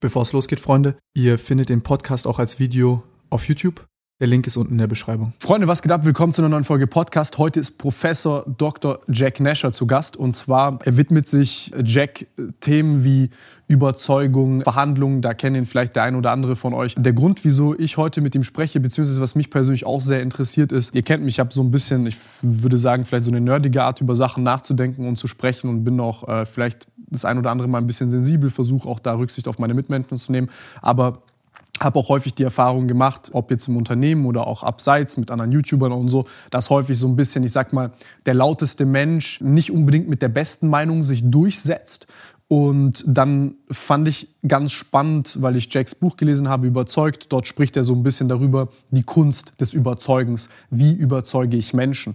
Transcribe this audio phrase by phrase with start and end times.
[0.00, 3.86] Bevor es losgeht, Freunde, ihr findet den Podcast auch als Video auf YouTube.
[4.18, 5.34] Der Link ist unten in der Beschreibung.
[5.40, 6.06] Freunde, was geht ab?
[6.06, 7.36] Willkommen zu einer neuen Folge Podcast.
[7.36, 9.00] Heute ist Professor Dr.
[9.08, 10.16] Jack Nasher zu Gast.
[10.16, 12.26] Und zwar, er widmet sich Jack
[12.60, 13.28] Themen wie
[13.68, 15.20] Überzeugung, Verhandlungen.
[15.20, 16.94] Da kennen ihn vielleicht der ein oder andere von euch.
[16.96, 20.72] Der Grund, wieso ich heute mit ihm spreche, beziehungsweise was mich persönlich auch sehr interessiert
[20.72, 23.42] ist, ihr kennt mich, ich habe so ein bisschen, ich würde sagen, vielleicht so eine
[23.42, 27.36] nerdige Art, über Sachen nachzudenken und zu sprechen und bin auch äh, vielleicht das ein
[27.36, 30.48] oder andere Mal ein bisschen sensibel, versuche auch da Rücksicht auf meine Mitmenschen zu nehmen.
[30.80, 31.22] Aber
[31.80, 35.52] habe auch häufig die Erfahrung gemacht, ob jetzt im Unternehmen oder auch abseits mit anderen
[35.52, 37.92] YouTubern und so, dass häufig so ein bisschen, ich sag mal,
[38.24, 42.06] der lauteste Mensch nicht unbedingt mit der besten Meinung sich durchsetzt.
[42.48, 47.26] Und dann fand ich ganz spannend, weil ich Jacks Buch gelesen habe, überzeugt.
[47.30, 50.48] Dort spricht er so ein bisschen darüber, die Kunst des Überzeugens.
[50.70, 52.14] Wie überzeuge ich Menschen?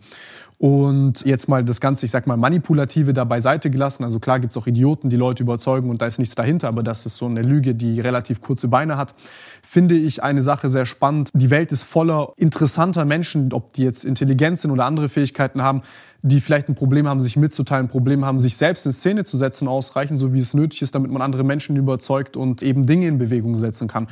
[0.61, 4.03] Und jetzt mal das Ganze, ich sag mal, manipulative da beiseite gelassen.
[4.03, 7.07] Also klar gibt's auch Idioten, die Leute überzeugen und da ist nichts dahinter, aber das
[7.07, 9.15] ist so eine Lüge, die relativ kurze Beine hat.
[9.63, 11.31] Finde ich eine Sache sehr spannend.
[11.34, 15.81] Die Welt ist voller interessanter Menschen, ob die jetzt intelligent sind oder andere Fähigkeiten haben,
[16.21, 19.40] die vielleicht ein Problem haben, sich mitzuteilen, ein Problem haben, sich selbst in Szene zu
[19.40, 23.07] setzen, ausreichend, so wie es nötig ist, damit man andere Menschen überzeugt und eben Dinge
[23.07, 24.05] in Bewegung setzen kann.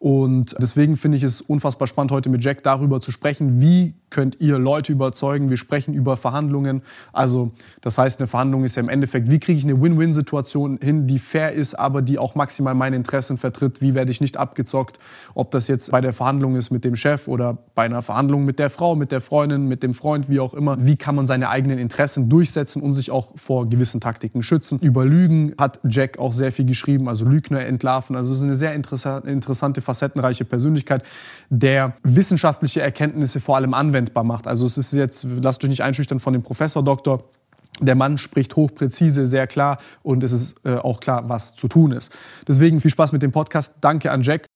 [0.00, 4.40] Und deswegen finde ich es unfassbar spannend, heute mit Jack darüber zu sprechen, wie könnt
[4.40, 5.48] ihr Leute überzeugen.
[5.48, 6.82] Wir sprechen über Verhandlungen.
[7.12, 11.06] Also das heißt, eine Verhandlung ist ja im Endeffekt, wie kriege ich eine Win-Win-Situation hin,
[11.06, 13.80] die fair ist, aber die auch maximal meine Interessen vertritt.
[13.80, 14.98] Wie werde ich nicht abgezockt,
[15.34, 18.58] ob das jetzt bei der Verhandlung ist mit dem Chef oder bei einer Verhandlung mit
[18.58, 20.76] der Frau, mit der Freundin, mit dem Freund, wie auch immer.
[20.84, 24.78] Wie kann man seine eigenen Interessen durchsetzen und sich auch vor gewissen Taktiken schützen.
[24.80, 28.14] Über Lügen hat Jack auch sehr viel geschrieben, also Lügner entlarven.
[28.14, 31.02] Also es ist eine sehr interessante facettenreiche Persönlichkeit,
[31.48, 34.46] der wissenschaftliche Erkenntnisse vor allem anwendbar macht.
[34.46, 37.24] Also es ist jetzt, lasst euch nicht einschüchtern von dem Professor Doktor.
[37.80, 41.92] Der Mann spricht hochpräzise, sehr klar und es ist äh, auch klar, was zu tun
[41.92, 42.16] ist.
[42.46, 43.76] Deswegen viel Spaß mit dem Podcast.
[43.80, 44.51] Danke an Jack.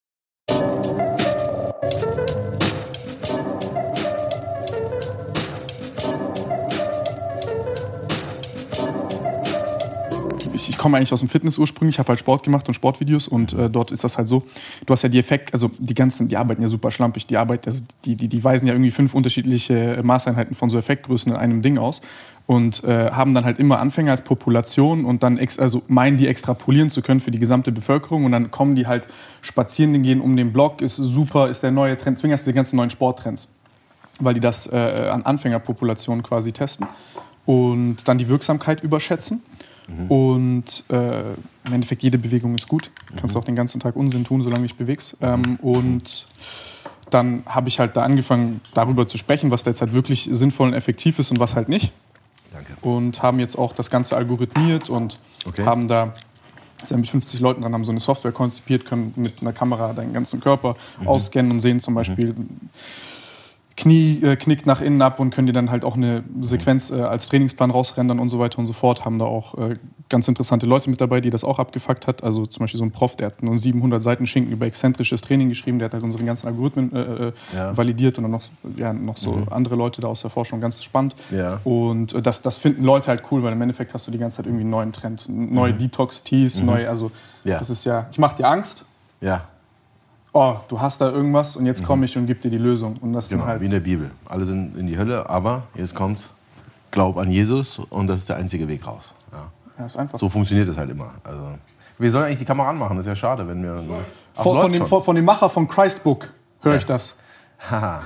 [10.56, 13.52] Ich, ich komme eigentlich aus dem Fitness ursprünglich, habe halt Sport gemacht und Sportvideos und
[13.52, 14.42] äh, dort ist das halt so,
[14.84, 17.66] du hast ja die Effekt, also die ganzen, die arbeiten ja super schlampig, die arbeiten,
[17.66, 21.62] also die, die, die weisen ja irgendwie fünf unterschiedliche Maßeinheiten von so Effektgrößen in einem
[21.62, 22.00] Ding aus
[22.46, 26.26] und äh, haben dann halt immer Anfänger als Population und dann ex also meinen die
[26.26, 29.06] extrapolieren zu können für die gesamte Bevölkerung und dann kommen die halt
[29.42, 32.90] spazieren gehen um den Block, ist super, ist der neue Trend, zwingerst die ganzen neuen
[32.90, 33.52] Sporttrends,
[34.20, 36.86] weil die das äh, an Anfängerpopulationen quasi testen
[37.44, 39.42] und dann die Wirksamkeit überschätzen
[39.88, 40.10] Mhm.
[40.10, 41.20] Und äh,
[41.66, 42.90] im Endeffekt jede Bewegung ist gut.
[43.08, 43.40] Du kannst mhm.
[43.40, 45.16] auch den ganzen Tag Unsinn tun, solange du dich bewegst.
[45.20, 46.28] Ähm, und
[47.10, 50.68] dann habe ich halt da angefangen, darüber zu sprechen, was da jetzt halt wirklich sinnvoll
[50.68, 51.92] und effektiv ist und was halt nicht.
[52.52, 52.72] Danke.
[52.82, 55.64] Und haben jetzt auch das Ganze algorithmiert und okay.
[55.64, 56.14] haben da
[56.84, 60.12] sind mit 50 Leuten dran, haben so eine Software konzipiert, können mit einer Kamera deinen
[60.12, 61.08] ganzen Körper mhm.
[61.08, 61.96] ausscannen und sehen zum mhm.
[61.96, 62.48] Beispiel, mhm.
[63.76, 67.02] Knie äh, knickt nach innen ab und können die dann halt auch eine Sequenz äh,
[67.02, 69.04] als Trainingsplan rausrendern und so weiter und so fort.
[69.04, 69.76] Haben da auch äh,
[70.08, 72.24] ganz interessante Leute mit dabei, die das auch abgefuckt hat.
[72.24, 75.50] Also zum Beispiel so ein Prof, der hat nur 700 Seiten Schinken über exzentrisches Training
[75.50, 75.78] geschrieben.
[75.78, 77.76] Der hat halt unsere ganzen Algorithmen äh, äh, ja.
[77.76, 78.42] validiert und dann noch,
[78.76, 79.48] ja, noch so mhm.
[79.50, 80.62] andere Leute da aus der Forschung.
[80.62, 81.14] Ganz spannend.
[81.30, 81.60] Ja.
[81.64, 84.38] Und äh, das, das finden Leute halt cool, weil im Endeffekt hast du die ganze
[84.38, 85.28] Zeit irgendwie einen neuen Trend.
[85.28, 85.78] Neue mhm.
[85.78, 86.66] Detox-Teas, mhm.
[86.66, 87.10] neue, also
[87.44, 87.58] ja.
[87.58, 88.86] das ist ja, ich mach dir Angst.
[89.20, 89.48] Ja
[90.36, 92.04] oh, du hast da irgendwas und jetzt komme mhm.
[92.04, 92.96] ich und gebe dir die Lösung.
[92.98, 94.10] Und das genau, halt wie in der Bibel.
[94.26, 96.28] Alle sind in die Hölle, aber jetzt kommt,
[96.90, 99.14] glaub an Jesus und das ist der einzige Weg raus.
[99.32, 99.50] Ja.
[99.78, 100.18] Ja, ist einfach.
[100.18, 101.12] So funktioniert das halt immer.
[101.24, 101.58] Also,
[101.98, 103.82] wir sollen eigentlich die Kamera anmachen, das ist ja schade, wenn wir...
[104.36, 106.28] Ach, von, von, dem, von, dem, Macher von Christbook
[106.60, 106.78] höre ja.
[106.78, 107.18] ich das.
[107.70, 108.02] Haha.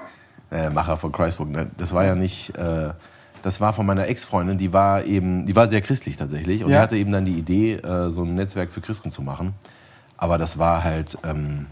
[0.50, 1.70] äh, Macher von Christbook, ne?
[1.78, 2.54] das war ja nicht...
[2.56, 2.90] Äh,
[3.42, 6.76] das war von meiner Ex-Freundin, die war eben, die war sehr christlich tatsächlich und die
[6.76, 9.54] hatte eben dann die Idee, äh, so ein Netzwerk für Christen zu machen.
[10.20, 11.66] Aber das war halt, ähm,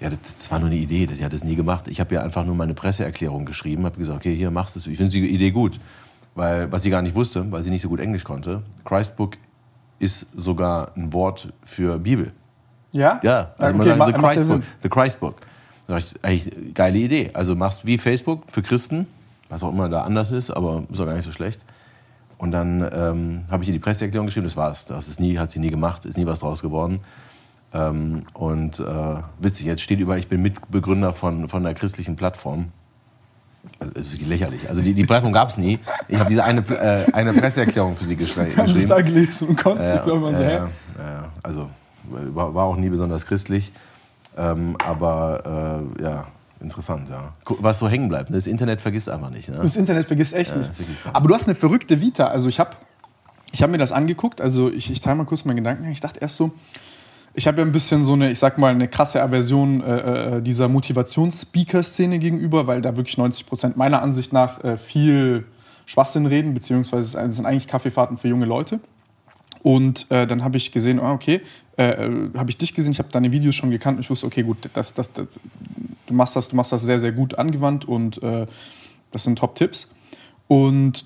[0.00, 1.08] ja, das, war nur eine Idee.
[1.12, 1.86] Sie hat es nie gemacht.
[1.86, 4.86] Ich habe ja einfach nur meine Presseerklärung geschrieben, habe gesagt, okay, hier machst du es.
[4.88, 5.78] Ich finde die Idee gut,
[6.34, 8.64] weil was sie gar nicht wusste, weil sie nicht so gut Englisch konnte.
[8.84, 9.36] Christbook
[10.00, 12.32] ist sogar ein Wort für Bibel.
[12.90, 13.20] Ja?
[13.22, 14.62] Ja, also okay, man sagt The Christbook.
[14.80, 15.36] The Christbook.
[15.86, 17.30] Da ich, eigentlich geile Idee.
[17.32, 19.06] Also machst wie Facebook für Christen,
[19.48, 21.60] was auch immer da anders ist, aber ist auch gar nicht so schlecht.
[22.38, 24.86] Und dann ähm, habe ich ihr die Presseerklärung geschrieben, das war's.
[24.86, 27.00] Das ist nie, hat sie nie gemacht, ist nie was draus geworden.
[27.72, 28.84] Ähm, und äh,
[29.38, 32.70] witzig, jetzt steht über, ich bin Mitbegründer von, von einer christlichen Plattform.
[33.78, 34.68] Also, das ist lächerlich.
[34.68, 35.78] Also die, die Plattform gab es nie.
[36.08, 38.50] Ich habe diese eine, äh, eine Presseerklärung für sie geschrieben.
[38.52, 40.60] Ich habe es da gelesen und konnte äh, glaube ich, so, äh,
[41.42, 41.70] Also
[42.04, 43.72] war, war, auch nie besonders christlich.
[44.36, 46.26] Ähm, aber äh, ja,
[46.64, 47.32] interessant, ja.
[47.60, 48.30] Was so hängen bleibt.
[48.30, 48.36] Ne?
[48.36, 49.48] Das Internet vergisst einfach nicht.
[49.48, 49.58] Ne?
[49.62, 50.70] Das Internet vergisst echt nicht.
[51.12, 52.26] Aber du hast eine verrückte Vita.
[52.26, 52.70] Also ich habe
[53.52, 54.40] ich hab mir das angeguckt.
[54.40, 55.88] Also ich, ich teile mal kurz meinen Gedanken.
[55.90, 56.50] Ich dachte erst so,
[57.34, 60.42] Ich habe ja ein bisschen so eine, ich sag mal, eine krasse Aversion äh, äh
[60.42, 65.44] dieser Motivations-Speaker-Szene gegenüber, weil da wirklich 90 Prozent meiner Ansicht nach äh, viel
[65.86, 68.80] Schwachsinn reden, beziehungsweise es sind eigentlich Kaffeefahrten für junge Leute.
[69.62, 71.40] Und äh, dann habe ich gesehen, oh, okay,
[71.76, 74.26] äh, äh habe ich dich gesehen, ich habe deine Videos schon gekannt und ich wusste,
[74.26, 75.26] okay, gut, das, das, das,
[76.06, 78.46] du, machst das, du machst das sehr, sehr gut angewandt und äh,
[79.10, 79.90] das sind Top-Tipps.
[80.48, 81.04] Und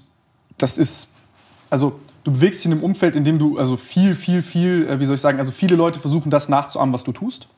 [0.56, 1.08] das ist,
[1.70, 5.00] also du bewegst dich in einem Umfeld, in dem du also viel, viel, viel, äh,
[5.00, 7.48] wie soll ich sagen, also viele Leute versuchen das nachzuahmen, was du tust.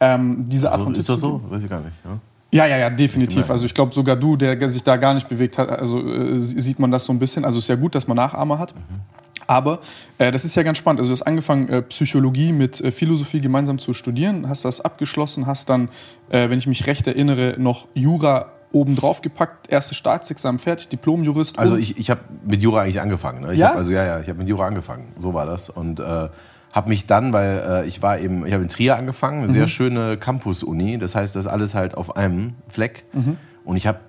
[0.00, 1.40] Ähm, diese Art also, von Ist das so?
[1.48, 1.94] Weiß ich gar nicht.
[2.04, 2.18] Ja.
[2.50, 3.50] Ja, ja, ja, definitiv.
[3.50, 6.78] Also ich glaube, sogar du, der sich da gar nicht bewegt hat, also äh, sieht
[6.78, 7.44] man das so ein bisschen.
[7.44, 8.74] Also es ist ja gut, dass man Nachahmer hat.
[8.74, 9.00] Mhm.
[9.48, 9.80] Aber
[10.18, 11.00] äh, das ist ja ganz spannend.
[11.00, 15.46] Also du hast angefangen, äh, Psychologie mit äh, Philosophie gemeinsam zu studieren, hast das abgeschlossen,
[15.46, 15.88] hast dann,
[16.28, 21.58] äh, wenn ich mich recht erinnere, noch Jura obendrauf gepackt, erstes Staatsexamen fertig, Diplomjurist.
[21.58, 23.42] Also ich, ich habe mit Jura eigentlich angefangen.
[23.42, 23.54] Ne?
[23.54, 23.70] Ich ja?
[23.70, 25.14] Hab, also ja, ja, ich habe mit Jura angefangen.
[25.18, 25.70] So war das.
[25.70, 26.28] Und äh,
[26.72, 29.52] habe mich dann, weil äh, ich war eben, ich habe in Trier angefangen, eine mhm.
[29.52, 30.98] sehr schöne Campus-Uni.
[30.98, 33.04] Das heißt, das alles halt auf einem Fleck.
[33.14, 33.38] Mhm.
[33.64, 34.00] Und ich habe,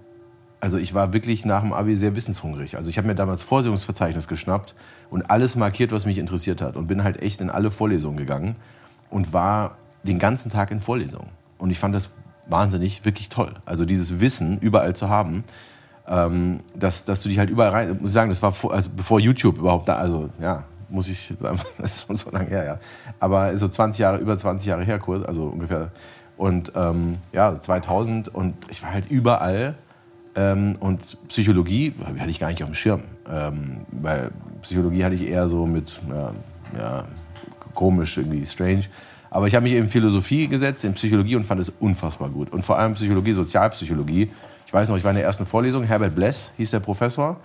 [0.61, 2.75] also ich war wirklich nach dem Abi sehr wissenshungrig.
[2.77, 4.75] Also ich habe mir damals Vorlesungsverzeichnis geschnappt
[5.09, 6.75] und alles markiert, was mich interessiert hat.
[6.75, 8.55] Und bin halt echt in alle Vorlesungen gegangen
[9.09, 11.29] und war den ganzen Tag in Vorlesungen.
[11.57, 12.09] Und ich fand das
[12.47, 13.53] wahnsinnig, wirklich toll.
[13.65, 15.43] Also dieses Wissen überall zu haben,
[16.07, 18.89] ähm, dass, dass du dich halt überall rein, muss ich sagen, das war vor, also
[18.95, 22.65] bevor YouTube überhaupt da, also ja, muss ich sagen, das ist schon so lange her,
[22.65, 22.79] ja.
[23.19, 25.91] Aber so 20 Jahre, über 20 Jahre her, kurz, also ungefähr.
[26.35, 29.75] Und ähm, ja, 2000 und ich war halt überall.
[30.35, 33.03] Ähm, und Psychologie hatte ich gar nicht auf dem Schirm.
[33.29, 34.31] Ähm, weil
[34.61, 36.31] Psychologie hatte ich eher so mit, ja,
[36.77, 37.05] ja
[37.73, 38.85] komisch, irgendwie strange.
[39.31, 42.51] Aber ich habe mich in Philosophie gesetzt, in Psychologie und fand es unfassbar gut.
[42.51, 44.31] Und vor allem Psychologie, Sozialpsychologie.
[44.65, 47.37] Ich weiß noch, ich war in der ersten Vorlesung, Herbert Bless hieß der Professor.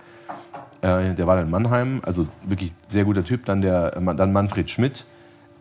[0.81, 3.45] Äh, der war dann in Mannheim, also wirklich sehr guter Typ.
[3.45, 5.05] Dann, der, dann Manfred Schmidt.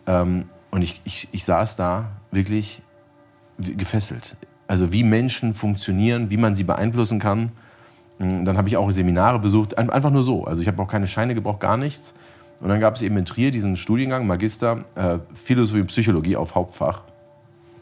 [0.07, 2.83] Ähm, und ich, ich, ich saß da wirklich
[3.59, 4.37] gefesselt.
[4.67, 7.53] Also wie Menschen funktionieren, wie man sie beeinflussen kann.
[8.19, 10.45] Hm, dann habe ich auch Seminare besucht, einfach nur so.
[10.45, 12.15] Also ich habe auch keine Scheine gebraucht, gar nichts.
[12.61, 16.55] Und dann gab es eben in Trier diesen Studiengang, Magister, äh, Philosophie und Psychologie auf
[16.55, 17.03] Hauptfach.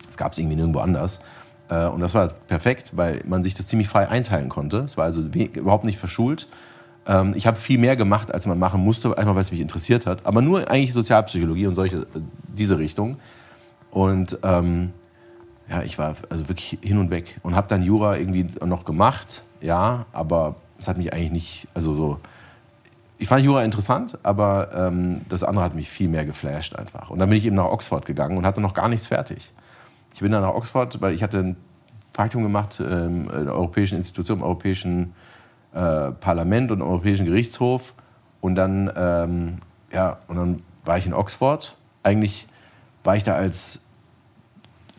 [0.07, 1.21] Das gab es irgendwie nirgendwo anders.
[1.69, 4.79] Äh, und das war perfekt, weil man sich das ziemlich frei einteilen konnte.
[4.79, 6.49] Es war also überhaupt nicht verschult.
[7.07, 10.07] Ähm, ich habe viel mehr gemacht, als man machen musste, einfach weil es mich interessiert
[10.07, 10.25] hat.
[10.25, 13.19] Aber nur eigentlich Sozialpsychologie und solche, äh, diese Richtung.
[13.91, 14.93] Und ähm,
[15.73, 19.43] ja, ich war also wirklich hin und weg und habe dann Jura irgendwie noch gemacht,
[19.63, 22.21] ja, aber es hat mich eigentlich nicht, also so
[23.19, 27.09] ich fand Jura interessant, aber ähm, das andere hat mich viel mehr geflasht einfach.
[27.09, 29.53] Und dann bin ich eben nach Oxford gegangen und hatte noch gar nichts fertig.
[30.13, 31.57] Ich bin dann nach Oxford, weil ich hatte ein
[32.13, 35.15] Praktikum gemacht ähm, in der europäischen Institution, im europäischen
[35.73, 37.95] äh, Parlament und im europäischen Gerichtshof.
[38.41, 39.59] Und dann, ähm,
[39.93, 41.79] ja, und dann war ich in Oxford.
[42.03, 42.49] Eigentlich
[43.05, 43.82] war ich da als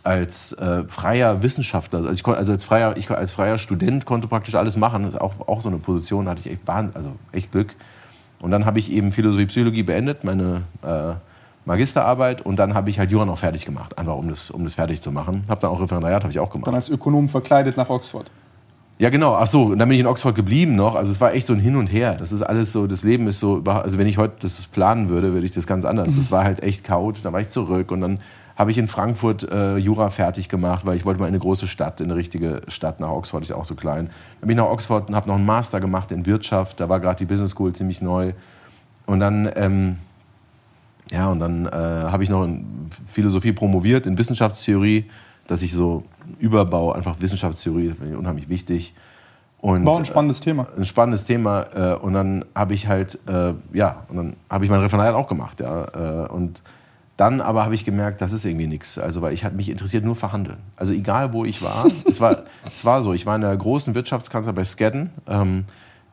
[0.03, 4.55] als äh, freier Wissenschaftler, also, ich, also als, freier, ich als freier Student konnte praktisch
[4.55, 5.15] alles machen.
[5.17, 7.75] Auch, auch so eine Position hatte ich echt, also echt Glück.
[8.41, 11.13] Und dann habe ich eben Philosophie, Psychologie beendet, meine äh,
[11.65, 14.73] Magisterarbeit und dann habe ich halt Jura noch fertig gemacht, einfach um das, um das
[14.75, 15.43] fertig zu machen.
[15.47, 16.67] Habe dann auch Referendariat, habe ich auch gemacht.
[16.67, 18.29] Dann als Ökonom verkleidet nach Oxford.
[18.99, 19.35] Ja, genau.
[19.35, 20.95] Ach so, und dann bin ich in Oxford geblieben noch.
[20.95, 22.15] Also es war echt so ein Hin und Her.
[22.15, 25.33] Das ist alles so, das Leben ist so, also wenn ich heute das planen würde,
[25.33, 26.15] würde ich das ganz anders.
[26.15, 27.23] Das war halt echt chaotisch.
[27.23, 28.19] Dann war ich zurück und dann
[28.55, 31.67] habe ich in Frankfurt äh, Jura fertig gemacht, weil ich wollte mal in eine große
[31.67, 32.99] Stadt, in eine richtige Stadt.
[32.99, 34.09] Nach Oxford ist auch so klein.
[34.39, 36.79] Dann bin ich nach Oxford und habe noch einen Master gemacht in Wirtschaft.
[36.79, 38.33] Da war gerade die Business School ziemlich neu.
[39.05, 39.97] Und dann, ähm,
[41.11, 45.09] ja, und dann äh, habe ich noch in Philosophie promoviert, in Wissenschaftstheorie,
[45.47, 46.03] dass ich so
[46.39, 48.93] Überbau, einfach Wissenschaftstheorie, das finde ich unheimlich wichtig.
[49.59, 50.67] Und, war ein spannendes Thema.
[50.77, 51.65] Ein spannendes Thema.
[51.73, 55.27] Äh, und dann habe ich halt, äh, ja, und dann habe ich mein Referendariat auch
[55.27, 56.25] gemacht, ja.
[56.25, 56.61] Äh, und
[57.17, 58.97] dann aber habe ich gemerkt, das ist irgendwie nichts.
[58.97, 60.57] Also, weil ich hat mich interessiert nur verhandeln.
[60.75, 61.85] Also egal, wo ich war.
[62.07, 65.65] es, war es war so, ich war in der großen Wirtschaftskanzlei bei Skadden, ähm,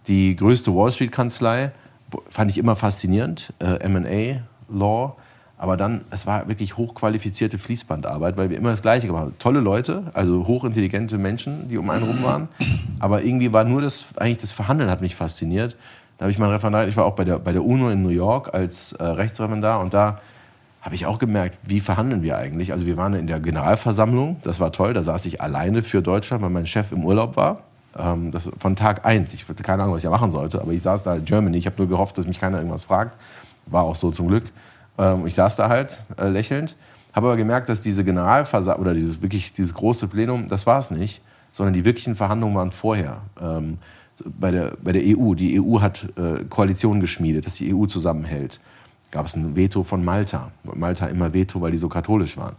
[0.06, 1.72] die größte Wall Street-Kanzlei.
[2.28, 5.16] Fand ich immer faszinierend, äh, M&A, Law.
[5.56, 9.38] Aber dann, es war wirklich hochqualifizierte Fließbandarbeit, weil wir immer das Gleiche gemacht haben.
[9.38, 12.48] Tolle Leute, also hochintelligente Menschen, die um einen rum waren.
[12.98, 15.76] Aber irgendwie war nur das, eigentlich das Verhandeln hat mich fasziniert.
[16.16, 18.08] Da habe ich mein Referendar, ich war auch bei der, bei der UNO in New
[18.08, 20.20] York als äh, Rechtsreferendar und da
[20.80, 22.72] habe ich auch gemerkt, wie verhandeln wir eigentlich?
[22.72, 26.42] Also wir waren in der Generalversammlung, das war toll, da saß ich alleine für Deutschland,
[26.42, 27.62] weil mein Chef im Urlaub war.
[27.96, 29.34] Ähm, das von Tag eins.
[29.34, 31.58] Ich hatte keine Ahnung, was ich machen sollte, aber ich saß da in Germany.
[31.58, 33.18] Ich habe nur gehofft, dass mich keiner irgendwas fragt.
[33.66, 34.44] War auch so zum Glück.
[34.96, 36.76] Ähm, ich saß da halt äh, lächelnd,
[37.12, 40.90] habe aber gemerkt, dass diese Generalversammlung oder dieses wirklich dieses große Plenum, das war es
[40.90, 41.20] nicht,
[41.52, 43.22] sondern die wirklichen Verhandlungen waren vorher.
[43.40, 43.78] Ähm,
[44.24, 45.34] bei der, bei der EU.
[45.34, 48.60] Die EU hat äh, Koalitionen geschmiedet, dass die EU zusammenhält
[49.10, 50.52] gab es ein Veto von Malta.
[50.62, 52.56] Malta immer Veto, weil die so katholisch waren.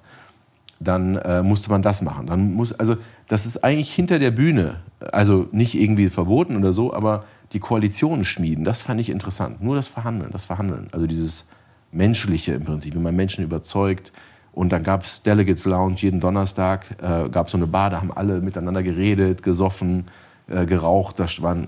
[0.80, 2.28] Dann äh, musste man das machen.
[2.28, 2.96] Dann muss, also
[3.28, 4.78] das ist eigentlich hinter der Bühne,
[5.12, 9.62] also nicht irgendwie verboten oder so, aber die Koalitionen schmieden, das fand ich interessant.
[9.62, 10.90] Nur das Verhandeln, das Verhandeln.
[10.92, 11.46] Also dieses
[11.92, 14.12] Menschliche im Prinzip, wie man Menschen überzeugt.
[14.54, 18.02] Und dann gab es Delegates Lounge jeden Donnerstag, äh, gab es so eine Bar, da
[18.02, 20.06] haben alle miteinander geredet, gesoffen,
[20.52, 21.20] äh, geraucht.
[21.20, 21.68] Da waren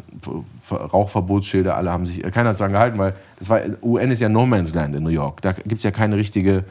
[0.70, 4.30] Rauchverbotsschilder, alle haben sich, keiner hat sich daran gehalten, weil das war, UN ist ja
[4.30, 5.42] No Man's Land in New York.
[5.42, 6.66] Da gibt es ja keine richtige,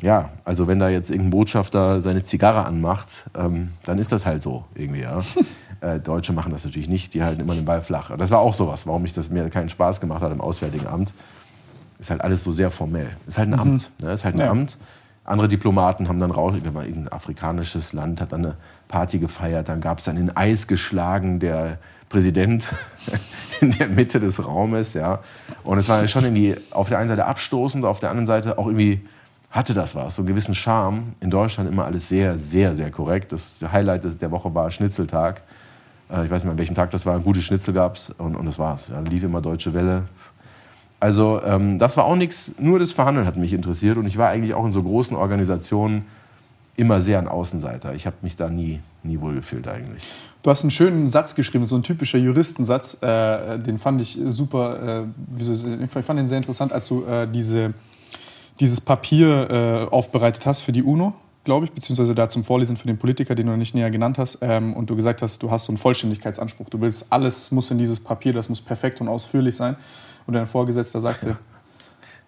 [0.00, 4.42] ja, also wenn da jetzt irgendein Botschafter seine Zigarre anmacht, ähm, dann ist das halt
[4.42, 5.22] so irgendwie, ja.
[5.80, 8.16] Äh, Deutsche machen das natürlich nicht, die halten immer den Ball flach.
[8.16, 11.12] Das war auch sowas, warum ich das mir keinen Spaß gemacht hat im Auswärtigen Amt.
[11.98, 13.10] Ist halt alles so sehr formell.
[13.26, 13.60] Ist halt ein mhm.
[13.60, 13.90] Amt.
[14.00, 14.12] Ne?
[14.12, 14.50] Ist halt ein ja.
[14.50, 14.78] Amt.
[15.24, 18.56] Andere Diplomaten haben dann raus, wenn man irgendein afrikanisches Land hat dann eine
[18.94, 22.68] Party gefeiert, dann gab es dann in Eis geschlagen der Präsident
[23.60, 25.18] in der Mitte des Raumes, ja.
[25.64, 28.66] Und es war schon irgendwie auf der einen Seite abstoßend, auf der anderen Seite auch
[28.66, 29.04] irgendwie
[29.50, 31.14] hatte das was, so einen gewissen Charme.
[31.18, 33.32] In Deutschland immer alles sehr, sehr, sehr korrekt.
[33.32, 35.42] Das Highlight der Woche war Schnitzeltag.
[36.08, 37.18] Äh, ich weiß nicht mehr, an welchem Tag das war.
[37.18, 38.90] Gute Schnitzel gab es und, und das war's.
[38.90, 40.04] Ja, lief immer Deutsche Welle.
[41.00, 44.28] Also ähm, das war auch nichts, nur das Verhandeln hat mich interessiert und ich war
[44.28, 46.06] eigentlich auch in so großen Organisationen
[46.76, 47.94] immer sehr ein Außenseiter.
[47.94, 50.04] Ich habe mich da nie, nie wohlgefühlt eigentlich.
[50.42, 55.06] Du hast einen schönen Satz geschrieben, so ein typischer Juristensatz, äh, den fand ich super,
[55.38, 57.74] äh, ich fand den sehr interessant, als du äh, diese,
[58.60, 59.50] dieses Papier
[59.90, 61.14] äh, aufbereitet hast für die UNO
[61.44, 64.18] glaube ich, beziehungsweise da zum Vorlesen für den Politiker, den du noch nicht näher genannt
[64.18, 66.70] hast, ähm, und du gesagt hast, du hast so einen Vollständigkeitsanspruch.
[66.70, 69.76] Du willst, alles muss in dieses Papier, das muss perfekt und ausführlich sein.
[70.26, 71.36] Und dein Vorgesetzter sagte, ja.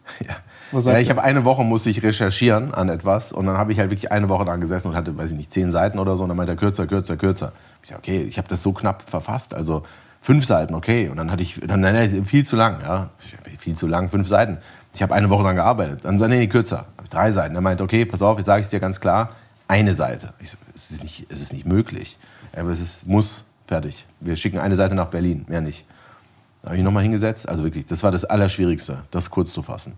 [0.27, 3.91] ja, ich habe eine Woche musste ich recherchieren an etwas und dann habe ich halt
[3.91, 6.29] wirklich eine Woche dran gesessen und hatte, weiß ich nicht, zehn Seiten oder so und
[6.29, 7.53] dann meinte er kürzer, kürzer, kürzer.
[7.83, 9.85] Ich dachte, okay, ich habe das so knapp verfasst, also
[10.21, 11.09] fünf Seiten, okay.
[11.09, 13.11] Und dann hatte ich, dann, nein, viel zu lang, ja,
[13.59, 14.59] viel zu lang, fünf Seiten.
[14.95, 16.05] Ich habe eine Woche dran gearbeitet.
[16.05, 17.55] Dann sagte nee, nee, kürzer drei Seiten.
[17.55, 19.31] Er meinte, okay, pass auf, jetzt sage ich es dir ganz klar,
[19.69, 20.33] eine Seite.
[20.41, 22.19] Ich so, es ist nicht, es ist nicht möglich.
[22.55, 24.07] Aber es ist, muss, fertig.
[24.21, 25.85] Wir schicken eine Seite nach Berlin, mehr nicht.
[26.67, 27.49] Da habe ich nochmal hingesetzt.
[27.49, 29.93] Also wirklich, das war das Allerschwierigste, das kurz zu fassen.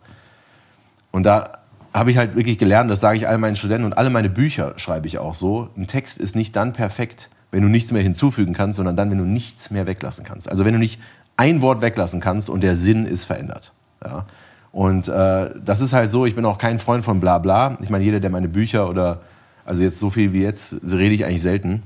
[1.10, 1.52] Und da
[1.94, 4.74] habe ich halt wirklich gelernt, das sage ich all meinen Studenten und alle meine Bücher
[4.76, 5.70] schreibe ich auch so.
[5.78, 9.16] Ein Text ist nicht dann perfekt, wenn du nichts mehr hinzufügen kannst, sondern dann, wenn
[9.16, 10.46] du nichts mehr weglassen kannst.
[10.46, 11.00] Also wenn du nicht
[11.38, 13.72] ein Wort weglassen kannst und der Sinn ist verändert.
[14.04, 14.26] Ja?
[14.70, 17.78] Und äh, das ist halt so, ich bin auch kein Freund von Blabla.
[17.80, 19.22] Ich meine, jeder, der meine Bücher oder,
[19.64, 21.82] also jetzt so viel wie jetzt, rede ich eigentlich selten.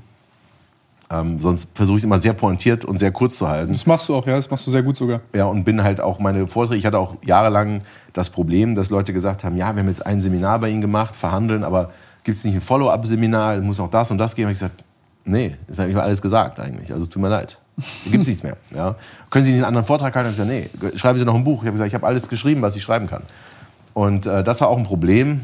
[1.12, 3.72] Ähm, sonst versuche ich es immer sehr pointiert und sehr kurz zu halten.
[3.72, 5.20] Das machst du auch, ja, das machst du sehr gut sogar.
[5.34, 7.82] Ja, und bin halt auch meine Vorträge, ich hatte auch jahrelang
[8.14, 11.14] das Problem, dass Leute gesagt haben, ja, wir haben jetzt ein Seminar bei Ihnen gemacht,
[11.14, 11.90] verhandeln, aber
[12.24, 14.46] gibt es nicht ein Follow-up-Seminar, muss auch das und das geben?
[14.46, 14.84] Und ich gesagt,
[15.24, 17.58] nee, das habe ich alles gesagt eigentlich, also tut mir leid.
[17.76, 18.56] Da gibt es nichts mehr.
[18.74, 18.96] Ja.
[19.28, 20.30] Können Sie nicht einen anderen Vortrag halten?
[20.30, 21.62] Ich gesagt, nee, schreiben Sie noch ein Buch.
[21.62, 23.22] Ich habe gesagt, ich habe alles geschrieben, was ich schreiben kann.
[23.92, 25.42] Und äh, das war auch ein Problem,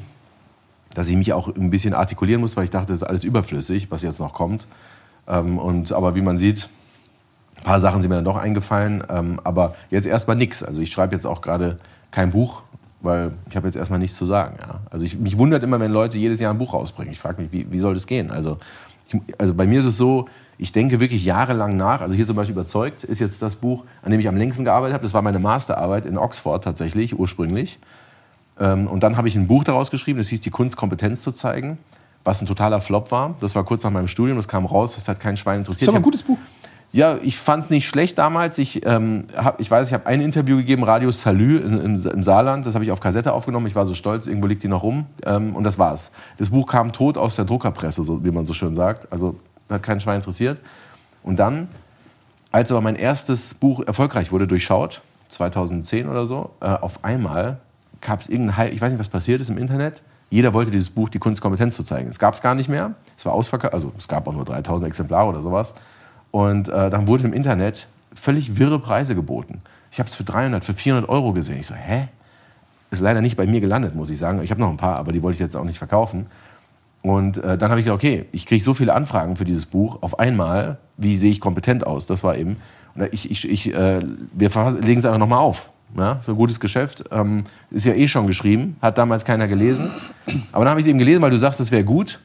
[0.95, 3.91] dass ich mich auch ein bisschen artikulieren muss, weil ich dachte, das ist alles überflüssig,
[3.91, 4.67] was jetzt noch kommt.
[5.28, 6.68] Ähm, und, aber wie man sieht,
[7.56, 9.04] ein paar Sachen sind mir dann doch eingefallen.
[9.08, 10.62] Ähm, aber jetzt erstmal nichts.
[10.62, 11.78] Also ich schreibe jetzt auch gerade
[12.11, 12.62] kein Buch,
[13.00, 14.56] weil ich habe jetzt erstmal nichts zu sagen.
[14.61, 14.80] Ja.
[14.90, 17.12] Also ich, mich wundert immer, wenn Leute jedes Jahr ein Buch rausbringen.
[17.12, 18.30] Ich frage mich, wie, wie soll das gehen?
[18.30, 18.58] Also,
[19.06, 22.00] ich, also bei mir ist es so, ich denke wirklich jahrelang nach.
[22.00, 24.94] Also hier zum Beispiel überzeugt ist jetzt das Buch, an dem ich am längsten gearbeitet
[24.94, 25.02] habe.
[25.02, 27.78] Das war meine Masterarbeit in Oxford tatsächlich ursprünglich.
[28.58, 31.32] Ähm, und dann habe ich ein Buch daraus geschrieben, das hieß Die Kunst Kompetenz zu
[31.32, 31.78] zeigen,
[32.25, 33.35] was ein totaler Flop war.
[33.41, 35.89] Das war kurz nach meinem Studium, das kam raus, das hat kein Schwein interessiert.
[35.89, 36.39] Das ist aber ein gutes Buch.
[36.91, 38.57] Ja, ich fand es nicht schlecht damals.
[38.57, 42.23] Ich, ähm, hab, ich weiß, ich habe ein Interview gegeben, Radio Salü im, im, im
[42.23, 42.67] Saarland.
[42.67, 43.67] Das habe ich auf Kassette aufgenommen.
[43.67, 45.05] Ich war so stolz, irgendwo liegt die noch rum.
[45.27, 46.13] Ähm, und das war's.
[46.39, 49.13] Das Buch kam tot aus der Druckerpresse, so, wie man so schön sagt.
[49.13, 50.61] Also hat kein Schwein interessiert.
[51.23, 51.69] Und dann,
[52.53, 57.59] als aber mein erstes Buch erfolgreich wurde, durchschaut, 2010 oder so, äh, auf einmal
[58.01, 60.03] gab es irgendein, ich weiß nicht, was passiert ist im Internet.
[60.30, 62.08] Jeder wollte dieses Buch, die Kunstkompetenz zu zeigen.
[62.08, 62.94] Es gab es gar nicht mehr.
[63.16, 65.75] Es war ausverkauft, also es gab auch nur 3000 Exemplare oder sowas.
[66.30, 69.62] Und äh, dann wurde im Internet völlig wirre Preise geboten.
[69.90, 71.61] Ich habe es für 300, für 400 Euro gesehen.
[71.61, 72.08] Ich so, hä?
[72.90, 74.42] Ist leider nicht bei mir gelandet, muss ich sagen.
[74.42, 76.26] Ich habe noch ein paar, aber die wollte ich jetzt auch nicht verkaufen.
[77.02, 79.99] Und äh, dann habe ich gesagt, okay, ich kriege so viele Anfragen für dieses Buch
[80.02, 80.78] auf einmal.
[80.97, 82.06] Wie sehe ich kompetent aus?
[82.06, 82.56] Das war eben.
[82.94, 84.00] Und ich, ich, ich, äh,
[84.32, 85.70] wir legen es einfach nochmal auf.
[85.97, 87.04] Ja, so ein gutes Geschäft.
[87.11, 89.90] Ähm, ist ja eh schon geschrieben, hat damals keiner gelesen.
[90.52, 92.21] Aber dann habe ich es eben gelesen, weil du sagst, das wäre gut.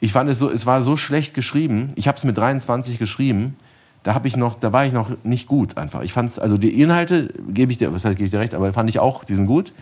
[0.00, 1.92] Ich fand es so, es war so schlecht geschrieben.
[1.96, 3.56] Ich habe es mit 23 geschrieben.
[4.02, 6.02] Da habe ich noch, da war ich noch nicht gut einfach.
[6.02, 8.54] Ich fand es, also die Inhalte gebe ich dir, was heißt gebe ich dir recht,
[8.54, 9.74] aber fand ich auch, die sind gut.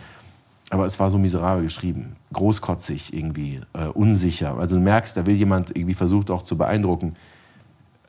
[0.71, 4.57] Aber es war so miserabel geschrieben, großkotzig irgendwie, äh, unsicher.
[4.59, 7.15] Also du merkst, da will jemand irgendwie versucht auch zu beeindrucken.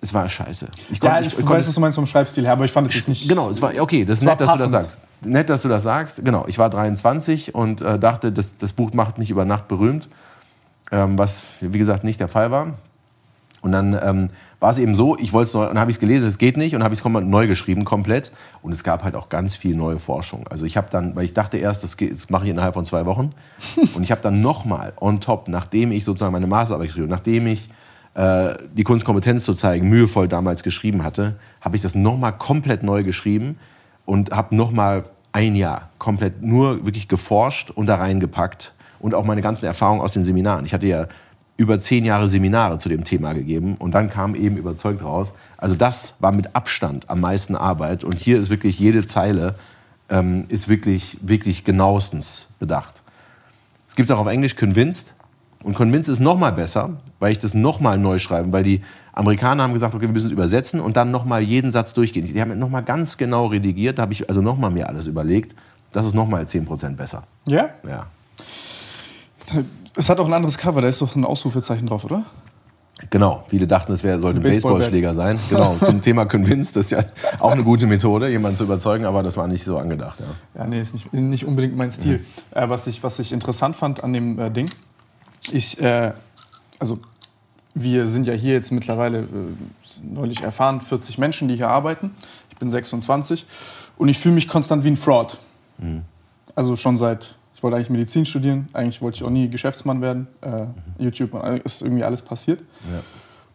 [0.01, 0.69] Es war scheiße.
[0.91, 2.95] Ich ja, ich, ich weiß, was du meinst vom Schreibstil her, aber ich fand es
[2.95, 3.29] jetzt nicht.
[3.29, 4.99] Genau, es war okay, das ist nett, dass du das sagst.
[5.23, 6.25] Nett, dass du das sagst.
[6.25, 10.09] Genau, ich war 23 und äh, dachte, das, das Buch macht mich über Nacht berühmt,
[10.91, 12.75] ähm, was wie gesagt nicht der Fall war.
[13.63, 16.01] Und dann ähm, war es eben so, ich wollte es neu, und habe ich es
[16.01, 18.33] gelesen, es geht nicht, und habe ich es neu geschrieben, komplett.
[18.63, 20.47] Und es gab halt auch ganz viel neue Forschung.
[20.49, 22.87] Also ich habe dann, weil ich dachte erst, das, geht, das mache ich innerhalb von
[22.87, 23.35] zwei Wochen.
[23.95, 27.69] und ich habe dann nochmal on top, nachdem ich sozusagen meine Masterarbeit geschrieben nachdem ich
[28.21, 33.03] äh, die Kunstkompetenz zu zeigen, mühevoll damals geschrieben hatte, habe ich das nochmal komplett neu
[33.03, 33.59] geschrieben
[34.05, 39.41] und habe nochmal ein Jahr komplett nur wirklich geforscht und da reingepackt und auch meine
[39.41, 40.67] ganzen Erfahrungen aus den Seminaren.
[40.67, 41.07] Ich hatte ja
[41.57, 45.33] über zehn Jahre Seminare zu dem Thema gegeben und dann kam eben überzeugt raus.
[45.57, 49.55] Also das war mit Abstand am meisten Arbeit und hier ist wirklich jede Zeile
[50.11, 53.01] ähm, ist wirklich, wirklich genauestens bedacht.
[53.89, 55.15] Es gibt auch auf Englisch Convinced
[55.63, 58.81] und Convinced ist noch mal besser, weil ich das noch mal neu schreibe, weil die
[59.13, 62.27] Amerikaner haben gesagt, okay, wir müssen es übersetzen und dann noch mal jeden Satz durchgehen.
[62.33, 65.07] Die haben noch mal ganz genau redigiert, da habe ich also noch mal mir alles
[65.07, 65.55] überlegt.
[65.93, 67.23] Das ist noch mal 10% besser.
[67.47, 67.71] Ja?
[67.87, 68.07] Ja.
[69.97, 72.25] Es hat auch ein anderes Cover, da ist doch ein Ausrufezeichen drauf, oder?
[73.09, 75.39] Genau, viele dachten, es sollte ein Baseballschläger sein.
[75.49, 77.03] Genau, zum Thema Convince, das ist ja
[77.39, 80.21] auch eine gute Methode, jemanden zu überzeugen, aber das war nicht so angedacht.
[80.21, 82.19] Ja, ja nee, ist nicht, nicht unbedingt mein Stil.
[82.19, 82.25] Mhm.
[82.59, 84.71] Äh, was, ich, was ich interessant fand an dem äh, Ding,
[85.53, 86.13] ich, äh,
[86.79, 87.01] also
[87.75, 89.25] wir sind ja hier jetzt mittlerweile, äh,
[90.03, 92.13] neulich erfahren, 40 Menschen, die hier arbeiten.
[92.51, 93.47] Ich bin 26
[93.97, 95.39] und ich fühle mich konstant wie ein Fraud.
[95.79, 96.03] Mhm.
[96.55, 100.27] Also schon seit, ich wollte eigentlich Medizin studieren, eigentlich wollte ich auch nie Geschäftsmann werden.
[100.43, 100.73] Äh, mhm.
[100.99, 102.61] YouTube ist irgendwie alles passiert.
[102.91, 103.01] Ja.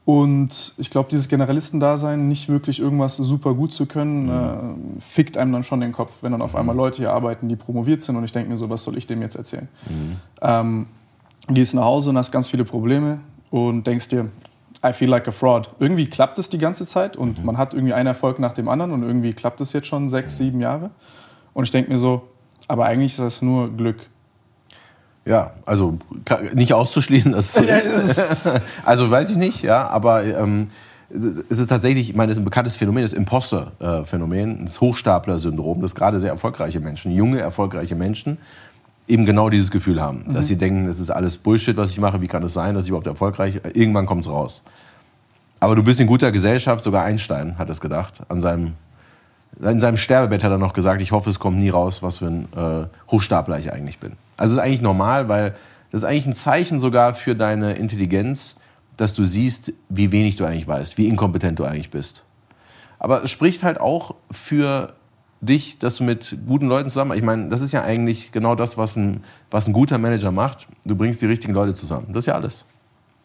[0.05, 4.97] Und ich glaube, dieses Generalistendasein, nicht wirklich irgendwas super gut zu können, mhm.
[4.97, 6.59] äh, fickt einem dann schon den Kopf, wenn dann auf mhm.
[6.59, 9.07] einmal Leute hier arbeiten, die promoviert sind und ich denke mir so, was soll ich
[9.07, 9.67] dem jetzt erzählen?
[9.89, 10.15] Mhm.
[10.41, 10.85] Ähm,
[11.49, 13.19] gehst nach Hause und hast ganz viele Probleme
[13.51, 14.29] und denkst dir,
[14.85, 15.69] I feel like a fraud.
[15.79, 17.45] Irgendwie klappt es die ganze Zeit und mhm.
[17.45, 20.37] man hat irgendwie einen Erfolg nach dem anderen und irgendwie klappt es jetzt schon sechs,
[20.37, 20.91] sieben Jahre.
[21.53, 22.27] Und ich denke mir so,
[22.67, 24.07] aber eigentlich ist das nur Glück.
[25.25, 25.97] Ja, also
[26.53, 28.61] nicht auszuschließen, dass es so ist.
[28.85, 30.69] also weiß ich nicht, ja, aber ähm,
[31.09, 35.95] es ist tatsächlich, ich meine, das ist ein bekanntes Phänomen, das Imposter-Phänomen, das Hochstapler-Syndrom, das
[35.95, 38.37] gerade sehr erfolgreiche Menschen, junge, erfolgreiche Menschen,
[39.07, 40.25] eben genau dieses Gefühl haben.
[40.27, 40.33] Mhm.
[40.33, 42.85] Dass sie denken, das ist alles Bullshit, was ich mache, wie kann es sein, dass
[42.85, 44.63] ich überhaupt erfolgreich Irgendwann kommt es raus.
[45.59, 48.21] Aber du bist in guter Gesellschaft, sogar Einstein hat es gedacht.
[48.29, 48.73] An seinem,
[49.61, 52.27] in seinem Sterbebett hat er noch gesagt, ich hoffe, es kommt nie raus, was für
[52.27, 54.13] ein äh, Hochstapler ich eigentlich bin.
[54.37, 55.55] Also das ist eigentlich normal, weil
[55.91, 58.57] das ist eigentlich ein Zeichen sogar für deine Intelligenz,
[58.97, 62.23] dass du siehst, wie wenig du eigentlich weißt, wie inkompetent du eigentlich bist.
[62.99, 64.93] Aber es spricht halt auch für
[65.45, 68.77] dich, dass du mit guten Leuten zusammen, ich meine, das ist ja eigentlich genau das,
[68.77, 70.67] was ein, was ein guter Manager macht.
[70.85, 72.07] Du bringst die richtigen Leute zusammen.
[72.09, 72.65] Das ist ja alles.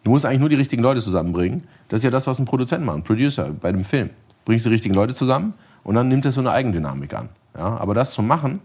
[0.04, 1.64] Du musst eigentlich nur die richtigen Leute zusammenbringen.
[1.88, 4.08] Das ist ja das, was ein Produzent macht, ein Producer bei dem Film.
[4.08, 7.28] Du bringst die richtigen Leute zusammen und dann nimmt das so eine Eigendynamik an.
[7.56, 8.60] Ja, aber das zu machen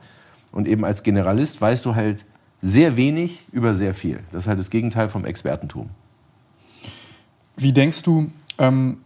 [0.51, 2.25] und eben als Generalist weißt du halt
[2.61, 4.21] sehr wenig über sehr viel.
[4.31, 5.89] Das ist halt das Gegenteil vom Expertentum.
[7.57, 8.97] Wie denkst du, ähm,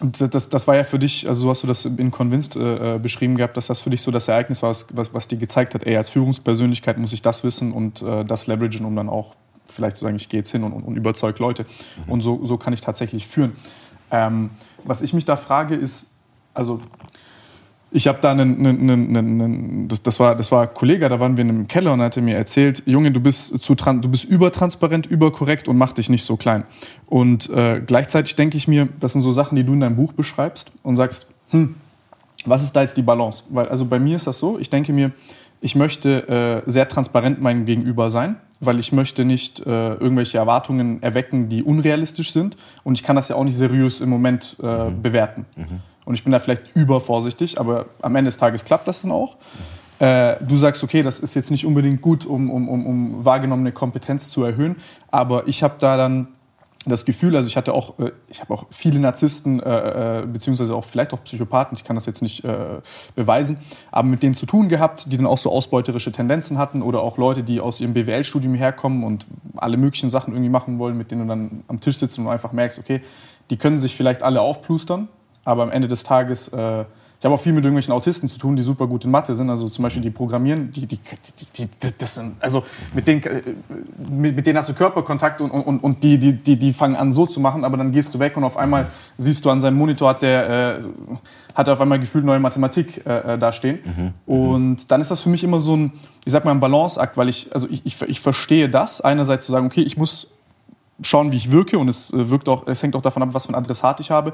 [0.00, 2.98] das, das war ja für dich, also so hast du das in Convinced äh, äh,
[2.98, 5.84] beschrieben gehabt, dass das für dich so das Ereignis war, was, was, dir gezeigt hat,
[5.84, 9.34] ey, als Führungspersönlichkeit muss ich das wissen und äh, das leveragen, um dann auch
[9.66, 11.64] vielleicht zu sagen, ich gehe jetzt hin und, und, und überzeug Leute.
[12.06, 12.12] Mhm.
[12.12, 13.56] Und so, so kann ich tatsächlich führen.
[14.10, 14.50] Ähm,
[14.84, 16.12] was ich mich da frage, ist,
[16.54, 16.80] also
[17.90, 21.18] ich habe da einen, einen, einen, einen das, das, war, das war ein Kollege, da
[21.20, 24.08] waren wir in einem Keller und er hatte mir erzählt, Junge, du bist, zu, du
[24.08, 26.64] bist übertransparent, überkorrekt und mach dich nicht so klein.
[27.06, 30.12] Und äh, gleichzeitig denke ich mir, das sind so Sachen, die du in deinem Buch
[30.12, 31.76] beschreibst und sagst, hm,
[32.44, 33.44] was ist da jetzt die Balance?
[33.50, 35.12] Weil, also bei mir ist das so, ich denke mir,
[35.60, 41.02] ich möchte äh, sehr transparent meinem Gegenüber sein, weil ich möchte nicht äh, irgendwelche Erwartungen
[41.02, 42.56] erwecken, die unrealistisch sind.
[42.84, 45.02] Und ich kann das ja auch nicht seriös im Moment äh, mhm.
[45.02, 45.46] bewerten.
[45.56, 45.80] Mhm.
[46.08, 49.36] Und ich bin da vielleicht übervorsichtig, aber am Ende des Tages klappt das dann auch.
[49.98, 54.30] Äh, du sagst, okay, das ist jetzt nicht unbedingt gut, um, um, um, wahrgenommene Kompetenz
[54.30, 54.76] zu erhöhen,
[55.10, 56.28] aber ich habe da dann
[56.86, 60.74] das Gefühl, also ich hatte auch, äh, ich habe auch viele Narzissten, äh, äh, beziehungsweise
[60.74, 62.80] auch vielleicht auch Psychopathen, ich kann das jetzt nicht äh,
[63.14, 63.58] beweisen,
[63.90, 67.18] aber mit denen zu tun gehabt, die dann auch so ausbeuterische Tendenzen hatten oder auch
[67.18, 71.22] Leute, die aus ihrem BWL-Studium herkommen und alle möglichen Sachen irgendwie machen wollen, mit denen
[71.22, 73.02] du dann am Tisch sitzt und einfach merkst, okay,
[73.50, 75.08] die können sich vielleicht alle aufplustern,
[75.48, 76.84] aber am Ende des Tages, äh,
[77.18, 79.48] ich habe auch viel mit irgendwelchen Autisten zu tun, die super gut in Mathe sind,
[79.48, 80.98] also zum Beispiel die programmieren, die, die,
[81.56, 83.42] die, die das sind, also mit denen, äh,
[83.98, 87.10] mit, mit, denen hast du Körperkontakt und, und, und die, die, die, die fangen an
[87.10, 89.78] so zu machen, aber dann gehst du weg und auf einmal siehst du an seinem
[89.78, 90.84] Monitor hat der, äh,
[91.54, 93.78] hat er auf einmal gefühlt neue Mathematik äh, äh da stehen.
[93.84, 94.32] Mhm.
[94.32, 95.92] Und dann ist das für mich immer so ein,
[96.26, 99.52] ich sag mal, ein Balanceakt, weil ich, also ich, ich, ich verstehe das, einerseits zu
[99.52, 100.37] sagen, okay, ich muss
[101.02, 103.46] schauen, wie ich wirke und es äh, wirkt auch, es hängt auch davon ab, was
[103.46, 104.32] für ein Adressat ich habe.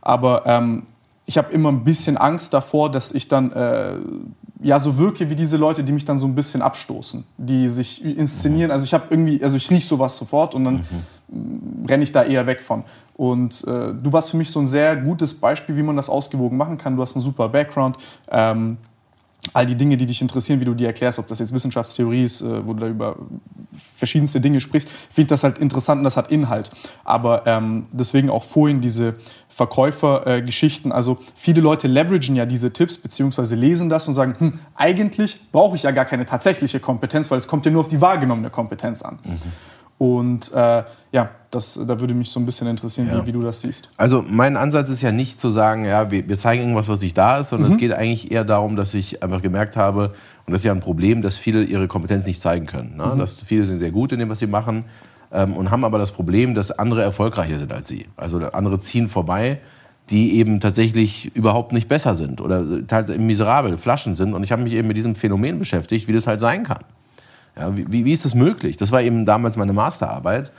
[0.00, 0.84] Aber ähm,
[1.26, 3.96] ich habe immer ein bisschen Angst davor, dass ich dann äh,
[4.62, 8.04] ja so wirke wie diese Leute, die mich dann so ein bisschen abstoßen, die sich
[8.04, 8.70] inszenieren.
[8.70, 10.84] Also ich habe irgendwie, also ich rieche sowas sofort und dann
[11.28, 11.86] mhm.
[11.86, 12.84] renne ich da eher weg von.
[13.14, 16.56] Und äh, du warst für mich so ein sehr gutes Beispiel, wie man das ausgewogen
[16.56, 16.96] machen kann.
[16.96, 17.96] Du hast einen super Background.
[18.30, 18.78] Ähm,
[19.52, 22.40] all die Dinge, die dich interessieren, wie du die erklärst, ob das jetzt Wissenschaftstheorie ist,
[22.40, 23.16] äh, wo du da über
[23.96, 26.70] verschiedenste Dinge sprichst, finde ich das halt interessant und das hat Inhalt.
[27.04, 29.14] Aber ähm, deswegen auch vorhin diese
[29.48, 30.90] Verkäufergeschichten.
[30.90, 35.50] Äh, also viele Leute leveragen ja diese Tipps beziehungsweise lesen das und sagen, hm, eigentlich
[35.52, 38.50] brauche ich ja gar keine tatsächliche Kompetenz, weil es kommt ja nur auf die wahrgenommene
[38.50, 39.18] Kompetenz an.
[39.24, 39.38] Mhm.
[39.98, 43.22] Und äh, ja, das, da würde mich so ein bisschen interessieren, ja.
[43.22, 43.88] wie, wie, du das siehst.
[43.96, 47.16] Also mein Ansatz ist ja nicht zu sagen, ja, wir, wir zeigen irgendwas, was nicht
[47.16, 47.74] da ist, sondern mhm.
[47.74, 50.12] es geht eigentlich eher darum, dass ich einfach gemerkt habe,
[50.46, 52.96] und das ist ja ein Problem, dass viele ihre Kompetenz nicht zeigen können.
[52.96, 53.06] Ne?
[53.14, 53.18] Mhm.
[53.18, 54.84] Dass viele sind sehr gut in dem, was sie machen
[55.32, 58.06] ähm, und haben aber das Problem, dass andere erfolgreicher sind als sie.
[58.16, 59.60] Also andere ziehen vorbei,
[60.10, 64.34] die eben tatsächlich überhaupt nicht besser sind oder teilweise miserabel, Flaschen sind.
[64.34, 66.84] Und ich habe mich eben mit diesem Phänomen beschäftigt, wie das halt sein kann.
[67.56, 68.76] Ja, wie, wie ist das möglich?
[68.76, 70.52] Das war eben damals meine Masterarbeit.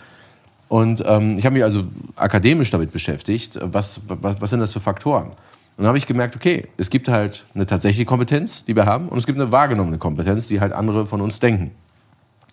[0.68, 4.82] Und ähm, ich habe mich also akademisch damit beschäftigt, was, was, was sind das für
[4.82, 5.28] Faktoren?
[5.30, 9.10] Und dann habe ich gemerkt, okay, es gibt halt eine tatsächliche Kompetenz, die wir haben,
[9.10, 11.72] und es gibt eine wahrgenommene Kompetenz, die halt andere von uns denken.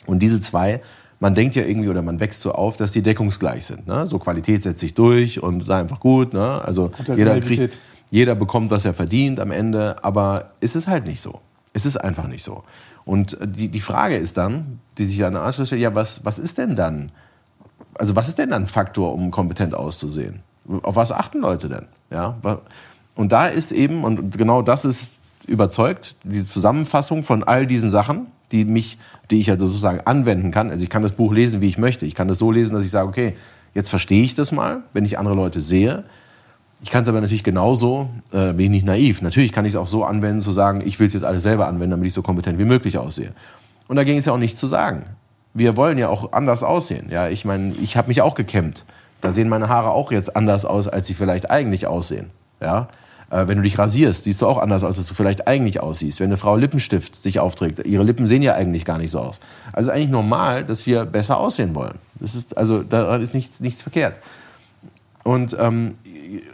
[0.06, 0.80] Und diese zwei,
[1.20, 3.86] man denkt ja irgendwie oder man wächst so auf, dass die deckungsgleich sind.
[3.86, 4.06] Ne?
[4.06, 6.34] So Qualität setzt sich durch und sei einfach gut.
[6.34, 6.62] Ne?
[6.62, 7.78] Also jeder, kriegt,
[8.10, 11.40] jeder bekommt, was er verdient am Ende, aber es ist halt nicht so.
[11.72, 12.62] Es ist einfach nicht so.
[13.04, 16.76] Und die, die Frage ist dann, die sich dann anschließt, ja, was, was ist denn
[16.76, 17.12] dann,
[17.94, 20.40] also was ist denn dann ein Faktor, um kompetent auszusehen?
[20.82, 21.86] Auf was achten Leute denn?
[22.10, 22.36] Ja?
[23.14, 25.10] Und da ist eben, und genau das ist
[25.46, 28.98] überzeugt, die Zusammenfassung von all diesen Sachen, die mich,
[29.30, 30.70] die ich ja sozusagen anwenden kann.
[30.70, 32.06] Also ich kann das Buch lesen, wie ich möchte.
[32.06, 33.36] Ich kann das so lesen, dass ich sage, okay,
[33.74, 36.04] jetzt verstehe ich das mal, wenn ich andere Leute sehe.
[36.84, 39.22] Ich kann es aber natürlich genauso, äh, bin ich nicht naiv.
[39.22, 41.66] Natürlich kann ich es auch so anwenden, zu sagen, ich will es jetzt alles selber
[41.66, 43.32] anwenden, damit ich so kompetent wie möglich aussehe.
[43.88, 45.04] Und da ging es ja auch nichts zu sagen.
[45.54, 47.06] Wir wollen ja auch anders aussehen.
[47.10, 48.84] Ja, ich meine, ich habe mich auch gekämmt.
[49.22, 52.28] Da sehen meine Haare auch jetzt anders aus, als sie vielleicht eigentlich aussehen.
[52.60, 52.88] Ja,
[53.30, 56.20] äh, wenn du dich rasierst, siehst du auch anders aus, als du vielleicht eigentlich aussiehst.
[56.20, 59.40] Wenn eine Frau Lippenstift sich aufträgt, ihre Lippen sehen ja eigentlich gar nicht so aus.
[59.72, 61.94] Also eigentlich normal, dass wir besser aussehen wollen.
[62.20, 64.20] Das ist, also da ist nichts, nichts verkehrt.
[65.24, 65.94] Und ähm,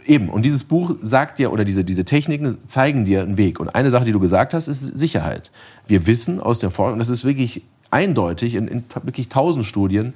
[0.05, 3.59] eben, und dieses Buch sagt dir, oder diese, diese Techniken zeigen dir einen Weg.
[3.59, 5.51] Und eine Sache, die du gesagt hast, ist Sicherheit.
[5.87, 10.13] Wir wissen aus der Forschung, das ist wirklich eindeutig in, in wirklich tausend Studien,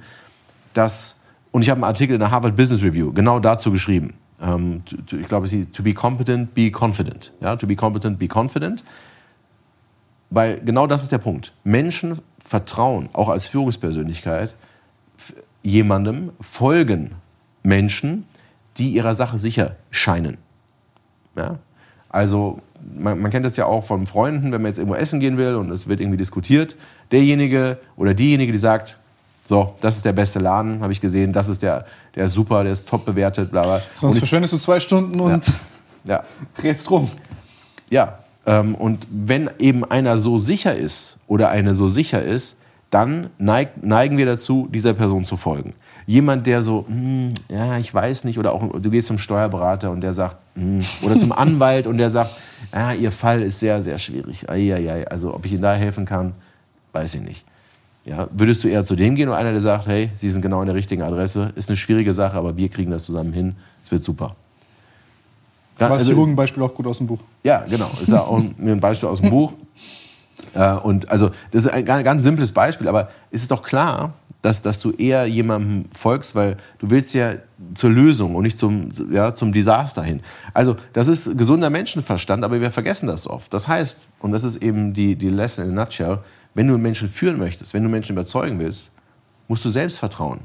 [0.74, 1.20] dass,
[1.52, 4.14] und ich habe einen Artikel in der Harvard Business Review genau dazu geschrieben.
[4.40, 7.32] Ähm, to, to, ich glaube, to be competent, be confident.
[7.40, 8.82] Ja, to be competent, be confident.
[10.30, 11.52] Weil genau das ist der Punkt.
[11.64, 14.54] Menschen vertrauen, auch als Führungspersönlichkeit,
[15.62, 17.12] jemandem, folgen
[17.62, 18.24] Menschen,
[18.78, 20.38] die ihrer Sache sicher scheinen.
[21.36, 21.58] Ja?
[22.08, 22.60] Also
[22.94, 25.54] man, man, kennt das ja auch von Freunden, wenn man jetzt irgendwo essen gehen will
[25.54, 26.76] und es wird irgendwie diskutiert.
[27.10, 28.98] Derjenige oder diejenige, die sagt,
[29.44, 32.64] so, das ist der beste Laden, habe ich gesehen, das ist der, der ist super,
[32.64, 33.82] der ist top bewertet, bla bla.
[33.94, 35.52] Sonst verschwendest du zwei Stunden und
[36.04, 36.24] ja.
[36.62, 36.74] ja.
[36.90, 37.10] rum.
[37.88, 42.56] Ja, ähm, und wenn eben einer so sicher ist oder eine so sicher ist,
[42.90, 45.74] dann neig, neigen wir dazu, dieser Person zu folgen
[46.06, 50.00] jemand, der so, hm, ja, ich weiß nicht, oder auch du gehst zum Steuerberater und
[50.00, 52.30] der sagt, hm, oder zum Anwalt und der sagt,
[52.72, 54.48] ja, ihr Fall ist sehr, sehr schwierig.
[54.48, 56.32] Eieiei, also ob ich Ihnen da helfen kann,
[56.92, 57.44] weiß ich nicht.
[58.04, 60.60] Ja, würdest du eher zu dem gehen oder einer, der sagt, hey, Sie sind genau
[60.60, 63.90] an der richtigen Adresse, ist eine schwierige Sache, aber wir kriegen das zusammen hin, es
[63.90, 64.36] wird super.
[65.76, 67.18] Da, also, ein Beispiel auch gut aus dem Buch.
[67.42, 69.52] Ja, genau, ist ja auch ein Beispiel aus dem Buch.
[70.54, 74.14] Äh, und also das ist ein ganz simples Beispiel, aber es ist doch klar,
[74.46, 77.34] dass, dass du eher jemandem folgst, weil du willst ja
[77.74, 80.20] zur Lösung und nicht zum, ja, zum Desaster hin.
[80.54, 83.52] Also das ist gesunder Menschenverstand, aber wir vergessen das oft.
[83.52, 86.20] Das heißt, und das ist eben die, die Lesson in a nutshell,
[86.54, 88.92] wenn du Menschen führen möchtest, wenn du Menschen überzeugen willst,
[89.48, 90.38] musst du Selbstvertrauen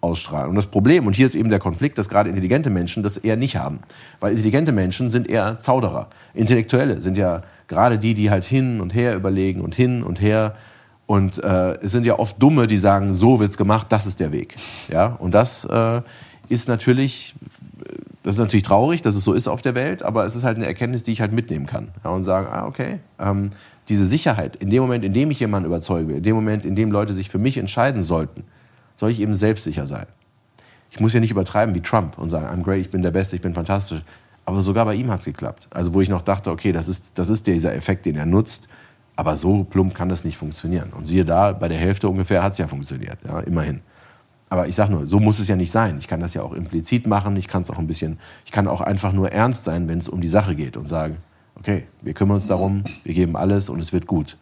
[0.00, 0.48] ausstrahlen.
[0.48, 3.36] Und das Problem, und hier ist eben der Konflikt, dass gerade intelligente Menschen das eher
[3.36, 3.80] nicht haben.
[4.18, 6.08] Weil intelligente Menschen sind eher Zauderer.
[6.32, 10.56] Intellektuelle sind ja gerade die, die halt hin und her überlegen und hin und her
[11.12, 14.32] und äh, es sind ja oft Dumme, die sagen, so wird's gemacht, das ist der
[14.32, 14.56] Weg.
[14.90, 15.08] Ja?
[15.08, 16.00] Und das äh,
[16.48, 17.34] ist natürlich,
[18.22, 20.56] das ist natürlich traurig, dass es so ist auf der Welt, aber es ist halt
[20.56, 21.88] eine Erkenntnis, die ich halt mitnehmen kann.
[22.02, 22.12] Ja?
[22.12, 23.50] Und sagen, ah, okay, ähm,
[23.90, 26.90] diese Sicherheit, in dem Moment, in dem ich jemanden überzeuge, in dem Moment, in dem
[26.90, 28.44] Leute sich für mich entscheiden sollten,
[28.96, 30.06] soll ich eben selbstsicher sein.
[30.90, 33.36] Ich muss ja nicht übertreiben wie Trump und sagen, I'm great, ich bin der Beste,
[33.36, 34.00] ich bin fantastisch.
[34.46, 35.68] Aber sogar bei ihm hat es geklappt.
[35.68, 38.70] Also wo ich noch dachte, okay, das ist, das ist dieser Effekt, den er nutzt
[39.22, 40.90] aber so plump kann das nicht funktionieren.
[40.92, 43.80] Und siehe da, bei der Hälfte ungefähr hat es ja funktioniert, ja, immerhin.
[44.48, 45.96] Aber ich sage nur, so muss es ja nicht sein.
[46.00, 47.36] Ich kann das ja auch implizit machen.
[47.36, 50.08] Ich kann es auch ein bisschen, ich kann auch einfach nur ernst sein, wenn es
[50.08, 51.18] um die Sache geht und sagen,
[51.54, 54.36] okay, wir kümmern uns darum, wir geben alles und es wird gut.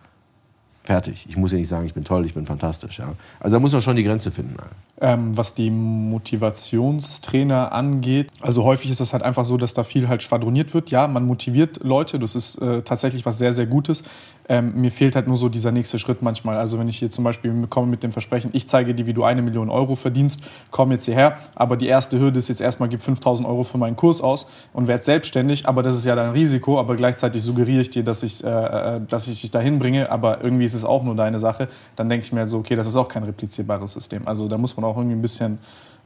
[0.85, 1.27] Fertig.
[1.29, 2.99] Ich muss ja nicht sagen, ich bin toll, ich bin fantastisch.
[2.99, 3.13] Ja.
[3.39, 4.57] Also da muss man schon die Grenze finden.
[5.01, 10.09] Ähm, was die Motivationstrainer angeht, also häufig ist es halt einfach so, dass da viel
[10.09, 10.91] halt schwadroniert wird.
[10.91, 14.05] Ja, man motiviert Leute, das ist äh, tatsächlich was sehr, sehr Gutes.
[14.49, 16.57] Ähm, mir fehlt halt nur so dieser nächste Schritt manchmal.
[16.57, 19.23] Also wenn ich hier zum Beispiel komme mit dem Versprechen, ich zeige dir, wie du
[19.23, 23.01] eine Million Euro verdienst, komm jetzt hierher, aber die erste Hürde ist jetzt erstmal, gib
[23.01, 26.81] 5000 Euro für meinen Kurs aus und werd selbstständig, aber das ist ja dein Risiko,
[26.81, 30.43] aber gleichzeitig suggeriere ich dir, dass ich, äh, äh dass ich dich dahin bringe, aber
[30.43, 32.87] irgendwie ist es auch nur deine Sache, dann denke ich mir halt so, okay, das
[32.87, 34.27] ist auch kein replizierbares System.
[34.27, 35.59] Also da muss man auch irgendwie ein bisschen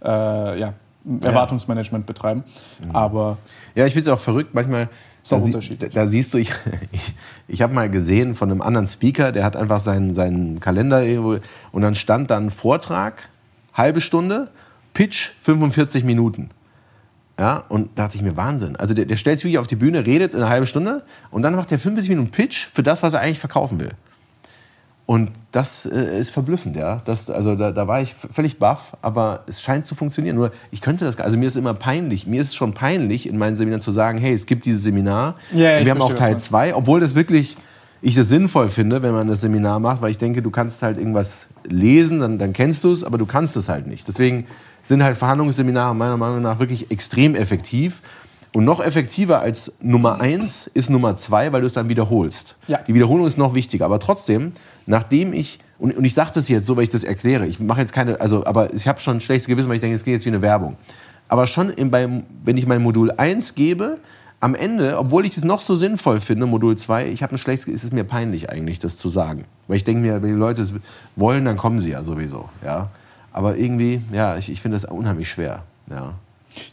[0.03, 0.75] äh, ja,
[1.23, 2.45] Erwartungsmanagement betreiben.
[2.85, 2.97] Mhm.
[2.97, 3.39] Aber
[3.75, 4.55] ja, ich finde es auch verrückt.
[4.55, 4.89] Manchmal
[5.29, 5.39] da.
[5.39, 6.53] Da, da, siehst du, ich,
[6.93, 7.15] ich,
[7.49, 11.39] ich habe mal gesehen von einem anderen Speaker, der hat einfach seinen, seinen Kalender irgendwo
[11.73, 13.31] und dann stand dann Vortrag,
[13.73, 14.51] halbe Stunde,
[14.93, 16.51] Pitch 45 Minuten.
[17.39, 18.77] Ja, und da dachte ich mir, Wahnsinn.
[18.77, 21.57] Also der, der stellt sich wirklich auf die Bühne, redet eine halbe Stunde und dann
[21.57, 23.91] macht er 45 Minuten Pitch für das, was er eigentlich verkaufen will.
[25.07, 27.03] Und das äh, ist verblüffend, ja.
[27.05, 30.35] Das, also da, da war ich völlig baff, aber es scheint zu funktionieren.
[30.37, 33.37] Nur ich könnte das, also mir ist immer peinlich, mir ist es schon peinlich, in
[33.37, 35.35] meinen Seminaren zu sagen, hey, es gibt dieses Seminar.
[35.53, 37.59] Ja, wir haben auch Teil 2, obwohl das wirklich,
[38.01, 40.97] ich das sinnvoll finde, wenn man das Seminar macht, weil ich denke, du kannst halt
[40.97, 44.09] irgendwas lesen, dann, dann kennst du es, aber du kannst es halt nicht.
[44.09, 44.47] Deswegen
[44.83, 48.01] sind halt Verhandlungsseminare meiner Meinung nach wirklich extrem effektiv.
[48.55, 52.57] Und noch effektiver als Nummer eins ist Nummer zwei, weil du es dann wiederholst.
[52.69, 52.79] Ja.
[52.87, 53.85] Die Wiederholung ist noch wichtiger.
[53.85, 54.53] Aber trotzdem,
[54.87, 57.81] nachdem ich, und, und ich sage das jetzt so, weil ich das erkläre, ich mache
[57.81, 60.15] jetzt keine, also, aber ich habe schon ein schlechtes Gewissen, weil ich denke, es geht
[60.15, 60.77] jetzt wie eine Werbung.
[61.29, 63.99] Aber schon in, beim, wenn ich mein Modul 1 gebe,
[64.41, 67.67] am Ende, obwohl ich es noch so sinnvoll finde, Modul 2, ich habe ein schlechtes,
[67.67, 69.45] ist es mir peinlich eigentlich, das zu sagen.
[69.69, 70.75] Weil ich denke mir, wenn die Leute es
[71.17, 72.51] wollen, dann kommen sie ja sowieso.
[72.63, 72.91] Ja?
[73.33, 75.63] Aber irgendwie, ja, ich, ich finde das unheimlich schwer.
[75.91, 76.15] Ja.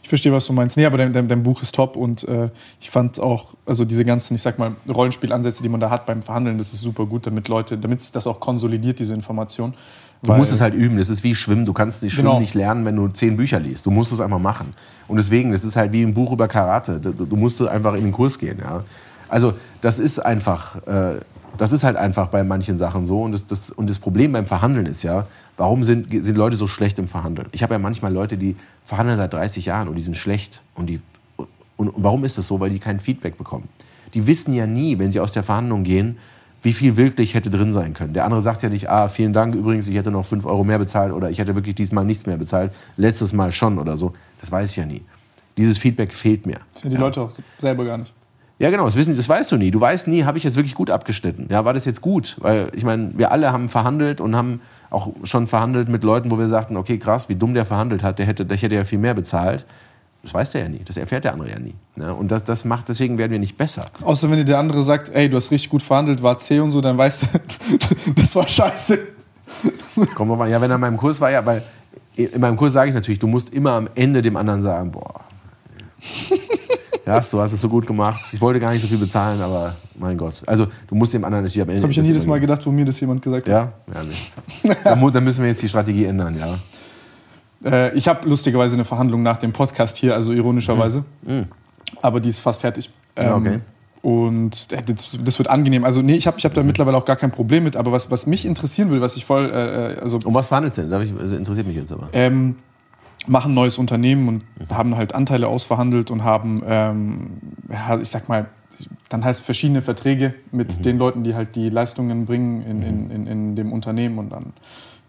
[0.02, 0.76] Ich verstehe, was du meinst.
[0.76, 4.04] Nee, aber dein, dein, dein Buch ist top und äh, ich fand auch, also diese
[4.04, 7.26] ganzen, ich sag mal, Rollenspielansätze, die man da hat beim Verhandeln, das ist super gut,
[7.26, 9.74] damit Leute, damit sich das auch konsolidiert, diese Information.
[10.22, 10.98] Du musst es halt üben.
[10.98, 11.64] Das ist wie Schwimmen.
[11.64, 12.40] Du kannst nicht Schwimmen genau.
[12.40, 13.86] nicht lernen, wenn du zehn Bücher liest.
[13.86, 14.72] Du musst es einfach machen.
[15.08, 17.00] Und deswegen, das ist halt wie ein Buch über Karate.
[17.00, 18.58] Du, du musst einfach in den Kurs gehen.
[18.60, 18.84] Ja?
[19.28, 21.16] Also das ist einfach, äh,
[21.58, 23.22] das ist halt einfach bei manchen Sachen so.
[23.22, 26.66] Und das, das, und das Problem beim Verhandeln ist ja, Warum sind, sind Leute so
[26.66, 27.48] schlecht im Verhandeln?
[27.52, 30.62] Ich habe ja manchmal Leute, die verhandeln seit 30 Jahren und die sind schlecht.
[30.74, 31.00] Und, die,
[31.36, 32.58] und, und warum ist das so?
[32.60, 33.68] Weil die kein Feedback bekommen.
[34.14, 36.18] Die wissen ja nie, wenn sie aus der Verhandlung gehen,
[36.62, 38.14] wie viel wirklich hätte drin sein können.
[38.14, 40.78] Der andere sagt ja nicht, ah, vielen Dank übrigens, ich hätte noch 5 Euro mehr
[40.78, 44.12] bezahlt oder ich hätte wirklich diesmal nichts mehr bezahlt, letztes Mal schon oder so.
[44.40, 45.02] Das weiß ich ja nie.
[45.56, 46.58] Dieses Feedback fehlt mir.
[46.72, 47.00] Das sind die ja.
[47.00, 48.12] Leute auch selber gar nicht.
[48.58, 49.72] Ja, genau, das, wissen, das weißt du nie.
[49.72, 51.48] Du weißt nie, habe ich jetzt wirklich gut abgeschnitten?
[51.50, 52.36] Ja, war das jetzt gut?
[52.40, 54.60] Weil ich meine, wir alle haben verhandelt und haben
[54.92, 58.18] auch schon verhandelt mit Leuten, wo wir sagten, okay, krass, wie dumm der verhandelt hat,
[58.18, 59.66] der hätte, der hätte ja viel mehr bezahlt.
[60.22, 61.74] Das weiß der ja nie, das erfährt der andere ja nie.
[61.96, 62.14] Ne?
[62.14, 63.86] Und das, das macht, deswegen werden wir nicht besser.
[64.02, 66.70] Außer wenn dir der andere sagt, ey, du hast richtig gut verhandelt, war C und
[66.70, 67.26] so, dann weißt du,
[68.14, 68.98] das war scheiße.
[70.14, 71.62] Komm mal, ja, wenn er in meinem Kurs war, ja, weil
[72.14, 75.22] in meinem Kurs sage ich natürlich, du musst immer am Ende dem anderen sagen, boah,
[77.06, 78.22] ja, du hast es so gut gemacht.
[78.32, 80.42] Ich wollte gar nicht so viel bezahlen, aber mein Gott.
[80.46, 81.82] Also du musst dem anderen natürlich am Ende.
[81.82, 83.52] Habe ich ja jedes Mal gedacht, wo mir das jemand gesagt hat.
[83.52, 84.78] Ja, ja Mist.
[84.84, 86.58] dann, dann müssen wir jetzt die Strategie ändern, ja.
[87.64, 91.04] Äh, ich habe lustigerweise eine Verhandlung nach dem Podcast hier, also ironischerweise.
[91.22, 91.34] Mhm.
[91.34, 91.44] Mhm.
[92.00, 92.90] Aber die ist fast fertig.
[93.16, 93.54] ja, okay.
[93.54, 93.60] Ähm,
[94.02, 95.84] und äh, das, wird angenehm.
[95.84, 97.76] Also nee, ich habe ich hab da mittlerweile auch gar kein Problem mit.
[97.76, 99.50] Aber was, was mich interessieren würde, was ich voll...
[99.50, 100.90] Äh, äh also, um was verhandelt es denn?
[100.90, 102.08] Das interessiert mich jetzt aber.
[102.12, 102.56] Ähm,
[103.26, 104.74] machen ein neues Unternehmen und mhm.
[104.74, 107.30] haben halt Anteile ausverhandelt und haben, ähm,
[107.70, 108.46] ja, ich sag mal,
[109.08, 110.82] dann heißt verschiedene Verträge mit mhm.
[110.82, 113.10] den Leuten, die halt die Leistungen bringen in, in, mhm.
[113.10, 114.52] in, in dem Unternehmen und dann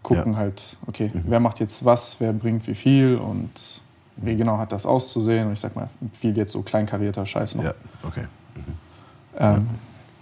[0.02, 0.38] gucken ja.
[0.38, 1.24] halt, okay, mhm.
[1.26, 3.82] wer macht jetzt was, wer bringt wie viel und
[4.16, 5.48] wie genau hat das auszusehen.
[5.48, 7.64] Und ich sag mal, viel jetzt so kleinkarierter Scheiß noch.
[7.64, 7.74] Ja,
[8.06, 8.24] okay.
[8.54, 8.60] Mhm.
[9.38, 9.60] Ähm, ja.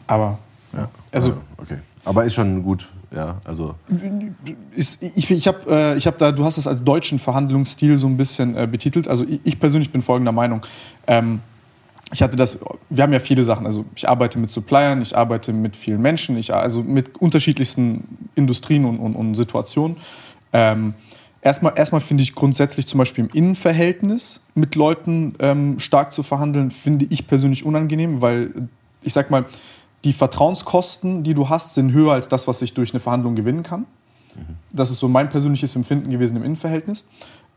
[0.06, 0.38] Aber,
[0.72, 0.88] ja.
[1.10, 1.34] also.
[1.58, 1.78] Okay.
[2.04, 3.74] Aber ist schon gut ja, also.
[4.74, 8.16] Ich, ich, ich habe äh, hab da, du hast das als deutschen Verhandlungsstil so ein
[8.16, 9.06] bisschen äh, betitelt.
[9.06, 10.62] Also ich, ich, persönlich bin folgender Meinung.
[11.06, 11.40] Ähm,
[12.12, 13.66] ich hatte das, wir haben ja viele Sachen.
[13.66, 18.84] Also ich arbeite mit Suppliern, ich arbeite mit vielen Menschen, ich, also mit unterschiedlichsten Industrien
[18.84, 19.96] und, und, und Situationen.
[20.52, 20.94] Ähm,
[21.42, 26.70] erstmal, erstmal finde ich grundsätzlich zum Beispiel im Innenverhältnis mit Leuten ähm, stark zu verhandeln,
[26.70, 28.68] finde ich persönlich unangenehm, weil
[29.02, 29.44] ich sag mal,
[30.04, 33.62] die Vertrauenskosten, die du hast, sind höher als das, was ich durch eine Verhandlung gewinnen
[33.62, 33.80] kann.
[34.34, 34.56] Mhm.
[34.72, 37.06] Das ist so mein persönliches Empfinden gewesen im Innenverhältnis.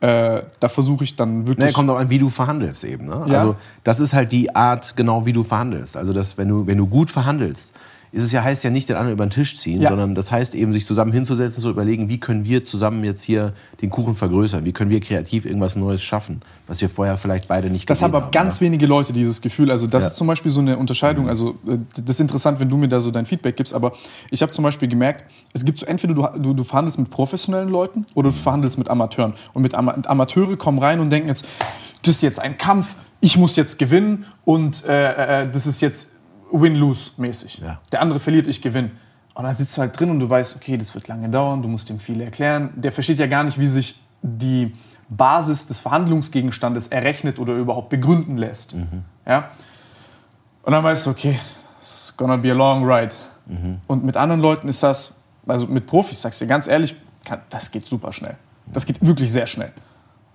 [0.01, 1.67] Äh, da versuche ich dann wirklich.
[1.67, 3.05] Nee, kommt auch an, wie du verhandelst eben.
[3.05, 3.25] Ne?
[3.27, 3.39] Ja.
[3.39, 5.95] Also das ist halt die Art, genau wie du verhandelst.
[5.95, 7.73] Also dass, wenn du, wenn du gut verhandelst,
[8.15, 9.89] ist es ja heißt ja nicht den anderen über den Tisch ziehen, ja.
[9.89, 13.54] sondern das heißt eben sich zusammen hinzusetzen, zu überlegen, wie können wir zusammen jetzt hier
[13.82, 17.69] den Kuchen vergrößern, wie können wir kreativ irgendwas Neues schaffen, was wir vorher vielleicht beide
[17.69, 18.13] nicht das haben.
[18.13, 18.67] Das haben aber ganz ja.
[18.67, 19.69] wenige Leute dieses Gefühl.
[19.69, 20.10] Also das ja.
[20.12, 21.28] ist zum Beispiel so eine Unterscheidung.
[21.28, 23.73] Also äh, das ist interessant, wenn du mir da so dein Feedback gibst.
[23.73, 23.91] Aber
[24.32, 27.67] ich habe zum Beispiel gemerkt, es gibt so entweder du, du, du verhandelst mit professionellen
[27.67, 29.34] Leuten oder du verhandelst mit Amateuren.
[29.51, 31.45] Und mit Ama Amateure kommen rein und denken jetzt,
[32.04, 36.14] das ist jetzt ein Kampf, ich muss jetzt gewinnen und äh, äh, das ist jetzt
[36.51, 37.60] Win-Lose-mäßig.
[37.60, 37.79] Ja.
[37.91, 38.91] Der andere verliert, ich gewinne.
[39.34, 41.67] Und dann sitzt du halt drin und du weißt, okay, das wird lange dauern, du
[41.67, 42.69] musst ihm viel erklären.
[42.75, 44.73] Der versteht ja gar nicht, wie sich die
[45.10, 48.75] Basis des Verhandlungsgegenstandes errechnet oder überhaupt begründen lässt.
[48.75, 49.03] Mhm.
[49.25, 49.51] Ja?
[50.63, 51.38] Und dann weißt du, okay,
[51.79, 53.12] it's gonna be a long ride.
[53.45, 53.81] Mhm.
[53.88, 56.95] Und mit anderen Leuten ist das, also mit Profis, sagst du dir ganz ehrlich,
[57.49, 58.36] das geht super schnell.
[58.71, 59.71] Das geht wirklich sehr schnell.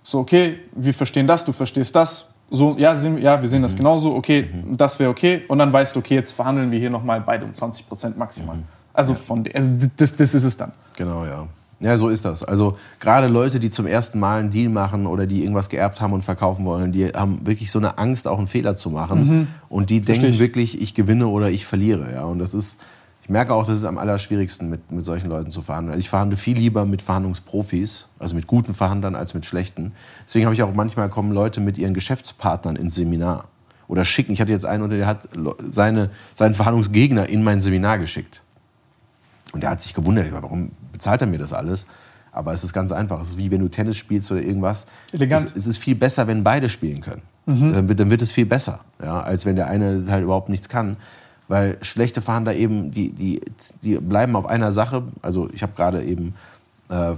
[0.03, 3.73] So, okay, wir verstehen das, du verstehst das, so, ja, sehen, ja wir sehen das
[3.73, 3.77] mhm.
[3.77, 4.77] genauso, okay, mhm.
[4.77, 5.41] das wäre okay.
[5.47, 8.57] Und dann weißt du, okay, jetzt verhandeln wir hier nochmal beide um 20 Prozent maximal.
[8.57, 8.63] Mhm.
[8.93, 10.73] Also, von, also das, das ist es dann.
[10.97, 11.47] Genau, ja.
[11.79, 12.43] Ja, so ist das.
[12.43, 16.13] Also gerade Leute, die zum ersten Mal einen Deal machen oder die irgendwas geerbt haben
[16.13, 19.27] und verkaufen wollen, die haben wirklich so eine Angst, auch einen Fehler zu machen.
[19.27, 19.47] Mhm.
[19.67, 20.39] Und die Versteh denken ich.
[20.39, 22.13] wirklich, ich gewinne oder ich verliere.
[22.13, 22.77] Ja, und das ist,
[23.23, 25.93] ich merke auch, das ist am allerschwierigsten, mit, mit solchen Leuten zu verhandeln.
[25.93, 29.91] Also ich verhandle viel lieber mit Verhandlungsprofis, also mit guten Verhandlern als mit schlechten.
[30.25, 33.45] Deswegen habe ich auch manchmal kommen Leute mit ihren Geschäftspartnern ins Seminar
[33.87, 34.33] oder schicken.
[34.33, 35.29] Ich hatte jetzt einen, der hat
[35.69, 38.41] seine, seinen Verhandlungsgegner in mein Seminar geschickt.
[39.53, 41.85] Und der hat sich gewundert, warum bezahlt er mir das alles?
[42.31, 43.21] Aber es ist ganz einfach.
[43.21, 44.87] Es ist wie wenn du Tennis spielst oder irgendwas.
[45.11, 45.47] Elegant.
[45.47, 47.21] Es, es ist viel besser, wenn beide spielen können.
[47.45, 47.73] Mhm.
[47.73, 50.69] Dann, wird, dann, wird, es viel besser, ja, als wenn der eine halt überhaupt nichts
[50.69, 50.95] kann
[51.51, 53.41] weil schlechte Verhandler eben, die, die,
[53.83, 55.03] die bleiben auf einer Sache.
[55.21, 56.33] Also ich habe gerade eben
[56.87, 57.17] äh,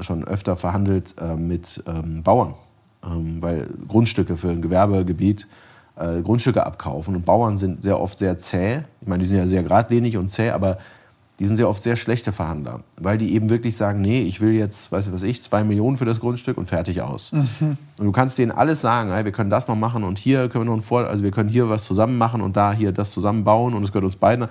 [0.00, 2.54] schon öfter verhandelt äh, mit ähm, Bauern,
[3.04, 5.46] ähm, weil Grundstücke für ein Gewerbegebiet
[5.94, 8.82] äh, Grundstücke abkaufen und Bauern sind sehr oft sehr zäh.
[9.00, 10.78] Ich meine, die sind ja sehr geradlinig und zäh, aber
[11.40, 14.52] die sind sehr oft sehr schlechte Verhandler, weil die eben wirklich sagen, nee, ich will
[14.52, 17.32] jetzt, weiß ich was ich, zwei Millionen für das Grundstück und fertig aus.
[17.32, 17.76] Mhm.
[17.98, 20.64] Und du kannst denen alles sagen, hey, wir können das noch machen und hier können
[20.64, 23.10] wir noch ein Vor also wir können hier was zusammen machen und da hier das
[23.10, 24.46] zusammenbauen und es gehört uns beiden.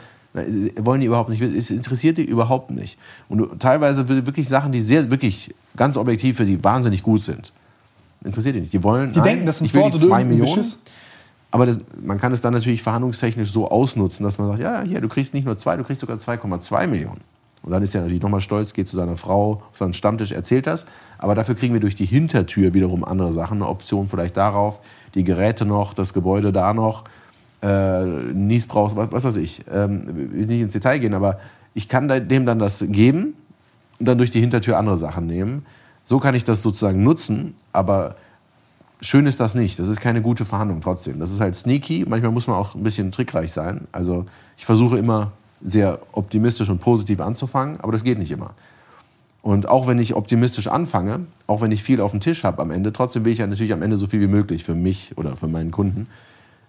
[0.80, 2.98] Wollen die überhaupt nicht, es interessiert die überhaupt nicht.
[3.30, 7.54] Und du, teilweise wirklich Sachen, die sehr, wirklich ganz objektiv für die wahnsinnig gut sind.
[8.26, 8.74] Interessiert die nicht.
[8.74, 10.56] Die wollen, die nein, denken, das sind Wort zwei Millionen.
[10.56, 10.82] Beschiss.
[11.54, 15.02] Aber das, man kann es dann natürlich verhandlungstechnisch so ausnutzen, dass man sagt, ja, hier,
[15.02, 17.22] du kriegst nicht nur zwei, du kriegst sogar 2,2 Millionen.
[17.62, 20.66] Und dann ist er natürlich nochmal stolz, geht zu seiner Frau auf seinen Stammtisch, erzählt
[20.66, 20.88] das.
[21.20, 24.82] Aber dafür kriegen wir durch die Hintertür wiederum andere Sachen, eine Option vielleicht darauf,
[25.14, 27.04] die Geräte noch, das Gebäude da noch,
[27.62, 29.64] äh, Niesbrauchs, was, was weiß ich.
[29.72, 31.38] Ähm, will nicht ins Detail gehen, aber
[31.76, 33.36] ich kann dem dann das geben
[34.00, 35.68] und dann durch die Hintertür andere Sachen nehmen.
[36.04, 38.16] So kann ich das sozusagen nutzen, aber
[39.04, 39.78] schön ist das nicht.
[39.80, 41.20] Das ist keine gute Verhandlung trotzdem.
[41.20, 42.06] Das ist halt sneaky.
[42.08, 43.88] Manchmal muss man auch ein bisschen trickreich sein.
[43.92, 44.26] Also
[44.58, 48.52] ich versuche immer sehr optimistisch und positiv anzufangen, aber das geht nicht immer.
[49.42, 52.72] Und auch wenn ich optimistisch anfange, auch wenn ich viel auf dem Tisch habe am
[52.72, 55.36] Ende, trotzdem will ich ja natürlich am Ende so viel wie möglich für mich oder
[55.36, 56.08] für meinen Kunden.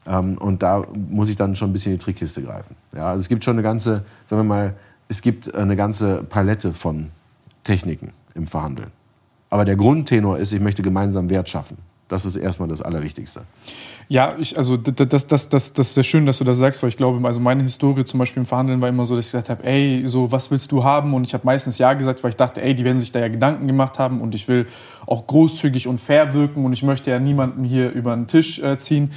[0.06, 2.74] Ähm, und da muss ich dann schon ein bisschen in die Trickkiste greifen.
[2.94, 4.74] Ja, also es gibt schon eine ganze, sagen wir mal,
[5.08, 7.10] es gibt eine ganze Palette von
[7.62, 8.90] Techniken im Verhandeln.
[9.50, 11.78] Aber der Grundtenor ist, ich möchte gemeinsam Wert schaffen.
[12.08, 13.42] Das ist erstmal das Allerwichtigste.
[14.08, 16.90] Ja, ich, also das, das, das, das ist sehr schön, dass du das sagst, weil
[16.90, 19.48] ich glaube, also meine Historie zum Beispiel im Verhandeln war immer so, dass ich gesagt
[19.48, 21.14] habe, ey, so was willst du haben?
[21.14, 23.28] Und ich habe meistens ja gesagt, weil ich dachte, ey, die werden sich da ja
[23.28, 24.66] Gedanken gemacht haben und ich will
[25.06, 28.76] auch großzügig und fair wirken und ich möchte ja niemanden hier über den Tisch äh,
[28.76, 29.10] ziehen.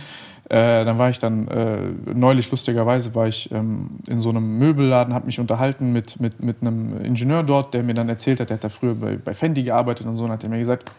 [0.50, 1.80] Äh, dann war ich dann äh,
[2.14, 6.62] neulich lustigerweise war ich ähm, in so einem Möbelladen, habe mich unterhalten mit, mit, mit
[6.62, 9.64] einem Ingenieur dort, der mir dann erzählt hat, der hat da früher bei, bei Fendi
[9.64, 10.90] gearbeitet und so, und hat er mir gesagt,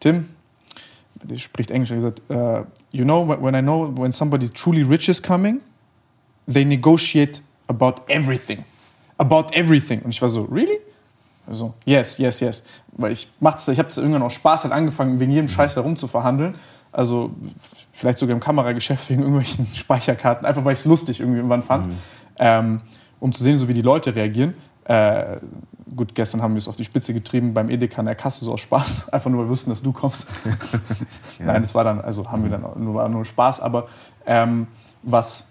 [0.00, 0.24] Tim,
[1.24, 5.08] der spricht Englisch, hat gesagt, uh, you know, when I know when somebody truly rich
[5.08, 5.60] is coming,
[6.46, 8.64] they negotiate about everything.
[9.18, 10.02] About everything.
[10.02, 10.78] Und ich war so, really?
[11.46, 12.62] Also, yes, yes, yes.
[12.92, 16.08] Weil ich mach's, ich habe irgendwann auch Spaß halt angefangen, wegen jedem Scheiß herum zu
[16.08, 16.54] verhandeln.
[16.92, 17.30] Also
[17.92, 21.88] vielleicht sogar im Kamerageschäft wegen irgendwelchen Speicherkarten, einfach weil ich es lustig irgendwie irgendwann fand,
[21.88, 21.96] mhm.
[22.38, 22.80] ähm,
[23.20, 24.54] um zu sehen, so wie die Leute reagieren.
[24.84, 25.38] Äh,
[25.94, 28.52] gut, gestern haben wir es auf die Spitze getrieben beim Edeka an der Kasse, so
[28.52, 30.30] aus Spaß, einfach nur weil wir wussten, dass du kommst.
[31.38, 31.46] ja.
[31.46, 33.88] Nein, das war dann, also haben wir dann nur, war nur Spaß, aber
[34.26, 34.66] ähm,
[35.02, 35.48] was,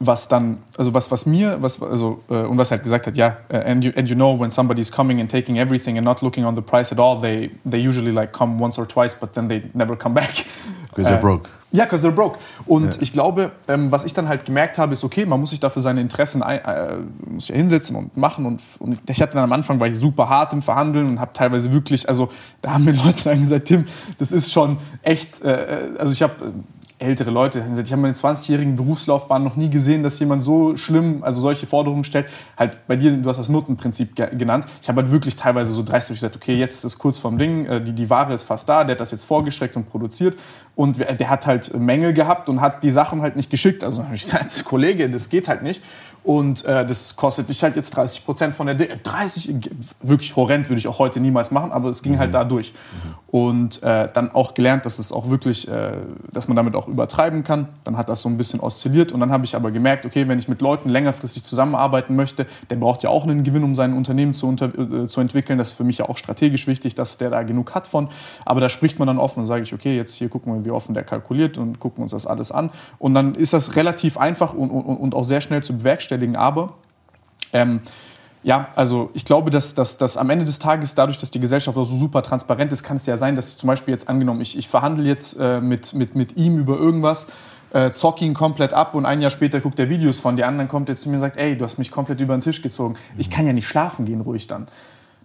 [0.00, 3.16] was dann, also was, was mir, was, also, äh, und was er halt gesagt hat,
[3.16, 6.22] ja, yeah, and, you, and you know, when somebody's coming and taking everything and not
[6.22, 9.34] looking on the price at all, they, they usually like come once or twice, but
[9.34, 10.44] then they never come back.
[10.94, 11.48] Because they're äh, broke.
[11.70, 12.38] Ja, because they're broke.
[12.66, 13.02] Und ja.
[13.02, 15.82] ich glaube, ähm, was ich dann halt gemerkt habe, ist, okay, man muss sich dafür
[15.82, 16.96] seine Interessen ein, äh,
[17.26, 18.46] muss ja hinsetzen und machen.
[18.46, 21.32] Und, und, ich hatte dann am Anfang, war ich super hart im Verhandeln und habe
[21.34, 22.30] teilweise wirklich, also
[22.62, 23.84] da haben mir Leute dann gesagt, Tim,
[24.18, 26.52] das ist schon echt, äh, äh also ich habe
[26.98, 31.22] ältere Leute gesagt, ich habe meine 20-jährigen Berufslaufbahn noch nie gesehen, dass jemand so schlimm,
[31.22, 32.26] also solche Forderungen stellt.
[32.56, 34.66] Halt bei dir, du hast das Notenprinzip genannt.
[34.82, 37.80] Ich habe halt wirklich teilweise so dreist gesagt, okay, jetzt ist kurz vorm Ding, äh,
[37.80, 40.36] die, die Ware ist fast da, der hat das jetzt vorgestreckt und produziert
[40.74, 43.84] und der hat halt Mängel gehabt und hat die Sachen halt nicht geschickt.
[43.84, 45.82] Also habe ich gesagt, Kollege, das geht halt nicht.
[46.28, 49.70] Und äh, das kostet dich halt jetzt 30 Prozent von der D 30,
[50.02, 52.36] wirklich horrend, würde ich auch heute niemals machen, aber es ging halt mhm.
[52.36, 52.74] halt da durch.
[52.74, 53.14] Mhm.
[53.30, 55.92] Und äh, dann auch gelernt, dass es auch wirklich, äh,
[56.30, 57.68] dass man damit auch übertreiben kann.
[57.84, 60.38] Dann hat das so ein bisschen oszilliert und dann habe ich aber gemerkt, okay, wenn
[60.38, 64.34] ich mit Leuten längerfristig zusammenarbeiten möchte, der braucht ja auch einen Gewinn, um sein Unternehmen
[64.34, 65.58] zu, unter, äh, zu entwickeln.
[65.58, 68.08] Das ist für mich ja auch strategisch wichtig, dass der da genug hat von.
[68.44, 70.70] Aber da spricht man dann offen und sage ich, okay, jetzt hier gucken wir, wie
[70.70, 72.70] offen der kalkuliert und gucken uns das alles an.
[72.98, 76.36] Und dann ist das relativ einfach und, und, und auch sehr schnell zu bewerkstelligen bewerkstelligen.
[76.36, 76.74] Aber
[77.52, 77.80] ähm,
[78.42, 81.74] ja, also ich glaube, dass, dass, dass am Ende des Tages, dadurch, dass die Gesellschaft
[81.74, 84.56] so super transparent ist, kann es ja sein, dass ich zum Beispiel jetzt angenommen, ich,
[84.56, 87.28] ich verhandle jetzt äh, mit, mit, mit ihm über irgendwas,
[87.72, 90.56] äh, zock ihn komplett ab und ein Jahr später guckt er Videos von dir an,
[90.56, 92.62] dann kommt er zu mir und sagt, ey, du hast mich komplett über den Tisch
[92.62, 92.96] gezogen.
[93.18, 94.68] Ich kann ja nicht schlafen gehen ruhig dann.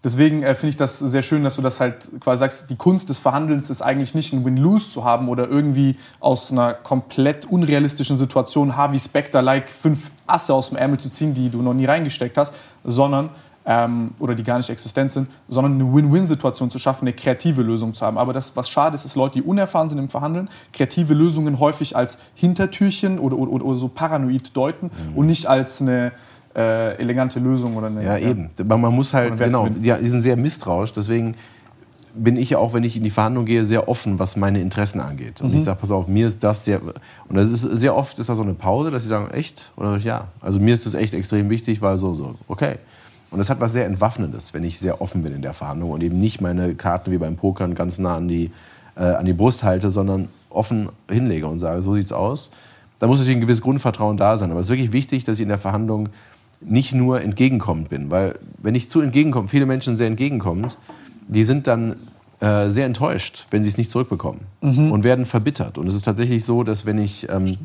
[0.04, 3.10] Deswegen äh, finde ich das sehr schön, dass du das halt quasi sagst, die Kunst
[3.10, 8.18] des Verhandelns ist eigentlich nicht ein Win-Lose zu haben oder irgendwie aus einer komplett unrealistischen
[8.18, 12.38] Situation Harvey Specter-like fünf Asse aus dem Ärmel zu ziehen, die du noch nie reingesteckt
[12.38, 13.30] hast, sondern
[13.66, 17.94] ähm, oder die gar nicht existent sind, sondern eine Win-Win-Situation zu schaffen, eine kreative Lösung
[17.94, 18.18] zu haben.
[18.18, 21.96] Aber das, was schade ist, ist Leute, die unerfahren sind im Verhandeln, kreative Lösungen häufig
[21.96, 25.18] als Hintertürchen oder, oder, oder so paranoid deuten mhm.
[25.18, 26.12] und nicht als eine
[26.56, 28.04] äh, elegante Lösung oder eine.
[28.04, 28.50] Ja, eben.
[28.66, 31.36] Man, man muss halt, genau, ja, die sind sehr misstrauisch, deswegen
[32.16, 35.02] bin ich ja auch, wenn ich in die Verhandlung gehe, sehr offen, was meine Interessen
[35.02, 35.42] angeht.
[35.42, 35.58] Und mhm.
[35.58, 36.82] ich sage, pass auf, mir ist das sehr.
[36.82, 39.72] Und das ist sehr oft ist da so eine Pause, dass sie sagen, echt?
[39.76, 40.28] Oder ja.
[40.40, 42.76] Also mir ist das echt extrem wichtig, weil so, so, okay.
[43.32, 46.04] Und das hat was sehr Entwaffnendes, wenn ich sehr offen bin in der Verhandlung und
[46.04, 48.52] eben nicht meine Karten wie beim Pokern ganz nah an die,
[48.96, 52.52] äh, an die Brust halte, sondern offen hinlege und sage, so sieht's aus.
[53.00, 54.52] Da muss natürlich ein gewisses Grundvertrauen da sein.
[54.52, 56.10] Aber es ist wirklich wichtig, dass ich in der Verhandlung
[56.66, 58.12] nicht nur entgegenkommend bin.
[58.12, 60.78] Weil wenn ich zu entgegenkomme, viele Menschen sehr entgegenkommend,
[61.28, 61.96] die sind dann
[62.40, 64.92] äh, sehr enttäuscht, wenn sie es nicht zurückbekommen mhm.
[64.92, 65.78] und werden verbittert.
[65.78, 67.58] Und es ist tatsächlich so, dass wenn ich ähm,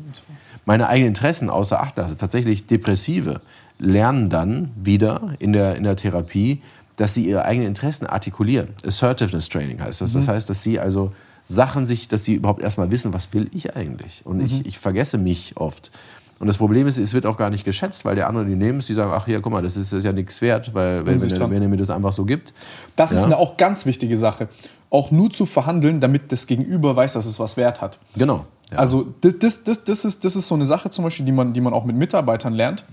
[0.65, 3.41] meine eigenen Interessen außer Acht lasse, tatsächlich Depressive
[3.77, 6.61] lernen dann wieder in der, in der Therapie,
[6.95, 8.69] dass sie ihre eigenen Interessen artikulieren.
[8.85, 10.13] Assertiveness Training heißt das.
[10.13, 10.17] Mhm.
[10.19, 11.11] Das heißt, dass sie also
[11.45, 14.21] Sachen sich, dass sie überhaupt erstmal wissen, was will ich eigentlich?
[14.25, 14.45] Und mhm.
[14.45, 15.91] ich, ich vergesse mich oft.
[16.39, 18.79] Und das Problem ist, es wird auch gar nicht geschätzt, weil der andere die nehmen
[18.79, 21.05] es, die sagen, ach hier, guck mal, das ist, das ist ja nichts wert, weil
[21.05, 22.53] wenn, wenn, er, wenn, er, mir das einfach so gibt.
[22.95, 23.17] Das ja.
[23.17, 24.47] ist eine auch ganz wichtige Sache.
[24.89, 27.99] Auch nur zu verhandeln, damit das Gegenüber weiß, dass es was wert hat.
[28.15, 28.45] Genau.
[28.71, 28.77] Ja.
[28.77, 31.61] Also das, das, das, ist, das ist so eine Sache zum Beispiel, die man, die
[31.61, 32.85] man auch mit Mitarbeitern lernt.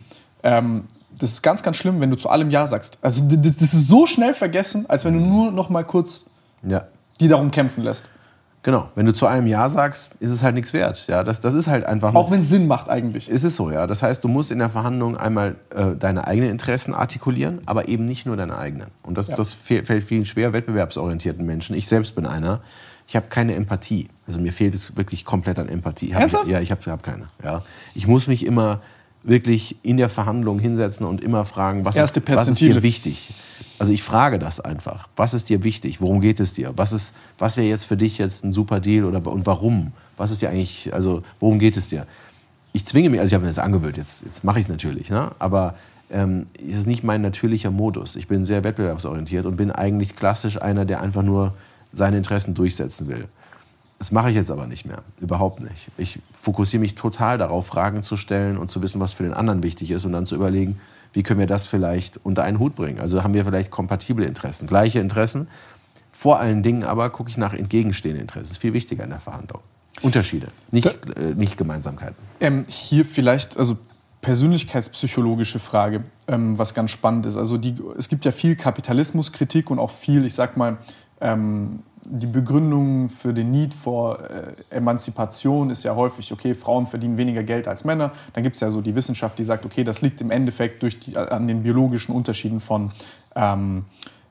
[0.42, 0.84] Ähm,
[1.18, 2.98] das ist ganz, ganz schlimm, wenn du zu allem Ja sagst.
[3.00, 6.26] Also das ist so schnell vergessen, als wenn du nur noch mal kurz
[6.66, 6.84] ja.
[7.20, 8.06] die darum kämpfen lässt.
[8.66, 11.06] Genau, wenn du zu einem Ja sagst, ist es halt nichts wert.
[11.06, 12.16] Ja, das, das ist halt einfach.
[12.16, 13.30] Auch wenn es Sinn macht eigentlich.
[13.30, 13.86] Ist es so, ja.
[13.86, 18.06] Das heißt, du musst in der Verhandlung einmal äh, deine eigenen Interessen artikulieren, aber eben
[18.06, 18.88] nicht nur deine eigenen.
[19.04, 19.36] Und das, ja.
[19.36, 21.76] das fällt vielen schwer wettbewerbsorientierten Menschen.
[21.76, 22.60] Ich selbst bin einer.
[23.06, 24.08] Ich habe keine Empathie.
[24.26, 26.12] Also mir fehlt es wirklich komplett an Empathie.
[26.12, 26.26] Hab?
[26.26, 27.28] Ich, ja, ich habe hab keine.
[27.44, 27.62] Ja.
[27.94, 28.80] Ich muss mich immer
[29.26, 33.34] wirklich in der Verhandlung hinsetzen und immer fragen, was, ist, was ist dir wichtig?
[33.78, 35.08] Also ich frage das einfach.
[35.16, 36.00] Was ist dir wichtig?
[36.00, 36.72] Worum geht es dir?
[36.76, 39.92] Was, ist, was wäre jetzt für dich jetzt ein super Deal oder, und warum?
[40.16, 42.06] Was ist dir eigentlich, also worum geht es dir?
[42.72, 45.10] Ich zwinge mich, also ich habe mir das angewöhnt, jetzt, jetzt mache ich es natürlich,
[45.10, 45.32] ne?
[45.38, 45.74] aber
[46.10, 48.16] ähm, es ist nicht mein natürlicher Modus.
[48.16, 51.54] Ich bin sehr wettbewerbsorientiert und bin eigentlich klassisch einer, der einfach nur
[51.92, 53.26] seine Interessen durchsetzen will.
[53.98, 55.02] Das mache ich jetzt aber nicht mehr.
[55.20, 55.88] Überhaupt nicht.
[55.96, 59.62] Ich fokussiere mich total darauf, Fragen zu stellen und zu wissen, was für den anderen
[59.62, 60.78] wichtig ist und dann zu überlegen,
[61.12, 63.00] wie können wir das vielleicht unter einen Hut bringen?
[63.00, 65.48] Also haben wir vielleicht kompatible Interessen, gleiche Interessen.
[66.12, 68.44] Vor allen Dingen aber gucke ich nach entgegenstehenden Interessen.
[68.44, 69.60] Das ist viel wichtiger in der Verhandlung.
[70.02, 70.86] Unterschiede, nicht,
[71.16, 72.16] äh, nicht Gemeinsamkeiten.
[72.40, 73.78] Ähm, hier vielleicht, also
[74.20, 77.36] persönlichkeitspsychologische Frage, ähm, was ganz spannend ist.
[77.36, 80.76] Also die, es gibt ja viel Kapitalismuskritik und auch viel, ich sag mal,
[81.20, 87.16] ähm, die Begründung für den Need vor äh, Emanzipation ist ja häufig, okay, Frauen verdienen
[87.16, 88.12] weniger Geld als Männer.
[88.32, 91.00] Dann gibt es ja so die Wissenschaft, die sagt, okay, das liegt im Endeffekt durch
[91.00, 92.92] die, an den biologischen Unterschieden von
[93.34, 93.84] ähm,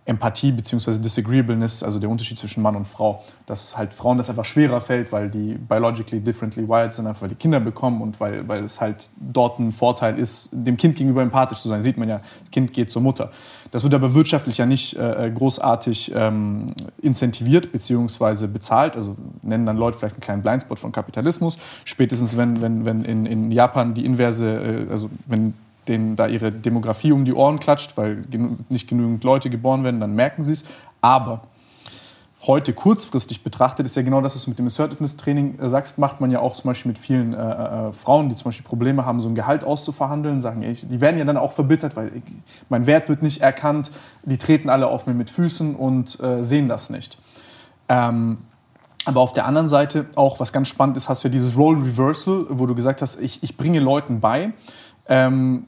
[0.06, 1.00] Empathie bzw.
[1.00, 5.12] Disagreeableness, also der Unterschied zwischen Mann und Frau, dass halt Frauen das einfach schwerer fällt,
[5.12, 8.80] weil die biologically differently wired sind, einfach weil die Kinder bekommen und weil, weil es
[8.80, 11.82] halt dort ein Vorteil ist, dem Kind gegenüber empathisch zu sein.
[11.82, 13.32] Sieht man ja, das Kind geht zur Mutter.
[13.72, 16.68] Das wird aber wirtschaftlich ja nicht äh, großartig ähm,
[17.02, 18.46] incentiviert bzw.
[18.46, 18.96] bezahlt.
[18.96, 21.58] Also nennen dann Leute vielleicht einen kleinen Blindspot von Kapitalismus.
[21.84, 25.56] Spätestens wenn, wenn, wenn in, in Japan die inverse, äh, also wenn
[25.88, 28.24] denen da ihre Demografie um die Ohren klatscht, weil
[28.70, 30.66] nicht genügend Leute geboren werden, dann merken sie es.
[31.02, 31.42] Aber
[32.48, 36.22] heute kurzfristig betrachtet, ist ja genau das, was du mit dem Assertiveness-Training äh, sagst, macht
[36.22, 39.20] man ja auch zum Beispiel mit vielen äh, äh, Frauen, die zum Beispiel Probleme haben,
[39.20, 42.12] so ein Gehalt auszuverhandeln, sagen, ich, die werden ja dann auch verbittert, weil
[42.70, 43.92] mein Wert wird nicht erkannt,
[44.24, 47.18] die treten alle auf mir mit Füßen und äh, sehen das nicht.
[47.90, 48.40] Ähm,
[49.06, 51.80] aber auf der anderen Seite auch, was ganz spannend ist, hast du ja dieses Role
[51.80, 54.54] Reversal, wo du gesagt hast, ich, ich bringe Leuten bei,
[55.08, 55.68] ähm,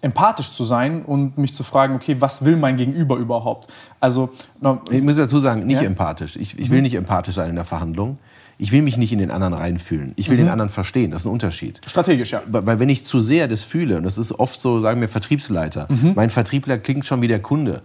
[0.00, 3.68] empathisch zu sein und mich zu fragen, okay, was will mein Gegenüber überhaupt?
[4.00, 4.30] Also,
[4.60, 5.86] no, ich muss dazu sagen, nicht ja?
[5.86, 6.36] empathisch.
[6.36, 6.84] Ich, ich will mhm.
[6.84, 8.18] nicht empathisch sein in der Verhandlung.
[8.60, 10.12] Ich will mich nicht in den anderen reinfühlen.
[10.16, 10.42] Ich will mhm.
[10.42, 11.10] den anderen verstehen.
[11.10, 11.80] Das ist ein Unterschied.
[11.86, 12.42] Strategisch, ja.
[12.46, 15.86] Weil wenn ich zu sehr das fühle, und das ist oft so, sagen wir Vertriebsleiter,
[15.88, 16.12] mhm.
[16.14, 17.82] mein Vertriebler klingt schon wie der Kunde.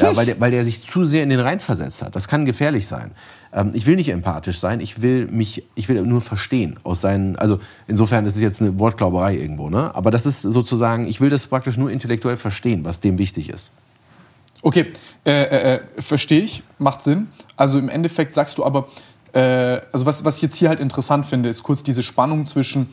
[0.00, 2.16] Ja, weil, der, weil der sich zu sehr in den Rein versetzt hat.
[2.16, 3.12] Das kann gefährlich sein.
[3.52, 7.36] Ähm, ich will nicht empathisch sein, ich will mich, ich will nur verstehen aus seinen,
[7.36, 9.94] also insofern ist es jetzt eine Wortglauberei irgendwo, ne?
[9.94, 13.72] Aber das ist sozusagen, ich will das praktisch nur intellektuell verstehen, was dem wichtig ist.
[14.62, 14.86] Okay,
[15.24, 17.28] äh, äh, äh verstehe ich, macht Sinn.
[17.56, 18.88] Also im Endeffekt sagst du aber,
[19.32, 22.88] äh, also was, was ich jetzt hier halt interessant finde, ist kurz diese Spannung zwischen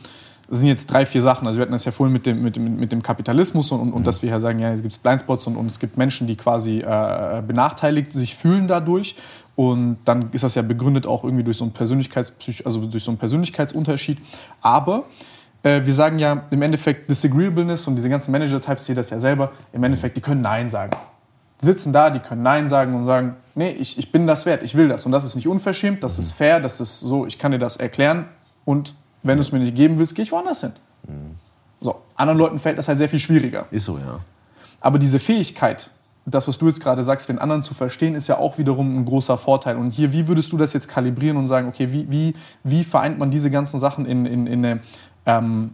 [0.48, 1.46] das sind jetzt drei, vier Sachen.
[1.46, 3.92] Also wir hatten das ja vorhin mit dem, mit dem, mit dem Kapitalismus und, und,
[3.92, 4.04] und mhm.
[4.04, 6.80] dass wir ja sagen, ja, es gibt Blindspots und, und es gibt Menschen, die quasi
[6.80, 9.16] äh, benachteiligt sich fühlen dadurch.
[9.56, 13.10] Und dann ist das ja begründet auch irgendwie durch so einen, Persönlichkeitspsych also durch so
[13.10, 14.18] einen Persönlichkeitsunterschied.
[14.60, 15.04] Aber
[15.62, 19.52] äh, wir sagen ja im Endeffekt Disagreeableness und diese ganzen Manager-Types, die das ja selber,
[19.72, 20.90] im Endeffekt, die können Nein sagen.
[21.62, 24.62] Die sitzen da, die können Nein sagen und sagen, nee, ich, ich bin das wert,
[24.62, 25.06] ich will das.
[25.06, 27.76] Und das ist nicht unverschämt, das ist fair, das ist so, ich kann dir das
[27.76, 28.26] erklären
[28.64, 28.94] und
[29.24, 30.72] wenn du es mir nicht geben willst, gehe ich woanders hin.
[31.08, 31.34] Mhm.
[31.80, 33.66] So, anderen Leuten fällt das halt sehr viel schwieriger.
[33.70, 34.20] Ist so, ja.
[34.80, 35.90] Aber diese Fähigkeit,
[36.26, 39.04] das, was du jetzt gerade sagst, den anderen zu verstehen, ist ja auch wiederum ein
[39.04, 39.76] großer Vorteil.
[39.76, 43.18] Und hier, wie würdest du das jetzt kalibrieren und sagen, okay, wie, wie, wie vereint
[43.18, 44.80] man diese ganzen Sachen in, in, in eine
[45.26, 45.72] ähm,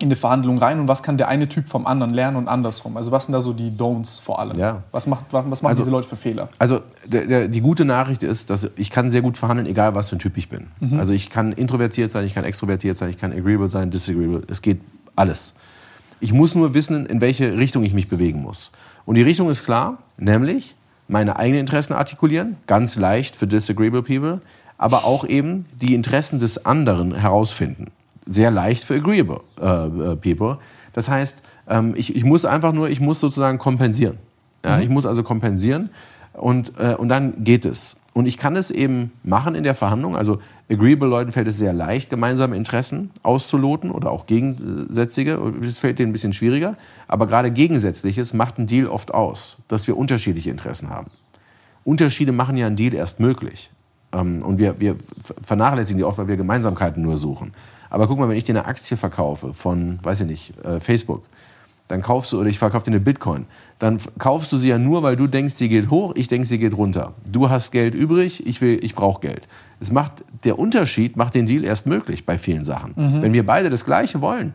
[0.00, 2.96] in eine Verhandlung rein und was kann der eine Typ vom anderen lernen und andersrum?
[2.96, 4.56] Also was sind da so die Don'ts vor allem?
[4.56, 4.82] Ja.
[4.92, 6.48] Was, macht, was machen also, diese Leute für Fehler?
[6.58, 10.08] Also der, der, die gute Nachricht ist, dass ich kann sehr gut verhandeln, egal was
[10.08, 10.68] für ein Typ ich bin.
[10.80, 10.98] Mhm.
[10.98, 14.42] Also ich kann introvertiert sein, ich kann extrovertiert sein, ich kann agreeable sein, disagreeable.
[14.48, 14.80] Es geht
[15.16, 15.54] alles.
[16.18, 18.72] Ich muss nur wissen, in welche Richtung ich mich bewegen muss.
[19.04, 20.76] Und die Richtung ist klar, nämlich
[21.08, 24.40] meine eigenen Interessen artikulieren, ganz leicht für disagreeable people,
[24.78, 27.86] aber auch eben die Interessen des anderen herausfinden
[28.26, 30.58] sehr leicht für agreeable äh, äh, people.
[30.92, 34.18] Das heißt, ähm, ich, ich muss einfach nur, ich muss sozusagen kompensieren.
[34.64, 34.82] Ja, mhm.
[34.82, 35.90] Ich muss also kompensieren
[36.32, 37.96] und, äh, und dann geht es.
[38.12, 40.16] Und ich kann es eben machen in der Verhandlung.
[40.16, 45.38] Also agreeable Leuten fällt es sehr leicht, gemeinsame Interessen auszuloten oder auch gegensätzliche.
[45.62, 46.76] Das fällt denen ein bisschen schwieriger.
[47.06, 51.10] Aber gerade Gegensätzliches macht einen Deal oft aus, dass wir unterschiedliche Interessen haben.
[51.84, 53.70] Unterschiede machen ja einen Deal erst möglich.
[54.12, 54.96] Ähm, und wir, wir
[55.42, 57.52] vernachlässigen die oft, weil wir Gemeinsamkeiten nur suchen.
[57.90, 61.24] Aber guck mal, wenn ich dir eine Aktie verkaufe von, weiß ich nicht, äh, Facebook,
[61.88, 63.46] dann kaufst du, oder ich verkaufe dir eine Bitcoin,
[63.80, 66.58] dann kaufst du sie ja nur, weil du denkst, sie geht hoch, ich denke, sie
[66.58, 67.14] geht runter.
[67.30, 69.48] Du hast Geld übrig, ich, ich brauche Geld.
[69.80, 72.92] Es macht, der Unterschied macht den Deal erst möglich bei vielen Sachen.
[72.94, 73.22] Mhm.
[73.22, 74.54] Wenn wir beide das Gleiche wollen,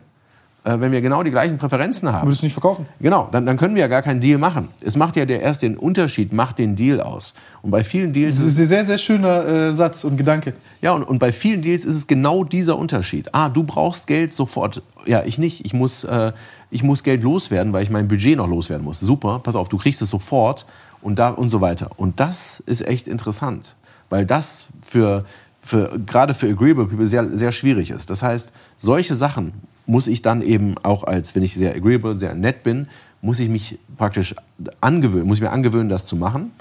[0.66, 2.26] äh, wenn wir genau die gleichen Präferenzen haben.
[2.26, 2.86] Würdest du nicht verkaufen?
[2.98, 4.68] Genau, dann, dann können wir ja gar keinen Deal machen.
[4.82, 7.34] Es macht ja der erst den Unterschied, macht den Deal aus.
[7.62, 8.38] Und bei vielen Deals.
[8.38, 10.54] Das ist ein sehr, sehr schöner äh, Satz und Gedanke.
[10.82, 13.32] Ja, und, und bei vielen Deals ist es genau dieser Unterschied.
[13.32, 14.82] Ah, du brauchst Geld sofort.
[15.06, 15.64] Ja, ich nicht.
[15.64, 16.32] Ich muss, äh,
[16.70, 18.98] ich muss Geld loswerden, weil ich mein Budget noch loswerden muss.
[18.98, 20.66] Super, pass auf, du kriegst es sofort
[21.00, 21.90] und da und so weiter.
[21.96, 23.76] Und das ist echt interessant,
[24.10, 25.24] weil das für,
[25.60, 28.10] für gerade für agreeable people sehr, sehr schwierig ist.
[28.10, 29.52] Das heißt, solche Sachen
[29.86, 32.88] muss ich dann eben auch als, wenn ich sehr agreeable, sehr nett bin,
[33.22, 34.34] muss ich mich praktisch
[34.80, 36.52] angewöhnen, muss ich mir angewöhnen, das zu machen.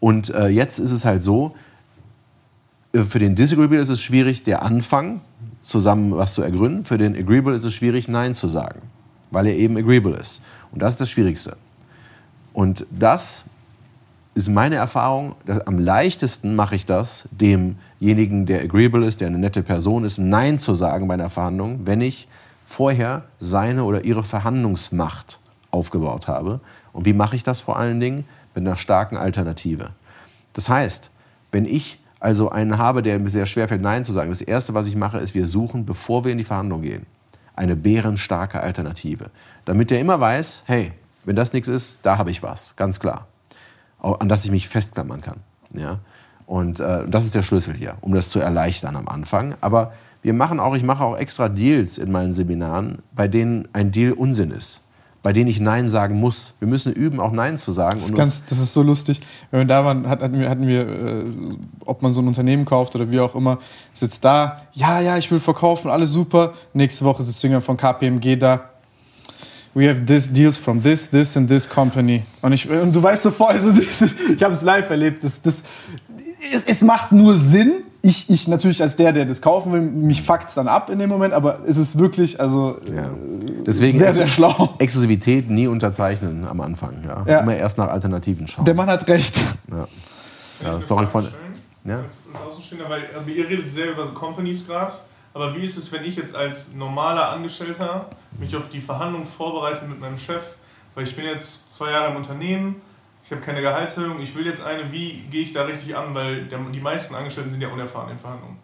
[0.00, 1.54] Und äh, jetzt ist es halt so,
[2.92, 5.20] äh, für den Disagreeable ist es schwierig, der Anfang,
[5.62, 6.84] zusammen was zu ergründen.
[6.84, 8.80] Für den Agreeable ist es schwierig, Nein zu sagen,
[9.30, 10.42] weil er eben agreeable ist.
[10.72, 11.56] Und das ist das Schwierigste.
[12.52, 13.44] Und das
[14.34, 19.38] ist meine Erfahrung, dass am leichtesten mache ich das, demjenigen, der agreeable ist, der eine
[19.38, 22.26] nette Person ist, Nein zu sagen bei einer Verhandlung, wenn ich
[22.70, 25.40] vorher seine oder ihre Verhandlungsmacht
[25.72, 26.60] aufgebaut habe.
[26.92, 28.24] Und wie mache ich das vor allen Dingen?
[28.54, 29.90] Mit einer starken Alternative.
[30.52, 31.10] Das heißt,
[31.50, 34.72] wenn ich also einen habe, der mir sehr schwer fällt, Nein zu sagen, das Erste,
[34.72, 37.06] was ich mache, ist, wir suchen, bevor wir in die Verhandlung gehen,
[37.56, 39.30] eine bärenstarke Alternative.
[39.64, 40.92] Damit der immer weiß, hey,
[41.24, 43.26] wenn das nichts ist, da habe ich was, ganz klar.
[43.98, 45.40] An das ich mich festklammern kann.
[45.72, 45.98] Ja?
[46.46, 49.54] Und äh, das ist der Schlüssel hier, um das zu erleichtern am Anfang.
[49.60, 49.92] Aber
[50.22, 54.12] wir machen auch, ich mache auch extra Deals in meinen Seminaren, bei denen ein Deal
[54.12, 54.80] Unsinn ist
[55.22, 56.54] bei denen ich Nein sagen muss.
[56.60, 57.94] Wir müssen üben, auch Nein zu sagen.
[57.94, 59.20] Das ist, ganz, das ist so lustig.
[59.50, 61.24] Wenn wir da waren, hatten wir, hatten wir äh,
[61.84, 63.58] ob man so ein Unternehmen kauft oder wie auch immer,
[63.92, 66.54] sitzt da, ja, ja, ich will verkaufen, alles super.
[66.72, 68.70] Nächste Woche sitzt jemand von KPMG da.
[69.74, 72.22] We have this deals from this, this and this company.
[72.40, 73.70] Und, ich, und du weißt sofort, also
[74.34, 75.62] ich habe es live erlebt, das, das,
[76.52, 77.84] es, es macht nur Sinn.
[78.02, 80.98] Ich, ich natürlich als der, der das kaufen will, mich fuckt es dann ab in
[80.98, 83.10] dem Moment, aber es ist wirklich, also Ja.
[83.66, 84.74] Deswegen sehr, sehr schlau.
[84.78, 87.04] Exklusivität nie unterzeichnen am Anfang.
[87.06, 87.24] Ja.
[87.26, 87.40] Ja.
[87.40, 88.64] Immer erst nach Alternativen schauen.
[88.64, 89.36] Der Mann hat recht.
[89.70, 89.86] ja.
[90.62, 91.28] Ja, sorry von.
[91.84, 92.00] Ja?
[92.88, 94.92] Weil also ihr redet sehr über so Companies gerade,
[95.32, 98.06] aber wie ist es, wenn ich jetzt als normaler Angestellter
[98.38, 100.42] mich auf die Verhandlung vorbereite mit meinem Chef,
[100.94, 102.76] weil ich bin jetzt zwei Jahre im Unternehmen,
[103.30, 106.46] ich habe keine Gehaltserhöhung, ich will jetzt eine, wie gehe ich da richtig an, weil
[106.46, 108.56] der, die meisten Angestellten sind ja unerfahren in Verhandlungen.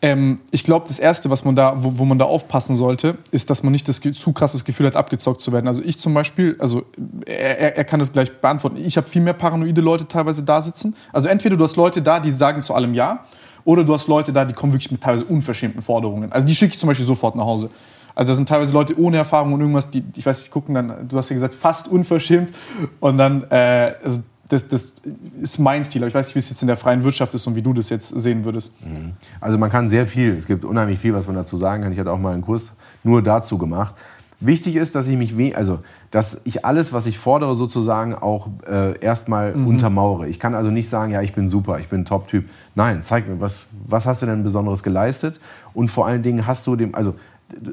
[0.00, 3.50] Ähm, ich glaube, das Erste, was man da, wo, wo man da aufpassen sollte, ist,
[3.50, 5.66] dass man nicht das zu krasses Gefühl hat, abgezockt zu werden.
[5.66, 6.84] Also ich zum Beispiel, also
[7.26, 8.76] er- er kann das gleich beantworten.
[8.76, 10.94] Ich habe viel mehr paranoide Leute teilweise da sitzen.
[11.12, 13.24] Also entweder du hast Leute da, die sagen zu allem Ja,
[13.64, 16.30] oder du hast Leute da, die kommen wirklich mit teilweise unverschämten Forderungen.
[16.30, 17.70] Also die schicke ich zum Beispiel sofort nach Hause.
[18.20, 21.08] Also das sind teilweise Leute ohne Erfahrung und irgendwas, die, ich weiß nicht, gucken dann,
[21.08, 22.52] du hast ja gesagt, fast unverschämt.
[23.00, 24.92] Und dann, äh, also das, das
[25.40, 26.02] ist mein Stil.
[26.02, 27.72] Aber ich weiß nicht, wie es jetzt in der freien Wirtschaft ist und wie du
[27.72, 28.74] das jetzt sehen würdest.
[29.40, 31.92] Also man kann sehr viel, es gibt unheimlich viel, was man dazu sagen kann.
[31.92, 32.72] Ich hatte auch mal einen Kurs
[33.04, 33.94] nur dazu gemacht.
[34.38, 35.78] Wichtig ist, dass ich mich, also
[36.10, 40.28] dass ich alles, was ich fordere, sozusagen auch äh, erstmal untermauere.
[40.28, 42.48] Ich kann also nicht sagen, ja, ich bin super, ich bin Top-Typ.
[42.74, 45.40] Nein, zeig mir, was, was hast du denn Besonderes geleistet?
[45.72, 47.14] Und vor allen Dingen hast du dem, also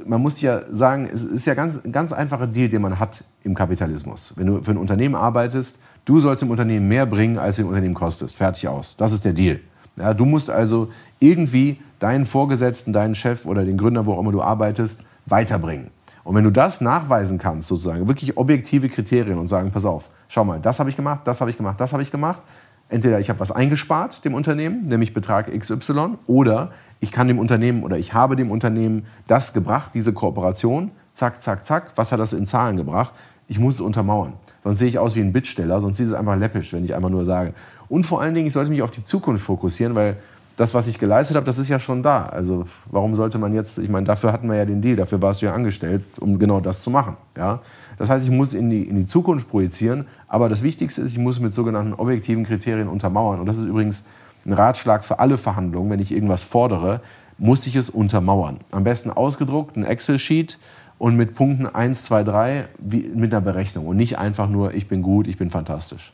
[0.06, 3.24] man muss ja sagen, es ist ja ganz, ein ganz einfacher Deal, den man hat
[3.44, 4.34] im Kapitalismus.
[4.36, 7.94] Wenn du für ein Unternehmen arbeitest, du sollst dem Unternehmen mehr bringen, als dem Unternehmen
[7.94, 8.36] kostest.
[8.36, 8.96] Fertig aus.
[8.98, 9.60] Das ist der Deal.
[9.98, 14.32] Ja, du musst also irgendwie deinen Vorgesetzten, deinen Chef oder den Gründer, wo auch immer
[14.32, 15.88] du arbeitest, weiterbringen.
[16.24, 20.44] Und wenn du das nachweisen kannst, sozusagen, wirklich objektive Kriterien und sagen, pass auf, schau
[20.44, 22.42] mal, das habe ich gemacht, das habe ich gemacht, das habe ich gemacht.
[22.90, 27.84] Entweder ich habe was eingespart dem Unternehmen, nämlich Betrag XY, oder ich kann dem Unternehmen
[27.84, 31.92] oder ich habe dem Unternehmen das gebracht, diese Kooperation, zack, zack, zack.
[31.96, 33.14] Was hat das in Zahlen gebracht?
[33.48, 34.34] Ich muss es untermauern.
[34.64, 37.10] Sonst sehe ich aus wie ein Bittsteller, sonst ist es einfach läppisch, wenn ich einfach
[37.10, 37.54] nur sage.
[37.88, 40.18] Und vor allen Dingen, ich sollte mich auf die Zukunft fokussieren, weil
[40.58, 42.26] das, was ich geleistet habe, das ist ja schon da.
[42.26, 45.42] Also warum sollte man jetzt, ich meine, dafür hatten wir ja den Deal, dafür warst
[45.42, 47.16] du ja angestellt, um genau das zu machen.
[47.38, 47.62] Ja?
[47.98, 51.20] Das heißt, ich muss in die, in die Zukunft projizieren, aber das Wichtigste ist, ich
[51.20, 53.40] muss mit sogenannten objektiven Kriterien untermauern.
[53.40, 54.04] Und das ist übrigens
[54.48, 57.02] ein Ratschlag für alle Verhandlungen, wenn ich irgendwas fordere,
[57.38, 58.60] muss ich es untermauern.
[58.72, 60.58] Am besten ausgedruckt, ein Excel-Sheet
[60.98, 64.88] und mit Punkten 1, 2, 3 wie, mit einer Berechnung und nicht einfach nur, ich
[64.88, 66.14] bin gut, ich bin fantastisch.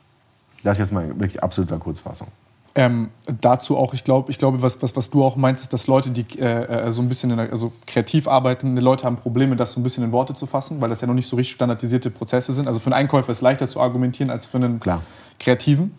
[0.63, 2.27] Das ist jetzt mal wirklich absoluter Kurzfassung.
[2.75, 5.86] Ähm, dazu auch, ich glaube, ich glaube, was, was, was du auch meinst, ist, dass
[5.86, 9.73] Leute, die äh, äh, so ein bisschen der, also kreativ arbeitende Leute haben Probleme, das
[9.73, 12.09] so ein bisschen in Worte zu fassen, weil das ja noch nicht so richtig standardisierte
[12.09, 12.67] Prozesse sind.
[12.67, 15.03] Also für einen Einkäufer ist es leichter zu argumentieren als für einen Klar.
[15.39, 15.95] Kreativen.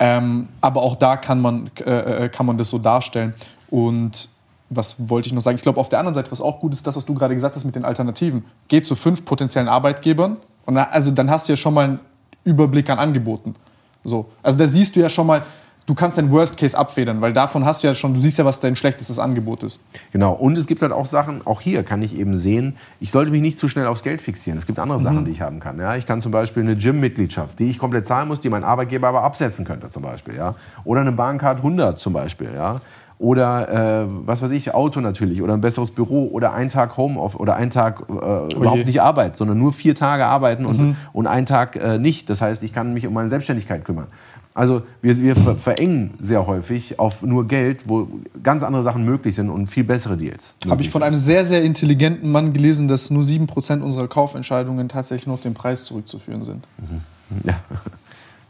[0.00, 3.34] Ähm, aber auch da kann man, äh, äh, kann man das so darstellen.
[3.68, 4.30] Und
[4.70, 5.56] was wollte ich noch sagen?
[5.56, 7.54] Ich glaube, auf der anderen Seite, was auch gut ist, das, was du gerade gesagt
[7.54, 8.44] hast mit den Alternativen.
[8.68, 12.00] Geh zu fünf potenziellen Arbeitgebern und also dann hast du ja schon mal einen
[12.44, 13.54] Überblick an Angeboten.
[14.04, 14.26] So.
[14.42, 15.42] Also da siehst du ja schon mal,
[15.90, 18.44] du kannst deinen Worst Case abfedern, weil davon hast du ja schon, du siehst ja,
[18.44, 19.84] was dein schlechtestes Angebot ist.
[20.12, 20.32] Genau.
[20.32, 23.40] Und es gibt halt auch Sachen, auch hier kann ich eben sehen, ich sollte mich
[23.42, 24.56] nicht zu schnell aufs Geld fixieren.
[24.56, 25.80] Es gibt andere Sachen, die ich haben kann.
[25.80, 29.08] Ja, ich kann zum Beispiel eine Gym-Mitgliedschaft, die ich komplett zahlen muss, die mein Arbeitgeber
[29.08, 30.36] aber absetzen könnte zum Beispiel.
[30.36, 30.54] Ja.
[30.84, 32.50] Oder eine Bahncard 100 zum Beispiel.
[32.54, 32.80] Ja.
[33.18, 37.38] Oder äh, was weiß ich, Auto natürlich oder ein besseres Büro oder ein Tag Homeoffice
[37.38, 41.44] oder ein Tag äh, überhaupt nicht Arbeit, sondern nur vier Tage arbeiten und, und einen
[41.44, 42.30] Tag äh, nicht.
[42.30, 44.06] Das heißt, ich kann mich um meine Selbstständigkeit kümmern.
[44.54, 48.08] Also wir, wir ver verengen sehr häufig auf nur Geld, wo
[48.42, 50.54] ganz andere Sachen möglich sind und viel bessere Deals.
[50.68, 55.26] Habe ich von einem sehr, sehr intelligenten Mann gelesen, dass nur 7% unserer Kaufentscheidungen tatsächlich
[55.26, 56.66] nur auf den Preis zurückzuführen sind.
[57.44, 57.60] Ja.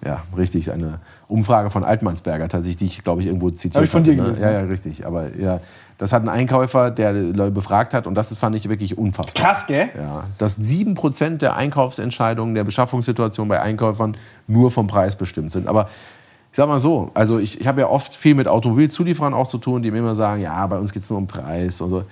[0.04, 0.70] Ja, richtig.
[0.72, 0.98] Eine
[1.28, 4.22] Umfrage von Altmannsberger tatsächlich, die ich, glaube ich, irgendwo zitiert Hab ich von dir hatte,
[4.22, 4.24] ne?
[4.28, 4.60] gelesen, Ja, ja.
[4.60, 5.06] ja, richtig.
[5.06, 5.60] Aber ja,
[5.98, 9.34] das hat ein Einkäufer, der Leute befragt hat und das fand ich wirklich unfassbar.
[9.34, 9.90] Krass, gell?
[9.96, 15.68] Ja, dass 7% der Einkaufsentscheidungen, der Beschaffungssituation bei Einkäufern nur vom Preis bestimmt sind.
[15.68, 15.90] Aber
[16.50, 19.58] ich sag mal so, also ich, ich habe ja oft viel mit Automobilzulieferern auch zu
[19.58, 22.04] tun, die mir immer sagen, ja, bei uns geht es nur um Preis und so.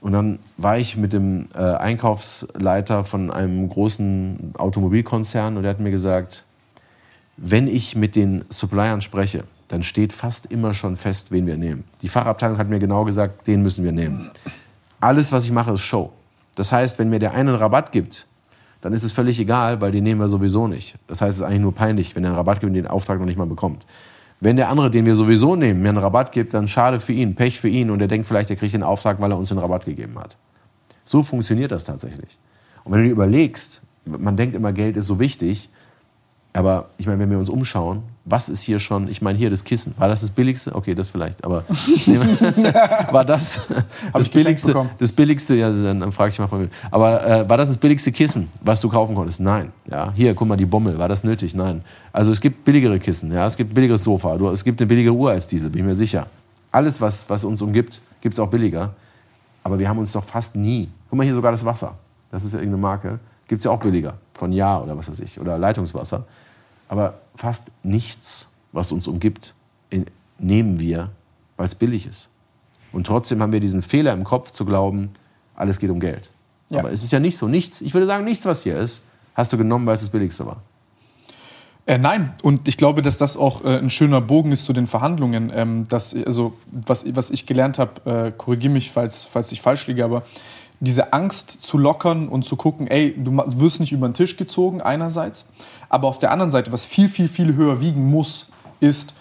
[0.00, 5.78] Und dann war ich mit dem äh, Einkaufsleiter von einem großen Automobilkonzern und der hat
[5.78, 6.44] mir gesagt,
[7.44, 11.82] wenn ich mit den Suppliern spreche, dann steht fast immer schon fest, wen wir nehmen.
[12.00, 14.30] Die Fachabteilung hat mir genau gesagt, den müssen wir nehmen.
[15.00, 16.12] Alles, was ich mache, ist Show.
[16.54, 18.26] Das heißt, wenn mir der eine einen Rabatt gibt,
[18.80, 20.94] dann ist es völlig egal, weil den nehmen wir sowieso nicht.
[21.08, 23.18] Das heißt, es ist eigentlich nur peinlich, wenn er einen Rabatt gibt und den Auftrag
[23.18, 23.86] noch nicht mal bekommt.
[24.38, 27.34] Wenn der andere, den wir sowieso nehmen, mir einen Rabatt gibt, dann schade für ihn,
[27.34, 29.58] Pech für ihn und er denkt vielleicht, er kriegt den Auftrag, weil er uns den
[29.58, 30.36] Rabatt gegeben hat.
[31.04, 32.38] So funktioniert das tatsächlich.
[32.84, 35.68] Und wenn du dir überlegst, man denkt immer, Geld ist so wichtig,
[36.54, 39.64] aber ich meine, wenn wir uns umschauen, was ist hier schon, ich meine hier das
[39.64, 40.74] Kissen, war das das billigste?
[40.74, 41.64] Okay, das vielleicht, aber
[43.10, 43.58] war das
[44.12, 47.68] das billigste, das billigste, ja, dann frage ich mal von mir, aber äh, war das
[47.68, 49.40] das billigste Kissen, was du kaufen konntest?
[49.40, 49.72] Nein.
[49.90, 51.54] Ja, hier, guck mal, die Bommel, war das nötig?
[51.54, 51.82] Nein.
[52.12, 55.14] Also es gibt billigere Kissen, ja, es gibt billigeres Sofa, du, es gibt eine billigere
[55.14, 56.26] Uhr als diese, bin ich mir sicher.
[56.70, 58.94] Alles, was, was uns umgibt, gibt es auch billiger.
[59.64, 61.94] Aber wir haben uns doch fast nie, guck mal hier sogar das Wasser,
[62.30, 65.20] das ist ja irgendeine Marke, gibt es ja auch billiger, von Ja oder was weiß
[65.20, 66.24] ich, oder Leitungswasser.
[66.92, 69.54] Aber fast nichts, was uns umgibt,
[70.38, 71.08] nehmen wir,
[71.56, 72.28] weil es billig ist.
[72.92, 75.08] Und trotzdem haben wir diesen Fehler im Kopf zu glauben,
[75.54, 76.28] alles geht um Geld.
[76.68, 76.80] Ja.
[76.80, 77.48] Aber es ist ja nicht so.
[77.48, 79.00] Nichts, ich würde sagen, nichts, was hier ist,
[79.32, 80.60] hast du genommen, weil es das Billigste war.
[81.86, 84.86] Äh, nein, und ich glaube, dass das auch äh, ein schöner Bogen ist zu den
[84.86, 85.50] Verhandlungen.
[85.54, 89.86] Ähm, dass, also, was, was ich gelernt habe, äh, korrigiere mich, falls, falls ich falsch
[89.86, 90.24] liege, aber
[90.82, 94.80] diese Angst zu lockern und zu gucken, ey, du wirst nicht über den Tisch gezogen,
[94.80, 95.52] einerseits.
[95.88, 99.14] Aber auf der anderen Seite, was viel, viel, viel höher wiegen muss, ist,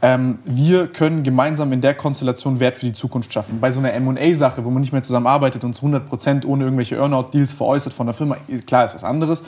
[0.00, 3.58] ähm, wir können gemeinsam in der Konstellation Wert für die Zukunft schaffen.
[3.58, 7.92] Bei so einer MA-Sache, wo man nicht mehr zusammenarbeitet und 100% ohne irgendwelche Earnout-Deals veräußert
[7.92, 9.42] von der Firma, klar ist was anderes.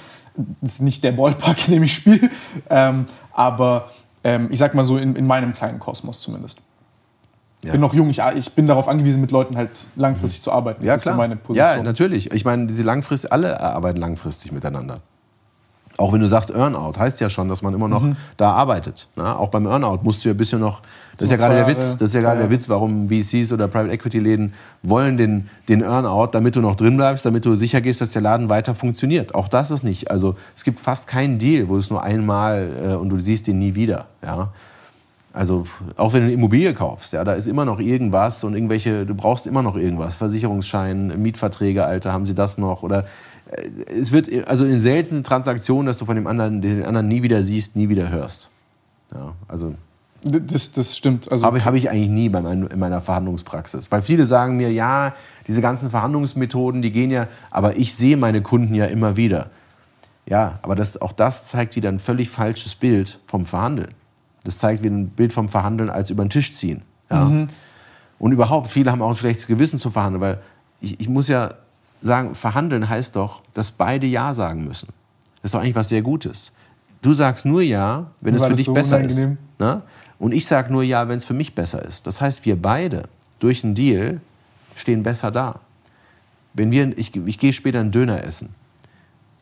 [0.61, 2.31] Das ist nicht der Ballpark, in dem ich spiele.
[2.69, 3.93] Ähm, aber
[4.25, 6.61] ähm, ich sag mal so in, in meinem kleinen Kosmos zumindest.
[7.63, 7.73] Ja.
[7.73, 10.45] bin noch jung, ich, ich, bin darauf angewiesen, mit Leuten halt langfristig mhm.
[10.45, 10.81] zu arbeiten.
[10.81, 11.15] Das ja, ist klar.
[11.15, 11.77] so meine Position.
[11.77, 12.33] Ja, natürlich.
[12.33, 15.01] Ich meine, diese langfristig, alle arbeiten langfristig miteinander.
[16.01, 18.17] Auch wenn du sagst Earnout, heißt ja schon, dass man immer noch mhm.
[18.39, 19.09] da arbeitet.
[19.17, 20.81] Na, auch beim Earnout musst du ja ein bisschen noch.
[21.19, 21.99] Das ist ja gerade der Witz.
[21.99, 22.47] Das ist ja gerade ja.
[22.47, 26.77] der Witz, warum VCs oder Private Equity Läden wollen den, den Earnout, damit du noch
[26.77, 29.35] drin bleibst, damit du sicher gehst, dass der Laden weiter funktioniert.
[29.35, 30.11] Auch das ist nicht.
[30.11, 33.59] Also es gibt fast keinen Deal, wo es nur einmal äh, und du siehst den
[33.59, 34.07] nie wieder.
[34.25, 34.53] Ja.
[35.33, 35.65] Also
[35.97, 39.15] auch wenn du eine Immobilie kaufst, ja, da ist immer noch irgendwas und irgendwelche, du
[39.15, 43.07] brauchst immer noch irgendwas, Versicherungsschein, Mietverträge, Alter, haben sie das noch oder
[43.51, 47.23] äh, es wird also in seltenen Transaktionen, dass du von dem anderen den anderen nie
[47.23, 48.51] wieder siehst, nie wieder hörst.
[49.15, 49.75] Ja, also
[50.23, 51.31] das, das stimmt.
[51.31, 53.91] Also habe hab ich eigentlich nie bei mein, in meiner Verhandlungspraxis.
[53.91, 55.15] Weil viele sagen mir, ja,
[55.47, 59.47] diese ganzen Verhandlungsmethoden, die gehen ja, aber ich sehe meine Kunden ja immer wieder.
[60.27, 63.95] Ja, aber das, auch das zeigt wieder ein völlig falsches Bild vom Verhandeln.
[64.45, 66.83] Das zeigt wie ein Bild vom Verhandeln als über den Tisch ziehen.
[67.11, 67.25] Ja.
[67.25, 67.47] Mhm.
[68.19, 70.41] Und überhaupt, viele haben auch ein schlechtes Gewissen zu verhandeln, weil
[70.81, 71.51] ich, ich muss ja
[72.01, 74.89] sagen, verhandeln heißt doch, dass beide Ja sagen müssen.
[75.37, 76.53] Das ist doch eigentlich was sehr Gutes.
[77.03, 79.33] Du sagst nur Ja, wenn es für dich so besser unangenehm?
[79.33, 79.61] ist.
[79.61, 79.83] Ne?
[80.19, 82.07] Und ich sage nur Ja, wenn es für mich besser ist.
[82.07, 83.05] Das heißt, wir beide
[83.39, 84.21] durch einen Deal
[84.75, 85.61] stehen besser da.
[86.53, 88.55] Wenn wir, ich, ich gehe später einen Döner essen.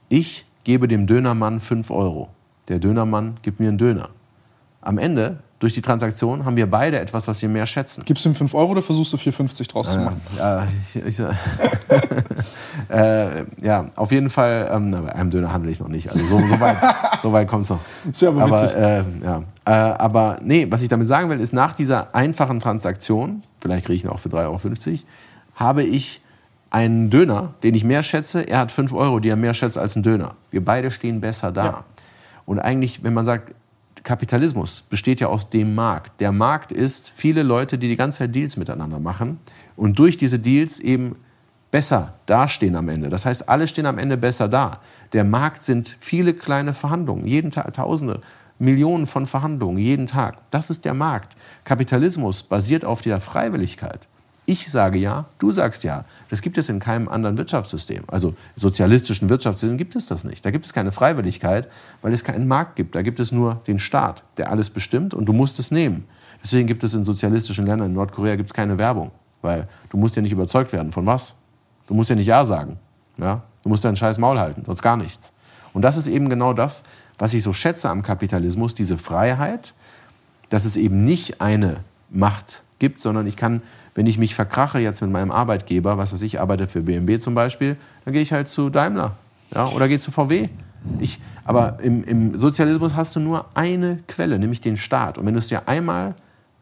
[0.08, 2.28] Ich gebe dem Dönermann 5 Euro.
[2.68, 4.10] Der Dönermann gibt mir einen Döner
[4.88, 8.04] am Ende, durch die Transaktion, haben wir beide etwas, was wir mehr schätzen.
[8.06, 10.20] Gibst du ihm 5 Euro oder versuchst du 4,50 draus äh, zu machen?
[10.38, 11.20] Ja, ich, ich,
[12.88, 16.10] äh, ja, auf jeden Fall, ähm, bei einem Döner handle ich noch nicht.
[16.10, 16.78] Also so, so weit,
[17.22, 17.80] so weit kommt es noch.
[18.06, 18.76] Das aber, aber.
[18.76, 19.42] Äh, ja.
[19.66, 23.96] Äh, aber nee, was ich damit sagen will, ist, nach dieser einfachen Transaktion, vielleicht kriege
[23.96, 24.98] ich ihn auch für 3,50 Euro,
[25.56, 26.22] habe ich
[26.70, 28.40] einen Döner, den ich mehr schätze.
[28.40, 30.34] Er hat 5 Euro, die er mehr schätzt als ein Döner.
[30.50, 31.64] Wir beide stehen besser da.
[31.64, 31.84] Ja.
[32.46, 33.52] Und eigentlich, wenn man sagt,
[34.02, 36.20] Kapitalismus besteht ja aus dem Markt.
[36.20, 39.38] Der Markt ist viele Leute, die die ganze Zeit Deals miteinander machen
[39.76, 41.16] und durch diese Deals eben
[41.70, 43.08] besser dastehen am Ende.
[43.08, 44.80] Das heißt, alle stehen am Ende besser da.
[45.12, 48.20] Der Markt sind viele kleine Verhandlungen, jeden Tag Tausende,
[48.58, 50.38] Millionen von Verhandlungen, jeden Tag.
[50.50, 51.36] Das ist der Markt.
[51.64, 54.08] Kapitalismus basiert auf der Freiwilligkeit.
[54.48, 56.06] Ich sage ja, du sagst ja.
[56.30, 58.04] Das gibt es in keinem anderen Wirtschaftssystem.
[58.06, 60.42] Also sozialistischen Wirtschaftssystem gibt es das nicht.
[60.42, 61.68] Da gibt es keine Freiwilligkeit,
[62.00, 62.94] weil es keinen Markt gibt.
[62.94, 66.04] Da gibt es nur den Staat, der alles bestimmt und du musst es nehmen.
[66.42, 69.10] Deswegen gibt es in sozialistischen Ländern, in Nordkorea gibt es keine Werbung,
[69.42, 70.92] weil du musst ja nicht überzeugt werden.
[70.92, 71.34] Von was?
[71.86, 72.78] Du musst ja nicht Ja sagen.
[73.18, 73.42] Ja?
[73.62, 75.34] Du musst deinen scheiß Maul halten, sonst gar nichts.
[75.74, 76.84] Und das ist eben genau das,
[77.18, 79.74] was ich so schätze am Kapitalismus, diese Freiheit,
[80.48, 83.60] dass es eben nicht eine Macht gibt, sondern ich kann
[83.98, 87.34] wenn ich mich verkrache jetzt mit meinem Arbeitgeber, was weiß ich, arbeite für BMW zum
[87.34, 89.16] Beispiel, dann gehe ich halt zu Daimler
[89.52, 90.50] ja, oder gehe zu VW.
[91.00, 95.18] Ich, aber im, im, Sozialismus hast du nur eine Quelle, nämlich den Staat.
[95.18, 96.14] Und wenn du es dir einmal,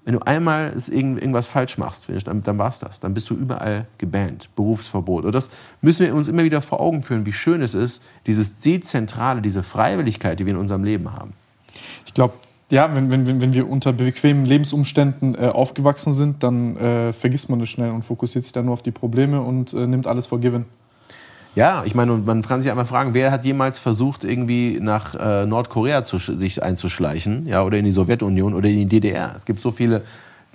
[0.06, 3.00] wenn du einmal irgend, irgendwas falsch machst, dann, dann war es das.
[3.00, 5.26] Dann bist du überall gebannt, Berufsverbot.
[5.26, 5.50] Und das
[5.82, 9.62] müssen wir uns immer wieder vor Augen führen, wie schön es ist, dieses Dezentrale, diese
[9.62, 11.34] Freiwilligkeit, die wir in unserem Leben haben.
[12.06, 12.32] Ich glaube,
[12.68, 17.60] ja, wenn, wenn, wenn wir unter bequemen Lebensumständen äh, aufgewachsen sind, dann äh, vergisst man
[17.60, 20.40] das schnell und fokussiert sich dann nur auf die Probleme und äh, nimmt alles vor
[20.40, 20.64] Given.
[21.54, 25.46] Ja, ich meine, man kann sich einmal fragen, wer hat jemals versucht, irgendwie nach äh,
[25.46, 29.32] Nordkorea zu, sich einzuschleichen, ja, oder in die Sowjetunion oder in die DDR?
[29.34, 30.02] Es gibt so viele,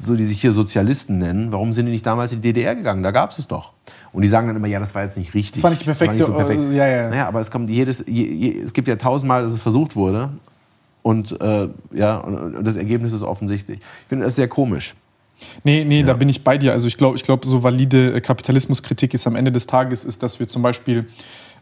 [0.06, 1.52] so, die sich hier Sozialisten nennen.
[1.52, 3.04] Warum sind die nicht damals in die DDR gegangen?
[3.04, 3.72] Da gab es es doch.
[4.12, 5.54] Und die sagen dann immer, ja, das war jetzt nicht richtig.
[5.54, 6.10] Das war nicht perfekt.
[6.10, 6.62] War nicht so perfekt.
[6.72, 7.10] Äh, ja, ja.
[7.10, 10.30] Naja, aber es kommt jedes, je, je, es gibt ja tausendmal, dass es versucht wurde
[11.04, 13.80] und, äh, ja, und das Ergebnis ist offensichtlich.
[13.80, 14.96] Ich finde das sehr komisch.
[15.64, 16.06] Nee, nee, ja.
[16.06, 16.72] da bin ich bei dir.
[16.72, 20.40] Also ich glaube, ich glaub, so valide Kapitalismuskritik ist am Ende des Tages, ist, dass
[20.40, 21.08] wir zum Beispiel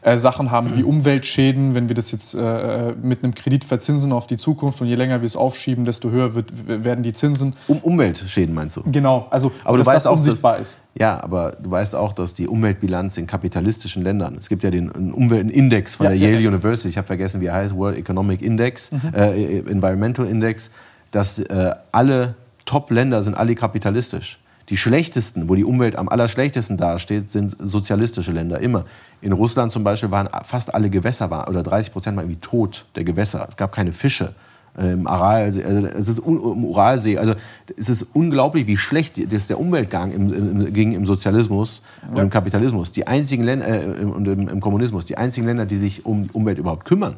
[0.01, 4.27] äh, Sachen haben wie Umweltschäden, wenn wir das jetzt äh, mit einem Kredit verzinsen auf
[4.27, 7.53] die Zukunft und je länger wir es aufschieben, desto höher wird, werden die Zinsen.
[7.67, 8.83] Um Umweltschäden meinst du?
[8.89, 10.83] Genau, also aber dass du weißt das auch, unsichtbar dass, ist.
[10.95, 14.89] Ja, aber du weißt auch, dass die Umweltbilanz in kapitalistischen Ländern, es gibt ja den
[14.89, 16.49] Umweltindex von ja, der Yale ja.
[16.49, 19.01] University, ich habe vergessen, wie er heißt, World Economic Index, mhm.
[19.13, 20.71] äh, Environmental Index,
[21.11, 22.35] dass äh, alle
[22.65, 24.39] Top-Länder sind alle kapitalistisch.
[24.69, 28.85] Die schlechtesten, wo die Umwelt am allerschlechtesten dasteht, sind sozialistische Länder immer.
[29.21, 33.03] In Russland zum Beispiel waren fast alle Gewässer, oder 30 Prozent waren irgendwie tot, der
[33.03, 33.47] Gewässer.
[33.49, 34.35] Es gab keine Fische.
[34.77, 37.33] Äh, Im Aralsee, also es ist im Uralsee, also
[37.75, 42.09] es ist unglaublich, wie schlecht das der Umweltgang im, im, ging im Sozialismus ja.
[42.09, 42.91] und im Kapitalismus.
[42.91, 46.31] Die einzigen Länder äh, und im, im Kommunismus, die einzigen Länder, die sich um die
[46.31, 47.15] Umwelt überhaupt kümmern,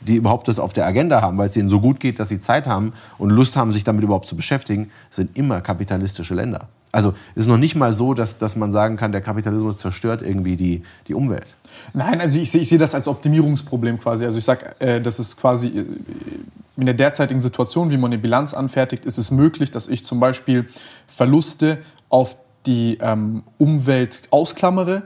[0.00, 2.38] die überhaupt das auf der Agenda haben, weil es ihnen so gut geht, dass sie
[2.38, 6.68] Zeit haben und Lust haben, sich damit überhaupt zu beschäftigen, sind immer kapitalistische Länder.
[6.92, 10.20] Also es ist noch nicht mal so, dass, dass man sagen kann, der Kapitalismus zerstört
[10.20, 11.56] irgendwie die, die Umwelt.
[11.94, 14.26] Nein, also ich, ich sehe das als Optimierungsproblem quasi.
[14.26, 15.84] Also ich sage, äh, das ist quasi äh,
[16.76, 20.20] in der derzeitigen Situation, wie man eine Bilanz anfertigt, ist es möglich, dass ich zum
[20.20, 20.68] Beispiel
[21.06, 21.78] Verluste
[22.10, 22.36] auf
[22.66, 25.02] die ähm, Umwelt ausklammere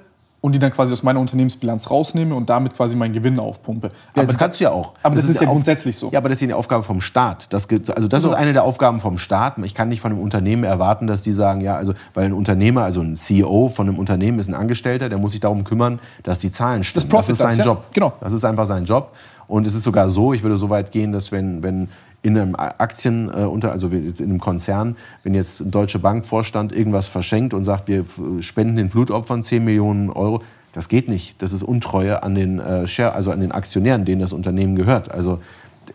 [0.47, 3.89] und die dann quasi aus meiner Unternehmensbilanz rausnehme und damit quasi meinen Gewinn aufpumpe.
[3.89, 4.95] Ja, aber das kannst du ja auch.
[5.03, 6.09] Aber das, das ist, ist, ja grundsätzlich so.
[6.13, 7.53] Ja, aber das ist ja eine Aufgabe vom Staat.
[7.53, 8.29] Das, also das so.
[8.29, 9.59] ist eine der Aufgaben vom Staat.
[9.65, 12.85] Ich kann nicht von einem Unternehmen erwarten, dass die sagen, ja, also weil ein Unternehmer,
[12.85, 16.39] also ein CEO von einem Unternehmen ist ein Angestellter, der muss sich darum kümmern, dass
[16.39, 17.09] die Zahlen stimmen.
[17.09, 17.79] Das, Profit das ist sein das, Job.
[17.79, 17.91] Ja?
[17.95, 18.13] Genau.
[18.21, 19.17] Das ist einfach sein Job.
[19.49, 21.89] Und es ist sogar so, ich würde so weit gehen, dass wenn, wenn
[22.27, 27.07] in einem Aktien äh, also in einem Konzern, wenn jetzt ein Deutsche Bank Vorstand irgendwas
[27.07, 28.05] verschenkt und sagt, wir
[28.41, 31.41] spenden den Flutopfern 10 Millionen Euro, das geht nicht.
[31.41, 35.11] Das ist Untreue an den, äh, Share, also an den Aktionären, denen das Unternehmen gehört.
[35.13, 35.39] Also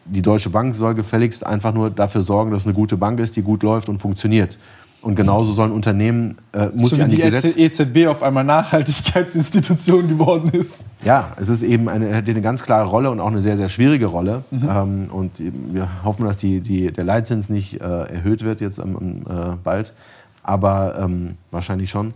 [0.06, 3.36] die Deutsche Bank soll gefälligst einfach nur dafür sorgen, dass es eine gute Bank ist,
[3.36, 4.58] die gut läuft und funktioniert.
[5.02, 8.44] Und genauso sollen Unternehmen, äh, muss so wie an die, die Gesetz EZB auf einmal
[8.44, 10.86] Nachhaltigkeitsinstitution geworden ist.
[11.04, 13.70] Ja, es ist eben eine, hat eine ganz klare Rolle und auch eine sehr, sehr
[13.70, 14.44] schwierige Rolle.
[14.52, 14.70] Mhm.
[14.70, 19.24] Ähm, und wir hoffen, dass die, die, der Leitzins nicht äh, erhöht wird jetzt am,
[19.28, 19.96] äh, bald,
[20.44, 22.14] aber ähm, wahrscheinlich schon.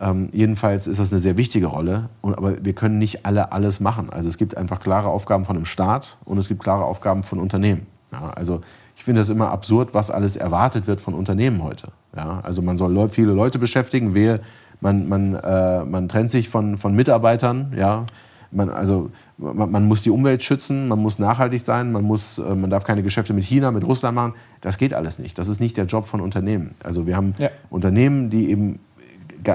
[0.00, 3.80] Ähm, jedenfalls ist das eine sehr wichtige Rolle, und, aber wir können nicht alle alles
[3.80, 4.10] machen.
[4.10, 7.40] Also es gibt einfach klare Aufgaben von einem Staat und es gibt klare Aufgaben von
[7.40, 7.86] Unternehmen.
[8.12, 11.88] Ja, also ich finde das immer absurd, was alles erwartet wird von Unternehmen heute.
[12.14, 14.40] Ja, also man soll viele Leute beschäftigen, wehe,
[14.82, 17.72] man, man, äh, man trennt sich von, von Mitarbeitern.
[17.74, 18.04] Ja,
[18.50, 22.54] man, also man, man, muss die Umwelt schützen, man muss nachhaltig sein, man, muss, äh,
[22.54, 24.34] man darf keine Geschäfte mit China, mit Russland machen.
[24.60, 25.38] Das geht alles nicht.
[25.38, 26.74] Das ist nicht der Job von Unternehmen.
[26.84, 27.48] Also wir haben ja.
[27.70, 28.78] Unternehmen, die eben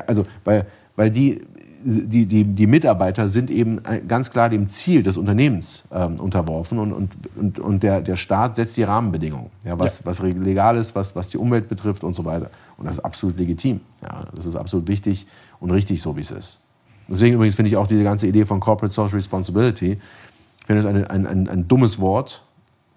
[0.08, 1.42] also weil, weil die,
[1.84, 6.94] die, die, die Mitarbeiter sind eben ganz klar dem Ziel des Unternehmens ähm, unterworfen und,
[6.94, 10.06] und, und, und der, der Staat setzt die Rahmenbedingungen, ja, was, ja.
[10.06, 12.50] was legal ist, was, was die Umwelt betrifft und so weiter.
[12.78, 13.82] Und das ist absolut legitim.
[14.02, 15.28] Ja, das ist absolut wichtig
[15.60, 16.60] und richtig, so wie es ist.
[17.08, 20.00] Deswegen übrigens finde ich auch diese ganze Idee von Corporate Social Responsibility,
[20.64, 22.46] ich finde das eine, ein, ein, ein dummes Wort,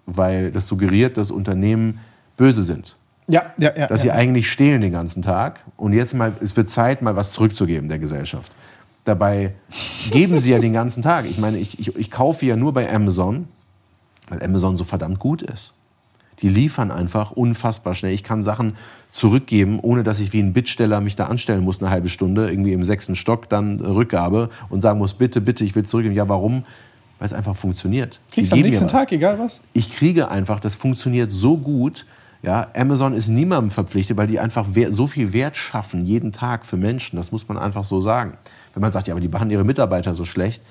[0.05, 1.99] weil das suggeriert, dass Unternehmen
[2.37, 2.95] böse sind.
[3.27, 3.87] Ja, ja, ja.
[3.87, 4.13] Dass sie ja.
[4.13, 7.99] eigentlich stehlen den ganzen Tag und jetzt mal, es wird Zeit, mal was zurückzugeben der
[7.99, 8.53] Gesellschaft.
[9.07, 9.53] Dabei
[10.11, 11.25] geben sie ja den ganzen Tag.
[11.29, 13.47] Ich meine, ich, ich, ich kaufe ja nur bei Amazon,
[14.27, 15.73] weil Amazon so verdammt gut ist.
[16.41, 18.13] Die liefern einfach unfassbar schnell.
[18.13, 18.75] Ich kann Sachen
[19.09, 22.73] zurückgeben, ohne dass ich wie ein Bittsteller mich da anstellen muss, eine halbe Stunde, irgendwie
[22.73, 26.13] im sechsten Stock dann Rückgabe und sagen muss, bitte, bitte, ich will zurückgeben.
[26.13, 26.65] Ja, warum?
[27.17, 28.19] Weil es einfach funktioniert.
[28.33, 29.61] Kriegst du am nächsten Tag, egal was?
[29.71, 32.05] Ich kriege einfach, das funktioniert so gut,
[32.43, 36.77] ja, Amazon ist niemandem verpflichtet, weil die einfach so viel Wert schaffen, jeden Tag für
[36.77, 37.17] Menschen.
[37.17, 38.37] Das muss man einfach so sagen.
[38.73, 40.61] Wenn man sagt, ja, aber die behandeln ihre Mitarbeiter so schlecht,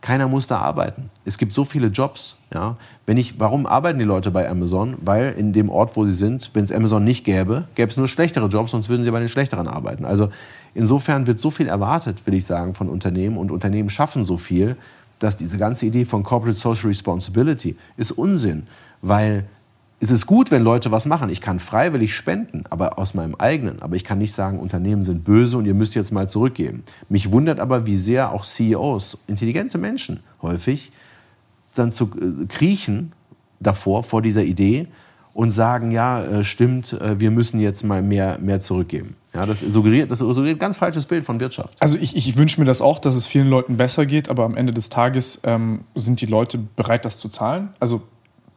[0.00, 1.10] keiner muss da arbeiten.
[1.24, 2.36] Es gibt so viele Jobs.
[2.54, 2.76] Ja.
[3.06, 4.96] Wenn ich, warum arbeiten die Leute bei Amazon?
[5.00, 8.06] Weil in dem Ort, wo sie sind, wenn es Amazon nicht gäbe, gäbe es nur
[8.06, 10.04] schlechtere Jobs, sonst würden sie bei den schlechteren arbeiten.
[10.04, 10.30] Also
[10.74, 14.76] insofern wird so viel erwartet, will ich sagen, von Unternehmen und Unternehmen schaffen so viel,
[15.18, 18.68] dass diese ganze Idee von Corporate Social Responsibility ist Unsinn,
[19.02, 19.46] weil
[20.00, 21.28] es ist gut, wenn Leute was machen.
[21.28, 23.82] Ich kann freiwillig spenden, aber aus meinem eigenen.
[23.82, 26.84] Aber ich kann nicht sagen, Unternehmen sind böse und ihr müsst jetzt mal zurückgeben.
[27.08, 30.92] Mich wundert aber, wie sehr auch CEOs, intelligente Menschen häufig,
[31.74, 33.12] dann zu äh, kriechen
[33.60, 34.86] davor, vor dieser Idee
[35.34, 39.16] und sagen, ja, äh, stimmt, äh, wir müssen jetzt mal mehr, mehr zurückgeben.
[39.34, 41.76] Ja, das suggeriert, das suggeriert ein ganz falsches Bild von Wirtschaft.
[41.80, 44.56] Also ich, ich wünsche mir das auch, dass es vielen Leuten besser geht, aber am
[44.56, 47.70] Ende des Tages ähm, sind die Leute bereit, das zu zahlen.
[47.78, 48.02] Also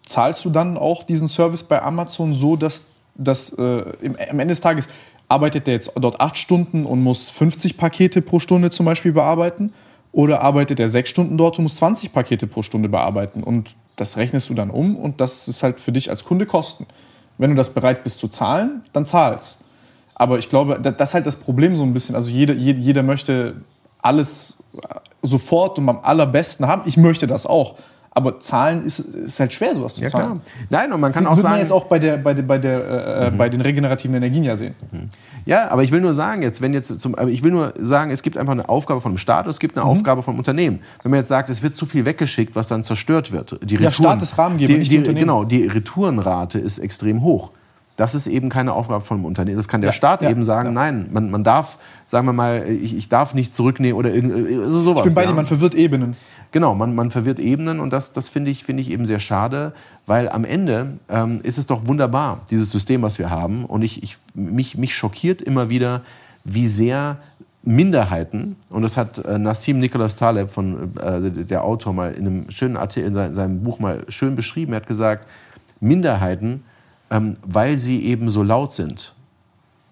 [0.06, 4.48] zahlst du dann auch diesen Service bei Amazon so, dass, dass äh, im, am Ende
[4.48, 4.90] des Tages
[5.28, 9.74] arbeitet der jetzt dort acht Stunden und muss 50 Pakete pro Stunde zum Beispiel bearbeiten?
[10.12, 13.44] Oder arbeitet er sechs Stunden dort und muss 20 Pakete pro Stunde bearbeiten?
[13.44, 16.86] Und das rechnest du dann um und das ist halt für dich als Kunde Kosten.
[17.38, 19.60] Wenn du das bereit bist zu zahlen, dann zahlst.
[20.16, 22.14] Aber ich glaube, das ist halt das Problem so ein bisschen.
[22.14, 23.56] Also jeder, jeder möchte
[24.02, 24.62] alles
[25.22, 26.84] sofort und am allerbesten haben.
[26.86, 27.76] Ich möchte das auch.
[28.14, 30.42] Aber Zahlen ist, ist halt schwer, sowas zu ja, zahlen.
[30.42, 30.66] Klar.
[30.70, 31.54] Nein, und man kann das auch sagen.
[31.54, 33.38] man jetzt auch bei, der, bei, der, bei, der, äh, mhm.
[33.38, 34.76] bei den regenerativen Energien ja sehen.
[34.92, 35.10] Mhm.
[35.46, 38.22] Ja, aber ich will nur sagen, jetzt, wenn jetzt zum, ich will nur sagen, es
[38.22, 39.92] gibt einfach eine Aufgabe von einem Staat, es gibt eine mhm.
[39.92, 40.82] Aufgabe vom Unternehmen.
[41.04, 43.58] Wenn man jetzt sagt, es wird zu viel weggeschickt, was dann zerstört wird.
[43.64, 47.24] Die Retouren, ja, Staat ist Rahmengeber, die, nicht die, die Genau, die Retourenrate ist extrem
[47.24, 47.52] hoch.
[47.98, 49.58] Das ist eben keine Aufgabe von einem Unternehmen.
[49.58, 50.74] Das kann der ja, Staat ja, eben sagen, ja.
[50.74, 54.82] nein, man, man darf, sagen wir mal, ich, ich darf nicht zurücknehmen oder irgend, also
[54.82, 55.06] sowas.
[55.06, 56.16] Ich bin bei dir, man verwirrt Ebenen.
[56.52, 59.74] Genau, man, man verwirrt Ebenen und das, das finde ich, find ich eben sehr schade,
[60.06, 63.66] weil am Ende ähm, ist es doch wunderbar, dieses System, was wir haben.
[63.66, 66.02] Und ich, ich, mich, mich schockiert immer wieder,
[66.44, 67.18] wie sehr
[67.64, 72.52] Minderheiten, und das hat äh, Nassim Nicholas Taleb, von, äh, der Autor, mal in einem
[72.52, 74.74] schönen Artikel, in, in seinem Buch mal schön beschrieben.
[74.74, 75.28] Er hat gesagt,
[75.80, 76.64] Minderheiten
[77.12, 79.14] ähm, weil sie eben so laut sind,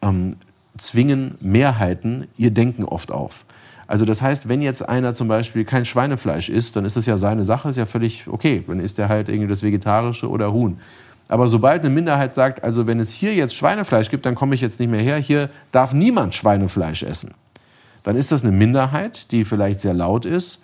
[0.02, 0.38] ähm,
[0.78, 3.46] zwingen Mehrheiten ihr Denken oft auf.
[3.86, 7.18] Also das heißt, wenn jetzt einer zum Beispiel kein Schweinefleisch isst, dann ist das ja
[7.18, 8.64] seine Sache, ist ja völlig okay.
[8.66, 10.80] Dann isst er halt irgendwie das Vegetarische oder Huhn.
[11.28, 14.62] Aber sobald eine Minderheit sagt, also wenn es hier jetzt Schweinefleisch gibt, dann komme ich
[14.62, 17.34] jetzt nicht mehr her, hier darf niemand Schweinefleisch essen.
[18.04, 20.62] Dann ist das eine Minderheit, die vielleicht sehr laut ist,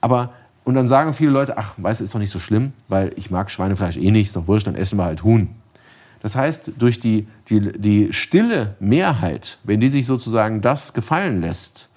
[0.00, 0.32] aber
[0.64, 3.30] und dann sagen viele Leute, ach, weißt du, ist doch nicht so schlimm, weil ich
[3.30, 5.48] mag Schweinefleisch eh nicht, ist doch wurscht, dann essen wir halt Huhn.
[6.20, 11.89] Das heißt, durch die, die, die stille Mehrheit, wenn die sich sozusagen das gefallen lässt,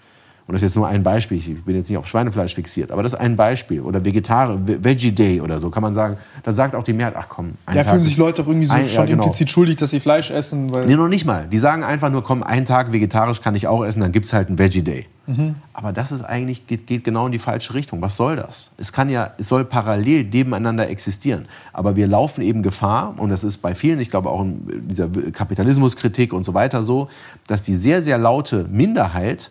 [0.46, 3.02] und das ist jetzt nur ein Beispiel, ich bin jetzt nicht auf Schweinefleisch fixiert, aber
[3.02, 3.80] das ist ein Beispiel.
[3.80, 6.18] Oder Vegetarier, Veggie Day oder so, kann man sagen.
[6.44, 8.74] Da sagt auch die Mehrheit, ach komm, ein Da fühlen sich Leute auch irgendwie so
[8.74, 9.24] ein, schon ja, genau.
[9.24, 10.74] implizit schuldig, dass sie Fleisch essen.
[10.74, 11.48] Weil nee, noch nicht mal.
[11.48, 14.34] Die sagen einfach nur, komm, einen Tag vegetarisch kann ich auch essen, dann gibt es
[14.34, 15.08] halt einen Veggie Day.
[15.28, 15.56] Mhm.
[15.72, 18.02] Aber das ist eigentlich, geht, geht, genau in die falsche Richtung.
[18.02, 18.72] Was soll das?
[18.76, 21.48] Es kann ja, es soll parallel nebeneinander existieren.
[21.72, 25.08] Aber wir laufen eben Gefahr, und das ist bei vielen, ich glaube auch in dieser
[25.08, 27.08] Kapitalismuskritik und so weiter so,
[27.48, 29.50] dass die sehr, sehr laute Minderheit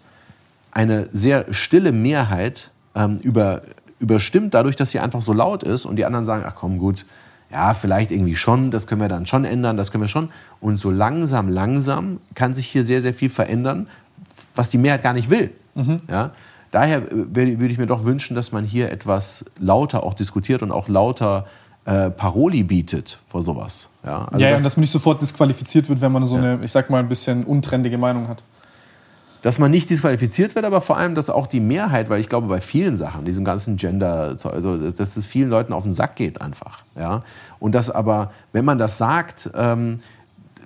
[0.73, 3.63] eine sehr stille Mehrheit ähm, über,
[4.01, 7.07] überstimmt, dadurch, dass sie einfach so laut ist und die anderen sagen, ach komm, gut,
[7.51, 10.31] ja, vielleicht irgendwie schon, das können wir dann schon ändern, das können wir schon.
[10.61, 13.89] Und so langsam, langsam kann sich hier sehr, sehr viel verändern,
[14.55, 15.51] was die Mehrheit gar nicht will.
[15.75, 15.99] Mhm.
[16.11, 16.31] Ja?
[16.71, 20.89] Daher würde ich mir doch wünschen, dass man hier etwas lauter auch diskutiert und auch
[20.89, 21.47] lauter
[21.85, 23.91] äh, Paroli bietet vor sowas.
[24.07, 26.55] Ja, also ja, das, und dass man nicht sofort disqualifiziert wird, wenn man so ja.
[26.55, 28.43] eine, ich sag mal, ein bisschen untrendige Meinung hat
[29.43, 32.47] dass man nicht disqualifiziert wird, aber vor allem, dass auch die Mehrheit, weil ich glaube,
[32.47, 36.41] bei vielen Sachen, diesem ganzen Gender, also dass es vielen Leuten auf den Sack geht
[36.41, 36.85] einfach.
[36.97, 37.23] Ja?
[37.59, 39.99] Und dass aber, wenn man das sagt, ähm,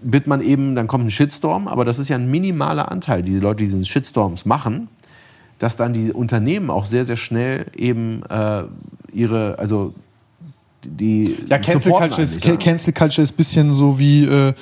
[0.02, 3.40] wird man eben, dann kommt ein Shitstorm, aber das ist ja ein minimaler Anteil, diese
[3.40, 4.88] Leute, die diesen Shitstorms machen,
[5.58, 8.64] dass dann die Unternehmen auch sehr, sehr schnell eben äh,
[9.10, 9.94] ihre, also
[10.86, 12.56] die ja, Cancel Culture, ist, ja.
[12.56, 14.54] Cancel Culture ist ein bisschen so wie, äh,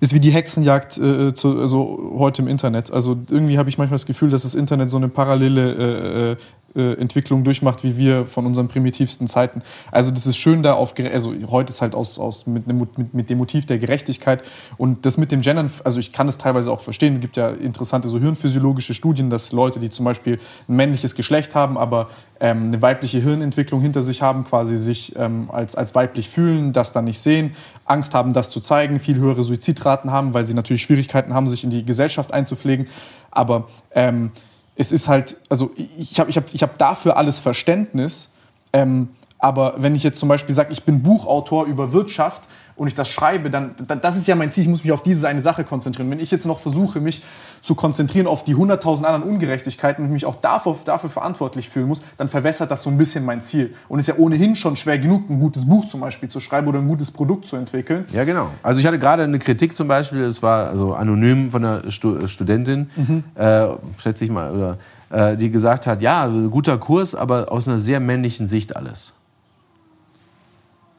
[0.00, 2.92] ist wie die Hexenjagd äh, zu, also heute im Internet.
[2.92, 6.36] Also irgendwie habe ich manchmal das Gefühl, dass das Internet so eine parallele
[6.74, 9.62] äh, Entwicklung durchmacht, wie wir von unseren primitivsten Zeiten.
[9.90, 13.30] Also das ist schön da auf, also heute ist halt aus, aus mit, mit, mit
[13.30, 14.42] dem Motiv der Gerechtigkeit
[14.78, 17.50] und das mit dem Gendern, also ich kann es teilweise auch verstehen, es gibt ja
[17.50, 22.08] interessante so hirnphysiologische Studien, dass Leute, die zum Beispiel ein männliches Geschlecht haben, aber
[22.40, 26.92] ähm, eine weibliche Hirnentwicklung hinter sich haben, quasi sich ähm, als, als weiblich fühlen, das
[26.92, 27.54] dann nicht sehen,
[27.84, 31.64] Angst haben, das zu zeigen, viel höhere Suizidraten haben, weil sie natürlich Schwierigkeiten haben, sich
[31.64, 32.88] in die Gesellschaft einzupflegen,
[33.30, 34.30] aber ähm,
[34.76, 38.32] es ist halt, also ich habe ich hab, ich hab dafür alles Verständnis,
[38.72, 39.08] ähm,
[39.38, 42.42] aber wenn ich jetzt zum Beispiel sage, ich bin Buchautor über Wirtschaft,
[42.76, 45.28] und ich das schreibe, dann, das ist ja mein Ziel, ich muss mich auf diese
[45.28, 46.10] eine Sache konzentrieren.
[46.10, 47.22] Wenn ich jetzt noch versuche, mich
[47.60, 52.02] zu konzentrieren auf die 100.000 anderen Ungerechtigkeiten und mich auch dafür, dafür verantwortlich fühlen muss,
[52.16, 53.74] dann verwässert das so ein bisschen mein Ziel.
[53.88, 56.66] Und es ist ja ohnehin schon schwer genug, ein gutes Buch zum Beispiel zu schreiben
[56.66, 58.04] oder ein gutes Produkt zu entwickeln.
[58.12, 58.48] Ja, genau.
[58.62, 62.26] Also ich hatte gerade eine Kritik zum Beispiel, es war also anonym von einer Stu
[62.26, 63.24] Studentin, mhm.
[63.34, 63.68] äh,
[63.98, 64.78] schätze ich mal, oder,
[65.10, 69.12] äh, die gesagt hat, ja, guter Kurs, aber aus einer sehr männlichen Sicht alles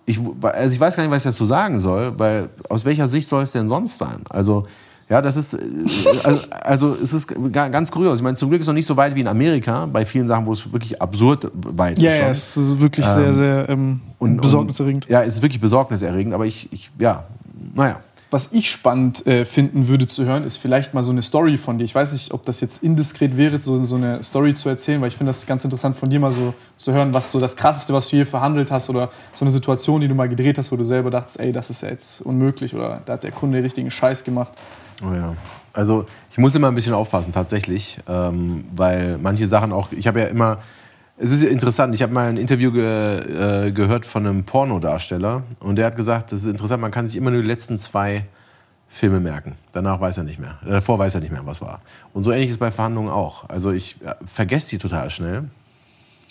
[0.06, 3.28] ich, also ich weiß gar nicht, was ich dazu sagen soll, weil aus welcher Sicht
[3.28, 4.22] soll es denn sonst sein?
[4.30, 4.66] Also,
[5.10, 5.60] ja, das ist, äh,
[6.24, 8.18] also, also es ist ganz kurios.
[8.18, 10.28] Ich meine, zum Glück ist es noch nicht so weit wie in Amerika, bei vielen
[10.28, 12.18] Sachen, wo es wirklich absurd weit ja, ist.
[12.20, 15.06] Ja, es ist wirklich ähm, sehr, sehr ähm, und, besorgniserregend.
[15.06, 17.24] Und, ja, es ist wirklich besorgniserregend, aber ich, ich ja,
[17.76, 18.00] naja.
[18.34, 21.78] Was ich spannend äh, finden würde zu hören, ist vielleicht mal so eine Story von
[21.78, 21.84] dir.
[21.84, 25.10] Ich weiß nicht, ob das jetzt indiskret wäre, so, so eine Story zu erzählen, weil
[25.10, 27.94] ich finde das ganz interessant von dir mal so zu hören, was so das Krasseste,
[27.94, 30.76] was du hier verhandelt hast oder so eine Situation, die du mal gedreht hast, wo
[30.76, 33.66] du selber dachtest, ey, das ist ja jetzt unmöglich oder da hat der Kunde den
[33.66, 34.54] richtigen Scheiß gemacht.
[35.04, 35.36] Oh ja.
[35.72, 40.22] Also ich muss immer ein bisschen aufpassen, tatsächlich, ähm, weil manche Sachen auch, ich habe
[40.22, 40.58] ja immer
[41.18, 41.94] Es ist interessant.
[41.94, 46.32] Ich habe mal ein Interview ge, äh, gehört von einem Pornodarsteller und der hat gesagt,
[46.32, 48.26] das ist interessant, man kann sich immer nur die letzten zwei
[48.88, 49.56] Filme merken.
[49.72, 50.60] Danach weiß er nicht mehr.
[50.66, 51.82] Davor weiß er nicht mehr, was war.
[52.14, 53.48] Und so ähnlich ist es bei Verhandlungen auch.
[53.50, 55.50] Also ich äh, vergesse die total schnell.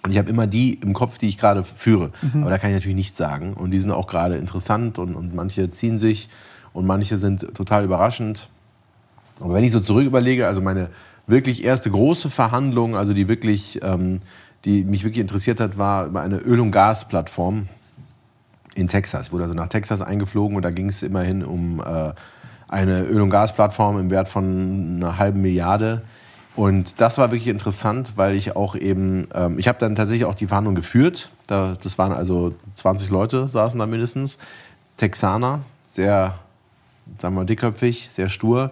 [0.04, 2.10] Und ich habe immer die im Kopf, die ich gerade führe.
[2.20, 2.42] Mhm.
[2.42, 3.54] Aber da kann ich natürlich nichts sagen.
[3.54, 6.28] Und die sind auch gerade interessant und, und manche ziehen sich
[6.72, 8.48] und manche sind total überraschend.
[9.40, 10.88] Aber wenn ich so zurück überlege, also meine
[11.28, 14.20] wirklich erste große Verhandlung, also die wirklich, ähm,
[14.64, 17.68] die mich wirklich interessiert hat, war über eine Öl- und Gasplattform
[18.74, 19.28] in Texas.
[19.28, 22.12] Ich wurde also nach Texas eingeflogen und da ging es immerhin um äh,
[22.68, 26.02] eine Öl- und Gasplattform im Wert von einer halben Milliarde
[26.54, 30.34] und das war wirklich interessant, weil ich auch eben, ähm, ich habe dann tatsächlich auch
[30.34, 31.30] die Verhandlung geführt.
[31.46, 34.38] Da, das waren also 20 Leute, saßen da mindestens.
[34.98, 36.38] Texaner, sehr,
[37.18, 38.70] sagen wir mal, dickköpfig, sehr stur.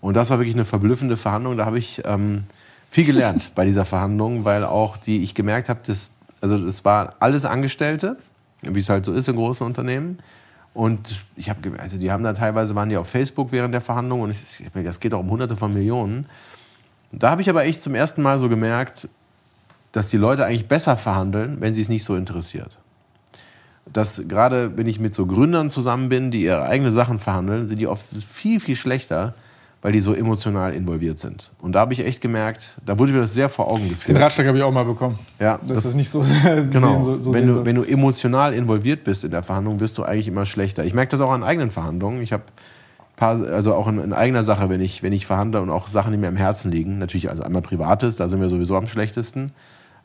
[0.00, 1.56] Und das war wirklich eine verblüffende Verhandlung.
[1.56, 2.44] Da habe ich ähm,
[2.90, 6.10] viel gelernt bei dieser Verhandlung, weil auch die, ich gemerkt habe, dass,
[6.40, 8.16] also es war alles Angestellte,
[8.62, 10.18] wie es halt so ist in großen Unternehmen.
[10.74, 14.20] Und ich habe, also die haben da teilweise waren die auf Facebook während der Verhandlung
[14.22, 16.26] und ich, das geht auch um Hunderte von Millionen.
[17.12, 19.08] Da habe ich aber echt zum ersten Mal so gemerkt,
[19.92, 22.78] dass die Leute eigentlich besser verhandeln, wenn sie es nicht so interessiert.
[23.92, 27.80] Dass gerade wenn ich mit so Gründern zusammen bin, die ihre eigenen Sachen verhandeln, sind
[27.80, 29.34] die oft viel, viel schlechter,
[29.82, 31.52] weil die so emotional involviert sind.
[31.62, 34.16] Und da habe ich echt gemerkt, da wurde mir das sehr vor Augen geführt.
[34.16, 35.18] Den Ratschlag habe ich auch mal bekommen.
[35.38, 36.24] Ja, das, das ist nicht so.
[36.70, 37.00] genau.
[37.00, 40.28] So, so wenn, du, wenn du emotional involviert bist in der Verhandlung, wirst du eigentlich
[40.28, 40.84] immer schlechter.
[40.84, 42.22] Ich merke das auch an eigenen Verhandlungen.
[42.22, 42.44] Ich habe
[43.20, 46.10] paar, also auch in, in, eigener Sache, wenn ich, wenn ich verhandle und auch Sachen,
[46.10, 46.98] die mir am Herzen liegen.
[46.98, 49.52] Natürlich, also einmal Privates, da sind wir sowieso am schlechtesten.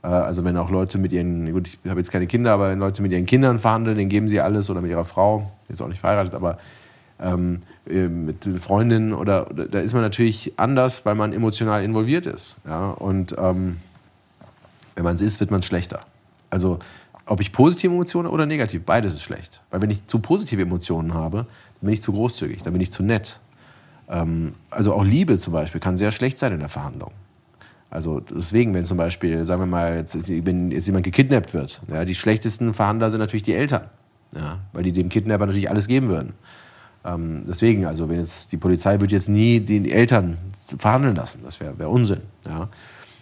[0.03, 2.79] Äh, also wenn auch Leute mit ihren, gut, ich habe jetzt keine Kinder, aber wenn
[2.79, 5.87] Leute mit ihren Kindern verhandeln, denen geben sie alles oder mit ihrer Frau, jetzt auch
[5.87, 6.59] nicht verheiratet, aber
[7.19, 12.57] ähm, äh, mit Freundinnen oder, da ist man natürlich anders, weil man emotional involviert ist.
[12.65, 12.89] Ja?
[12.91, 13.77] Und ähm,
[14.95, 16.01] wenn man es ist, wird man schlechter.
[16.49, 16.79] Also
[17.25, 19.61] ob ich positive Emotionen oder negativ, beides ist schlecht.
[19.71, 22.91] Weil wenn ich zu positive Emotionen habe, dann bin ich zu großzügig, dann bin ich
[22.91, 23.39] zu nett.
[24.09, 27.11] Ähm, also auch Liebe zum Beispiel kann sehr schlecht sein in der Verhandlung.
[27.89, 32.03] Also deswegen, wenn zum Beispiel, sagen wir mal, jetzt, wenn jetzt jemand gekidnappt wird, ja,
[32.03, 33.87] die schlechtesten Verhandler sind natürlich die Eltern,
[34.35, 36.33] ja, weil die dem Kidnapper natürlich alles geben würden.
[37.05, 40.37] Ähm, deswegen, also wenn jetzt die Polizei wird jetzt nie die Eltern
[40.77, 42.21] verhandeln lassen, das wäre wär Unsinn.
[42.45, 42.69] Ja.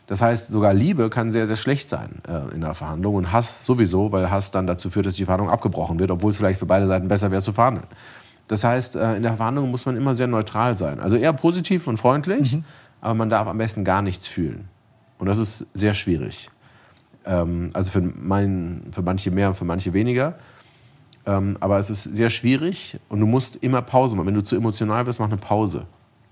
[0.07, 3.65] Das heißt, sogar Liebe kann sehr, sehr schlecht sein äh, in der Verhandlung und Hass
[3.65, 6.65] sowieso, weil Hass dann dazu führt, dass die Verhandlung abgebrochen wird, obwohl es vielleicht für
[6.65, 7.87] beide Seiten besser wäre zu verhandeln.
[8.47, 10.99] Das heißt, äh, in der Verhandlung muss man immer sehr neutral sein.
[10.99, 12.65] Also eher positiv und freundlich, mhm.
[13.01, 14.67] aber man darf am besten gar nichts fühlen.
[15.17, 16.49] Und das ist sehr schwierig.
[17.25, 20.35] Ähm, also für, mein, für manche mehr, für manche weniger.
[21.25, 24.27] Ähm, aber es ist sehr schwierig und du musst immer Pause machen.
[24.27, 25.85] Wenn du zu emotional bist, mach eine Pause.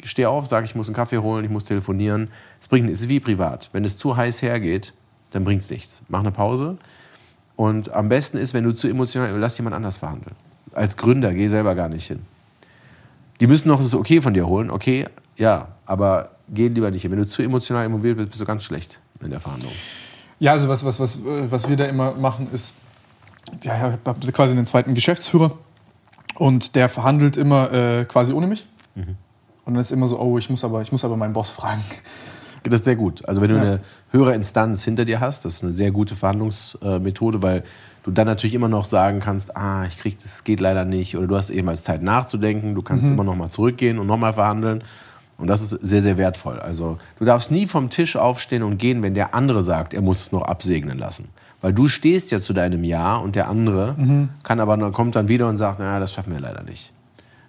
[0.04, 2.30] Steh auf, sag, ich muss einen Kaffee holen, ich muss telefonieren.
[2.60, 2.90] Es bringt.
[2.90, 3.70] Es ist wie privat.
[3.72, 4.94] Wenn es zu heiß hergeht,
[5.32, 6.04] dann bringt es nichts.
[6.10, 6.78] Mach eine Pause.
[7.56, 10.36] Und am besten ist, wenn du zu emotional, lass jemand anders verhandeln
[10.74, 12.22] als Gründer, geh selber gar nicht hin.
[13.40, 15.06] Die müssen noch das Okay von dir holen, okay,
[15.38, 17.12] ja, aber geh lieber nicht hin.
[17.12, 19.72] Wenn du zu emotional involviert bist, bist du ganz schlecht in der Verhandlung.
[20.40, 22.74] Ja, also was, was, was, was wir da immer machen, ist,
[23.64, 25.58] ja, ich habe quasi einen zweiten Geschäftsführer
[26.36, 28.66] und der verhandelt immer äh, quasi ohne mich.
[28.96, 29.18] Mhm.
[29.66, 31.84] Und dann ist immer so, oh, ich muss aber, ich muss aber meinen Boss fragen.
[32.64, 33.28] Das ist sehr gut.
[33.28, 33.62] Also wenn du ja.
[33.62, 33.80] eine
[34.12, 37.64] höhere Instanz hinter dir hast, das ist eine sehr gute Verhandlungsmethode, weil
[38.04, 41.28] du dann natürlich immer noch sagen kannst, ah, ich krieg das geht leider nicht oder
[41.28, 43.14] du hast eben als Zeit nachzudenken, du kannst mhm.
[43.14, 44.84] immer noch mal zurückgehen und noch mal verhandeln
[45.38, 46.60] und das ist sehr sehr wertvoll.
[46.60, 50.22] Also du darfst nie vom Tisch aufstehen und gehen, wenn der andere sagt, er muss
[50.22, 51.30] es noch absegnen lassen,
[51.62, 54.30] weil du stehst ja zu deinem Ja und der andere mhm.
[54.44, 56.92] kann aber kommt dann wieder und sagt, naja, das schaffen wir leider nicht.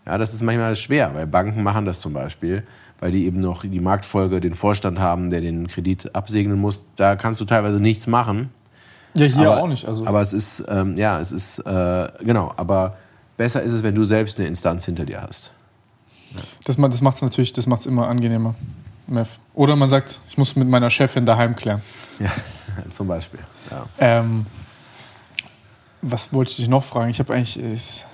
[0.06, 2.64] Ja, das ist manchmal schwer, weil Banken machen das zum Beispiel,
[3.00, 6.84] weil die eben noch die Marktfolge, den Vorstand haben, der den Kredit absegnen muss.
[6.96, 8.50] Da kannst du teilweise nichts machen,
[9.14, 9.86] ja, hier aber, auch nicht.
[9.86, 10.06] Also.
[10.06, 12.96] Aber es ist, ähm, ja, es ist, äh, genau, aber
[13.36, 15.52] besser ist es, wenn du selbst eine Instanz hinter dir hast.
[16.34, 16.40] Ja.
[16.64, 18.54] Das, das macht es natürlich, das macht es immer angenehmer.
[19.06, 19.38] Mev.
[19.54, 21.82] Oder man sagt, ich muss mit meiner Chefin daheim klären.
[22.18, 22.30] Ja,
[22.92, 23.40] zum Beispiel.
[23.70, 23.86] Ja.
[23.98, 24.46] Ähm,
[26.02, 27.10] was wollte ich dich noch fragen?
[27.10, 28.04] Ich habe eigentlich, ich,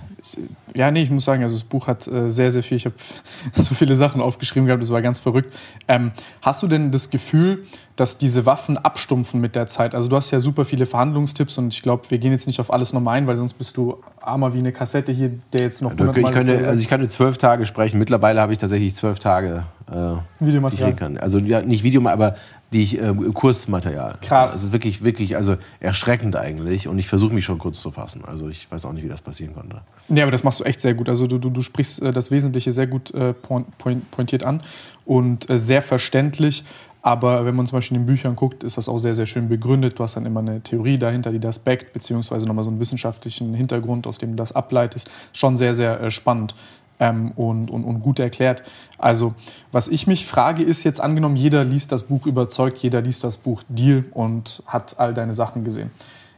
[0.75, 2.77] ja, nee, ich muss sagen, also das Buch hat äh, sehr, sehr viel.
[2.77, 2.95] Ich habe
[3.55, 5.55] so viele Sachen aufgeschrieben gehabt, das war ganz verrückt.
[5.89, 6.13] Ähm,
[6.43, 7.65] hast du denn das Gefühl,
[7.97, 9.95] dass diese Waffen abstumpfen mit der Zeit?
[9.95, 12.73] Also du hast ja super viele Verhandlungstipps und ich glaube, wir gehen jetzt nicht auf
[12.73, 15.99] alles nochmal ein, weil sonst bist du armer wie eine Kassette hier, der jetzt noch
[15.99, 17.99] ja, ich könnte, Also ich könnte zwölf Tage sprechen.
[17.99, 20.91] Mittlerweile habe ich tatsächlich zwölf Tage, äh, Videomaterial.
[20.91, 21.17] Die ich kann.
[21.17, 22.37] Also ja, nicht Video, aber
[22.73, 24.19] die ich, äh, Kursmaterial.
[24.21, 24.53] Krass.
[24.53, 26.87] Das ist wirklich, wirklich, also erschreckend eigentlich.
[26.87, 28.25] Und ich versuche mich schon kurz zu fassen.
[28.25, 29.81] Also ich weiß auch nicht, wie das passieren konnte.
[30.09, 31.09] Nee, aber das machst du echt sehr gut.
[31.09, 34.63] Also du, du, du sprichst äh, das Wesentliche sehr gut äh, pointiert an
[35.07, 36.65] und äh, sehr verständlich.
[37.01, 39.49] Aber wenn man zum Beispiel in den Büchern guckt, ist das auch sehr, sehr schön
[39.49, 39.99] begründet.
[39.99, 43.55] Du hast dann immer eine Theorie dahinter, die das backt, beziehungsweise nochmal so einen wissenschaftlichen
[43.55, 45.09] Hintergrund, aus dem du das ableitest.
[45.33, 46.55] Schon sehr, sehr äh, spannend.
[47.01, 48.65] Ähm, und, und, und gut erklärt.
[48.99, 49.35] Also,
[49.71, 53.39] was ich mich frage, ist jetzt angenommen, jeder liest das Buch überzeugt, jeder liest das
[53.39, 55.93] Buch Deal und hat all deine Sachen gesehen.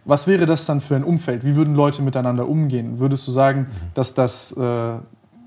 [0.05, 1.45] Was wäre das dann für ein Umfeld?
[1.45, 3.01] Wie würden Leute miteinander umgehen?
[3.01, 4.99] Würdest du sagen, dass das äh,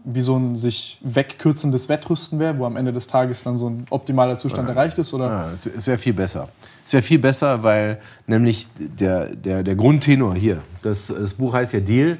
[0.05, 3.85] wie so ein sich wegkürzendes Wettrüsten wäre, wo am Ende des Tages dann so ein
[3.89, 4.73] optimaler Zustand ja.
[4.73, 5.13] erreicht ist?
[5.13, 5.25] Oder?
[5.27, 6.49] Ja, es wäre viel besser.
[6.85, 11.73] Es wäre viel besser, weil nämlich der, der, der Grundtenor hier, das, das Buch heißt
[11.73, 12.17] ja Deal,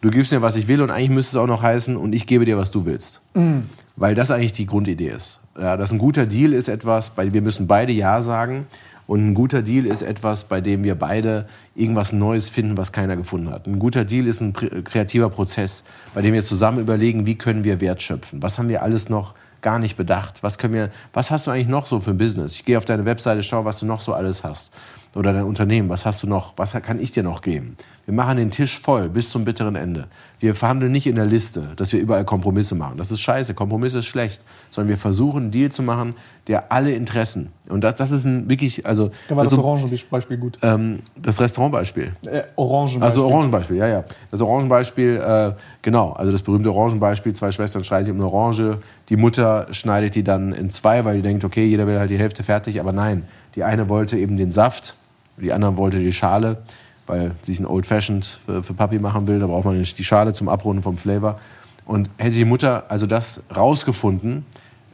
[0.00, 2.26] du gibst mir, was ich will und eigentlich müsste es auch noch heißen und ich
[2.26, 3.20] gebe dir, was du willst.
[3.34, 3.64] Mhm.
[3.96, 5.40] Weil das eigentlich die Grundidee ist.
[5.58, 8.66] Ja, dass ein guter Deal ist etwas, bei dem wir müssen beide Ja sagen
[9.06, 13.16] und ein guter Deal ist etwas, bei dem wir beide irgendwas Neues finden, was keiner
[13.16, 13.66] gefunden hat.
[13.66, 17.80] Ein guter Deal ist ein kreativer Prozess, bei dem wir zusammen überlegen, wie können wir
[17.80, 18.42] Wert schöpfen.
[18.42, 20.42] Was haben wir alles noch gar nicht bedacht?
[20.42, 22.54] Was, können wir, was hast du eigentlich noch so für ein Business?
[22.54, 24.72] Ich gehe auf deine Webseite, schau, was du noch so alles hast
[25.16, 27.76] oder dein Unternehmen, was hast du noch, was kann ich dir noch geben?
[28.04, 30.06] Wir machen den Tisch voll bis zum bitteren Ende.
[30.38, 32.98] Wir verhandeln nicht in der Liste, dass wir überall Kompromisse machen.
[32.98, 36.14] Das ist scheiße, Kompromisse ist schlecht, sondern wir versuchen einen Deal zu machen,
[36.46, 40.36] der alle Interessen und das, das ist ein wirklich, also da war das, das Orangenbeispiel
[40.36, 40.58] gut.
[40.62, 42.12] Ähm, das Restaurantbeispiel.
[42.26, 43.02] Äh, Orangenbeispiel.
[43.02, 44.04] Also Orangenbeispiel, ja ja.
[44.30, 45.52] Das Orangenbeispiel, äh,
[45.82, 47.34] genau, also das berühmte Orangenbeispiel.
[47.34, 48.78] Zwei Schwestern streiten sich um eine Orange.
[49.08, 52.18] Die Mutter schneidet die dann in zwei, weil die denkt, okay, jeder will halt die
[52.18, 53.24] Hälfte fertig, aber nein,
[53.54, 54.94] die eine wollte eben den Saft
[55.38, 56.58] die andere wollte die Schale,
[57.06, 59.38] weil sie sich ein Old Fashioned für, für Papi machen will.
[59.38, 61.38] Da braucht man die Schale zum Abrunden vom Flavor.
[61.84, 64.44] Und hätte die Mutter also das rausgefunden,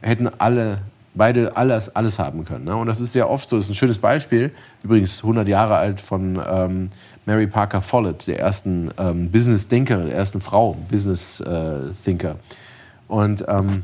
[0.01, 0.79] hätten alle
[1.15, 2.65] beide alles, alles haben können.
[2.65, 2.75] Ne?
[2.75, 3.55] Und das ist sehr oft so.
[3.55, 4.51] Das ist ein schönes Beispiel,
[4.83, 6.89] übrigens 100 Jahre alt von ähm,
[7.25, 12.31] Mary Parker Follett, der ersten ähm, Business-Denkerin, der ersten Frau, Business-Thinker.
[12.31, 12.35] Äh,
[13.07, 13.83] und ähm,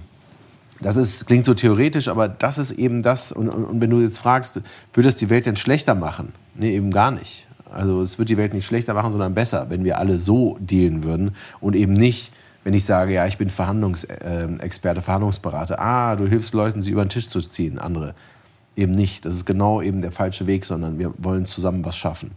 [0.82, 3.32] das ist, klingt so theoretisch, aber das ist eben das.
[3.32, 4.62] Und, und, und wenn du jetzt fragst,
[4.94, 6.34] würde es die Welt denn schlechter machen?
[6.60, 7.48] Nee, eben gar nicht.
[7.72, 11.04] Also es wird die Welt nicht schlechter machen, sondern besser, wenn wir alle so dealen
[11.04, 12.32] würden und eben nicht,
[12.64, 15.80] wenn ich sage, ja, ich bin Verhandlungsexperte, Verhandlungsberater.
[15.80, 17.80] Ah, du hilfst Leuten, sie über den Tisch zu ziehen.
[17.80, 18.14] Andere
[18.76, 19.26] eben nicht.
[19.26, 22.32] Das ist genau eben der falsche Weg, sondern wir wollen zusammen was schaffen.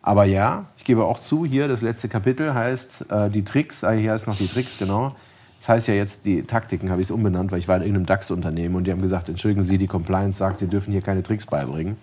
[0.00, 3.84] Aber ja, ich gebe auch zu, hier das letzte Kapitel heißt äh, die Tricks.
[3.84, 5.12] Ah, hier heißt noch die Tricks, genau.
[5.58, 8.06] Das heißt ja jetzt, die Taktiken habe ich es umbenannt, weil ich war in irgendeinem
[8.06, 11.46] DAX-Unternehmen und die haben gesagt, entschuldigen Sie, die Compliance sagt, Sie dürfen hier keine Tricks
[11.46, 11.96] beibringen.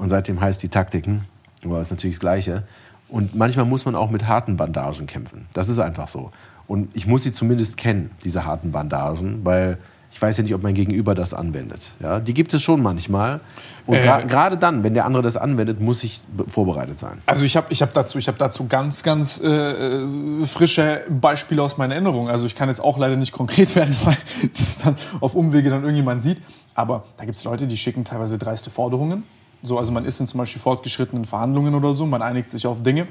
[0.00, 1.26] Und seitdem heißt die Taktiken,
[1.62, 2.62] aber ist natürlich das Gleiche.
[3.08, 5.46] Und manchmal muss man auch mit harten Bandagen kämpfen.
[5.52, 6.30] Das ist einfach so.
[6.66, 9.76] Und ich muss sie zumindest kennen, diese harten Bandagen, weil
[10.10, 11.92] ich weiß ja nicht, ob mein Gegenüber das anwendet.
[12.00, 13.40] Ja, die gibt es schon manchmal.
[13.86, 17.18] Und äh, gerade dann, wenn der andere das anwendet, muss ich vorbereitet sein.
[17.26, 20.06] Also ich habe ich hab dazu, hab dazu ganz, ganz äh,
[20.46, 22.30] frische Beispiele aus meiner Erinnerung.
[22.30, 24.16] Also ich kann jetzt auch leider nicht konkret werden, weil
[24.56, 26.38] das dann auf Umwege dann irgendjemand sieht.
[26.74, 29.24] Aber da gibt es Leute, die schicken teilweise dreiste Forderungen.
[29.62, 32.82] So, also man ist in zum Beispiel fortgeschrittenen Verhandlungen oder so, man einigt sich auf
[32.82, 33.06] Dinge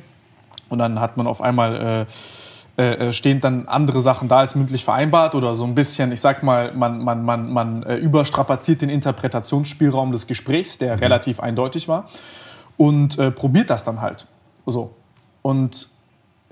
[0.69, 2.05] und dann hat man auf einmal...
[2.07, 2.13] Äh,
[2.79, 6.21] äh, äh, stehen dann andere Sachen da als mündlich vereinbart oder so ein bisschen, ich
[6.21, 10.99] sag mal, man, man, man, man äh, überstrapaziert den Interpretationsspielraum des Gesprächs, der mhm.
[11.01, 12.07] relativ eindeutig war,
[12.77, 14.27] und äh, probiert das dann halt.
[14.65, 14.95] So.
[15.41, 15.89] Und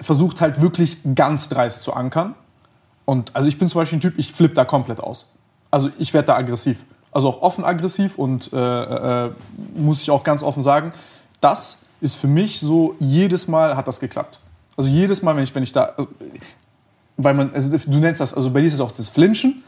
[0.02, 2.36] versucht halt wirklich ganz dreist zu ankern.
[3.06, 5.32] Und also ich bin zum Beispiel ein Typ, ich flippe da komplett aus.
[5.72, 6.80] Also ich werde da aggressiv.
[7.12, 9.32] Also auch offen aggressiv und äh, äh,
[9.76, 10.92] muss ich auch ganz offen sagen,
[11.42, 14.40] das ist für mich so, jedes Mal hat das geklappt.
[14.76, 16.10] Also jedes Mal, wenn ich, wenn ich da, also,
[17.18, 19.64] weil man, also du nennst das, also bei dir ist es auch das Flinchen,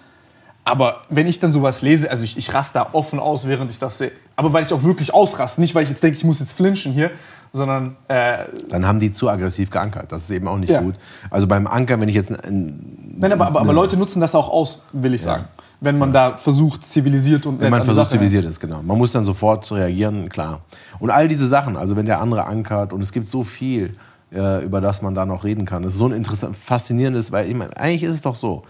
[0.64, 3.80] aber wenn ich dann sowas lese, also ich, ich raste da offen aus, während ich
[3.80, 4.12] das sehe.
[4.36, 6.94] Aber weil ich auch wirklich ausraste, nicht weil ich jetzt denke, ich muss jetzt flinchen
[6.94, 7.10] hier,
[7.54, 7.96] sondern.
[8.08, 10.12] Äh, dann haben die zu aggressiv geankert.
[10.12, 10.82] Das ist eben auch nicht ja.
[10.82, 10.96] gut.
[11.32, 12.32] Also beim Ankern, wenn ich jetzt.
[12.32, 15.46] Ein, Nein, aber, aber, aber, Leute nutzen das auch aus, will ich sagen.
[15.82, 16.32] Wenn man ja.
[16.32, 17.60] da versucht, zivilisiert und.
[17.60, 18.82] Wenn man versucht, zivilisiert ist, genau.
[18.84, 20.62] Man muss dann sofort reagieren, klar.
[21.00, 23.96] Und all diese Sachen, also wenn der andere ankert und es gibt so viel
[24.32, 25.84] äh, über das man da noch reden kann.
[25.84, 28.64] Das ist so ein interessant, faszinierendes, weil ich meine, eigentlich ist es doch so.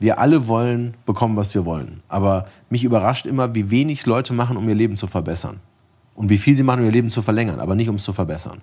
[0.00, 2.02] Wir alle wollen bekommen, was wir wollen.
[2.08, 5.60] Aber mich überrascht immer, wie wenig Leute machen, um ihr Leben zu verbessern.
[6.14, 8.12] Und wie viel sie machen, um ihr Leben zu verlängern, aber nicht um es zu
[8.12, 8.60] verbessern.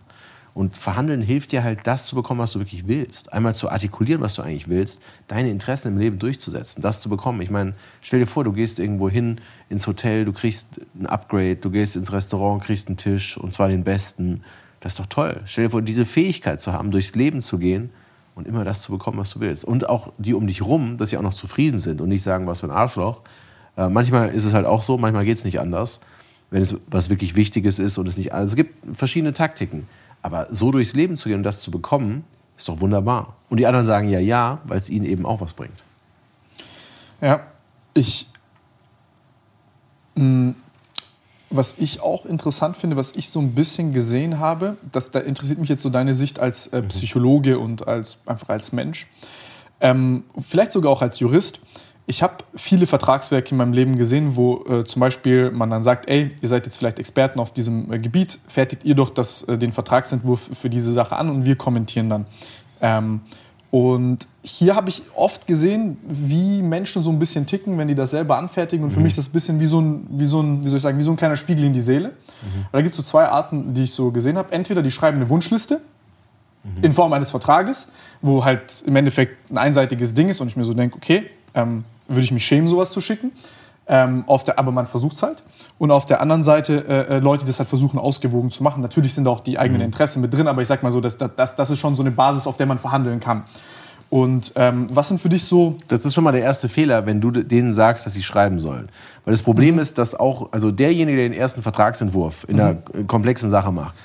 [0.53, 3.32] Und Verhandeln hilft dir halt, das zu bekommen, was du wirklich willst.
[3.32, 7.41] Einmal zu artikulieren, was du eigentlich willst, deine Interessen im Leben durchzusetzen, das zu bekommen.
[7.41, 11.56] Ich meine, stell dir vor, du gehst irgendwo hin ins Hotel, du kriegst ein Upgrade,
[11.56, 14.41] du gehst ins Restaurant, kriegst einen Tisch und zwar den besten
[14.82, 15.40] das ist doch toll.
[15.45, 17.91] Stell dir vor, diese Fähigkeit zu haben, durchs Leben zu gehen
[18.36, 19.64] und immer das zu bekommen, was du willst.
[19.64, 22.48] Und auch die um dich rum, dass sie auch noch zufrieden sind und nicht sagen,
[22.48, 23.22] was für ein Arschloch.
[23.78, 26.02] Äh, manchmal ist es halt auch so, manchmal geht es nicht anders,
[26.49, 28.34] wenn es was wirklich Wichtiges ist und es nicht.
[28.34, 29.88] Also es gibt verschiedene Taktiken.
[30.22, 32.23] Aber so durchs Leben zu gehen und das zu bekommen,
[32.57, 33.35] ist doch wunderbar.
[33.49, 35.84] Und die anderen sagen ja, ja, weil es ihnen eben auch was bringt.
[37.19, 37.41] Ja,
[37.93, 38.27] ich.
[40.15, 40.56] Mh, mm,
[41.52, 45.60] was ich auch interessant finde, was ich so ein bisschen gesehen habe, das, da interessiert
[45.60, 49.07] mich jetzt so deine Sicht als äh, Psychologe und als, einfach als Mensch,
[49.81, 51.60] ähm, vielleicht sogar auch als Jurist.
[52.07, 56.10] Ich habe viele Vertragswerke in meinem Leben gesehen, wo äh, zum Beispiel man dann sagt,
[56.10, 59.57] ey, ihr seid jetzt vielleicht Experten auf diesem äh, Gebiet, fertigt ihr doch das, äh,
[59.57, 62.26] den Vertragsentwurf für diese Sache an und wir kommentieren dann.
[62.82, 63.22] Ähm,
[63.72, 68.11] und hier habe ich oft gesehen, wie Menschen so ein bisschen ticken, wenn die das
[68.11, 68.84] selber anfertigen.
[68.84, 68.95] Und mhm.
[68.95, 70.84] für mich ist das ein bisschen wie so ein, wie so ein, wie soll ich
[70.84, 72.10] sagen, wie so ein kleiner Spiegel in die Seele.
[72.10, 72.65] Mhm.
[72.73, 74.52] Da gibt es so zwei Arten, die ich so gesehen habe.
[74.52, 75.80] Entweder die schreiben eine Wunschliste
[76.65, 76.84] mhm.
[76.84, 77.88] in Form eines Vertrages,
[78.22, 81.86] wo halt im Endeffekt ein einseitiges Ding ist und ich mir so denke, okay, ähm,
[82.11, 83.31] würde ich mich schämen, sowas zu schicken.
[83.88, 85.43] Ähm, der, aber man versucht es halt.
[85.77, 88.81] Und auf der anderen Seite äh, äh, Leute, die das halt versuchen, ausgewogen zu machen.
[88.81, 89.88] Natürlich sind auch die eigenen mhm.
[89.88, 92.11] Interessen mit drin, aber ich sag mal so, das, das, das ist schon so eine
[92.11, 93.43] Basis, auf der man verhandeln kann.
[94.09, 95.77] Und ähm, was sind für dich so.
[95.88, 98.89] Das ist schon mal der erste Fehler, wenn du denen sagst, dass sie schreiben sollen.
[99.23, 99.81] Weil das Problem mhm.
[99.81, 103.07] ist, dass auch, also derjenige, der den ersten Vertragsentwurf in einer mhm.
[103.07, 103.95] komplexen Sache macht,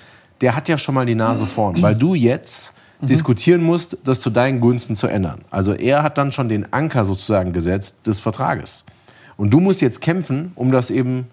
[0.40, 1.82] der hat ja schon mal die Nase vorn.
[1.82, 3.06] Weil du jetzt mhm.
[3.06, 5.40] diskutieren musst, das zu deinen Gunsten zu ändern.
[5.51, 8.85] Also er hat dann schon den Anker sozusagen gesetzt des Vertrages.
[9.36, 11.27] Und du musst jetzt kämpfen, um das eben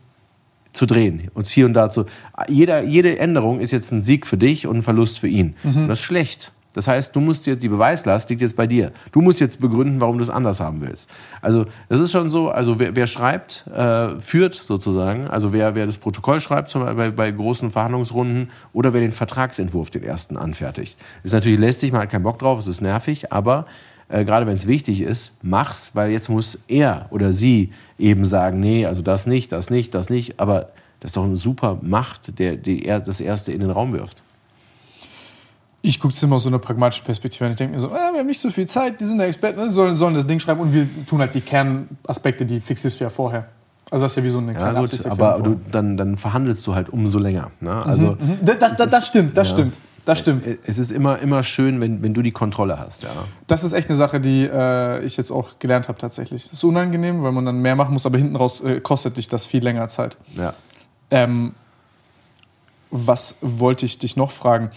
[0.74, 1.30] zu drehen.
[1.34, 2.06] Und hier und da zu.
[2.48, 5.56] Jeder, jede Änderung ist jetzt ein Sieg für dich und ein Verlust für ihn.
[5.64, 5.84] Mhm.
[5.84, 6.52] Und das ist schlecht.
[6.74, 8.92] Das heißt, du musst jetzt, die Beweislast liegt jetzt bei dir.
[9.12, 11.10] Du musst jetzt begründen, warum du es anders haben willst.
[11.42, 15.28] Also, das ist schon so, also wer, wer schreibt, äh, führt sozusagen.
[15.28, 19.14] Also wer, wer das Protokoll schreibt, zum Beispiel bei, bei großen Verhandlungsrunden oder wer den
[19.14, 20.98] Vertragsentwurf, den ersten, anfertigt.
[21.24, 23.66] Ist natürlich lästig, man hat keinen Bock drauf, es ist nervig, aber
[24.10, 28.60] äh, gerade wenn es wichtig ist, mach's, weil jetzt muss er oder sie eben sagen,
[28.60, 30.40] nee, also das nicht, das nicht, das nicht.
[30.40, 30.70] Aber
[31.00, 34.23] das ist doch eine super Macht, der, die das Erste in den Raum wirft
[35.86, 37.46] ich gucke es immer aus so einer pragmatischen Perspektive.
[37.46, 39.28] Und ich denke mir so, ah, wir haben nicht so viel Zeit, die sind der
[39.28, 43.00] Experten, ne, sollen, sollen das Ding schreiben und wir tun halt die Kernaspekte, die fixierst
[43.00, 43.48] du ja vorher.
[43.92, 46.66] Also das ist ja wie so eine kleine ja, gut, Aber du, dann, dann verhandelst
[46.66, 47.52] du halt umso länger.
[47.60, 47.86] Ne?
[47.86, 48.46] Also, mhm, mhm.
[48.60, 49.54] Das, das, das, stimmt, das ja.
[49.56, 49.74] stimmt.
[50.06, 50.46] Das stimmt.
[50.66, 53.04] Es ist immer, immer schön, wenn, wenn du die Kontrolle hast.
[53.04, 53.10] Ja.
[53.48, 56.44] Das ist echt eine Sache, die äh, ich jetzt auch gelernt habe tatsächlich.
[56.44, 59.28] Das ist unangenehm, weil man dann mehr machen muss, aber hinten raus äh, kostet dich
[59.28, 60.18] das viel länger Zeit.
[60.36, 60.54] Ja.
[61.12, 61.54] Ähm,
[62.90, 64.72] was wollte ich dich noch fragen?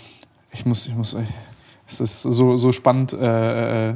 [0.58, 1.16] Ich muss, ich muss,
[1.88, 3.12] es ist so, so spannend.
[3.12, 3.94] Äh, äh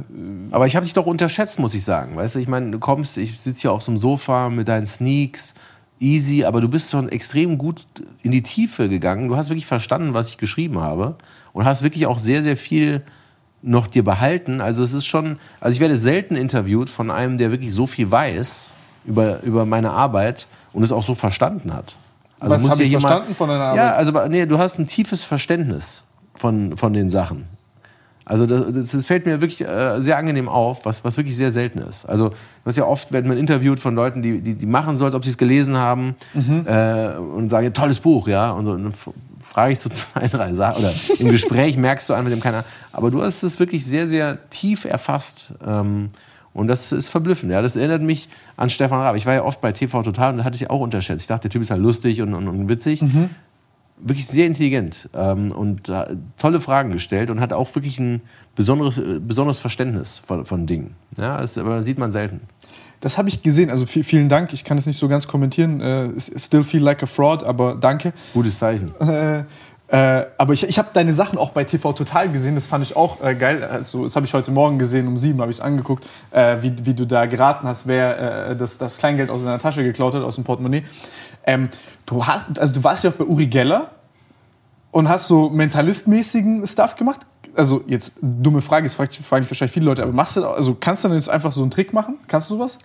[0.51, 2.15] Aber ich habe dich doch unterschätzt, muss ich sagen.
[2.15, 4.85] Weißt du, ich meine, du kommst, ich sitze hier auf so einem Sofa mit deinen
[4.85, 5.53] Sneaks,
[5.99, 7.83] easy, aber du bist schon extrem gut
[8.23, 9.27] in die Tiefe gegangen.
[9.27, 11.15] Du hast wirklich verstanden, was ich geschrieben habe
[11.53, 13.03] und hast wirklich auch sehr, sehr viel
[13.61, 14.61] noch dir behalten.
[14.61, 18.09] Also es ist schon, also ich werde selten interviewt von einem, der wirklich so viel
[18.09, 18.73] weiß
[19.05, 21.95] über, über meine Arbeit und es auch so verstanden hat.
[22.39, 23.77] Also was habe ich jemand, verstanden von deiner Arbeit?
[23.77, 26.03] Ja, also nee, du hast ein tiefes Verständnis
[26.35, 27.45] von, von den Sachen.
[28.23, 31.79] Also das, das fällt mir wirklich äh, sehr angenehm auf, was, was wirklich sehr selten
[31.79, 32.05] ist.
[32.05, 32.31] Also
[32.63, 35.23] was ja oft, wenn man interviewt von Leuten, die, die, die machen so, als ob
[35.23, 36.65] sie es gelesen haben mhm.
[36.67, 38.51] äh, und sagen, tolles Buch, ja.
[38.51, 38.93] Und, so, und dann
[39.41, 40.83] frage ich so zwei, drei Sachen.
[40.83, 42.63] Oder im Gespräch merkst du einfach dem keiner.
[42.91, 45.53] Aber du hast es wirklich sehr, sehr tief erfasst.
[45.65, 46.09] Ähm,
[46.53, 47.51] und das ist verblüffend.
[47.51, 47.61] Ja.
[47.61, 49.15] Das erinnert mich an Stefan Raab.
[49.15, 51.21] Ich war ja oft bei TV Total und da hatte ich auch unterschätzt.
[51.21, 53.01] Ich dachte, der Typ ist halt lustig und, und, und witzig.
[53.01, 53.31] Mhm
[54.03, 58.21] wirklich sehr intelligent ähm, und äh, tolle Fragen gestellt und hat auch wirklich ein
[58.55, 60.95] besonderes, äh, besonderes Verständnis von, von Dingen.
[61.17, 62.41] Ja, das aber sieht man selten.
[62.99, 63.69] Das habe ich gesehen.
[63.69, 64.53] Also vielen Dank.
[64.53, 65.81] Ich kann es nicht so ganz kommentieren.
[65.81, 68.13] Äh, still feel like a fraud, aber danke.
[68.33, 68.91] Gutes Zeichen.
[69.01, 69.43] Äh,
[69.91, 72.95] äh, aber ich, ich habe deine Sachen auch bei TV Total gesehen, das fand ich
[72.95, 73.61] auch äh, geil.
[73.61, 76.73] Also, das habe ich heute Morgen gesehen, um sieben habe ich es angeguckt, äh, wie,
[76.83, 80.23] wie du da geraten hast, wer äh, das, das Kleingeld aus deiner Tasche geklaut hat,
[80.23, 80.83] aus dem Portemonnaie.
[81.45, 81.69] Ähm,
[82.05, 83.91] du, hast, also du warst ja auch bei Uri Geller
[84.91, 87.21] und hast so mentalistmäßigen Stuff gemacht.
[87.55, 89.15] Also jetzt dumme Frage, das fragen
[89.49, 91.93] wahrscheinlich viele Leute, aber machst du, also kannst du dann jetzt einfach so einen Trick
[91.93, 92.15] machen?
[92.27, 92.79] Kannst du sowas?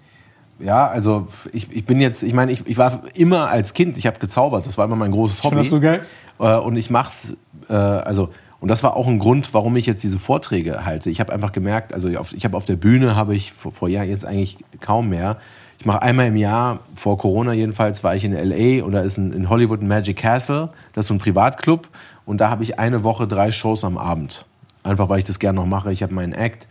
[0.58, 4.06] Ja, also ich, ich bin jetzt, ich meine, ich, ich war immer als Kind, ich
[4.06, 5.56] habe gezaubert, das war immer mein großes Hobby.
[5.56, 6.00] Ich das so geil.
[6.38, 7.34] Äh, und ich mach's,
[7.68, 11.10] äh, also und das war auch ein Grund, warum ich jetzt diese Vorträge halte.
[11.10, 14.08] Ich habe einfach gemerkt, also ich habe auf der Bühne habe ich vor, vor Jahren
[14.08, 15.36] jetzt eigentlich kaum mehr.
[15.86, 19.18] Ich mache einmal im Jahr, vor Corona jedenfalls, war ich in LA und da ist
[19.18, 20.70] ein, in Hollywood ein Magic Castle.
[20.92, 21.86] Das ist so ein Privatclub.
[22.24, 24.46] Und da habe ich eine Woche drei Shows am Abend.
[24.82, 25.92] Einfach weil ich das gerne noch mache.
[25.92, 26.66] Ich habe meinen Act.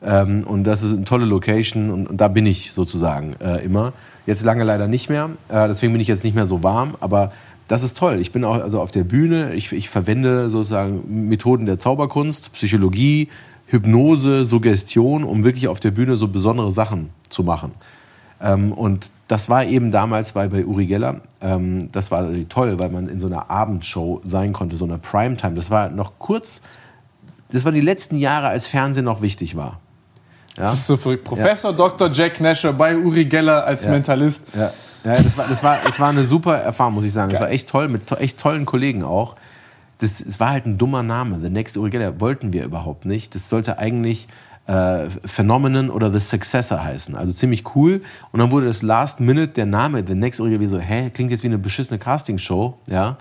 [0.00, 3.94] Ähm, und das ist eine tolle Location und, und da bin ich sozusagen äh, immer.
[4.26, 5.30] Jetzt lange leider nicht mehr.
[5.48, 6.92] Äh, deswegen bin ich jetzt nicht mehr so warm.
[7.00, 7.32] Aber
[7.66, 8.20] das ist toll.
[8.20, 9.54] Ich bin auch also auf der Bühne.
[9.54, 13.28] Ich, ich verwende sozusagen Methoden der Zauberkunst, Psychologie,
[13.66, 17.72] Hypnose, Suggestion, um wirklich auf der Bühne so besondere Sachen zu machen.
[18.42, 22.90] Ähm, und das war eben damals bei, bei Uri Geller, ähm, das war toll, weil
[22.90, 25.54] man in so einer Abendshow sein konnte, so einer Primetime.
[25.54, 26.62] Das war noch kurz,
[27.50, 29.80] das waren die letzten Jahre, als Fernsehen noch wichtig war.
[30.56, 30.64] Ja?
[30.64, 31.24] Das ist so verrückt.
[31.24, 31.76] Professor ja.
[31.76, 32.10] Dr.
[32.12, 33.90] Jack Nasher bei Uri Geller als ja.
[33.90, 34.48] Mentalist.
[34.54, 34.72] Ja.
[35.04, 37.32] Ja, das war, das war, das war eine super Erfahrung, muss ich sagen.
[37.32, 39.34] Es war echt toll, mit to echt tollen Kollegen auch.
[39.98, 41.40] Das, es war halt ein dummer Name.
[41.40, 43.34] The Next Uri Geller wollten wir überhaupt nicht.
[43.34, 44.28] Das sollte eigentlich
[44.66, 47.14] äh, Phenomenon oder The Successor heißen.
[47.14, 48.02] Also ziemlich cool.
[48.30, 51.30] Und dann wurde das Last Minute der Name The Next Uri Geller so, hä, klingt
[51.30, 52.78] jetzt wie eine beschissene Castingshow.
[52.88, 53.16] Ja?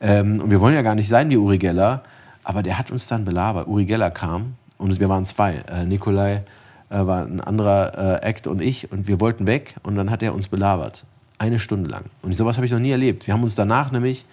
[0.00, 2.02] Ähm, und wir wollen ja gar nicht sein wie Uri Geller.
[2.44, 3.66] Aber der hat uns dann belabert.
[3.66, 5.64] Uri Geller kam und wir waren zwei.
[5.68, 6.44] Äh, Nikolai
[6.90, 10.22] äh, war ein anderer äh, Act und ich und wir wollten weg und dann hat
[10.22, 11.04] er uns belabert.
[11.38, 12.04] Eine Stunde lang.
[12.22, 13.26] Und sowas habe ich noch nie erlebt.
[13.26, 14.24] Wir haben uns danach nämlich,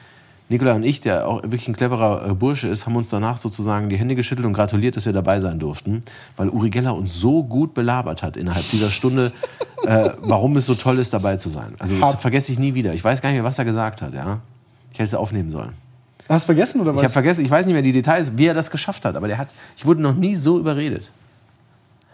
[0.53, 3.89] Nikolai und ich, der auch wirklich ein cleverer äh, Bursche ist, haben uns danach sozusagen
[3.89, 6.01] die Hände geschüttelt und gratuliert, dass wir dabei sein durften,
[6.37, 9.31] weil Uri Geller uns so gut belabert hat innerhalb dieser Stunde,
[9.85, 11.73] äh, warum es so toll ist, dabei zu sein.
[11.79, 12.93] Also das vergesse ich nie wieder.
[12.93, 14.13] Ich weiß gar nicht mehr, was er gesagt hat.
[14.13, 14.41] Ja?
[14.91, 15.73] Ich hätte es aufnehmen sollen.
[16.29, 17.01] Hast du vergessen oder was?
[17.01, 19.27] Ich habe vergessen, ich weiß nicht mehr die Details, wie er das geschafft hat, aber
[19.27, 21.11] der hat, ich wurde noch nie so überredet.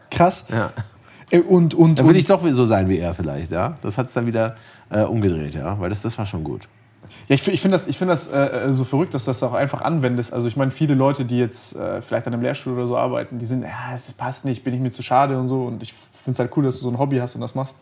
[0.09, 0.45] Krass.
[0.49, 0.71] Ja.
[1.29, 3.77] Äh, Und, und, Dann will ich doch so sein wie er vielleicht, ja.
[3.81, 4.55] Das hat es dann wieder
[4.89, 6.67] äh, umgedreht, ja, weil das, das war schon gut.
[7.29, 9.53] Ja, ich, ich finde das, ich find das äh, so verrückt, dass du das auch
[9.53, 10.33] einfach anwendest.
[10.33, 13.37] Also ich meine, viele Leute, die jetzt äh, vielleicht an einem Lehrstuhl oder so arbeiten,
[13.37, 15.63] die sind, ja, es passt nicht, bin ich mir zu schade und so.
[15.65, 17.75] Und ich finde es halt cool, dass du so ein Hobby hast und das machst.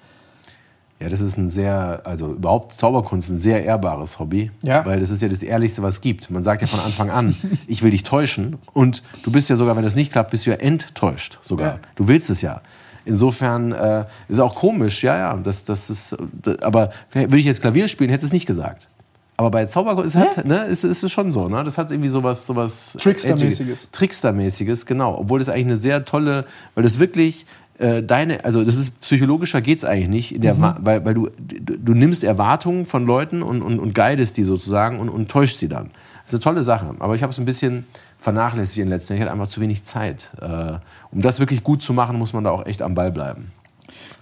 [1.00, 4.84] Ja, das ist ein sehr, also überhaupt Zauberkunst ein sehr ehrbares Hobby, Ja.
[4.86, 6.30] weil das ist ja das Ehrlichste, was es gibt.
[6.32, 7.36] Man sagt ja von Anfang an,
[7.68, 10.50] ich will dich täuschen und du bist ja sogar, wenn das nicht klappt, bist du
[10.50, 11.68] ja enttäuscht sogar.
[11.74, 11.80] Ja.
[11.96, 12.62] Du willst es ja.
[13.06, 17.62] Insofern äh, ist auch komisch, ja, ja, das, das ist, das, aber würde ich jetzt
[17.62, 18.90] Klavier spielen, hättest du es nicht gesagt.
[19.40, 21.64] Aber bei Zauberkunst es hat, ne, ist, ist es schon so, ne?
[21.64, 23.92] Das hat irgendwie sowas, sowas Trickster-mäßiges.
[23.92, 25.16] Trickster-mäßiges, genau.
[25.20, 27.46] Obwohl das eigentlich eine sehr tolle, weil das wirklich
[27.78, 30.74] äh, deine, also das ist psychologischer geht's eigentlich nicht, in der, Mhm.
[30.80, 35.00] Weil, weil du, du, du nimmst Erwartungen von Leuten und, und, und guidest die sozusagen
[35.00, 35.92] und, und täuscht sie dann.
[36.24, 36.96] Das ist eine tolle Sache.
[36.98, 37.86] Aber ich habe es ein bisschen
[38.18, 39.20] vernachlässigt in den letzten Jahren.
[39.20, 40.32] Ich hatte einfach zu wenig Zeit.
[40.42, 40.80] Äh,
[41.12, 43.52] um das wirklich gut zu machen, muss man da auch echt am Ball bleiben.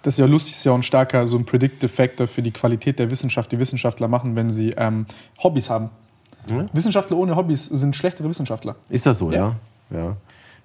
[0.02, 2.52] Das ist ja lustig, ist ja auch ein starker so ein Predictive Factor für die
[2.52, 5.06] Qualität der Wissenschaft, die Wissenschaftler machen, wenn sie ähm,
[5.44, 5.90] Hobbys haben.
[6.74, 8.76] Wissenschaftler ohne Hobbys sind schlechtere Wissenschaftler.
[8.90, 9.56] Ist das so, Ja.
[9.90, 9.98] ja?
[9.98, 10.18] ja?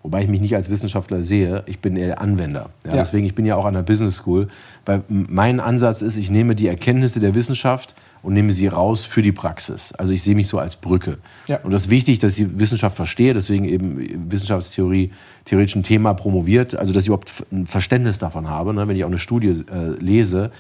[0.02, 2.70] Wobei ich mich nicht als Wissenschaftler sehe, ich bin eher Anwender.
[2.84, 2.96] Ja, Ja.
[2.96, 4.48] Deswegen, ich bin ja auch an der Business School,
[4.86, 9.22] weil mein Ansatz ist, ich nehme die Erkenntnisse der Wissenschaft und nehme sie raus für
[9.22, 9.92] die Praxis.
[9.92, 11.18] Also ich sehe mich so als Brücke.
[11.46, 11.62] Ja.
[11.62, 15.12] Und das ist wichtig, dass ich Wissenschaft verstehe, deswegen eben Wissenschaftstheorie,
[15.44, 18.74] theoretisch ein Thema promoviert, also dass ich überhaupt ein Verständnis davon habe.
[18.74, 18.86] Ne?
[18.88, 20.50] Wenn ich auch eine Studie äh, lese,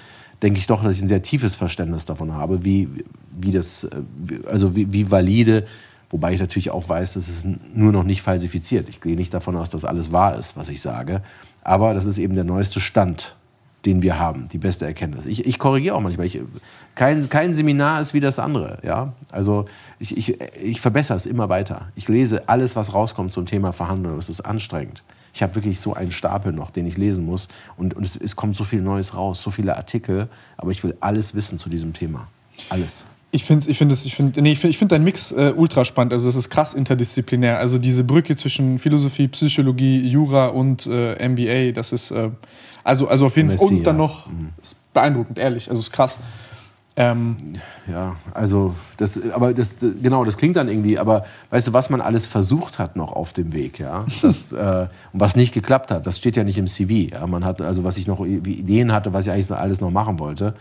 [0.42, 2.88] denke ich doch, dass ich ein sehr tiefes Verständnis davon habe, wie,
[3.38, 3.90] wie das, äh,
[4.48, 5.66] also wie, wie valide,
[6.08, 8.88] wobei ich natürlich auch weiß, dass es nur noch nicht falsifiziert.
[8.88, 11.22] Ich gehe nicht davon aus, dass alles wahr ist, was ich sage,
[11.62, 13.36] aber das ist eben der neueste Stand,
[13.84, 15.26] den wir haben, die beste Erkenntnis.
[15.26, 16.26] Ich, ich korrigiere auch manchmal.
[16.26, 16.38] Ich,
[16.94, 18.78] kein, kein Seminar ist wie das andere.
[18.82, 19.14] Ja?
[19.30, 19.64] Also
[19.98, 21.88] ich, ich, ich verbessere es immer weiter.
[21.96, 24.18] Ich lese alles, was rauskommt zum Thema Verhandlung.
[24.18, 25.02] Es ist anstrengend.
[25.32, 27.48] Ich habe wirklich so einen Stapel noch, den ich lesen muss.
[27.76, 30.28] Und, und es, es kommt so viel Neues raus, so viele Artikel.
[30.56, 32.28] Aber ich will alles wissen zu diesem Thema.
[32.68, 33.06] Alles.
[33.32, 35.84] Ich finde ich find ich find, nee, ich find, ich find deinen Mix äh, ultra
[35.84, 36.12] spannend.
[36.12, 37.58] Also, das ist krass interdisziplinär.
[37.58, 42.30] Also, diese Brücke zwischen Philosophie, Psychologie, Jura und äh, MBA, das ist, äh,
[42.84, 43.66] also, also auf jeden Fall.
[43.66, 44.02] Und dann ja.
[44.02, 44.26] noch,
[44.60, 45.68] ist beeindruckend, ehrlich.
[45.68, 46.20] Also, ist krass.
[46.96, 47.36] Ähm,
[47.90, 52.00] Ja, also das, aber das, genau, das klingt dann irgendwie, aber weißt du, was man
[52.00, 56.06] alles versucht hat noch auf dem Weg, ja, das, äh, und was nicht geklappt hat,
[56.06, 59.12] das steht ja nicht im CV, ja, man hat, also was ich noch Ideen hatte,
[59.12, 60.54] was ich eigentlich so alles noch machen wollte,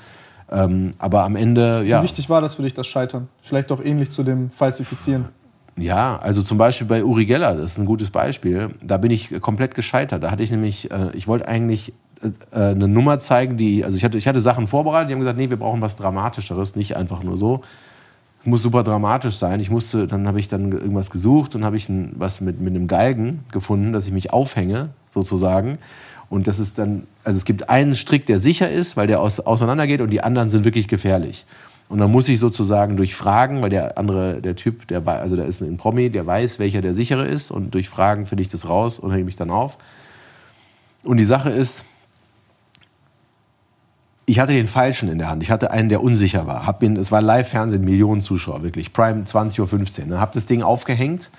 [0.52, 3.28] ähm, aber am Ende, ja, Wie wichtig war das für dich, das Scheitern?
[3.42, 5.26] Vielleicht auch ähnlich zu dem Falsifizieren.
[5.78, 8.70] ja, also zum Beispiel bei Uri Geller, das ist ein gutes Beispiel.
[8.82, 10.24] Da bin ich komplett gescheitert.
[10.24, 11.94] Da hatte ich nämlich, äh, ich wollte eigentlich
[12.52, 15.50] eine Nummer zeigen, die, also ich hatte, ich hatte Sachen vorbereitet, die haben gesagt, nee,
[15.50, 17.62] wir brauchen was Dramatischeres, nicht einfach nur so.
[18.46, 19.60] Muss super dramatisch sein.
[19.60, 22.74] Ich musste, dann habe ich dann irgendwas gesucht und habe ich ein, was mit, mit
[22.74, 25.78] einem Galgen gefunden, dass ich mich aufhänge, sozusagen.
[26.30, 29.40] Und das ist dann, also es gibt einen Strick, der sicher ist, weil der aus,
[29.40, 31.46] auseinandergeht und die anderen sind wirklich gefährlich.
[31.90, 35.44] Und dann muss ich sozusagen durch Fragen, weil der andere, der Typ, der also da
[35.44, 38.70] ist ein Promi, der weiß, welcher der sichere ist und durch Fragen finde ich das
[38.70, 39.80] raus und hänge mich dann auf.
[41.04, 41.86] Und die Sache ist,
[44.30, 45.42] ich hatte den falschen in der Hand.
[45.42, 46.66] Ich hatte einen, der unsicher war.
[46.66, 48.94] Hab ihn, es war Live-Fernsehen, Millionen Zuschauer, wirklich.
[48.94, 50.06] Prime 20.15 Uhr.
[50.08, 50.20] Ne?
[50.20, 51.32] Hab das Ding aufgehängt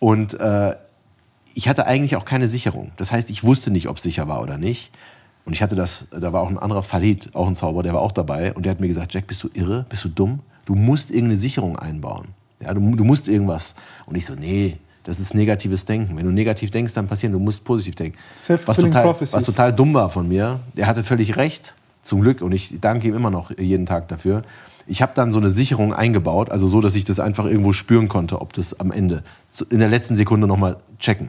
[0.00, 0.74] und äh,
[1.54, 2.92] ich hatte eigentlich auch keine Sicherung.
[2.96, 4.90] Das heißt, ich wusste nicht, ob es sicher war oder nicht.
[5.44, 8.00] Und ich hatte das, da war auch ein anderer Farid, auch ein Zauberer, der war
[8.00, 8.52] auch dabei.
[8.54, 9.86] Und der hat mir gesagt, Jack, bist du irre?
[9.88, 10.40] Bist du dumm?
[10.64, 12.28] Du musst irgendeine Sicherung einbauen.
[12.60, 13.74] Ja, du, du musst irgendwas.
[14.06, 16.16] Und ich so, nee, das ist negatives Denken.
[16.16, 18.18] Wenn du negativ denkst, dann passieren, du musst positiv denken.
[18.66, 20.60] Was total, was total dumm war von mir.
[20.76, 22.42] Der hatte völlig recht, zum Glück.
[22.42, 24.42] Und ich danke ihm immer noch jeden Tag dafür.
[24.86, 28.08] Ich habe dann so eine Sicherung eingebaut, also so, dass ich das einfach irgendwo spüren
[28.08, 29.22] konnte, ob das am Ende,
[29.68, 31.28] in der letzten Sekunde nochmal checken.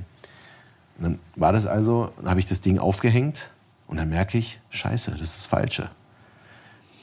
[0.98, 3.52] Und dann war das also, dann habe ich das Ding aufgehängt
[3.88, 5.90] und dann merke ich, scheiße, das ist das Falsche.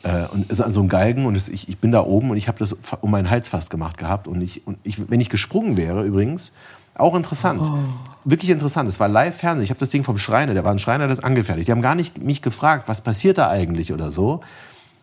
[0.02, 2.36] Äh, und es ist so einem Galgen und es, ich, ich bin da oben und
[2.36, 4.28] ich habe das um meinen Hals fast gemacht gehabt.
[4.28, 6.52] Und, ich, und ich, wenn ich gesprungen wäre übrigens,
[6.98, 7.62] auch interessant.
[7.62, 7.78] Oh.
[8.24, 8.88] Wirklich interessant.
[8.88, 9.64] Es war Live-Fernsehen.
[9.64, 11.68] Ich habe das Ding vom Schreiner, der war ein Schreiner, das angefertigt.
[11.68, 14.40] Die haben gar nicht mich gefragt, was passiert da eigentlich oder so.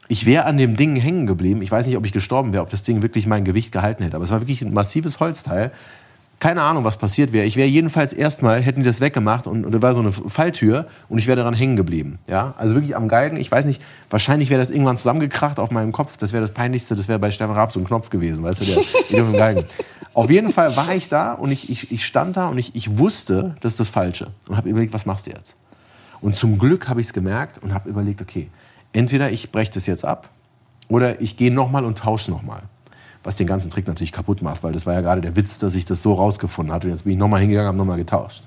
[0.08, 1.62] Ich wäre an dem Ding hängen geblieben.
[1.64, 4.16] Ich weiß nicht, ob ich gestorben wäre, ob das Ding wirklich mein Gewicht gehalten hätte.
[4.16, 5.72] Aber es war wirklich ein massives Holzteil.
[6.40, 7.46] Keine Ahnung, was passiert wäre.
[7.46, 10.86] Ich wäre jedenfalls erstmal, hätten die das weggemacht und, und da war so eine Falltür
[11.08, 12.20] und ich wäre daran hängen geblieben.
[12.28, 12.54] Ja?
[12.58, 13.38] Also wirklich am Galgen.
[13.38, 16.18] Ich weiß nicht, wahrscheinlich wäre das irgendwann zusammengekracht auf meinem Kopf.
[16.18, 18.66] Das wäre das Peinlichste, das wäre bei Stefan Raab so ein Knopf gewesen, weißt du,
[18.66, 19.64] der, der Galgen.
[20.14, 22.98] Auf jeden Fall war ich da und ich, ich, ich stand da und ich, ich
[22.98, 24.28] wusste, das ist das Falsche.
[24.50, 25.56] Und habe überlegt, was machst du jetzt?
[26.22, 28.50] Und zum Glück habe ich es gemerkt und habe überlegt, okay,
[28.94, 30.30] entweder ich breche das jetzt ab
[30.90, 32.64] oder ich gehe nochmal und tausche nochmal
[33.26, 35.74] was den ganzen Trick natürlich kaputt macht, weil das war ja gerade der Witz, dass
[35.74, 36.88] ich das so rausgefunden hatte.
[36.88, 38.44] Und jetzt bin ich nochmal hingegangen, habe nochmal getauscht.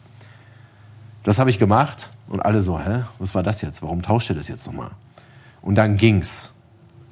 [1.24, 3.82] Das habe ich gemacht und alle so, hä, was war das jetzt?
[3.82, 4.90] Warum tauscht ihr das jetzt nochmal?
[5.62, 6.52] Und dann ging's.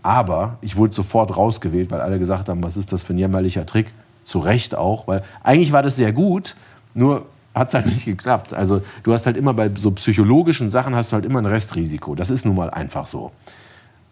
[0.04, 3.66] Aber ich wurde sofort rausgewählt, weil alle gesagt haben, was ist das für ein jämmerlicher
[3.66, 3.92] Trick?
[4.22, 6.56] Zu Recht auch, weil eigentlich war das sehr gut,
[6.94, 8.54] nur hat es halt nicht geklappt.
[8.54, 12.14] Also du hast halt immer bei so psychologischen Sachen hast du halt immer ein Restrisiko.
[12.14, 13.32] Das ist nun mal einfach so.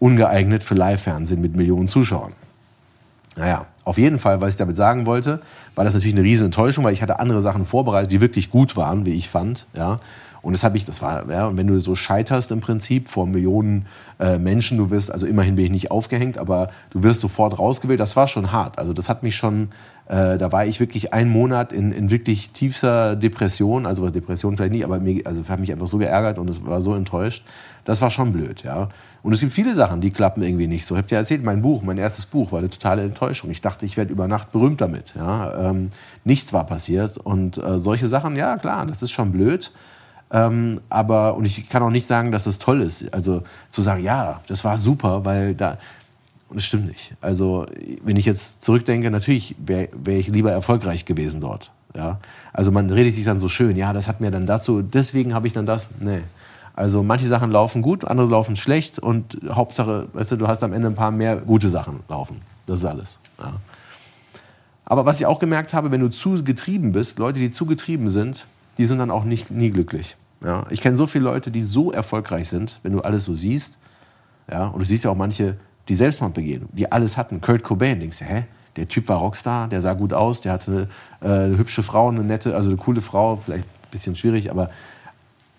[0.01, 2.33] Ungeeignet für Live-Fernsehen mit Millionen Zuschauern.
[3.37, 5.41] Naja, auf jeden Fall, was ich damit sagen wollte,
[5.75, 8.77] war das natürlich eine riesen Enttäuschung, weil ich hatte andere Sachen vorbereitet, die wirklich gut
[8.77, 9.67] waren, wie ich fand.
[9.75, 9.99] Ja.
[10.45, 13.27] Und das habe ich, das war, ja, und wenn du so scheiterst im Prinzip vor
[13.27, 13.87] Millionen
[14.21, 17.99] äh, Menschen, du wirst, also immerhin bin ich nicht aufgehängt, aber du wirst sofort rausgewählt,
[17.99, 18.79] das war schon hart.
[18.79, 19.71] Also das hat mich schon,
[20.07, 24.73] äh, da war ich wirklich einen Monat in, in wirklich tiefster Depression, also Depression vielleicht
[24.73, 27.43] nicht, aber mir, also habe mich einfach so geärgert und es war so enttäuscht.
[27.87, 28.91] Das war schon blöd, ja.
[29.25, 30.95] Und es gibt viele Sachen, die klappen irgendwie nicht so.
[30.95, 33.51] Ich habe dir erzählt, mein Buch, mein erstes Buch war eine totale Enttäuschung.
[33.51, 35.15] Ich dachte, ich werde über Nacht berühmt damit.
[35.17, 35.71] Ja?
[35.71, 35.91] Ähm,
[36.25, 37.17] nichts war passiert.
[37.17, 39.73] Und äh, solche Sachen, ja klar, das ist schon blöd.
[40.31, 43.15] Ähm, aber, und ich kann auch nicht sagen, dass es toll ist.
[43.15, 45.79] Also zu sagen, ja, das war super, weil da,
[46.51, 47.15] und das stimmt nicht.
[47.23, 47.65] Also,
[48.05, 51.73] wenn ich jetzt zurückdenke, natürlich wäre wär ich lieber erfolgreich gewesen dort.
[51.97, 52.19] Ja?
[52.53, 55.47] Also, man redet sich dann so schön, ja, das hat mir dann dazu, deswegen habe
[55.47, 55.89] ich dann das.
[55.99, 56.21] Nee.
[56.77, 60.73] Also manche Sachen laufen gut, andere laufen schlecht und Hauptsache, weißt du, du hast am
[60.73, 62.41] Ende ein paar mehr gute Sachen laufen.
[62.67, 63.21] Das ist alles.
[63.39, 63.55] Ja.
[64.85, 68.11] Aber was ich auch gemerkt habe, wenn du zu getrieben bist, Leute, die zu getrieben
[68.11, 68.47] sind,
[68.77, 70.17] die sind dann auch nicht, nie glücklich.
[70.45, 70.65] Ja.
[70.71, 73.79] Ich kenne so viele Leute, die so erfolgreich sind, wenn du alles so siehst.
[74.51, 75.57] Ja, und du siehst ja auch manche,
[75.89, 77.41] die Selbstmord begehen, die alles hatten.
[77.41, 78.45] Kurt Cobain, denkst du, hä?
[78.77, 80.89] Der Typ war Rockstar, der sah gut aus, der hatte
[81.21, 84.71] äh, eine hübsche Frau, eine nette, also eine coole Frau, vielleicht ein bisschen schwierig, aber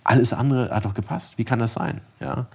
[0.06, 1.38] alles andere hat doch gepasst.
[1.38, 2.00] Wie kann das sein?
[2.22, 2.46] Ja?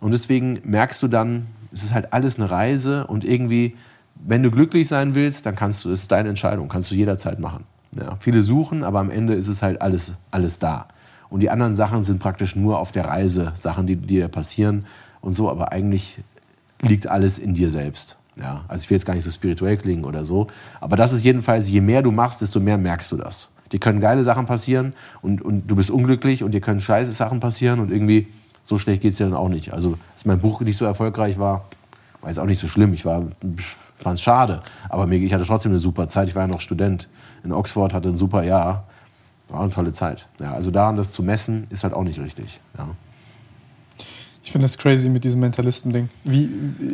[0.00, 3.76] Und deswegen merkst du dann, es ist halt alles eine Reise und irgendwie,
[4.14, 7.38] wenn du glücklich sein willst, dann kannst du, es ist deine Entscheidung, kannst du jederzeit
[7.38, 7.64] machen.
[7.92, 8.16] Ja?
[8.20, 10.88] Viele suchen, aber am Ende ist es halt alles, alles da.
[11.28, 14.86] Und die anderen Sachen sind praktisch nur auf der Reise, Sachen, die, die dir passieren
[15.20, 16.18] und so, aber eigentlich
[16.82, 18.16] liegt alles in dir selbst.
[18.36, 20.48] Ja, also ich will jetzt gar nicht so spirituell klingen oder so,
[20.80, 23.48] aber das ist jedenfalls, je mehr du machst, desto mehr merkst du das.
[23.72, 27.40] Dir können geile Sachen passieren und, und du bist unglücklich und dir können scheiße Sachen
[27.40, 28.28] passieren und irgendwie
[28.62, 29.72] so schlecht geht es dir dann auch nicht.
[29.72, 31.68] Also, dass mein Buch nicht so erfolgreich war,
[32.20, 32.92] war jetzt auch nicht so schlimm.
[32.94, 33.24] Ich war,
[33.98, 36.28] fand es schade, aber mir, ich hatte trotzdem eine super Zeit.
[36.28, 37.08] Ich war ja noch Student
[37.44, 38.84] in Oxford, hatte ein super Jahr.
[39.48, 40.26] War eine tolle Zeit.
[40.40, 42.60] Ja, also daran das zu messen, ist halt auch nicht richtig.
[42.76, 42.88] Ja.
[44.42, 46.08] Ich finde das crazy mit diesem Mentalisten-Ding.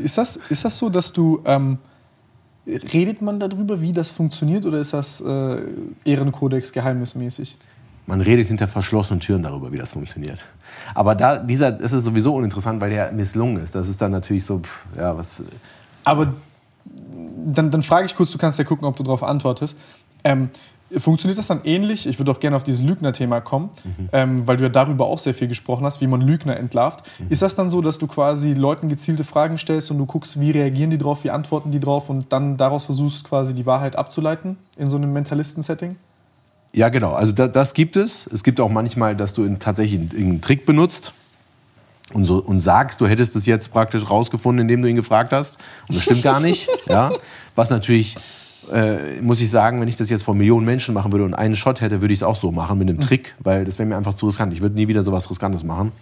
[0.02, 1.78] ist das, ist das so, dass du ähm,
[2.66, 5.62] Redet man darüber, wie das funktioniert, oder ist das äh,
[6.04, 7.56] Ehrenkodex geheimnismäßig?
[8.06, 10.44] Man redet hinter verschlossenen Türen darüber, wie das funktioniert.
[10.94, 13.74] Aber da, dieser, das ist sowieso uninteressant, weil der misslungen ist.
[13.74, 15.42] Das ist dann natürlich so, pff, ja, was.
[16.04, 16.34] Aber
[17.46, 19.78] dann, dann frage ich kurz, du kannst ja gucken, ob du darauf antwortest.
[20.24, 20.50] Ähm,
[20.98, 22.06] Funktioniert das dann ähnlich?
[22.06, 24.08] Ich würde auch gerne auf dieses Lügner-Thema kommen, mhm.
[24.12, 27.04] ähm, weil du ja darüber auch sehr viel gesprochen hast, wie man Lügner entlarvt.
[27.18, 27.26] Mhm.
[27.30, 30.50] Ist das dann so, dass du quasi Leuten gezielte Fragen stellst und du guckst, wie
[30.50, 34.56] reagieren die drauf, wie antworten die drauf und dann daraus versuchst, quasi die Wahrheit abzuleiten
[34.76, 35.96] in so einem Mentalisten-Setting?
[36.72, 37.12] Ja, genau.
[37.12, 38.26] Also das, das, gibt es.
[38.32, 41.12] Es gibt auch manchmal, dass du tatsächlich einen Trick benutzt
[42.12, 45.58] und, so, und sagst, du hättest es jetzt praktisch rausgefunden, indem du ihn gefragt hast.
[45.88, 46.68] Und das stimmt gar nicht.
[46.86, 47.10] ja?
[47.54, 48.16] Was natürlich
[48.70, 51.56] äh, muss ich sagen, wenn ich das jetzt vor Millionen Menschen machen würde und einen
[51.56, 53.02] Shot hätte, würde ich es auch so machen mit einem mhm.
[53.02, 54.52] Trick, weil das wäre mir einfach zu riskant.
[54.52, 55.92] Ich würde nie wieder sowas Riskantes machen.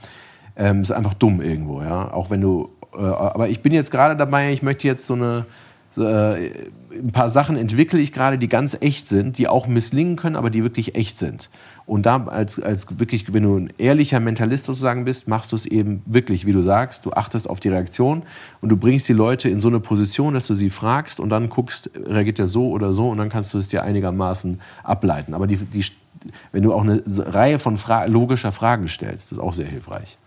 [0.57, 2.13] Ähm, ist einfach dumm irgendwo, ja.
[2.13, 2.71] Auch wenn du.
[2.95, 5.47] Äh, aber ich bin jetzt gerade dabei, ich möchte jetzt so eine
[5.97, 10.51] ein paar Sachen entwickle ich gerade, die ganz echt sind, die auch misslingen können, aber
[10.51, 11.51] die wirklich echt sind.
[11.87, 15.67] Und da als, als wirklich, wenn du ein ehrlicher Mentalist sozusagen bist, machst du es
[15.67, 18.23] eben wirklich, wie du sagst, du achtest auf die Reaktion
[18.61, 21.49] und du bringst die Leute in so eine Position, dass du sie fragst und dann
[21.49, 25.35] guckst, reagiert er so oder so und dann kannst du es dir einigermaßen ableiten.
[25.35, 25.85] Aber die, die,
[26.53, 30.19] wenn du auch eine Reihe von Fra logischer Fragen stellst, ist auch sehr hilfreich.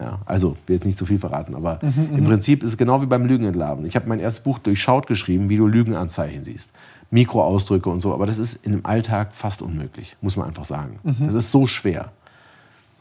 [0.00, 3.02] Ja, also, will jetzt nicht zu viel verraten, aber mhm, im Prinzip ist es genau
[3.02, 3.84] wie beim Lügen entlarven.
[3.84, 6.72] Ich habe mein erstes Buch durchschaut geschrieben, wie du Lügenanzeichen siehst.
[7.10, 11.00] Mikroausdrücke und so, aber das ist im Alltag fast unmöglich, muss man einfach sagen.
[11.02, 11.24] Mhm.
[11.24, 12.12] Das ist so schwer.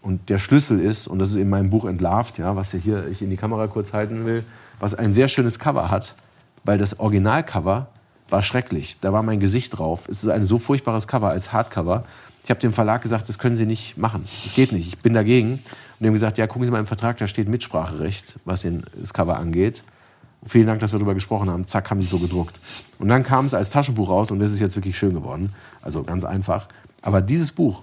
[0.02, 3.22] Und der Schlüssel ist, und das ist in meinem Buch entlarvt, ja, was hier ich
[3.22, 4.44] in die Kamera kurz halten will,
[4.80, 6.15] was ein sehr schönes Cover hat,
[6.64, 7.88] weil das Originalcover
[8.30, 8.98] war schrecklich.
[9.02, 10.07] Da war mein Gesicht drauf.
[10.10, 12.06] Es ist ein so furchtbares Cover als Hardcover.
[12.44, 14.26] Ich habe dem Verlag gesagt, das können Sie nicht machen.
[14.44, 14.88] Das geht nicht.
[14.88, 15.60] Ich bin dagegen.
[15.98, 19.14] Und die haben gesagt, ja, gucken Sie mal im Vertrag, da steht Mitspracherecht, was das
[19.14, 19.84] Cover angeht.
[20.45, 21.65] Vielen Dank, dass wir darüber gesprochen haben.
[21.65, 22.60] Zack, haben sie so gedruckt.
[22.99, 25.53] Und dann kam es als Taschenbuch raus und das ist jetzt wirklich schön geworden.
[25.82, 26.68] Also ganz einfach.
[27.02, 27.82] Aber dieses Buch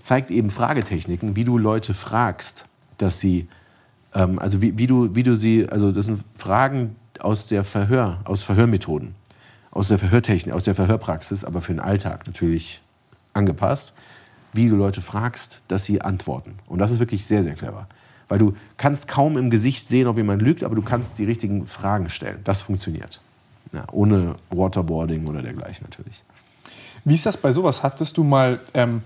[0.00, 2.64] zeigt eben Fragetechniken, wie du Leute fragst,
[2.98, 3.48] dass sie,
[4.14, 8.20] ähm, also wie, wie, du, wie du sie, also das sind Fragen aus der Verhör,
[8.24, 9.16] aus Verhörmethoden,
[9.72, 12.82] aus der Verhörtechnik, aus der Verhörpraxis, aber für den Alltag natürlich
[13.34, 13.92] angepasst,
[14.56, 16.58] wie du Leute fragst, dass sie antworten.
[16.66, 17.86] Und das ist wirklich sehr, sehr clever.
[18.28, 21.66] Weil du kannst kaum im Gesicht sehen, ob jemand lügt, aber du kannst die richtigen
[21.66, 22.40] Fragen stellen.
[22.44, 23.20] Das funktioniert.
[23.72, 26.22] Ja, ohne Waterboarding oder dergleichen natürlich.
[27.04, 27.82] Wie ist das bei sowas?
[27.82, 29.02] Hattest du mal, ähm,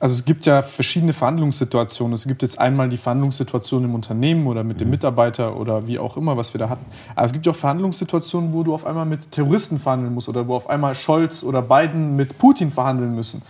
[0.00, 2.14] also es gibt ja verschiedene Verhandlungssituationen.
[2.14, 4.92] Es gibt jetzt einmal die Verhandlungssituation im Unternehmen oder mit dem mhm.
[4.92, 6.84] Mitarbeiter oder wie auch immer, was wir da hatten.
[7.14, 10.48] Aber es gibt ja auch Verhandlungssituationen, wo du auf einmal mit Terroristen verhandeln musst oder
[10.48, 13.42] wo auf einmal Scholz oder Biden mit Putin verhandeln müssen.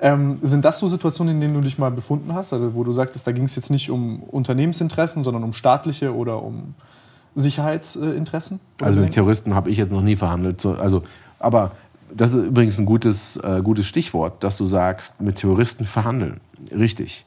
[0.00, 2.92] Ähm, sind das so Situationen, in denen du dich mal befunden hast, also wo du
[2.92, 6.74] sagtest, da ging es jetzt nicht um Unternehmensinteressen, sondern um staatliche oder um
[7.34, 8.60] Sicherheitsinteressen?
[8.80, 10.64] Also mit Terroristen habe ich jetzt noch nie verhandelt.
[10.64, 11.02] Also,
[11.38, 11.72] aber
[12.14, 16.40] das ist übrigens ein gutes, äh, gutes Stichwort, dass du sagst, mit Terroristen verhandeln.
[16.70, 17.24] Richtig.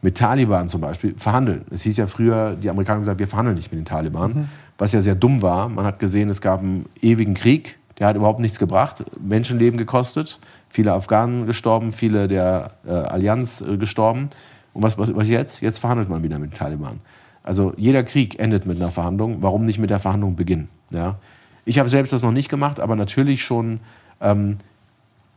[0.00, 1.64] Mit Taliban zum Beispiel verhandeln.
[1.70, 4.48] Es hieß ja früher, die Amerikaner haben gesagt, wir verhandeln nicht mit den Taliban, mhm.
[4.78, 5.68] was ja sehr dumm war.
[5.68, 10.38] Man hat gesehen, es gab einen ewigen Krieg, der hat überhaupt nichts gebracht, Menschenleben gekostet
[10.72, 14.30] viele Afghanen gestorben, viele der äh, Allianz äh, gestorben.
[14.72, 15.60] Und was, was, was jetzt?
[15.60, 17.00] Jetzt verhandelt man wieder mit den Taliban.
[17.42, 19.42] Also jeder Krieg endet mit einer Verhandlung.
[19.42, 20.68] Warum nicht mit der Verhandlung beginnen?
[20.90, 21.18] Ja?
[21.66, 23.80] Ich habe selbst das noch nicht gemacht, aber natürlich schon,
[24.20, 24.56] ähm,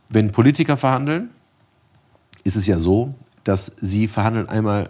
[0.08, 1.28] wenn Politiker verhandeln,
[2.42, 3.14] ist es ja so,
[3.44, 4.88] dass sie verhandeln einmal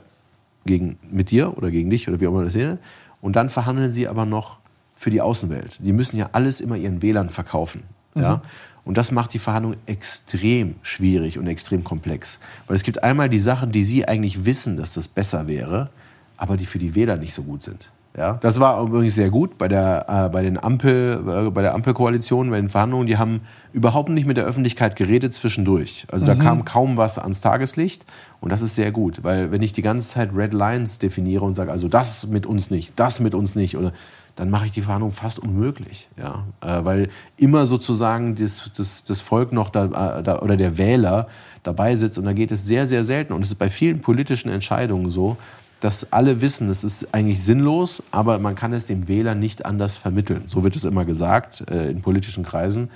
[0.64, 2.78] gegen, mit dir oder gegen dich oder wie auch immer das ist.
[3.20, 4.58] Und dann verhandeln sie aber noch
[4.94, 5.80] für die Außenwelt.
[5.82, 7.82] Sie müssen ja alles immer ihren Wählern verkaufen.
[8.14, 8.22] Mhm.
[8.22, 8.42] Ja?
[8.86, 12.38] Und das macht die Verhandlung extrem schwierig und extrem komplex.
[12.68, 15.90] Weil es gibt einmal die Sachen, die Sie eigentlich wissen, dass das besser wäre,
[16.36, 17.90] aber die für die Wähler nicht so gut sind.
[18.16, 21.74] Ja, das war übrigens sehr gut bei der, äh, bei den Ampel, äh, bei der
[21.74, 23.06] Ampelkoalition, bei den Verhandlungen.
[23.06, 23.42] Die haben
[23.74, 26.06] überhaupt nicht mit der Öffentlichkeit geredet zwischendurch.
[26.10, 26.38] Also da mhm.
[26.38, 28.06] kam kaum was ans Tageslicht
[28.40, 31.52] und das ist sehr gut, weil wenn ich die ganze Zeit Red Lines definiere und
[31.54, 33.92] sage, also das mit uns nicht, das mit uns nicht oder
[34.36, 36.08] dann mache ich die Verhandlung fast unmöglich.
[36.16, 36.44] Ja?
[36.60, 41.26] Äh, weil immer sozusagen das, das, das Volk noch da, äh, da, oder der Wähler
[41.62, 42.18] dabei sitzt.
[42.18, 43.32] Und da geht es sehr, sehr selten.
[43.32, 45.38] Und es ist bei vielen politischen Entscheidungen so,
[45.80, 49.96] dass alle wissen, es ist eigentlich sinnlos, aber man kann es dem Wähler nicht anders
[49.96, 50.42] vermitteln.
[50.46, 52.90] So wird es immer gesagt äh, in politischen Kreisen.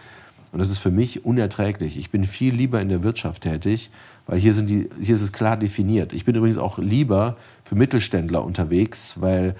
[0.53, 1.97] Und das ist für mich unerträglich.
[1.97, 3.91] Ich bin viel lieber in der Wirtschaft tätig,
[4.27, 6.13] weil hier, sind die, hier ist es klar definiert.
[6.13, 9.55] Ich bin übrigens auch lieber für Mittelständler unterwegs, weil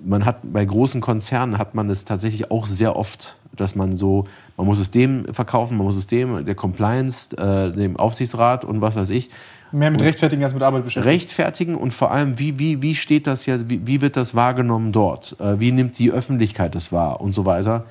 [0.00, 4.26] man hat bei großen Konzernen hat man es tatsächlich auch sehr oft, dass man so,
[4.56, 8.80] man muss es dem verkaufen, man muss es dem, der Compliance, äh, dem Aufsichtsrat und
[8.80, 9.30] was weiß ich.
[9.72, 11.14] Mehr mit Rechtfertigen als mit Arbeit beschäftigt.
[11.14, 14.92] Rechtfertigen und vor allem, wie, wie, wie steht das ja, wie, wie wird das wahrgenommen
[14.92, 15.36] dort?
[15.40, 17.84] Äh, wie nimmt die Öffentlichkeit das wahr und so weiter.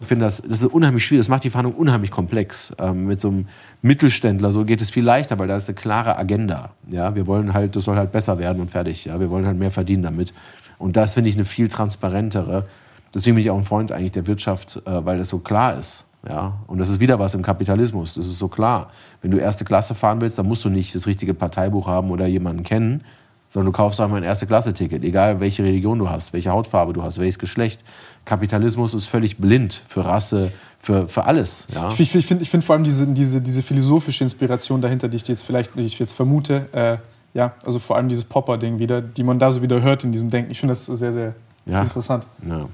[0.00, 2.74] Ich finde das, das ist unheimlich schwierig, das macht die Verhandlung unheimlich komplex.
[2.78, 3.46] Ähm, mit so einem
[3.80, 6.70] Mittelständler so geht es viel leichter, weil da ist eine klare Agenda.
[6.88, 9.04] Ja, wir wollen halt, das soll halt besser werden und fertig.
[9.04, 10.34] Ja, wir wollen halt mehr verdienen damit.
[10.78, 12.66] Und das finde ich eine viel transparentere.
[13.14, 16.06] Deswegen bin ich auch ein Freund eigentlich der Wirtschaft, äh, weil das so klar ist.
[16.28, 16.58] Ja?
[16.66, 18.14] Und das ist wieder was im Kapitalismus.
[18.14, 18.90] Das ist so klar.
[19.22, 22.26] Wenn du erste Klasse fahren willst, dann musst du nicht das richtige Parteibuch haben oder
[22.26, 23.04] jemanden kennen,
[23.48, 27.18] sondern du kaufst einfach ein Erste-Klasse-Ticket, egal welche Religion du hast, welche Hautfarbe du hast,
[27.18, 27.84] welches Geschlecht.
[28.24, 31.68] Kapitalismus ist völlig blind für Rasse, für, für alles.
[31.72, 31.88] Ja?
[31.88, 35.28] Ich, ich finde ich find vor allem diese, diese, diese philosophische Inspiration dahinter, die ich
[35.28, 36.96] jetzt vielleicht, ich jetzt vermute, äh,
[37.34, 40.30] ja, also vor allem dieses Popper-Ding wieder, die man da so wieder hört in diesem
[40.30, 40.52] Denken.
[40.52, 41.34] Ich finde das sehr, sehr
[41.66, 41.82] ja.
[41.82, 42.26] interessant.
[42.48, 42.68] Ja.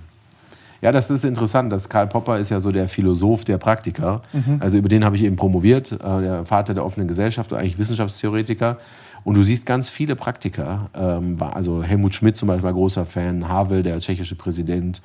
[0.83, 1.71] Ja, das ist interessant.
[1.71, 4.23] Das Karl Popper ist ja so der Philosoph, der Praktiker.
[4.33, 4.59] Mhm.
[4.61, 8.79] Also über den habe ich eben promoviert, äh, der Vater der offenen Gesellschaft, eigentlich Wissenschaftstheoretiker.
[9.23, 10.89] Und du siehst ganz viele Praktiker.
[10.95, 15.03] Ähm, also Helmut Schmidt zum Beispiel war großer Fan, Havel, der tschechische Präsident,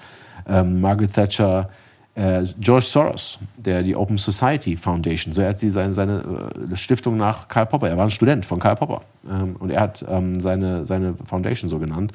[0.47, 1.69] ähm, Margaret Thatcher,
[2.15, 6.75] äh, George Soros, der die Open Society Foundation, so er hat sie seine, seine äh,
[6.75, 10.03] Stiftung nach Karl Popper, er war ein Student von Karl Popper ähm, und er hat
[10.07, 12.13] ähm, seine, seine Foundation so genannt.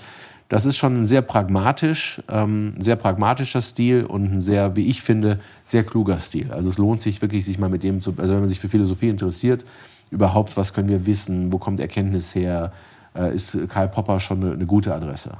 [0.49, 5.01] Das ist schon ein sehr pragmatisch, ähm, sehr pragmatischer Stil und ein sehr, wie ich
[5.01, 6.51] finde, sehr kluger Stil.
[6.51, 8.69] Also es lohnt sich wirklich, sich mal mit dem zu, also wenn man sich für
[8.69, 9.65] Philosophie interessiert,
[10.11, 12.73] überhaupt, was können wir wissen, wo kommt Erkenntnis her,
[13.13, 15.33] ist Karl Popper schon eine, eine, gute Adresse.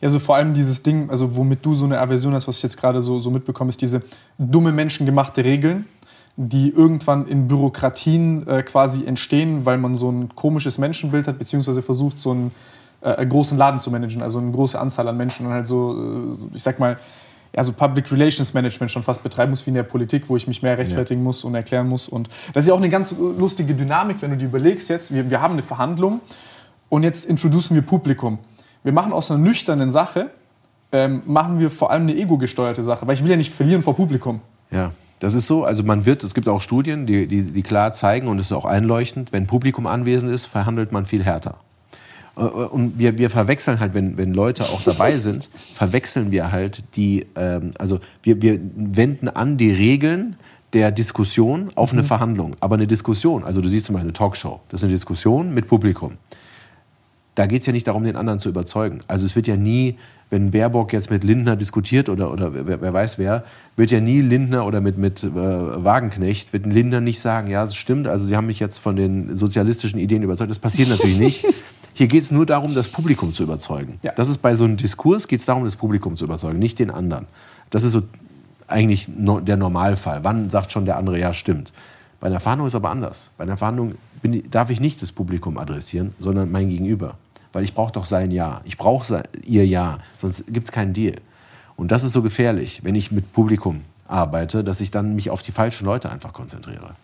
[0.00, 2.62] Ja, so vor allem dieses Ding, also womit du so eine Aversion hast, was ich
[2.62, 4.02] jetzt gerade so, so mitbekomme, ist diese
[4.38, 5.84] dumme menschengemachte Regeln,
[6.36, 11.82] die irgendwann in Bürokratien äh, quasi entstehen, weil man so ein komisches Menschenbild hat, beziehungsweise
[11.82, 12.52] versucht, so einen
[13.00, 16.56] äh, großen Laden zu managen, also eine große Anzahl an Menschen und halt so, äh,
[16.56, 16.96] ich sag mal,
[17.56, 20.46] ja, so Public Relations Management schon fast betreiben muss wie in der Politik, wo ich
[20.46, 21.24] mich mehr rechtfertigen ja.
[21.24, 22.06] muss und erklären muss.
[22.06, 25.28] Und das ist ja auch eine ganz lustige Dynamik, wenn du dir überlegst jetzt, wir,
[25.30, 26.20] wir haben eine Verhandlung
[26.88, 28.38] und jetzt introducen wir Publikum.
[28.82, 30.30] Wir machen aus einer nüchternen Sache,
[30.92, 33.94] ähm, machen wir vor allem eine ego-gesteuerte Sache, weil ich will ja nicht verlieren vor
[33.94, 34.40] Publikum.
[34.70, 34.92] Ja.
[35.20, 38.28] Das ist so, also man wird, es gibt auch Studien, die, die, die klar zeigen,
[38.28, 41.56] und es ist auch einleuchtend, wenn Publikum anwesend ist, verhandelt man viel härter.
[42.36, 46.84] Äh, und wir, wir verwechseln halt, wenn, wenn Leute auch dabei sind, verwechseln wir halt
[46.94, 50.36] die, ähm, also wir, wir wenden an die Regeln
[50.72, 52.06] der Diskussion auf eine mhm.
[52.06, 52.56] Verhandlung.
[52.60, 55.66] Aber eine Diskussion, also du siehst zum Beispiel eine Talkshow, das ist eine Diskussion mit
[55.66, 56.18] Publikum.
[57.38, 59.00] Da geht es ja nicht darum, den anderen zu überzeugen.
[59.06, 59.96] Also es wird ja nie,
[60.28, 63.44] wenn Baerbock jetzt mit Lindner diskutiert oder, oder wer, wer weiß wer,
[63.76, 67.76] wird ja nie Lindner oder mit, mit äh, Wagenknecht, wird Lindner nicht sagen, ja, es
[67.76, 70.50] stimmt, also Sie haben mich jetzt von den sozialistischen Ideen überzeugt.
[70.50, 71.46] Das passiert natürlich nicht.
[71.94, 74.00] Hier geht es nur darum, das Publikum zu überzeugen.
[74.02, 74.10] Ja.
[74.16, 76.90] Das ist bei so einem Diskurs geht es darum, das Publikum zu überzeugen, nicht den
[76.90, 77.28] anderen.
[77.70, 78.02] Das ist so
[78.66, 80.24] eigentlich no, der Normalfall.
[80.24, 81.72] Wann sagt schon der andere, ja, stimmt.
[82.18, 83.30] Bei einer Verhandlung ist es aber anders.
[83.38, 87.16] Bei einer Verhandlung bin, darf ich nicht das Publikum adressieren, sondern mein Gegenüber.
[87.52, 88.60] Weil ich brauche doch sein Ja.
[88.64, 91.16] Ich brauche ihr Ja, sonst gibt es keinen Deal.
[91.76, 95.42] Und das ist so gefährlich, wenn ich mit Publikum arbeite, dass ich dann mich auf
[95.42, 96.94] die falschen Leute einfach konzentriere.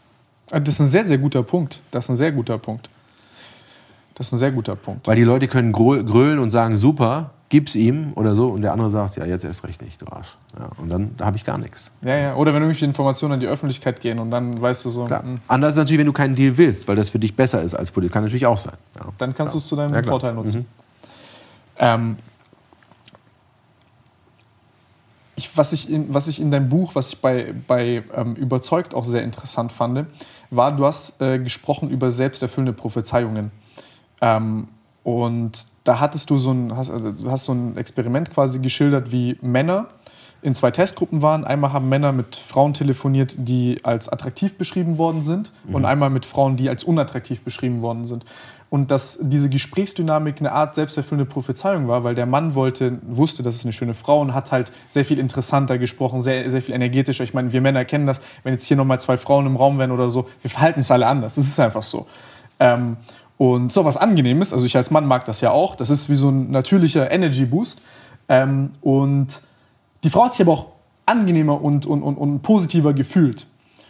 [0.49, 1.81] Das ist ein sehr, sehr guter Punkt.
[1.91, 2.89] Das ist ein sehr guter Punkt.
[4.15, 5.07] Das ist ein sehr guter Punkt.
[5.07, 8.49] Weil die Leute können grölen und sagen, super, gib's ihm oder so.
[8.49, 10.37] Und der andere sagt, ja, jetzt erst recht nicht, du Arsch.
[10.59, 11.93] Ja, und dann da habe ich gar nichts.
[12.03, 12.35] Ja, ja.
[12.35, 15.05] Oder wenn irgendwelche Informationen an die Öffentlichkeit gehen und dann weißt du so.
[15.05, 15.23] Klar.
[15.23, 15.39] Hm.
[15.47, 17.93] Anders ist natürlich, wenn du keinen Deal willst, weil das für dich besser ist als
[17.93, 18.13] Politik.
[18.13, 18.75] Kann natürlich auch sein.
[18.97, 19.07] Ja.
[19.19, 20.59] Dann kannst du es zu deinem ja, Vorteil nutzen.
[20.59, 20.67] Mhm.
[21.79, 22.17] Ähm,
[25.37, 28.95] ich, was, ich in, was ich in deinem Buch, was ich bei, bei ähm, Überzeugt
[28.95, 30.07] auch sehr interessant fand,
[30.51, 33.53] war, du hast äh, gesprochen über selbsterfüllende Prophezeiungen.
[34.21, 34.67] Ähm,
[35.05, 39.37] und da hattest du so ein, hast, du hast so ein Experiment quasi geschildert, wie
[39.43, 39.87] Männer
[40.41, 41.45] in zwei Testgruppen waren.
[41.45, 45.75] Einmal haben Männer mit Frauen telefoniert, die als attraktiv beschrieben worden sind, mhm.
[45.75, 48.25] und einmal mit Frauen, die als unattraktiv beschrieben worden sind.
[48.71, 53.57] Und dass diese Gesprächsdynamik eine Art selbsterfüllende Prophezeiung war, weil der Mann wollte, wusste, das
[53.57, 57.25] ist eine schöne Frau und hat halt sehr viel interessanter gesprochen, sehr, sehr viel energetischer.
[57.25, 59.93] Ich meine, wir Männer kennen das, wenn jetzt hier nochmal zwei Frauen im Raum wären
[59.93, 61.37] oder so, wir verhalten uns alle anders.
[61.37, 62.07] Das ist einfach so.
[62.59, 62.97] Ähm,
[63.37, 66.15] und so was Angenehmes, also ich als Mann mag das ja auch, das ist wie
[66.15, 67.83] so ein natürlicher Energy Boost.
[68.29, 69.41] Ähm, und
[70.05, 70.67] die Frau hat sich aber auch
[71.07, 73.47] angenehmer und, und, und, und positiver gefühlt.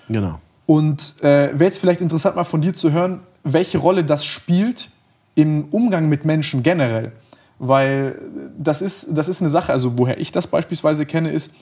[0.09, 0.39] Genau.
[0.67, 4.91] Und äh, wäre jetzt vielleicht interessant, mal von dir zu hören, welche Rolle das spielt
[5.35, 7.13] im Umgang mit Menschen generell.
[7.59, 8.19] Weil
[8.59, 11.55] das ist, das ist eine Sache, also woher ich das beispielsweise kenne, ist,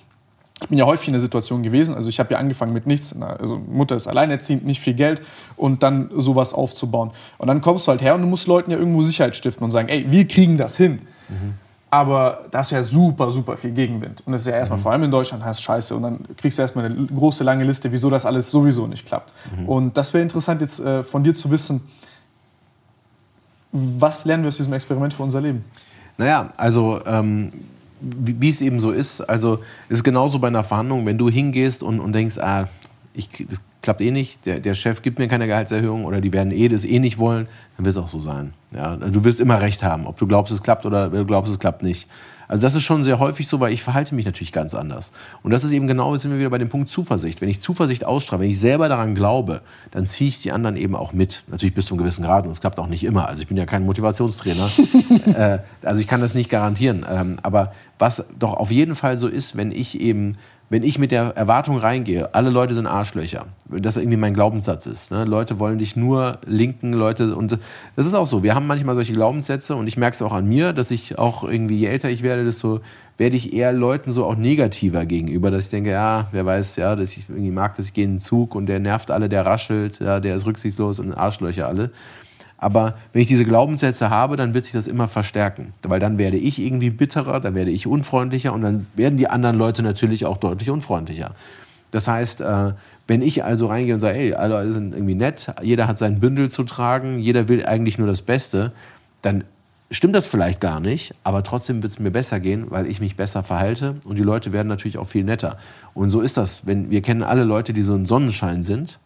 [0.63, 3.21] ich bin ja häufig in der Situation gewesen, also ich habe ja angefangen mit nichts,
[3.21, 5.23] also Mutter ist alleinerziehend, nicht viel Geld
[5.57, 7.11] und dann sowas aufzubauen.
[7.39, 9.71] Und dann kommst du halt her und du musst Leuten ja irgendwo Sicherheit stiften und
[9.71, 11.01] sagen, ey, wir kriegen das hin.
[11.29, 11.55] Mhm.
[11.91, 14.23] Aber da hast du ja super, super viel Gegenwind.
[14.25, 14.83] Und das ist ja erstmal, mhm.
[14.83, 15.95] vor allem in Deutschland, heißt scheiße.
[15.95, 19.35] Und dann kriegst du erstmal eine große, lange Liste, wieso das alles sowieso nicht klappt.
[19.55, 19.69] Mhm.
[19.69, 21.83] Und das wäre interessant jetzt äh, von dir zu wissen,
[23.73, 25.65] was lernen wir aus diesem Experiment für unser Leben?
[26.17, 27.53] Naja, also ähm,
[28.03, 29.21] wie, es eben so ist.
[29.21, 32.69] Also es ist genauso bei einer Verhandlung, wenn du hingehst und, und denkst, ah,
[33.15, 36.53] ich, das klappt eh nicht, der, der Chef gibt mir keine Gehaltserhöhung oder die werden
[36.53, 38.55] eh das eh nicht wollen, dann wird es auch so sein.
[38.75, 38.93] Ja?
[38.93, 41.59] Also du wirst immer recht haben, ob du glaubst, es klappt oder du glaubst, es
[41.59, 42.09] klappt nicht.
[42.49, 45.13] Also das ist schon sehr häufig so, weil ich verhalte mich natürlich ganz anders.
[45.43, 47.41] Und das ist eben genau, sind wir wieder bei dem Punkt Zuversicht.
[47.41, 50.95] Wenn ich Zuversicht ausstrahle, wenn ich selber daran glaube, dann ziehe ich die anderen eben
[50.95, 51.43] auch mit.
[51.49, 53.29] Natürlich bis zu einem gewissen Grad und es klappt auch nicht immer.
[53.29, 54.69] Also ich bin ja kein Motivationstrainer.
[55.35, 57.07] äh, also ich kann das nicht garantieren.
[57.09, 60.37] Ähm, aber was doch auf jeden Fall so ist, wenn ich eben
[60.73, 65.11] wenn ich mit der Erwartung reingehe, alle Leute sind Arschlöcher, das irgendwie mein Glaubenssatz ist.
[65.11, 65.27] Ne?
[65.27, 67.59] Leute wollen dich nur linken, Leute, und
[67.95, 68.43] das ist auch so.
[68.43, 71.45] Wir haben manchmal solche Glaubenssätze und ich merke es auch an mir, dass ich auch
[71.45, 72.81] irgendwie, je älter ich werde, desto
[73.19, 76.97] werde ich eher Leuten so auch negativer gegenüber, dass ich denke, ja, wer weiß, ja,
[76.97, 79.45] dass ich irgendwie mag, dass ich gehe in den Zug und der nervt alle, der
[79.45, 81.91] raschelt, ja, der ist rücksichtslos und Arschlöcher alle.
[82.63, 85.75] Aber wenn ich diese Glaubenssätze habe, dann wird sich das immer verstärken.
[85.83, 89.59] Weil dann werde ich irgendwie bitterer, dann werde ich unfreundlicher und dann werden die anderen
[89.59, 91.35] Leute natürlich auch deutlich unfreundlicher.
[91.91, 92.75] Das heißt, äh,
[93.09, 96.53] wenn ich also reingehe und sage, ey, alle sind irgendwie nett, jeder hat sein Bündel
[96.53, 98.71] zu tragen, jeder will eigentlich nur das Beste,
[99.23, 99.43] dann
[99.91, 103.17] stimmt das vielleicht gar nicht, aber trotzdem wird es mir besser gehen, weil ich mich
[103.17, 105.59] besser verhalte und die Leute werden natürlich auch viel netter.
[105.95, 106.65] Und so ist das.
[106.65, 109.01] Wenn, wir kennen alle Leute, die so ein Sonnenschein sind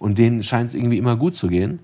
[0.00, 1.78] und denen scheint es irgendwie immer gut zu gehen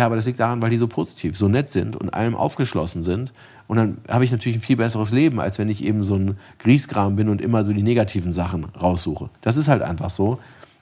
[0.00, 3.02] Ja, aber das liegt daran, weil die so positiv, so nett sind und allem aufgeschlossen
[3.02, 3.34] sind.
[3.68, 6.38] Und dann habe ich natürlich ein viel besseres Leben, als wenn ich eben so ein
[6.58, 9.28] Griesgram bin und immer so die negativen Sachen raussuche.
[9.42, 10.38] Das ist halt einfach so.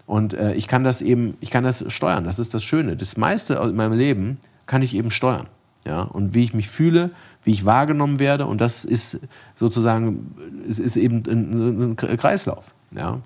[0.07, 2.23] Und äh, ich kann das eben, ich kann das steuern.
[2.23, 2.95] Das ist das Schöne.
[2.95, 5.49] Das meiste in meinem Leben kann ich eben steuern.
[5.85, 6.03] Ja?
[6.03, 7.11] Und wie ich mich fühle,
[7.43, 8.47] wie ich wahrgenommen werde.
[8.47, 9.19] Und das ist
[9.57, 10.33] sozusagen,
[10.71, 12.73] es ist eben ein, ein Kreislauf.
[12.93, 13.19] Ja?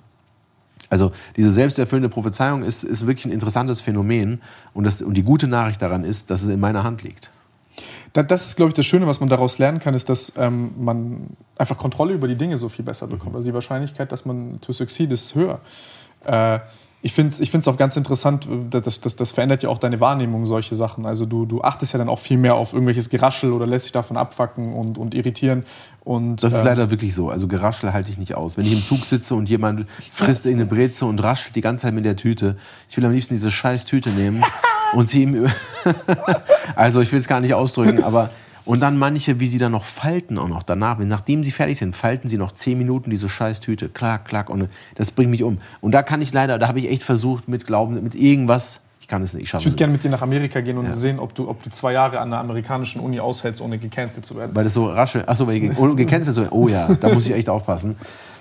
[0.92, 4.42] Also diese selbsterfüllende Prophezeiung ist, ist wirklich ein interessantes Phänomen.
[4.74, 7.30] Und, das, und die gute Nachricht daran ist, dass es in meiner Hand liegt.
[8.12, 11.28] Das ist, glaube ich, das Schöne, was man daraus lernen kann, ist, dass ähm, man
[11.56, 13.34] einfach Kontrolle über die Dinge so viel besser bekommt.
[13.34, 15.60] Also die Wahrscheinlichkeit, dass man to succeed, ist höher.
[16.26, 16.58] Äh,
[17.04, 19.98] ich finde es ich auch ganz interessant, äh, das, das, das verändert ja auch deine
[19.98, 21.04] Wahrnehmung, solche Sachen.
[21.04, 23.92] Also du, du achtest ja dann auch viel mehr auf irgendwelches Geraschel oder lässt dich
[23.92, 25.64] davon abfacken und, und irritieren.
[26.04, 27.28] Und, das ist ähm, leider wirklich so.
[27.28, 28.56] Also Geraschel halte ich nicht aus.
[28.56, 31.94] Wenn ich im Zug sitze und jemand frisst irgendeine Breze und raschelt die ganze Zeit
[31.94, 32.56] mit der Tüte,
[32.88, 34.44] ich will am liebsten diese scheiß Tüte nehmen
[34.94, 35.48] und sie ihm...
[36.76, 38.30] also ich will es gar nicht ausdrücken, aber
[38.64, 40.98] und dann manche, wie sie dann noch falten auch noch danach.
[40.98, 43.88] Nachdem sie fertig sind, falten sie noch zehn Minuten diese scheiß Tüte.
[43.88, 44.50] Klack, klack.
[44.50, 45.58] Und das bringt mich um.
[45.80, 48.81] Und da kann ich leider, da habe ich echt versucht mit Glauben, mit irgendwas
[49.12, 49.44] kann es nicht.
[49.44, 50.96] Ich, ich würde gerne mit dir nach Amerika gehen und ja.
[50.96, 54.34] sehen, ob du, ob du zwei Jahre an einer amerikanischen Uni aushältst, ohne gecancelt zu
[54.36, 54.56] werden.
[54.56, 55.28] Weil das so rasche.
[55.28, 56.52] Achso, weil ohne gecancelt zu werden.
[56.52, 57.96] Oh ja, da muss ich echt aufpassen.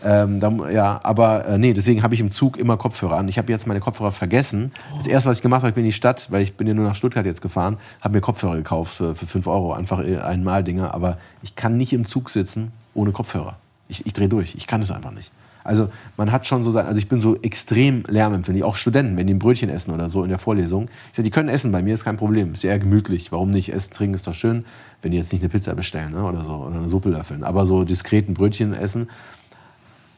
[0.06, 3.28] Ähm, da, ja, aber äh, nee, deswegen habe ich im Zug immer Kopfhörer an.
[3.28, 4.72] Ich habe jetzt meine Kopfhörer vergessen.
[4.96, 6.74] Das erste, was ich gemacht habe, ich bin in die Stadt, weil ich bin ja
[6.74, 9.74] nur nach Stuttgart jetzt gefahren, habe mir Kopfhörer gekauft für, für 5 Euro.
[9.74, 10.94] Einfach einmal Dinger.
[10.94, 13.58] Aber ich kann nicht im Zug sitzen ohne Kopfhörer.
[13.90, 14.56] Ich, ich drehe durch.
[14.56, 15.34] Ich kann es einfach nicht.
[15.64, 19.28] Also man hat schon so sein, also ich bin so extrem lärmempfindlich, auch Studenten, wenn
[19.28, 20.90] die ein Brötchen essen oder so in der Vorlesung.
[21.12, 23.32] Ich sage, die können essen, bei mir ist kein Problem, ist eher gemütlich.
[23.32, 23.74] Warum nicht?
[23.74, 24.66] Essen, trinken ist doch schön,
[25.02, 26.24] wenn die jetzt nicht eine Pizza bestellen ne?
[26.24, 27.44] oder so oder eine Suppe löffeln.
[27.44, 29.10] Aber so diskreten Brötchen essen.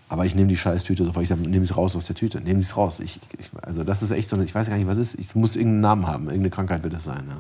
[0.10, 1.24] Aber ich nehme die Scheißtüte sofort.
[1.24, 2.40] Ich sage, nehme es raus aus der Tüte.
[2.40, 3.00] Nehmen Sie es raus.
[3.00, 5.20] Ich, ich, also das ist echt so, ich weiß gar nicht, was es ist.
[5.20, 6.26] Ich muss irgendeinen Namen haben.
[6.26, 7.24] Irgendeine Krankheit wird es sein.
[7.28, 7.40] Ja.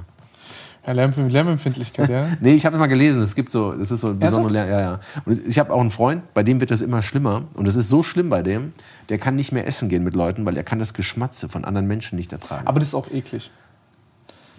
[0.85, 2.27] Ja, Lärmempfindlichkeit, ja.
[2.41, 4.79] nee, ich habe mal gelesen, es gibt so, das ist so ein besonderer Lärm, ja,
[4.81, 4.99] ja.
[5.25, 7.43] Und ich habe auch einen Freund, bei dem wird das immer schlimmer.
[7.53, 8.73] Und es ist so schlimm bei dem,
[9.07, 11.87] der kann nicht mehr essen gehen mit Leuten, weil er kann das Geschmatze von anderen
[11.87, 12.67] Menschen nicht ertragen.
[12.67, 13.49] Aber das ist auch eklig.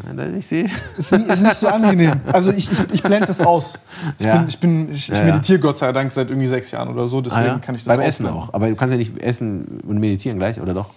[0.02, 0.68] Ja, ich sehe.
[0.96, 2.20] Ist, ist nicht so angenehm.
[2.32, 3.74] Also ich, ich, ich blende das aus.
[4.18, 4.38] Ich, ja.
[4.38, 7.20] bin, ich, bin, ich, ich meditiere Gott sei Dank seit irgendwie sechs Jahren oder so,
[7.20, 8.52] deswegen ah, kann ich das Beim Essen auch.
[8.52, 10.92] Aber du kannst ja nicht essen und meditieren gleich, oder doch?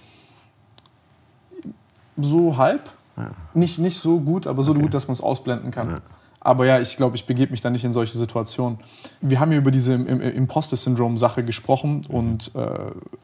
[2.18, 2.90] So halb.
[3.18, 3.32] Ja.
[3.54, 4.82] Nicht, nicht so gut, aber so okay.
[4.82, 5.90] gut, dass man es ausblenden kann.
[5.90, 6.02] Ja.
[6.40, 8.80] Aber ja, ich glaube, ich begebe mich da nicht in solche Situationen.
[9.22, 12.16] Wir haben hier über diese Imposter-Syndrom-Sache gesprochen mhm.
[12.16, 12.70] und äh,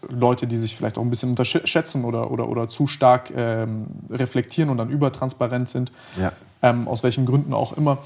[0.10, 4.70] Leute, die sich vielleicht auch ein bisschen unterschätzen oder, oder, oder zu stark ähm, reflektieren
[4.70, 6.34] und dann übertransparent sind, ja.
[6.62, 8.00] ähm, aus welchen Gründen auch immer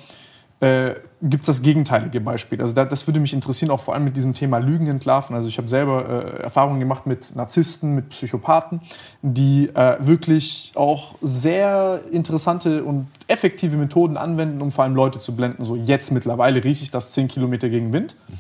[0.60, 2.62] äh, gibt es das gegenteilige Beispiel.
[2.62, 5.36] Also da, das würde mich interessieren, auch vor allem mit diesem Thema Lügen entlarven.
[5.36, 8.82] Also ich habe selber äh, Erfahrungen gemacht mit Narzissten, mit Psychopathen,
[9.22, 15.36] die äh, wirklich auch sehr interessante und effektive Methoden anwenden, um vor allem Leute zu
[15.36, 15.64] blenden.
[15.64, 18.16] So jetzt mittlerweile rieche ich das 10 Kilometer gegen Wind.
[18.28, 18.36] Mhm.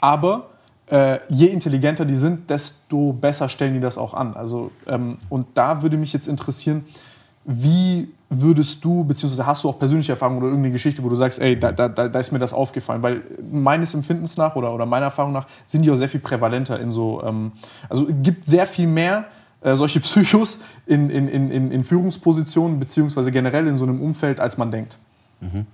[0.00, 0.50] Aber
[0.86, 4.34] äh, je intelligenter die sind, desto besser stellen die das auch an.
[4.34, 6.84] Also, ähm, und da würde mich jetzt interessieren,
[7.44, 11.40] wie würdest du, beziehungsweise hast du auch persönliche Erfahrungen oder irgendeine Geschichte, wo du sagst,
[11.40, 13.02] ey, da, da, da ist mir das aufgefallen?
[13.02, 16.78] Weil meines Empfindens nach oder, oder meiner Erfahrung nach sind die auch sehr viel prävalenter
[16.78, 17.50] in so, ähm,
[17.88, 19.26] also gibt sehr viel mehr
[19.62, 24.56] äh, solche Psychos in, in, in, in Führungspositionen, beziehungsweise generell in so einem Umfeld, als
[24.56, 24.98] man denkt.
[25.40, 25.66] Mhm.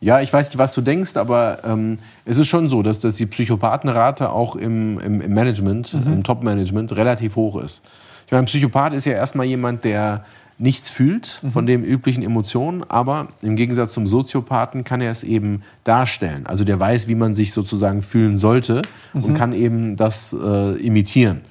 [0.00, 3.16] Ja, ich weiß nicht, was du denkst, aber ähm, es ist schon so, dass, dass
[3.16, 6.12] die Psychopathenrate auch im, im, im Management, mhm.
[6.12, 7.82] im Top-Management relativ hoch ist.
[8.26, 10.24] Ich meine, ein Psychopath ist ja erstmal jemand, der
[10.58, 11.68] nichts fühlt von mhm.
[11.68, 16.46] den üblichen Emotionen, aber im Gegensatz zum Soziopathen kann er es eben darstellen.
[16.46, 18.82] Also der weiß, wie man sich sozusagen fühlen sollte
[19.12, 19.24] mhm.
[19.24, 21.42] und kann eben das äh, imitieren.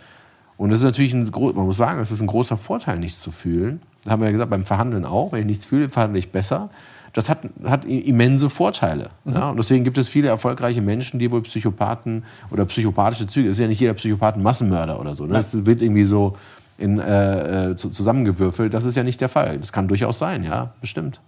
[0.57, 3.31] Und das ist natürlich ein, man muss sagen, es ist ein großer Vorteil, nichts zu
[3.31, 3.81] fühlen.
[4.03, 5.31] Das haben wir ja gesagt, beim Verhandeln auch.
[5.31, 6.69] Wenn ich nichts fühle, verhandle ich besser.
[7.13, 9.11] Das hat, hat immense Vorteile.
[9.23, 9.33] Mhm.
[9.33, 9.49] Ja?
[9.49, 13.59] Und deswegen gibt es viele erfolgreiche Menschen, die wohl Psychopathen oder psychopathische Züge, es ist
[13.59, 15.25] ja nicht jeder Psychopath ein Massenmörder oder so.
[15.25, 15.33] Ne?
[15.33, 16.37] Das wird irgendwie so
[16.77, 18.73] in, äh, äh zusammengewürfelt.
[18.73, 19.57] Das ist ja nicht der Fall.
[19.59, 21.21] Das kann durchaus sein, ja, bestimmt.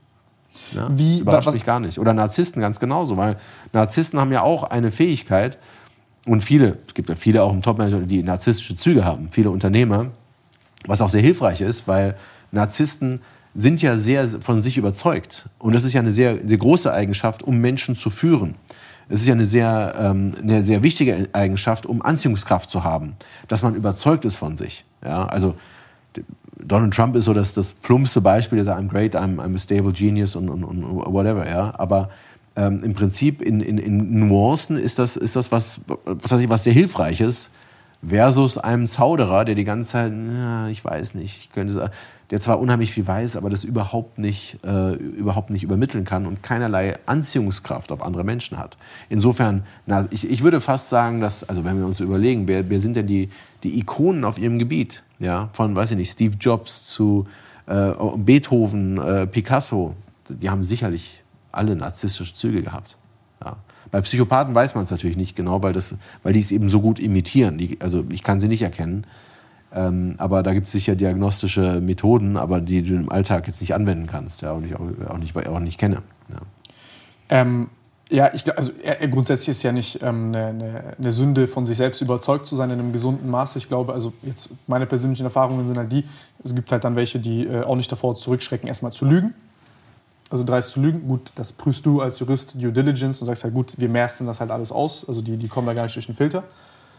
[0.72, 2.00] Ja, Wie, das überrascht was, mich gar nicht.
[2.00, 3.38] Oder Narzissten ganz genauso, weil
[3.74, 5.58] Narzissten haben ja auch eine Fähigkeit,
[6.26, 10.08] und viele, es gibt ja viele auch im Top-Management, die narzisstische Züge haben, viele Unternehmer,
[10.88, 12.16] was auch sehr hilfreich ist, weil
[12.52, 13.22] Narzissten
[13.54, 15.48] sind ja sehr von sich überzeugt.
[15.60, 18.56] Und das ist ja eine sehr, sehr große Eigenschaft, um Menschen zu führen.
[19.08, 23.16] Es ist ja eine sehr, ähm, eine sehr wichtige Eigenschaft, um Anziehungskraft zu haben,
[23.48, 24.85] dass man überzeugt ist von sich.
[25.04, 25.56] Ja, also
[26.64, 29.60] Donald Trump ist so das, das plumpste Beispiel, der sagt, I'm great, I'm, I'm a
[29.60, 31.48] stable genius und, und, und whatever.
[31.50, 32.10] Ja, aber
[32.56, 36.74] ähm, im Prinzip in, in, in Nuancen ist das, ist das was, was, was sehr
[36.74, 37.50] hilfreich ist,
[38.08, 41.94] versus einem Zauderer, der die ganze Zeit, ja, ich weiß nicht, ich könnte sagen,
[42.32, 46.42] der zwar unheimlich viel weiß, aber das überhaupt nicht, äh, überhaupt nicht übermitteln kann und
[46.42, 48.78] keinerlei Anziehungskraft auf andere Menschen hat.
[49.10, 52.80] Insofern, na, ich, ich würde fast sagen, dass, also wenn wir uns überlegen, wer, wer
[52.80, 53.30] sind denn die,
[53.64, 55.04] die Ikonen auf ihrem Gebiet?
[55.20, 57.28] Ja, von, weiß ich nicht, Steve Jobs zu
[57.68, 59.96] äh, Beethoven, äh, Picasso,
[60.30, 62.98] die haben sicherlich alle narzisstische Züge gehabt.
[63.44, 63.58] Ja.
[63.92, 66.82] Bei Psychopathen weiß man es natürlich nicht genau, weil, das, weil die es eben so
[66.82, 67.58] gut imitieren.
[67.58, 69.06] Die, also ich kann sie nicht erkennen.
[69.76, 73.76] Ähm, aber da gibt es sicher diagnostische Methoden, aber die du im Alltag jetzt nicht
[73.76, 75.98] anwenden kannst ja, und ich auch, auch, nicht, auch nicht kenne.
[76.30, 76.38] Ja.
[77.28, 77.68] Ähm,
[78.10, 78.72] ja, ich, also
[79.10, 82.70] grundsätzlich ist ja nicht ähm, eine, eine, eine, Sünde, von sich selbst überzeugt zu sein
[82.70, 83.58] in einem gesunden Maße.
[83.58, 86.06] Ich glaube, also jetzt meine persönlichen Erfahrungen sind halt die,
[86.44, 89.34] es gibt halt dann welche, die äh, auch nicht davor zurückschrecken, erstmal zu lügen.
[90.30, 93.54] Also dreist zu lügen, gut, das prüfst du als Jurist Due Diligence und sagst halt,
[93.54, 95.08] gut, wir mersten das halt alles aus.
[95.08, 96.44] Also die, die kommen da gar nicht durch den Filter.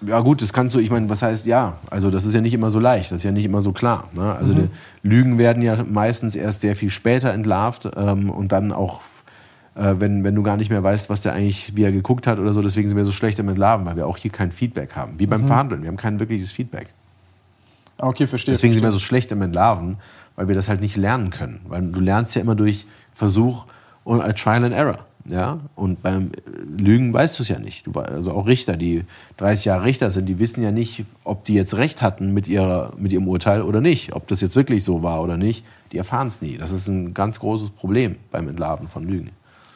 [0.02, 1.78] Ja gut, das kannst du, ich meine, was heißt ja?
[1.90, 4.08] Also das ist ja nicht immer so leicht, das ist ja nicht immer so klar.
[4.14, 4.34] Ne?
[4.34, 4.68] Also mhm.
[5.02, 9.00] Lügen werden ja meistens erst sehr viel später entlarvt ähm, und dann auch
[9.76, 12.38] äh, wenn, wenn du gar nicht mehr weißt, was der eigentlich, wie er geguckt hat
[12.38, 12.62] oder so.
[12.62, 15.18] Deswegen sind wir so schlecht im Entlarven, weil wir auch hier kein Feedback haben.
[15.18, 15.46] Wie beim mhm.
[15.46, 16.88] Verhandeln, wir haben kein wirkliches Feedback.
[17.98, 18.52] Ah, okay, verstehe.
[18.52, 18.74] Deswegen verstehe.
[18.74, 19.98] sind wir so schlecht im Entlarven,
[20.34, 21.60] weil wir das halt nicht lernen können.
[21.68, 23.66] Weil du lernst ja immer durch Versuch
[24.04, 24.98] und Trial and Error.
[25.30, 25.60] Ja?
[25.74, 26.30] Und beim
[26.78, 27.88] Lügen weißt du es ja nicht.
[27.96, 29.04] Also auch Richter, die
[29.36, 32.92] 30 Jahre Richter sind, die wissen ja nicht, ob die jetzt recht hatten mit, ihrer,
[32.96, 34.14] mit ihrem Urteil oder nicht.
[34.14, 36.58] Ob das jetzt wirklich so war oder nicht, die erfahren es nie.
[36.58, 39.30] Das ist ein ganz großes Problem beim Entlarven von Lügen.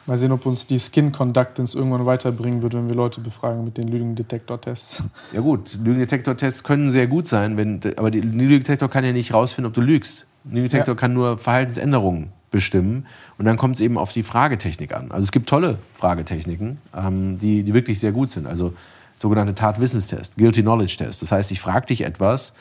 [0.07, 3.77] Mal sehen, ob uns die Skin Conductance irgendwann weiterbringen wird, wenn wir Leute befragen mit
[3.77, 5.03] den Lügendetektor-Tests.
[5.31, 9.69] Ja gut, Lügendetektor-Tests können sehr gut sein, wenn, aber der Lügendetektor kann ja nicht rausfinden,
[9.69, 10.25] ob du lügst.
[10.45, 10.99] Lügendetektor ja.
[10.99, 13.07] kann nur Verhaltensänderungen bestimmen
[13.37, 15.11] und dann kommt es eben auf die Fragetechnik an.
[15.11, 18.45] Also es gibt tolle Fragetechniken, ähm, die, die wirklich sehr gut sind.
[18.45, 18.73] Also
[19.17, 21.21] sogenannte Tatwissenstest, Guilty Knowledge Test.
[21.21, 22.53] Das heißt, ich frage dich etwas,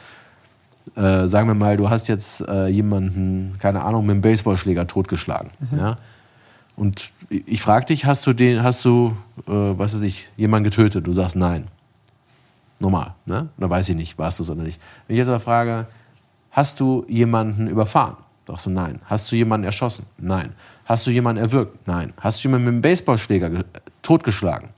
[0.94, 5.50] äh, sagen wir mal, du hast jetzt äh, jemanden, keine Ahnung, mit einem Baseballschläger totgeschlagen.
[5.70, 5.78] Mhm.
[5.78, 5.96] Ja?
[6.76, 9.14] Und ich frage dich, hast du den, hast du,
[9.46, 11.06] äh, was weiß ich, jemanden getötet?
[11.06, 11.68] Du sagst nein.
[12.78, 13.50] Normal, ne?
[13.58, 14.80] Da weiß ich nicht, warst du es oder nicht.
[15.06, 15.86] Wenn ich jetzt aber frage,
[16.50, 18.16] hast du jemanden überfahren?
[18.50, 19.00] Sagst du nein.
[19.04, 20.06] Hast du jemanden erschossen?
[20.18, 20.54] Nein.
[20.84, 21.86] Hast du jemanden erwürgt?
[21.86, 22.12] Nein.
[22.20, 23.64] Hast du jemanden mit einem Baseballschläger
[24.02, 24.70] totgeschlagen?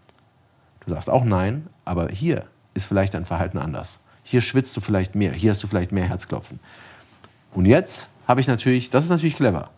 [0.84, 2.44] Du sagst auch nein, aber hier
[2.74, 3.98] ist vielleicht dein Verhalten anders.
[4.24, 6.60] Hier schwitzt du vielleicht mehr, hier hast du vielleicht mehr Herzklopfen.
[7.54, 9.70] Und jetzt habe ich natürlich, das ist natürlich clever.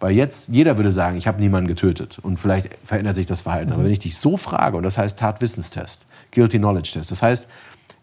[0.00, 3.72] Weil jetzt, jeder würde sagen, ich habe niemanden getötet und vielleicht verändert sich das Verhalten.
[3.72, 7.46] Aber wenn ich dich so frage, und das heißt Tatwissenstest, Guilty Knowledge Test, das heißt,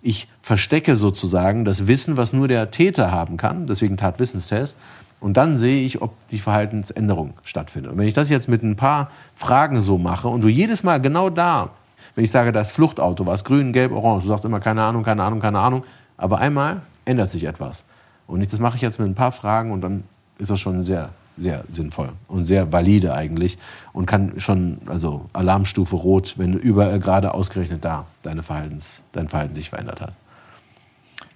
[0.02, 4.78] ich verstecke sozusagen das Wissen, was nur der Täter haben kann, deswegen Tatwissenstest,
[5.22, 7.94] und dann sehe ich, ob die Verhaltensänderung stattfindet.
[7.94, 11.00] Und wenn ich das jetzt mit ein paar Fragen so mache und du jedes Mal
[11.00, 11.70] genau da,
[12.16, 15.04] wenn ich sage, das Fluchtauto war es grün, gelb, orange, du sagst immer keine Ahnung,
[15.04, 15.86] keine Ahnung, keine Ahnung,
[16.18, 17.86] aber einmal ändert sich etwas.
[18.28, 20.04] Und das mache ich jetzt mit ein paar Fragen und dann
[20.38, 23.58] ist das schon sehr sehr sinnvoll und sehr valide eigentlich
[23.94, 29.56] und kann schon, also Alarmstufe rot, wenn überall gerade ausgerechnet da deine Verhaltens, dein Verhalten
[29.56, 30.14] sich verändert hat.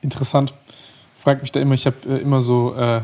[0.01, 0.53] Interessant.
[1.17, 3.01] Frag mich da immer, ich habe äh, immer so, äh, äh,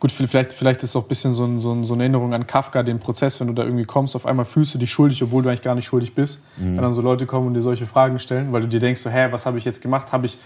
[0.00, 2.82] gut, vielleicht, vielleicht ist es auch ein bisschen so, ein, so, eine Erinnerung an Kafka,
[2.82, 5.48] den Prozess, wenn du da irgendwie kommst, auf einmal fühlst du dich schuldig, obwohl du
[5.48, 6.40] eigentlich gar nicht schuldig bist.
[6.56, 6.76] Mhm.
[6.76, 9.10] Wenn dann so Leute kommen und dir solche Fragen stellen, weil du dir denkst, so,
[9.10, 10.12] hä, was habe ich jetzt gemacht?
[10.12, 10.38] Habe ich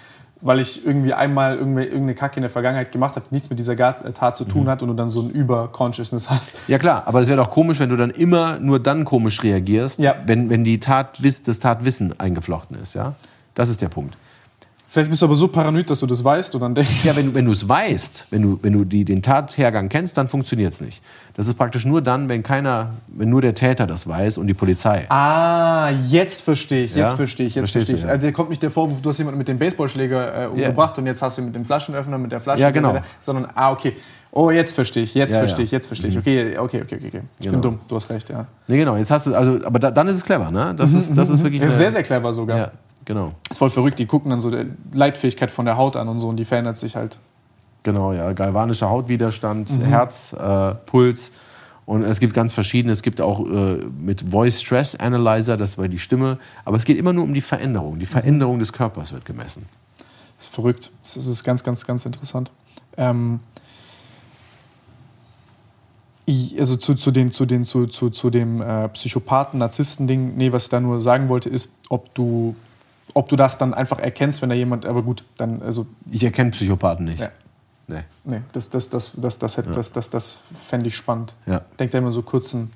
[0.43, 4.37] weil ich irgendwie einmal irgendeine Kacke in der Vergangenheit gemacht habe, nichts mit dieser Tat
[4.37, 4.69] zu tun mhm.
[4.69, 6.55] hat und du dann so ein Über-Consciousness hast.
[6.69, 10.01] Ja klar, aber es wäre doch komisch, wenn du dann immer nur dann komisch reagierst,
[10.01, 10.17] ja.
[10.27, 12.95] wenn, wenn die Tat, das Tatwissen eingeflochten ist.
[12.95, 13.15] Ja?
[13.55, 14.17] Das ist der Punkt.
[14.93, 17.03] Vielleicht bist du aber so paranoid, dass du das weißt und dann denkst.
[17.07, 20.29] Ja, wenn, wenn du es weißt, wenn du, wenn du die, den Tathergang kennst, dann
[20.29, 21.03] funktioniert es nicht.
[21.33, 24.55] Das ist praktisch nur dann, wenn keiner, wenn nur der Täter das weiß und die
[24.55, 25.07] Polizei.
[25.09, 27.17] Ah, jetzt verstehe ich, jetzt ja?
[27.17, 28.03] verstehe ich, jetzt verstehe ich.
[28.03, 28.11] Ja.
[28.11, 31.01] Also, kommt nicht der Vorwurf, du hast jemanden mit dem Baseballschläger äh, umgebracht ja.
[31.01, 32.61] und jetzt hast du mit dem Flaschenöffner, mit der Flasche.
[32.61, 32.99] Ja, genau.
[33.19, 33.97] sondern, ah, okay.
[34.31, 36.17] Oh, jetzt verstehe ich, jetzt verstehe ich, jetzt verstehe ich.
[36.17, 36.21] Mhm.
[36.21, 37.23] Okay, okay, okay, okay.
[37.39, 37.53] Ich genau.
[37.53, 38.47] bin dumm, du hast recht, ja.
[38.69, 40.75] Nee, genau, jetzt hast du, also, aber da, dann ist es clever, ne?
[40.77, 41.63] Das, mhm, ist, das ist mhm, wirklich.
[41.63, 42.73] Das ist sehr, sehr clever sogar.
[43.05, 43.33] Genau.
[43.45, 43.99] Das ist voll verrückt.
[43.99, 46.77] Die gucken dann so die Leitfähigkeit von der Haut an und so und die verändert
[46.77, 47.19] sich halt.
[47.83, 48.33] Genau, ja.
[48.33, 49.85] Galvanischer Hautwiderstand, mhm.
[49.85, 51.33] Herz, äh, Puls.
[51.85, 52.93] Und es gibt ganz verschiedene.
[52.93, 56.39] Es gibt auch äh, mit Voice Stress Analyzer, das war die Stimme.
[56.65, 57.99] Aber es geht immer nur um die Veränderung.
[57.99, 59.67] Die Veränderung des Körpers wird gemessen.
[60.37, 60.93] Das ist verrückt.
[61.03, 62.51] Das ist ganz, ganz, ganz interessant.
[62.97, 63.41] Ähm,
[66.59, 70.69] also zu, zu, den, zu, den, zu, zu, zu dem äh, Psychopathen-Narzissten-Ding, nee, was ich
[70.71, 72.55] da nur sagen wollte, ist, ob du,
[73.15, 75.87] ob du das dann einfach erkennst, wenn da jemand, aber gut, dann, also.
[76.11, 77.21] Ich erkenne Psychopathen nicht.
[77.21, 77.31] Ja.
[77.89, 78.01] Nee.
[78.25, 79.73] Nee, das, das, das, das, das, das, ja.
[79.73, 81.35] das, das, das fände ich spannend.
[81.47, 81.63] Ja.
[81.79, 82.71] Denk da immer so kurzen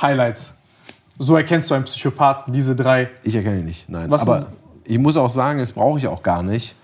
[0.00, 0.58] Highlights.
[1.18, 3.10] So erkennst du einen Psychopathen, diese drei.
[3.22, 4.10] Ich erkenne ihn nicht, nein.
[4.10, 4.46] Was aber
[4.84, 6.74] ich muss auch sagen, das brauche ich auch gar nicht,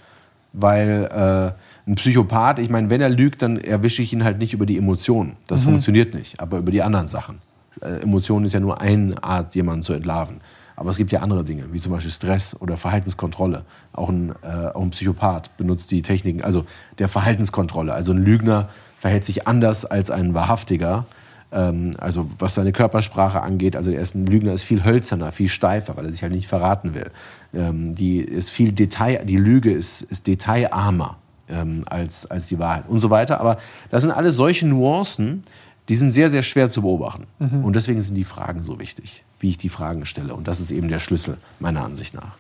[0.53, 4.53] weil äh, ein Psychopath, ich meine, wenn er lügt, dann erwische ich ihn halt nicht
[4.53, 5.37] über die Emotionen.
[5.49, 5.71] Das mhm.
[5.71, 7.41] funktioniert nicht, aber über die anderen Sachen.
[7.83, 10.41] Äh, Emotionen ist ja nur eine Art, jemanden zu entlarven.
[10.81, 13.67] Aber es gibt ja andere Dinge, wie zum Beispiel Stress oder Verhaltenskontrolle.
[13.93, 16.65] Auch ein, äh, auch ein Psychopath benutzt die Techniken, also
[16.99, 17.93] der Verhaltenskontrolle.
[17.93, 21.05] Also ein Lügner verhält sich anders als ein Wahrhaftiger.
[21.53, 25.49] Ähm, also was seine Körpersprache angeht, also der ist ein Lügner ist viel hölzerner, viel
[25.49, 27.11] steifer, weil er sich halt nicht verraten will.
[27.53, 31.19] Ähm, die ist viel Detail, die Lüge ist, ist detailarmer
[31.51, 33.39] ähm, als, als die Wahrheit und so weiter.
[33.39, 33.59] Aber
[33.91, 35.43] das sind alle solche Nuancen,
[35.91, 37.25] die sind sehr, sehr schwer zu beobachten.
[37.41, 37.65] Mhm.
[37.65, 40.35] Und deswegen sind die Fragen so wichtig, wie ich die Fragen stelle.
[40.35, 42.37] Und das ist eben der Schlüssel, meiner Ansicht nach.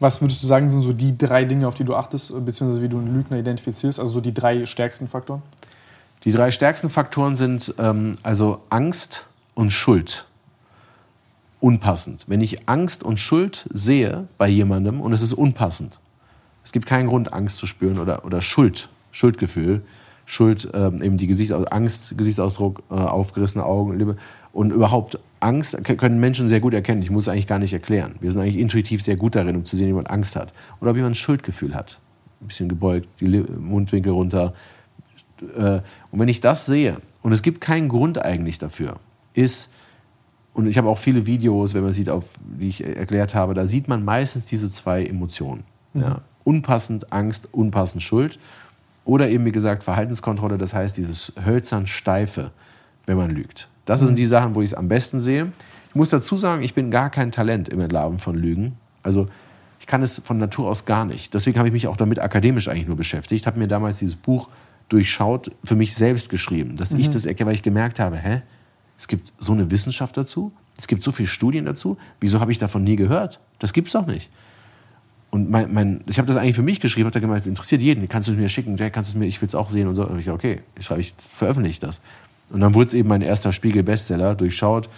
[0.00, 2.90] Was würdest du sagen, sind so die drei Dinge, auf die du achtest, beziehungsweise wie
[2.90, 3.98] du einen Lügner identifizierst?
[3.98, 5.40] Also so die drei stärksten Faktoren?
[6.24, 10.26] Die drei stärksten Faktoren sind ähm, also Angst und Schuld.
[11.58, 12.24] Unpassend.
[12.26, 16.00] Wenn ich Angst und Schuld sehe bei jemandem und es ist unpassend,
[16.64, 19.80] es gibt keinen Grund, Angst zu spüren oder, oder Schuld, Schuldgefühl,
[20.24, 24.16] Schuld, ähm, eben die Gesichtsaus Angst, Gesichtsausdruck, äh, aufgerissene Augen, Liebe.
[24.52, 27.02] Und überhaupt Angst können Menschen sehr gut erkennen.
[27.02, 28.14] Ich muss es eigentlich gar nicht erklären.
[28.20, 30.52] Wir sind eigentlich intuitiv sehr gut darin, um zu sehen, ob jemand Angst hat.
[30.80, 32.00] Oder ob jemand ein Schuldgefühl hat.
[32.40, 34.54] Ein bisschen gebeugt, die Mundwinkel runter.
[35.56, 35.80] Äh,
[36.10, 38.96] und wenn ich das sehe, und es gibt keinen Grund eigentlich dafür,
[39.34, 39.72] ist,
[40.54, 43.66] und ich habe auch viele Videos, wenn man sieht, auf, die ich erklärt habe, da
[43.66, 45.64] sieht man meistens diese zwei Emotionen.
[45.94, 46.02] Mhm.
[46.02, 46.20] Ja.
[46.44, 48.38] Unpassend Angst, unpassend Schuld.
[49.04, 52.52] Oder eben, wie gesagt, Verhaltenskontrolle, das heißt dieses hölzern Steife,
[53.06, 53.68] wenn man lügt.
[53.84, 54.06] Das mhm.
[54.06, 55.52] sind die Sachen, wo ich es am besten sehe.
[55.88, 58.76] Ich muss dazu sagen, ich bin gar kein Talent im Entlarven von Lügen.
[59.02, 59.26] Also
[59.80, 61.34] ich kann es von Natur aus gar nicht.
[61.34, 63.46] Deswegen habe ich mich auch damit akademisch eigentlich nur beschäftigt.
[63.46, 64.48] Habe mir damals dieses Buch
[64.88, 67.00] durchschaut, für mich selbst geschrieben, dass mhm.
[67.00, 68.42] ich das erkenne, weil ich gemerkt habe, hä,
[68.96, 72.58] es gibt so eine Wissenschaft dazu, es gibt so viele Studien dazu, wieso habe ich
[72.58, 73.40] davon nie gehört?
[73.58, 74.30] Das gibt es doch nicht.
[75.32, 77.80] Und mein, mein, ich habe das eigentlich für mich geschrieben, habe da gemeint, es interessiert
[77.80, 78.06] jeden.
[78.06, 79.88] Kannst du es mir schicken, Jack, kannst du es mir, ich will es auch sehen
[79.88, 80.06] und so.
[80.06, 82.02] Und ich okay, ich schreibe, ich veröffentliche das.
[82.50, 84.90] Und dann wurde es eben mein erster Spiegel-Bestseller, durchschaut.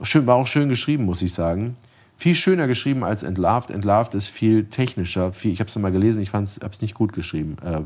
[0.00, 1.76] Schön, war auch schön geschrieben, muss ich sagen.
[2.16, 3.70] Viel schöner geschrieben als Entlarvt.
[3.70, 5.34] Entlarvt ist viel technischer.
[5.34, 7.56] Viel, ich habe es mal gelesen, ich habe es nicht gut geschrieben.
[7.62, 7.82] Äh,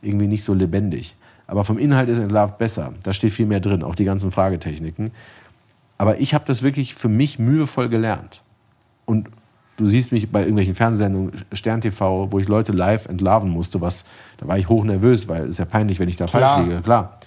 [0.00, 1.14] irgendwie nicht so lebendig.
[1.46, 2.94] Aber vom Inhalt ist Entlarvt besser.
[3.02, 5.10] Da steht viel mehr drin, auch die ganzen Fragetechniken.
[5.98, 8.42] Aber ich habe das wirklich für mich mühevoll gelernt.
[9.04, 9.28] Und
[9.76, 14.04] du siehst mich bei irgendwelchen Fernsehsendungen, Stern TV, wo ich Leute live entlarven musste, was,
[14.38, 16.56] da war ich hoch nervös, weil es ist ja peinlich, wenn ich da Klar.
[16.56, 16.82] falsch liege.
[16.82, 17.18] Klar.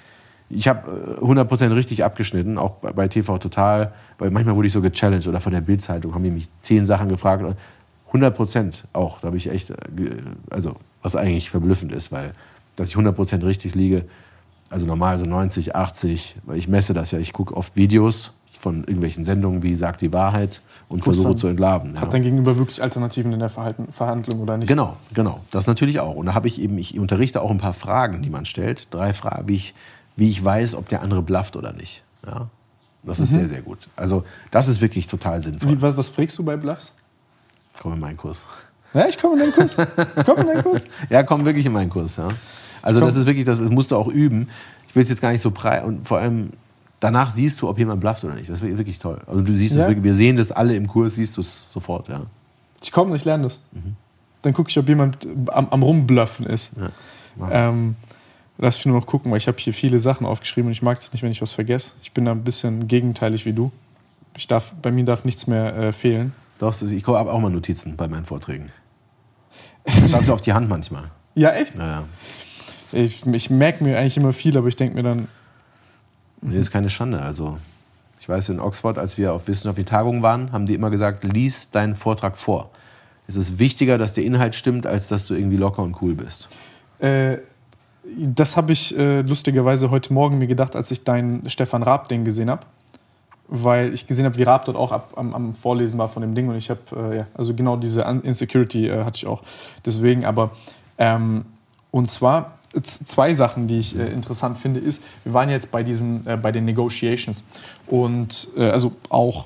[0.49, 5.27] Ich habe 100% richtig abgeschnitten, auch bei TV Total, weil manchmal wurde ich so gechallenged
[5.27, 7.43] oder von der Bildzeitung haben die mich zehn Sachen gefragt.
[8.13, 9.75] 100% auch, da habe ich echt, äh,
[10.49, 12.31] also was eigentlich verblüffend ist, weil
[12.77, 14.05] dass ich 100% richtig liege,
[14.69, 18.79] also normal so 90, 80, weil ich messe das ja, ich gucke oft Videos von
[18.79, 21.95] irgendwelchen Sendungen wie Sagt die Wahrheit und versuche zu entlarven.
[21.95, 22.09] Hat ja.
[22.09, 24.67] dein Gegenüber wirklich Alternativen in der Verhalten, Verhandlung oder nicht?
[24.67, 25.41] Genau, genau.
[25.51, 26.15] Das natürlich auch.
[26.15, 28.87] Und da habe ich eben, ich unterrichte auch ein paar Fragen, die man stellt.
[28.91, 29.75] Drei Fragen, wie ich,
[30.15, 32.03] wie ich weiß, ob der andere blufft oder nicht.
[32.25, 32.49] Ja?
[33.03, 33.35] Das ist mhm.
[33.35, 33.87] sehr, sehr gut.
[33.95, 35.71] Also das ist wirklich total sinnvoll.
[35.71, 36.93] Wie, was, was fragst du bei Bluffs?
[37.79, 38.43] Komm in meinen Kurs.
[38.93, 39.77] Ja, ich komme in deinen Kurs.
[39.77, 40.85] Ich komme in deinen Kurs.
[41.09, 42.17] ja, komm wirklich in meinen Kurs.
[42.17, 42.29] Ja.
[42.81, 44.49] Also das ist wirklich, das, das musst du auch üben.
[44.87, 46.51] Ich will es jetzt gar nicht so breit und vor allem
[46.99, 48.49] danach siehst du, ob jemand blufft oder nicht.
[48.49, 49.19] Das ist wirklich toll.
[49.27, 49.83] Also du siehst ja?
[49.83, 52.21] es wirklich, wir sehen das alle im Kurs, siehst du es sofort, ja.
[52.81, 53.61] Ich komme ich lerne das.
[53.71, 53.95] Mhm.
[54.41, 56.73] Dann gucke ich, ob jemand am, am Rumbluffen ist.
[57.39, 57.95] Ja, ähm,
[58.57, 60.97] lass mich nur noch gucken, weil ich habe hier viele Sachen aufgeschrieben und ich mag
[60.97, 61.93] es nicht, wenn ich was vergesse.
[62.01, 63.71] Ich bin da ein bisschen gegenteilig wie du.
[64.35, 66.33] Ich darf, bei mir darf nichts mehr äh, fehlen.
[66.59, 68.71] Doch, ich habe auch mal Notizen bei meinen Vorträgen.
[69.89, 71.05] Ich schreibe auf die Hand manchmal.
[71.33, 71.77] Ja, echt?
[71.77, 72.03] Ja, ja.
[72.91, 75.29] Ich, ich merke mir eigentlich immer viel, aber ich denke mir dann.
[76.41, 77.21] Nee, ist keine Schande.
[77.21, 77.57] Also,
[78.19, 81.71] ich weiß, in Oxford, als wir auf wissenschaftlichen Tagungen waren, haben die immer gesagt, lies
[81.71, 82.69] deinen Vortrag vor.
[83.27, 86.49] Es ist wichtiger, dass der Inhalt stimmt, als dass du irgendwie locker und cool bist.
[86.99, 87.37] Äh,
[88.17, 92.49] das habe ich äh, lustigerweise heute Morgen mir gedacht, als ich deinen Stefan Raab-Ding gesehen
[92.49, 92.65] habe.
[93.49, 96.35] Weil ich gesehen habe, wie Raab dort auch ab, am, am, Vorlesen war von dem
[96.35, 96.49] Ding.
[96.49, 99.41] Und ich habe, äh, ja, also genau diese Insecurity äh, hatte ich auch.
[99.85, 100.51] Deswegen, aber,
[100.97, 101.45] ähm,
[101.91, 106.25] und zwar zwei Sachen, die ich äh, interessant finde, ist, wir waren jetzt bei diesen,
[106.27, 107.45] äh, bei den Negotiations.
[107.87, 109.45] Und äh, also auch.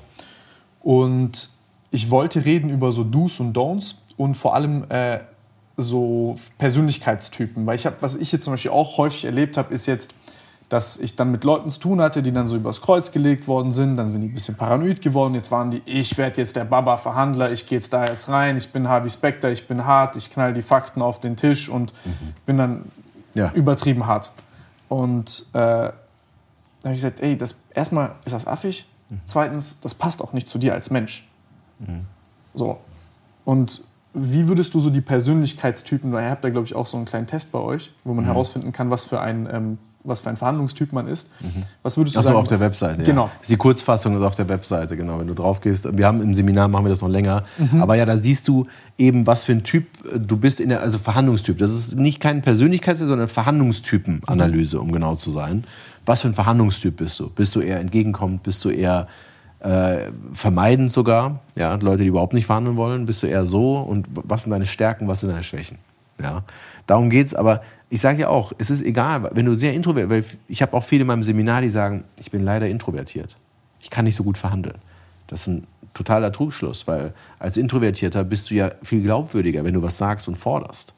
[0.82, 1.50] Und
[1.90, 5.20] ich wollte reden über so Do's und Don'ts und vor allem äh,
[5.76, 9.86] so Persönlichkeitstypen, weil ich habe, was ich jetzt zum Beispiel auch häufig erlebt habe, ist
[9.86, 10.14] jetzt
[10.72, 13.72] dass ich dann mit Leuten zu tun hatte, die dann so übers Kreuz gelegt worden
[13.72, 13.96] sind.
[13.96, 15.34] Dann sind die ein bisschen paranoid geworden.
[15.34, 18.72] Jetzt waren die, ich werde jetzt der Baba-Verhandler, ich gehe jetzt da jetzt rein, ich
[18.72, 22.34] bin Harvey Specter, ich bin hart, ich knall die Fakten auf den Tisch und mhm.
[22.46, 22.84] bin dann
[23.34, 23.52] ja.
[23.52, 24.30] übertrieben hart.
[24.88, 25.92] Und äh, dann
[26.84, 29.20] habe ich gesagt, ey, das, erstmal ist das affig, mhm.
[29.24, 31.28] zweitens, das passt auch nicht zu dir als Mensch.
[31.78, 32.06] Mhm.
[32.54, 32.78] So.
[33.44, 33.84] Und
[34.14, 37.06] wie würdest du so die Persönlichkeitstypen, weil ihr habt da glaube ich auch so einen
[37.06, 38.28] kleinen Test bei euch, wo man mhm.
[38.28, 41.30] herausfinden kann, was für ein ähm, was für ein Verhandlungstyp man ist.
[41.40, 41.62] Mhm.
[41.82, 42.40] Was würdest du Ach so, sagen?
[42.40, 43.04] auf der Webseite.
[43.04, 43.26] Genau.
[43.26, 43.32] Ja.
[43.48, 45.20] Die Kurzfassung ist auf der Webseite, genau.
[45.20, 45.86] Wenn du drauf gehst.
[45.96, 47.44] Wir haben im Seminar machen wir das noch länger.
[47.58, 47.82] Mhm.
[47.82, 48.64] Aber ja, da siehst du
[48.98, 51.58] eben, was für ein Typ du bist in der, also Verhandlungstyp.
[51.58, 55.64] Das ist nicht kein Persönlichkeits-, sondern Verhandlungstypenanalyse, um genau zu sein.
[56.04, 57.30] Was für ein Verhandlungstyp bist du?
[57.30, 58.42] Bist du eher entgegenkommend?
[58.42, 59.06] Bist du eher
[59.60, 61.40] äh, vermeidend sogar?
[61.54, 63.06] Ja, Leute, die überhaupt nicht verhandeln wollen.
[63.06, 63.78] Bist du eher so?
[63.78, 65.06] Und was sind deine Stärken?
[65.06, 65.78] Was sind deine Schwächen?
[66.20, 66.42] Ja,
[66.86, 67.34] darum geht's.
[67.34, 67.62] Aber
[67.92, 70.82] ich sage ja auch, es ist egal, wenn du sehr introvertiert, weil ich habe auch
[70.82, 73.36] viele in meinem Seminar, die sagen, ich bin leider introvertiert.
[73.80, 74.76] Ich kann nicht so gut verhandeln.
[75.26, 79.82] Das ist ein totaler Trugschluss, weil als Introvertierter bist du ja viel glaubwürdiger, wenn du
[79.82, 80.94] was sagst und forderst,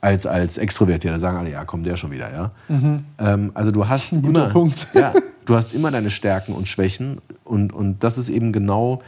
[0.00, 1.18] als als Extrovertierter.
[1.18, 2.52] sagen alle, ja, komm, der schon wieder, ja.
[2.68, 2.98] Mhm.
[3.18, 4.86] Ähm, also du hast ein immer, Punkt.
[4.94, 5.12] ja,
[5.44, 9.02] du hast immer deine Stärken und Schwächen und, und das ist eben genau,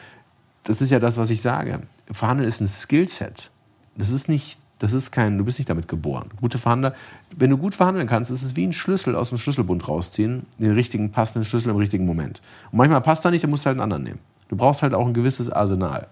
[0.64, 1.78] das ist ja das, was ich sage.
[2.10, 3.52] Verhandeln ist ein Skillset.
[3.96, 6.30] Das ist nicht das ist kein, du bist nicht damit geboren.
[6.40, 6.94] Gute Verhandler,
[7.36, 10.72] wenn du gut verhandeln kannst, ist es wie ein Schlüssel aus dem Schlüsselbund rausziehen, den
[10.72, 12.40] richtigen passenden Schlüssel im richtigen Moment.
[12.72, 14.18] Und manchmal passt er nicht, dann musst du halt einen anderen nehmen.
[14.48, 16.08] Du brauchst halt auch ein gewisses Arsenal.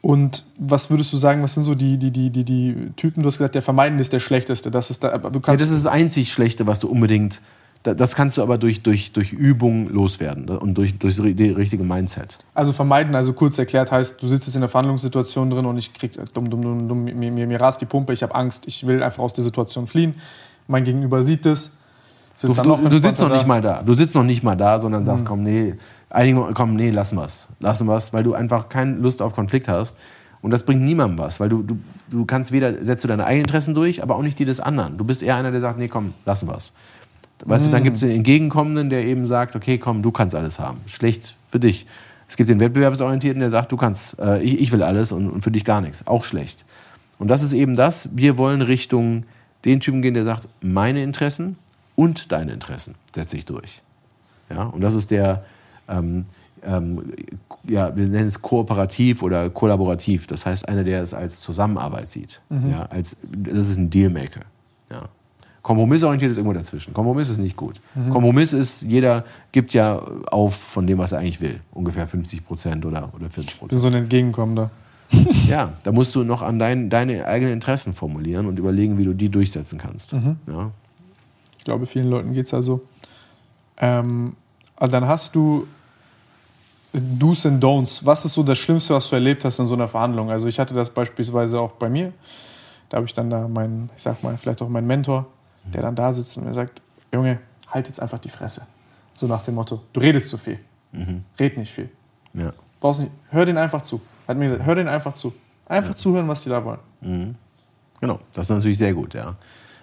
[0.00, 3.22] Und was würdest du sagen, was sind so die, die, die, die, die Typen?
[3.22, 4.70] Du hast gesagt, der Vermeiden ist der schlechteste.
[4.70, 7.42] Das ist, da, du kannst ja, das ist das einzig Schlechte, was du unbedingt
[7.82, 10.58] das kannst du aber durch, durch, durch Übung loswerden ne?
[10.58, 12.38] und durch, durch das richtige Mindset.
[12.54, 15.92] Also vermeiden, also kurz erklärt heißt, du sitzt jetzt in einer Verhandlungssituation drin und ich
[15.92, 18.86] krieg dumm, dumm, dumm, dumm mir, mir, mir rast die Pumpe, ich habe Angst, ich
[18.86, 20.14] will einfach aus der Situation fliehen.
[20.68, 21.78] Mein Gegenüber sieht es.
[22.40, 23.82] Du, du, du, sitzt noch nicht mal da.
[23.82, 25.28] Du sitzt noch nicht mal da, sondern sagst, mhm.
[25.28, 25.74] komm, nee,
[26.08, 27.48] einige, komm, nee, lassen wir's.
[27.60, 29.96] Lassen wir's, weil du einfach keine Lust auf Konflikt hast.
[30.40, 31.78] Und das bringt niemandem was, weil du, du,
[32.10, 34.98] du kannst weder, setzt du deine eigenen Interessen durch, aber auch nicht die des anderen.
[34.98, 36.72] Du bist eher einer, der sagt, nee, komm, lassen wir's.
[37.44, 37.70] Weißt mhm.
[37.70, 40.80] du, dann gibt es den Entgegenkommenden, der eben sagt, okay, komm, du kannst alles haben.
[40.86, 41.86] Schlecht für dich.
[42.28, 45.42] Es gibt den Wettbewerbsorientierten, der sagt, du kannst, äh, ich, ich will alles und, und
[45.42, 46.06] für dich gar nichts.
[46.06, 46.64] Auch schlecht.
[47.18, 49.24] Und das ist eben das, wir wollen Richtung
[49.64, 51.56] den Typen gehen, der sagt, meine Interessen
[51.94, 53.82] und deine Interessen setze ich durch.
[54.50, 55.44] Ja, und das ist der,
[55.88, 56.24] ähm,
[56.64, 57.12] ähm,
[57.64, 60.26] ja, wir nennen es kooperativ oder kollaborativ.
[60.26, 62.40] Das heißt, einer, der es als Zusammenarbeit sieht.
[62.48, 62.70] Mhm.
[62.70, 64.42] Ja, als, das ist ein Dealmaker.
[64.90, 65.08] Ja.
[65.62, 66.92] Kompromissorientiert ist irgendwo dazwischen.
[66.92, 67.80] Kompromiss ist nicht gut.
[67.94, 68.10] Mhm.
[68.10, 71.60] Kompromiss ist, jeder gibt ja auf von dem, was er eigentlich will.
[71.72, 73.72] Ungefähr 50 Prozent oder, oder 40 Prozent.
[73.72, 74.70] Das ist so ein Entgegenkommender.
[75.48, 79.14] ja, da musst du noch an dein, deine eigenen Interessen formulieren und überlegen, wie du
[79.14, 80.14] die durchsetzen kannst.
[80.14, 80.36] Mhm.
[80.48, 80.70] Ja.
[81.58, 82.82] Ich glaube, vielen Leuten geht es also.
[83.76, 84.34] Ähm,
[84.74, 85.68] also dann hast du
[86.92, 88.04] Do's and Don'ts.
[88.04, 90.30] Was ist so das Schlimmste, was du erlebt hast in so einer Verhandlung?
[90.30, 92.12] Also ich hatte das beispielsweise auch bei mir.
[92.88, 95.26] Da habe ich dann da meinen, ich sag mal, vielleicht auch meinen Mentor,
[95.64, 96.82] der dann da sitzt und mir sagt,
[97.12, 98.66] Junge, halt jetzt einfach die Fresse.
[99.14, 100.58] So nach dem Motto, du redest zu viel.
[100.92, 101.24] Mhm.
[101.38, 101.90] Red nicht viel.
[102.34, 102.52] Ja.
[102.80, 104.00] Brauchst nicht, hör den einfach zu.
[104.26, 105.32] Hat mir gesagt, hör den einfach zu.
[105.66, 105.96] Einfach ja.
[105.96, 106.80] zuhören, was die da wollen.
[107.00, 107.34] Mhm.
[108.00, 109.36] Genau, das ist natürlich sehr gut, ja.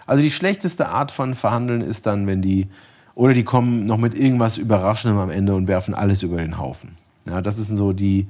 [0.05, 2.67] Also die schlechteste Art von Verhandeln ist dann, wenn die,
[3.15, 6.97] oder die kommen noch mit irgendwas Überraschendem am Ende und werfen alles über den Haufen.
[7.25, 8.27] Ja, das sind so die,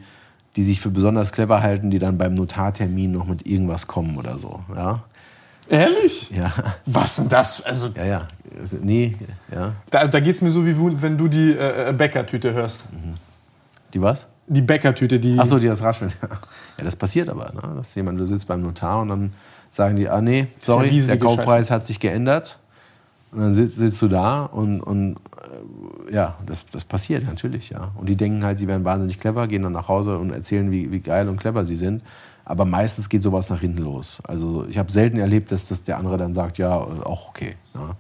[0.56, 4.38] die sich für besonders clever halten, die dann beim Notartermin noch mit irgendwas kommen oder
[4.38, 4.62] so.
[4.76, 5.04] Ja.
[5.70, 6.32] Ehrlich?
[6.32, 6.52] Ja.
[6.86, 7.62] Was denn das?
[7.62, 8.28] Also, ja, ja.
[8.60, 9.16] Also, nee,
[9.54, 9.74] ja.
[9.92, 12.92] Da, da geht es mir so, wie wenn du die äh, äh, Bäckertüte hörst.
[12.92, 13.14] Mhm.
[13.94, 14.28] Die was?
[14.48, 15.38] Die Bäckertüte, die.
[15.40, 16.12] Achso, die das Rascheln.
[16.78, 17.52] Ja, das passiert aber.
[17.54, 17.76] Ne?
[17.76, 19.34] Dass jemand, du sitzt beim Notar und dann
[19.70, 21.74] sagen die, ah nee, sorry, ja der Kaufpreis Scheiße.
[21.74, 22.58] hat sich geändert.
[23.32, 25.18] Und dann sitzt, sitzt du da und, und
[26.10, 27.92] äh, ja, das, das passiert natürlich, ja.
[27.96, 30.90] Und die denken halt, sie wären wahnsinnig clever, gehen dann nach Hause und erzählen, wie,
[30.90, 32.02] wie geil und clever sie sind.
[32.50, 34.24] Aber meistens geht sowas nach hinten los.
[34.24, 37.54] Also ich habe selten erlebt, dass das der andere dann sagt, ja, auch okay.
[37.76, 37.96] Ja.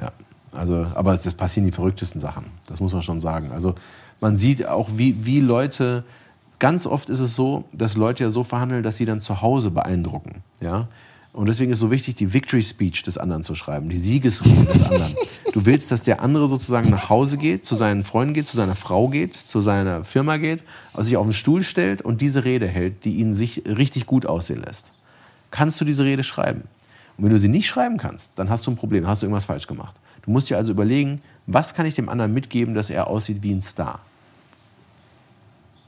[0.00, 0.12] ja.
[0.56, 2.44] Also, aber es, es passieren die verrücktesten Sachen.
[2.68, 3.50] Das muss man schon sagen.
[3.50, 3.74] Also
[4.20, 6.04] man sieht auch, wie, wie Leute,
[6.60, 9.72] ganz oft ist es so, dass Leute ja so verhandeln, dass sie dann zu Hause
[9.72, 10.44] beeindrucken.
[10.60, 10.86] Ja?
[11.34, 14.66] Und deswegen ist es so wichtig, die Victory Speech des anderen zu schreiben, die Siegesrede
[14.66, 15.16] des anderen.
[15.52, 18.76] Du willst, dass der andere sozusagen nach Hause geht, zu seinen Freunden geht, zu seiner
[18.76, 20.62] Frau geht, zu seiner Firma geht,
[20.92, 24.26] also sich auf den Stuhl stellt und diese Rede hält, die ihn sich richtig gut
[24.26, 24.92] aussehen lässt.
[25.50, 26.62] Kannst du diese Rede schreiben?
[27.16, 29.46] Und wenn du sie nicht schreiben kannst, dann hast du ein Problem, hast du irgendwas
[29.46, 29.96] falsch gemacht.
[30.22, 33.52] Du musst dir also überlegen, was kann ich dem anderen mitgeben, dass er aussieht wie
[33.52, 34.00] ein Star?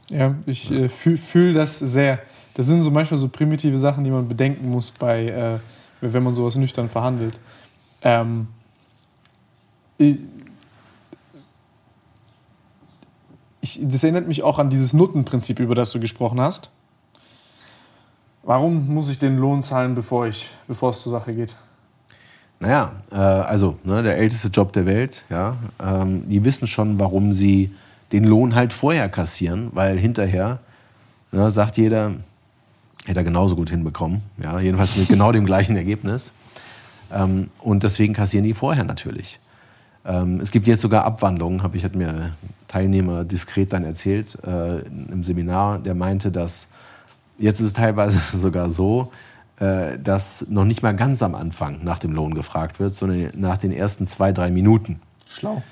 [0.09, 2.18] Ja, ich äh, fühle fühl das sehr.
[2.57, 5.59] Das sind so manchmal so primitive Sachen, die man bedenken muss, bei, äh,
[6.01, 7.39] wenn man sowas nüchtern verhandelt.
[8.01, 8.49] Ähm,
[9.99, 10.19] ich,
[13.83, 16.70] das erinnert mich auch an dieses Nuttenprinzip, über das du gesprochen hast.
[18.43, 21.57] Warum muss ich den Lohn zahlen, bevor, ich, bevor es zur Sache geht?
[22.59, 27.35] Naja, äh, also ne, der älteste Job der Welt, ja, ähm, die wissen schon, warum
[27.35, 27.74] sie
[28.12, 30.61] den Lohn halt vorher kassieren, weil hinterher
[31.33, 32.12] Ja, sagt jeder,
[33.07, 34.23] hätte er genauso gut hinbekommen.
[34.43, 36.33] Ja, jedenfalls mit genau dem gleichen Ergebnis.
[37.12, 39.41] Ähm, und deswegen kassieren die vorher natürlich.
[40.05, 42.33] Ähm, es gibt jetzt sogar Abwandlungen, habe ich hat mir
[42.69, 46.69] Teilnehmer diskret dann erzählt äh, im Seminar, der meinte, dass
[47.39, 49.12] jetzt ist es teilweise sogar so,
[49.59, 53.57] äh, dass noch nicht mal ganz am Anfang nach dem Lohn gefragt wird, sondern nach
[53.57, 55.01] den ersten zwei, drei Minuten.
[55.27, 55.62] Schlau.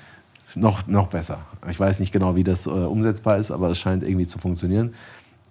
[0.55, 1.39] Noch, noch besser.
[1.69, 4.93] Ich weiß nicht genau, wie das äh, umsetzbar ist, aber es scheint irgendwie zu funktionieren.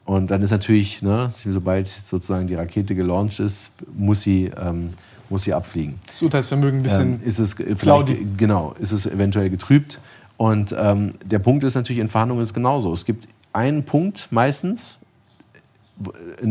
[0.04, 4.90] Und dann ist natürlich, ne, sobald sozusagen die Rakete gelauncht ist, muss sie, ähm,
[5.30, 5.94] muss sie abfliegen.
[6.06, 9.98] Das Urteilsvermögen ein bisschen ähm, ist es vielleicht, Genau, ist es eventuell getrübt.
[10.36, 12.92] Und ähm, der Punkt ist natürlich, in Verhandlungen ist es genauso.
[12.92, 14.98] Es gibt einen Punkt meistens,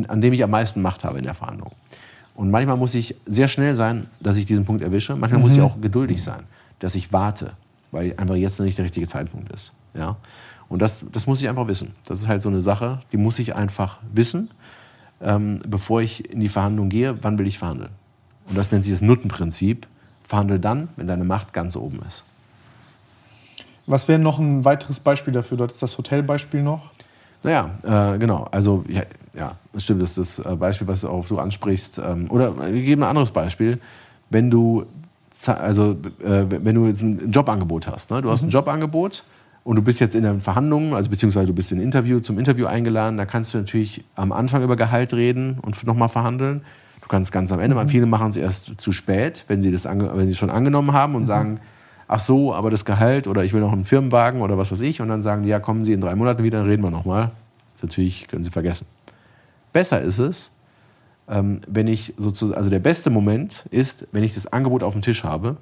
[0.08, 1.74] an dem ich am meisten Macht habe in der Verhandlung.
[2.36, 5.16] Und manchmal muss ich sehr schnell sein, dass ich diesen Punkt erwische.
[5.16, 5.44] Manchmal mhm.
[5.44, 5.66] muss ich mhm.
[5.66, 6.44] auch geduldig sein,
[6.80, 7.52] dass ich warte,
[7.92, 9.74] weil einfach jetzt noch nicht der richtige Zeitpunkt ist.
[9.94, 10.18] Ja?
[10.74, 11.94] Und das, das muss ich einfach wissen.
[12.08, 14.50] Das ist halt so eine Sache, die muss ich einfach wissen,
[15.22, 17.91] ähm, bevor ich in die Verhandlung gehe, wann will ich verhandeln.
[18.50, 19.86] Und das nennt sich das Nuttenprinzip.
[20.24, 22.24] Verhandel dann, wenn deine Macht ganz oben ist.
[23.86, 25.58] Was wäre noch ein weiteres Beispiel dafür?
[25.58, 26.90] Dort ist das Hotelbeispiel noch.
[27.44, 28.48] Naja, äh, genau.
[28.50, 29.04] Also, ja,
[29.36, 32.00] ja, das stimmt, das ist das Beispiel, was auch du ansprichst.
[32.00, 33.80] Ähm, oder wir geben ein anderes Beispiel.
[34.32, 34.88] Wenn du,
[35.45, 35.91] also,
[36.24, 38.24] äh, wenn du jetzt ein Jobangebot hast, ne?
[38.24, 38.54] du hast ein mhm.
[38.54, 39.24] Jobangebot
[39.64, 42.65] und du bist jetzt in der Verhandlung, also beziehungsweise du bist in Interview, zum Interview
[42.65, 46.64] eingeladen, da kannst du natürlich am Anfang über Gehalt reden und nochmal verhandeln.
[47.02, 47.90] Du kannst ganz am Ende, mhm.
[47.90, 51.23] viele machen es erst zu spät, wenn sie das wenn sie schon angenommen haben und
[51.23, 51.27] mhm.
[51.27, 51.60] sagen,
[52.07, 55.02] ach so, aber das Gehalt oder ich will noch einen Firmenwagen oder was weiß ich
[55.02, 57.31] und dann sagen die, ja, kommen Sie in drei Monaten wieder, dann reden wir nochmal.
[57.73, 58.88] Das ist natürlich, können Sie vergessen.
[59.72, 60.52] Besser ist es,
[61.30, 65.02] ähm, wenn ich sozusagen, also der beste Moment ist, wenn ich das Angebot auf dem
[65.02, 65.57] Tisch habe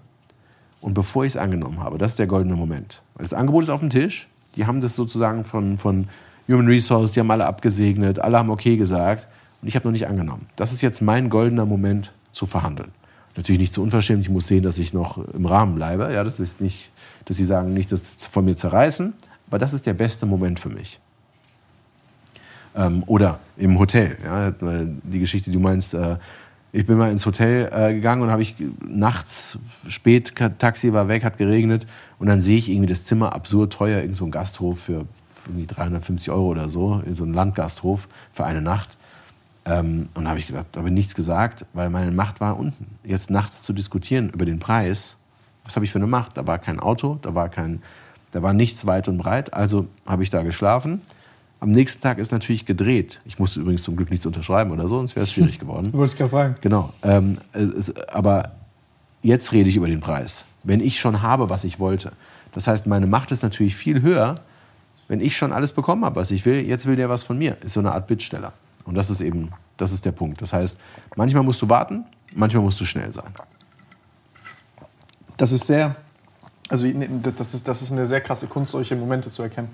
[0.81, 1.97] und bevor ich es angenommen habe.
[1.97, 3.01] Das ist der goldene Moment.
[3.17, 6.07] Das Angebot ist auf dem Tisch, die haben das sozusagen von, von
[6.47, 9.27] Human Resource, die haben alle abgesegnet, alle haben okay gesagt
[9.61, 10.47] und ich habe noch nicht angenommen.
[10.55, 12.91] Das ist jetzt mein goldener Moment zu verhandeln.
[13.37, 16.11] Natürlich nicht zu unverschämt, ich muss sehen, dass ich noch im Rahmen bleibe.
[16.11, 16.91] Ja, das ist nicht,
[17.25, 19.13] dass sie sagen, nicht das von mir zerreißen,
[19.47, 20.99] aber das ist der beste Moment für mich.
[22.75, 24.17] Ähm, oder im Hotel.
[24.23, 26.17] Ja, die Geschichte, die du meinst, äh,
[26.73, 31.23] ich bin mal ins Hotel äh, gegangen und habe ich nachts spät, Taxi war weg,
[31.23, 31.85] hat geregnet
[32.19, 35.06] und dann sehe ich irgendwie das Zimmer absurd teuer, irgend so ein Gasthof für
[35.48, 38.98] irgendwie 350 Euro oder so, in so ein Landgasthof für eine Nacht.
[39.65, 42.88] Ähm, und habe ich gedacht, habe nichts gesagt, weil meine Macht war unten.
[43.03, 45.18] Jetzt nachts zu diskutieren über den Preis,
[45.64, 46.38] was habe ich für eine Macht?
[46.38, 47.81] Da war kein Auto, da war kein,
[48.31, 49.53] da war nichts weit und breit.
[49.53, 51.02] Also habe ich da geschlafen.
[51.61, 53.21] Am nächsten Tag ist natürlich gedreht.
[53.23, 55.93] Ich musste übrigens zum Glück nichts unterschreiben oder so, sonst wäre es schwierig geworden.
[55.93, 56.55] Wollte ich gerade fragen.
[56.59, 56.91] Genau.
[57.03, 58.53] Ähm, es, aber
[59.21, 60.45] jetzt rede ich über den Preis.
[60.63, 62.13] Wenn ich schon habe, was ich wollte.
[62.51, 64.33] Das heißt, meine Macht ist natürlich viel höher,
[65.07, 66.61] wenn ich schon alles bekommen habe, was ich will.
[66.61, 67.55] Jetzt will der was von mir.
[67.61, 68.53] Ist so eine Art Bittsteller.
[68.85, 70.41] Und das ist eben, das ist der Punkt.
[70.41, 70.79] Das heißt,
[71.15, 73.31] manchmal musst du warten, manchmal musst du schnell sein.
[75.38, 75.95] Das ist sehr,
[76.69, 79.69] also das ist, das ist eine sehr krasse Kunst, solche Momente zu erkennen.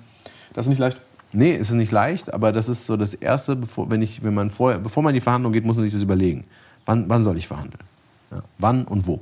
[0.52, 0.98] Das ist nicht leicht.
[1.32, 4.50] Nee, ist nicht leicht, aber das ist so das Erste, bevor, wenn ich, wenn man
[4.50, 6.44] vorher, bevor man in die Verhandlung geht, muss man sich das überlegen.
[6.86, 7.84] Wann, wann soll ich verhandeln?
[8.30, 8.42] Ja.
[8.58, 9.20] Wann und wo?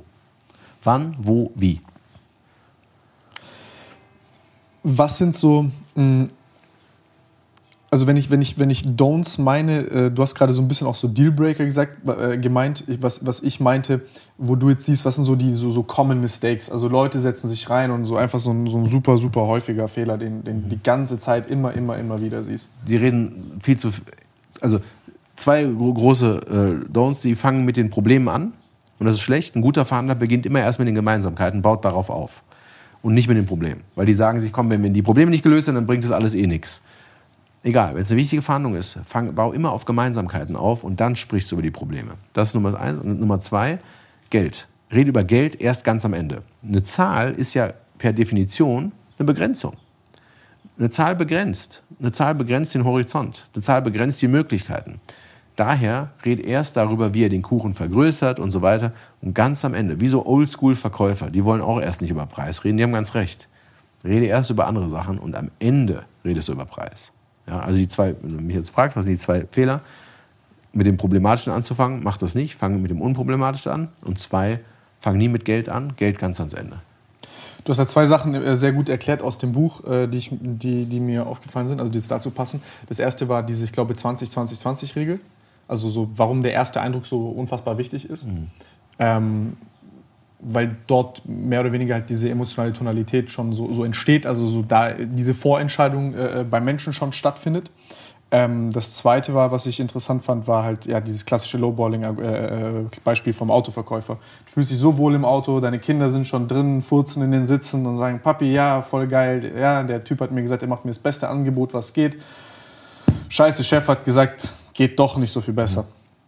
[0.83, 1.81] Wann, wo, wie?
[4.83, 6.29] Was sind so mh, hm,
[7.89, 10.67] also wenn ich, wenn ich, wenn ich Don'ts meine, äh, du hast gerade so ein
[10.67, 14.01] bisschen auch so Dealbreaker gesagt, äh, gemeint, was, was ich meinte,
[14.37, 16.69] wo du jetzt siehst, was sind so die so, so Common Mistakes.
[16.69, 19.87] Also Leute setzen sich rein und so einfach so ein, so ein super, super häufiger
[19.87, 22.71] Fehler, den, den die ganze Zeit immer, immer, immer wieder siehst.
[22.87, 23.89] Die reden viel zu.
[24.59, 24.81] Also
[25.37, 28.53] zwei große äh, Don'ts, die fangen mit den Problemen an.
[28.99, 29.55] Und das ist schlecht.
[29.55, 32.43] Ein guter Verhandler beginnt immer erst mit den Gemeinsamkeiten, baut darauf auf.
[33.01, 33.81] Und nicht mit den Problemen.
[33.95, 36.35] Weil die sagen sich, komm, wenn die Probleme nicht gelöst sind, dann bringt das alles
[36.35, 36.81] eh nichts.
[37.63, 41.15] Egal, wenn es eine wichtige Verhandlung ist, fang, bau immer auf Gemeinsamkeiten auf und dann
[41.15, 42.13] sprichst du über die Probleme.
[42.33, 42.99] Das ist Nummer eins.
[42.99, 43.79] Und Nummer zwei,
[44.29, 44.67] Geld.
[44.91, 46.43] Rede über Geld erst ganz am Ende.
[46.63, 49.75] Eine Zahl ist ja per Definition eine Begrenzung.
[50.77, 51.81] Eine Zahl begrenzt.
[51.99, 53.49] Eine Zahl begrenzt den Horizont.
[53.53, 55.01] Eine Zahl begrenzt die Möglichkeiten.
[55.55, 58.93] Daher red erst darüber, wie er den Kuchen vergrößert und so weiter.
[59.21, 62.77] Und ganz am Ende, wie so Oldschool-Verkäufer, die wollen auch erst nicht über Preis reden,
[62.77, 63.49] die haben ganz recht.
[64.03, 67.11] Rede erst über andere Sachen und am Ende redest du über Preis.
[67.47, 69.81] Ja, also die zwei, wenn du mich jetzt fragst, was sind die zwei Fehler?
[70.73, 72.55] Mit dem Problematischen anzufangen, mach das nicht.
[72.55, 73.89] Fange mit dem Unproblematischen an.
[74.05, 74.59] Und zwei,
[74.99, 75.93] fang nie mit Geld an.
[75.95, 76.79] Geld ganz ans Ende.
[77.63, 80.29] Du hast ja zwei Sachen äh, sehr gut erklärt aus dem Buch, äh, die, ich,
[80.31, 82.61] die, die mir aufgefallen sind, also die jetzt dazu passen.
[82.87, 85.19] Das erste war diese, ich glaube, 20-20-20-Regel.
[85.67, 88.27] Also so, warum der erste Eindruck so unfassbar wichtig ist.
[88.27, 88.47] Mhm.
[88.99, 89.57] Ähm,
[90.39, 94.61] weil dort mehr oder weniger halt diese emotionale Tonalität schon so, so entsteht, also so
[94.61, 97.71] da diese Vorentscheidung äh, äh, beim Menschen schon stattfindet.
[98.29, 103.33] Ähm, das zweite war, was ich interessant fand, war halt ja dieses klassische Lowballing-Beispiel äh,
[103.33, 104.17] vom Autoverkäufer.
[104.45, 107.45] Du fühlst dich so wohl im Auto, deine Kinder sind schon drin, furzen in den
[107.45, 110.83] Sitzen und sagen, Papi, ja, voll geil, ja, der Typ hat mir gesagt, er macht
[110.83, 112.17] mir das beste Angebot, was geht.
[113.29, 115.85] Scheiße, Chef hat gesagt, geht doch nicht so viel besser.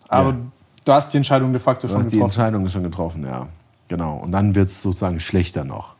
[0.07, 0.37] Aber ja.
[0.85, 2.17] du hast die Entscheidung de facto schon getroffen.
[2.17, 3.47] Die Entscheidung ist schon getroffen, ja.
[3.89, 4.17] Genau.
[4.17, 5.95] Und dann wird es sozusagen schlechter noch.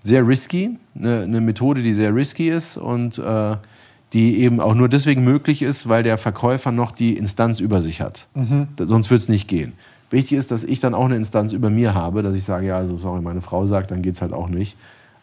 [0.00, 3.56] Sehr risky, eine, eine, Methode, die sehr risky ist und äh,
[4.12, 8.00] die eben auch nur deswegen möglich ist, weil der Verkäufer noch die Instanz über sich
[8.00, 8.28] hat.
[8.34, 8.68] Mhm.
[8.78, 9.72] Sonst würde es nicht gehen.
[10.10, 12.76] Wichtig ist, dass ich dann auch eine Instanz über mir habe, dass ich sage, ja,
[12.76, 14.76] also sorry, meine Frau sagt, dann geht es halt auch nicht.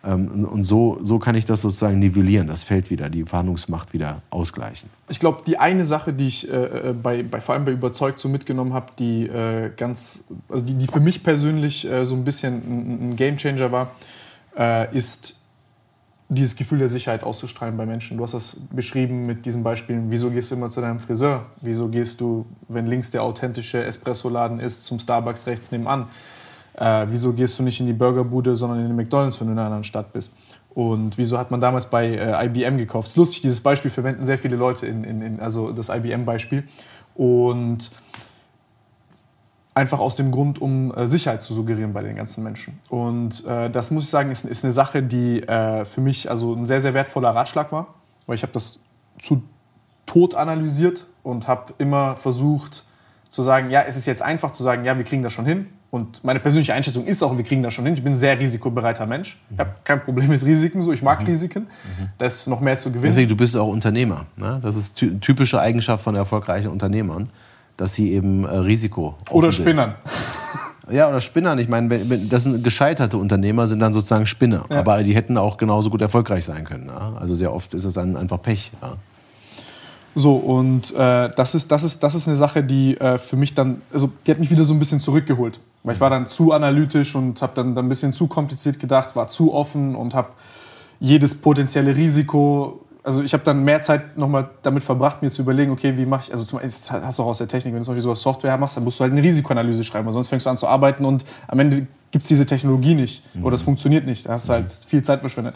[0.06, 4.22] Ähm, und so, so kann ich das sozusagen nivellieren, das Feld wieder, die Verhandlungsmacht wieder
[4.30, 4.90] ausgleichen.
[5.10, 8.20] Ich glaube, die eine Sache, die ich äh, äh, bei, bei, vor allem bei Überzeugt
[8.20, 12.54] so mitgenommen habe, die äh, also die, die für mich persönlich äh, so ein bisschen
[12.56, 13.92] ein, ein Gamechanger war,
[14.58, 15.38] äh, ist
[16.30, 18.18] dieses Gefühl der Sicherheit auszustrahlen bei Menschen.
[18.18, 20.10] Du hast das beschrieben mit diesen Beispielen.
[20.10, 21.46] Wieso gehst du immer zu deinem Friseur?
[21.62, 26.08] Wieso gehst du, wenn links der authentische Espresso-Laden ist, zum Starbucks rechts nebenan?
[26.78, 29.60] Äh, wieso gehst du nicht in die Burgerbude, sondern in den McDonalds, wenn du in
[29.60, 30.34] einer anderen Stadt bist?
[30.74, 33.08] Und wieso hat man damals bei äh, IBM gekauft?
[33.08, 36.66] Ist lustig, dieses Beispiel verwenden sehr viele Leute, in, in, in also das IBM-Beispiel.
[37.16, 37.92] Und
[39.74, 42.80] einfach aus dem Grund, um äh, Sicherheit zu suggerieren bei den ganzen Menschen.
[42.90, 46.54] Und äh, das muss ich sagen, ist, ist eine Sache, die äh, für mich also
[46.54, 47.94] ein sehr, sehr wertvoller Ratschlag war,
[48.26, 48.80] weil ich habe das
[49.20, 49.44] zu
[50.06, 52.84] tot analysiert und habe immer versucht
[53.30, 55.68] zu sagen, ja, es ist jetzt einfach zu sagen, ja, wir kriegen das schon hin.
[55.96, 57.94] Und meine persönliche Einschätzung ist auch, wir kriegen das schon hin.
[57.94, 59.40] Ich bin ein sehr risikobereiter Mensch.
[59.50, 61.28] Ich habe kein Problem mit Risiken, so ich mag mhm.
[61.28, 61.62] Risiken.
[61.62, 62.10] Mhm.
[62.18, 63.14] Da ist noch mehr zu gewinnen.
[63.14, 64.26] Deswegen, du bist auch Unternehmer.
[64.36, 64.60] Ne?
[64.62, 67.30] Das ist typische Eigenschaft von erfolgreichen Unternehmern,
[67.78, 69.16] dass sie eben äh, Risiko.
[69.30, 69.96] Oder Spinnern.
[70.92, 71.60] Ja, oder Spinnern.
[71.60, 71.98] Ich meine,
[72.28, 74.66] das sind gescheiterte Unternehmer, sind dann sozusagen Spinner.
[74.70, 74.80] Ja.
[74.80, 76.88] Aber die hätten auch genauso gut erfolgreich sein können.
[76.88, 77.14] Ja?
[77.18, 78.74] Also sehr oft ist es dann einfach Pech.
[78.82, 78.98] Ja?
[80.14, 83.54] So, und äh, das, ist, das, ist, das ist eine Sache, die äh, für mich
[83.54, 85.62] dann, also die hat mich wieder so ein bisschen zurückgeholt.
[85.86, 89.16] Weil ich war dann zu analytisch und habe dann, dann ein bisschen zu kompliziert gedacht,
[89.16, 90.30] war zu offen und habe
[91.00, 95.72] jedes potenzielle Risiko, also ich habe dann mehr Zeit nochmal damit verbracht, mir zu überlegen,
[95.72, 97.86] okay, wie mache ich, also zum, das hast du auch aus der Technik, wenn du
[97.86, 100.48] zum Beispiel sowas Software machst, dann musst du halt eine Risikoanalyse schreiben, weil sonst fängst
[100.48, 103.46] du an zu arbeiten und am Ende gibt es diese Technologie nicht mhm.
[103.46, 104.26] oder es funktioniert nicht.
[104.26, 105.56] Da hast du halt viel Zeit verschwendet.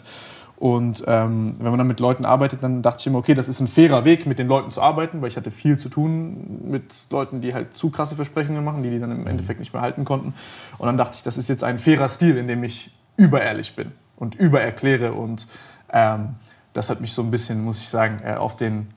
[0.60, 3.60] Und ähm, wenn man dann mit Leuten arbeitet, dann dachte ich immer, okay, das ist
[3.60, 7.06] ein fairer Weg, mit den Leuten zu arbeiten, weil ich hatte viel zu tun mit
[7.08, 10.04] Leuten, die halt zu krasse Versprechungen machen, die die dann im Endeffekt nicht mehr halten
[10.04, 10.34] konnten.
[10.76, 13.92] Und dann dachte ich, das ist jetzt ein fairer Stil, in dem ich überehrlich bin
[14.16, 15.14] und übererkläre.
[15.14, 15.46] Und
[15.94, 16.34] ähm,
[16.74, 18.88] das hat mich so ein bisschen, muss ich sagen, äh, auf den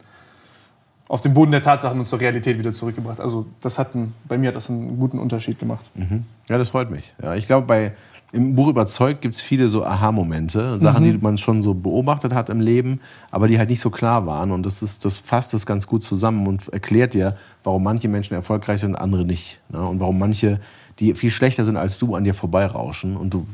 [1.08, 3.20] auf den Boden der Tatsachen und zur Realität wieder zurückgebracht.
[3.20, 5.92] Also das hat ein, bei mir hat das einen guten Unterschied gemacht.
[5.94, 6.26] Mhm.
[6.50, 7.14] Ja, das freut mich.
[7.22, 7.92] Ja, ich glaube, bei
[8.34, 11.12] im Buch überzeugt gibt es viele so Aha-Momente, Sachen, mhm.
[11.12, 13.00] die man schon so beobachtet hat im Leben,
[13.30, 14.52] aber die halt nicht so klar waren.
[14.52, 18.34] Und das, ist, das fasst das ganz gut zusammen und erklärt dir, warum manche Menschen
[18.34, 19.62] erfolgreich sind und andere nicht.
[19.70, 19.88] Ne?
[19.88, 20.60] Und warum manche,
[20.98, 23.46] die viel schlechter sind als du, an dir vorbeirauschen und du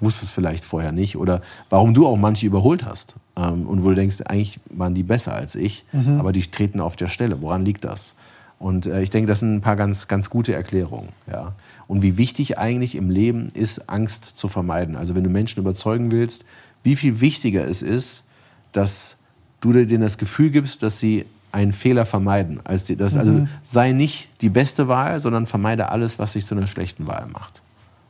[0.00, 1.16] wusstest vielleicht vorher nicht.
[1.16, 1.40] Oder
[1.70, 3.16] warum du auch manche überholt hast.
[3.36, 6.20] Ähm, und wo du denkst, eigentlich waren die besser als ich, mhm.
[6.20, 7.40] aber die treten auf der Stelle.
[7.40, 8.14] Woran liegt das?
[8.58, 11.10] Und äh, ich denke, das sind ein paar ganz, ganz gute Erklärungen.
[11.30, 11.54] Ja.
[11.88, 14.96] Und wie wichtig eigentlich im Leben ist, Angst zu vermeiden.
[14.96, 16.44] Also wenn du Menschen überzeugen willst,
[16.82, 18.24] wie viel wichtiger es ist,
[18.72, 19.18] dass
[19.60, 22.60] du denen das Gefühl gibst, dass sie einen Fehler vermeiden.
[22.64, 23.48] Als die, das, also mhm.
[23.62, 27.62] Sei nicht die beste Wahl, sondern vermeide alles, was dich zu einer schlechten Wahl macht.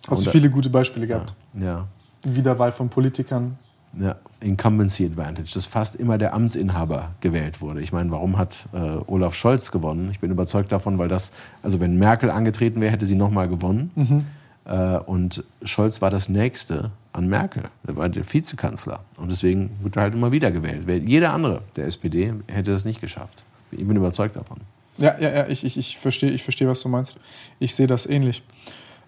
[0.08, 1.34] Hast Und, du viele gute Beispiele gehabt?
[1.54, 1.64] Ja.
[1.64, 1.88] ja.
[2.24, 3.56] Wiederwahl von Politikern,
[3.98, 7.80] ja, Incumbency Advantage, dass fast immer der Amtsinhaber gewählt wurde.
[7.80, 10.10] Ich meine, warum hat äh, Olaf Scholz gewonnen?
[10.10, 11.32] Ich bin überzeugt davon, weil das,
[11.62, 13.90] also wenn Merkel angetreten wäre, hätte sie nochmal gewonnen.
[13.94, 14.24] Mhm.
[14.66, 17.64] Äh, und Scholz war das Nächste an Merkel.
[17.86, 19.00] Er war der Vizekanzler.
[19.18, 20.86] Und deswegen wird er halt immer wieder gewählt.
[21.06, 23.42] Jeder andere der SPD hätte das nicht geschafft.
[23.70, 24.58] Ich bin überzeugt davon.
[24.98, 27.16] Ja, ja, ja, ich, ich, ich verstehe, ich versteh, was du meinst.
[27.58, 28.42] Ich sehe das ähnlich.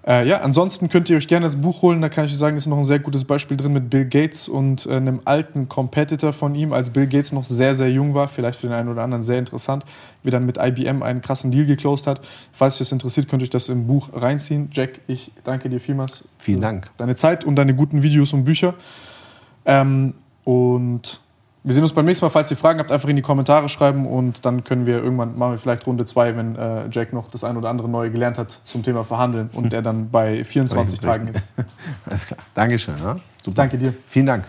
[0.09, 2.01] Äh, ja, ansonsten könnt ihr euch gerne das Buch holen.
[2.01, 4.49] Da kann ich euch sagen, ist noch ein sehr gutes Beispiel drin mit Bill Gates
[4.49, 8.27] und äh, einem alten Competitor von ihm, als Bill Gates noch sehr, sehr jung war.
[8.27, 9.85] Vielleicht für den einen oder anderen sehr interessant,
[10.23, 12.27] wie dann mit IBM einen krassen Deal geclosed hat.
[12.53, 14.71] Falls euch das interessiert, könnt ihr euch das im Buch reinziehen.
[14.73, 16.27] Jack, ich danke dir vielmals.
[16.39, 16.91] Vielen Dank.
[16.97, 18.75] Deine Zeit und deine guten Videos und Bücher.
[19.67, 20.15] Ähm,
[20.45, 21.21] und
[21.65, 22.31] wir sehen uns beim nächsten Mal.
[22.31, 25.53] Falls ihr Fragen habt, einfach in die Kommentare schreiben und dann können wir irgendwann, machen
[25.53, 28.51] wir vielleicht Runde 2, wenn äh, Jack noch das ein oder andere Neue gelernt hat
[28.51, 31.47] zum Thema Verhandeln und der dann bei 24 Tagen ist.
[32.07, 32.39] Alles klar.
[32.55, 32.95] Dankeschön.
[33.03, 33.17] Ja?
[33.43, 33.57] Super.
[33.57, 33.95] Danke dir.
[34.09, 34.45] Vielen Dank.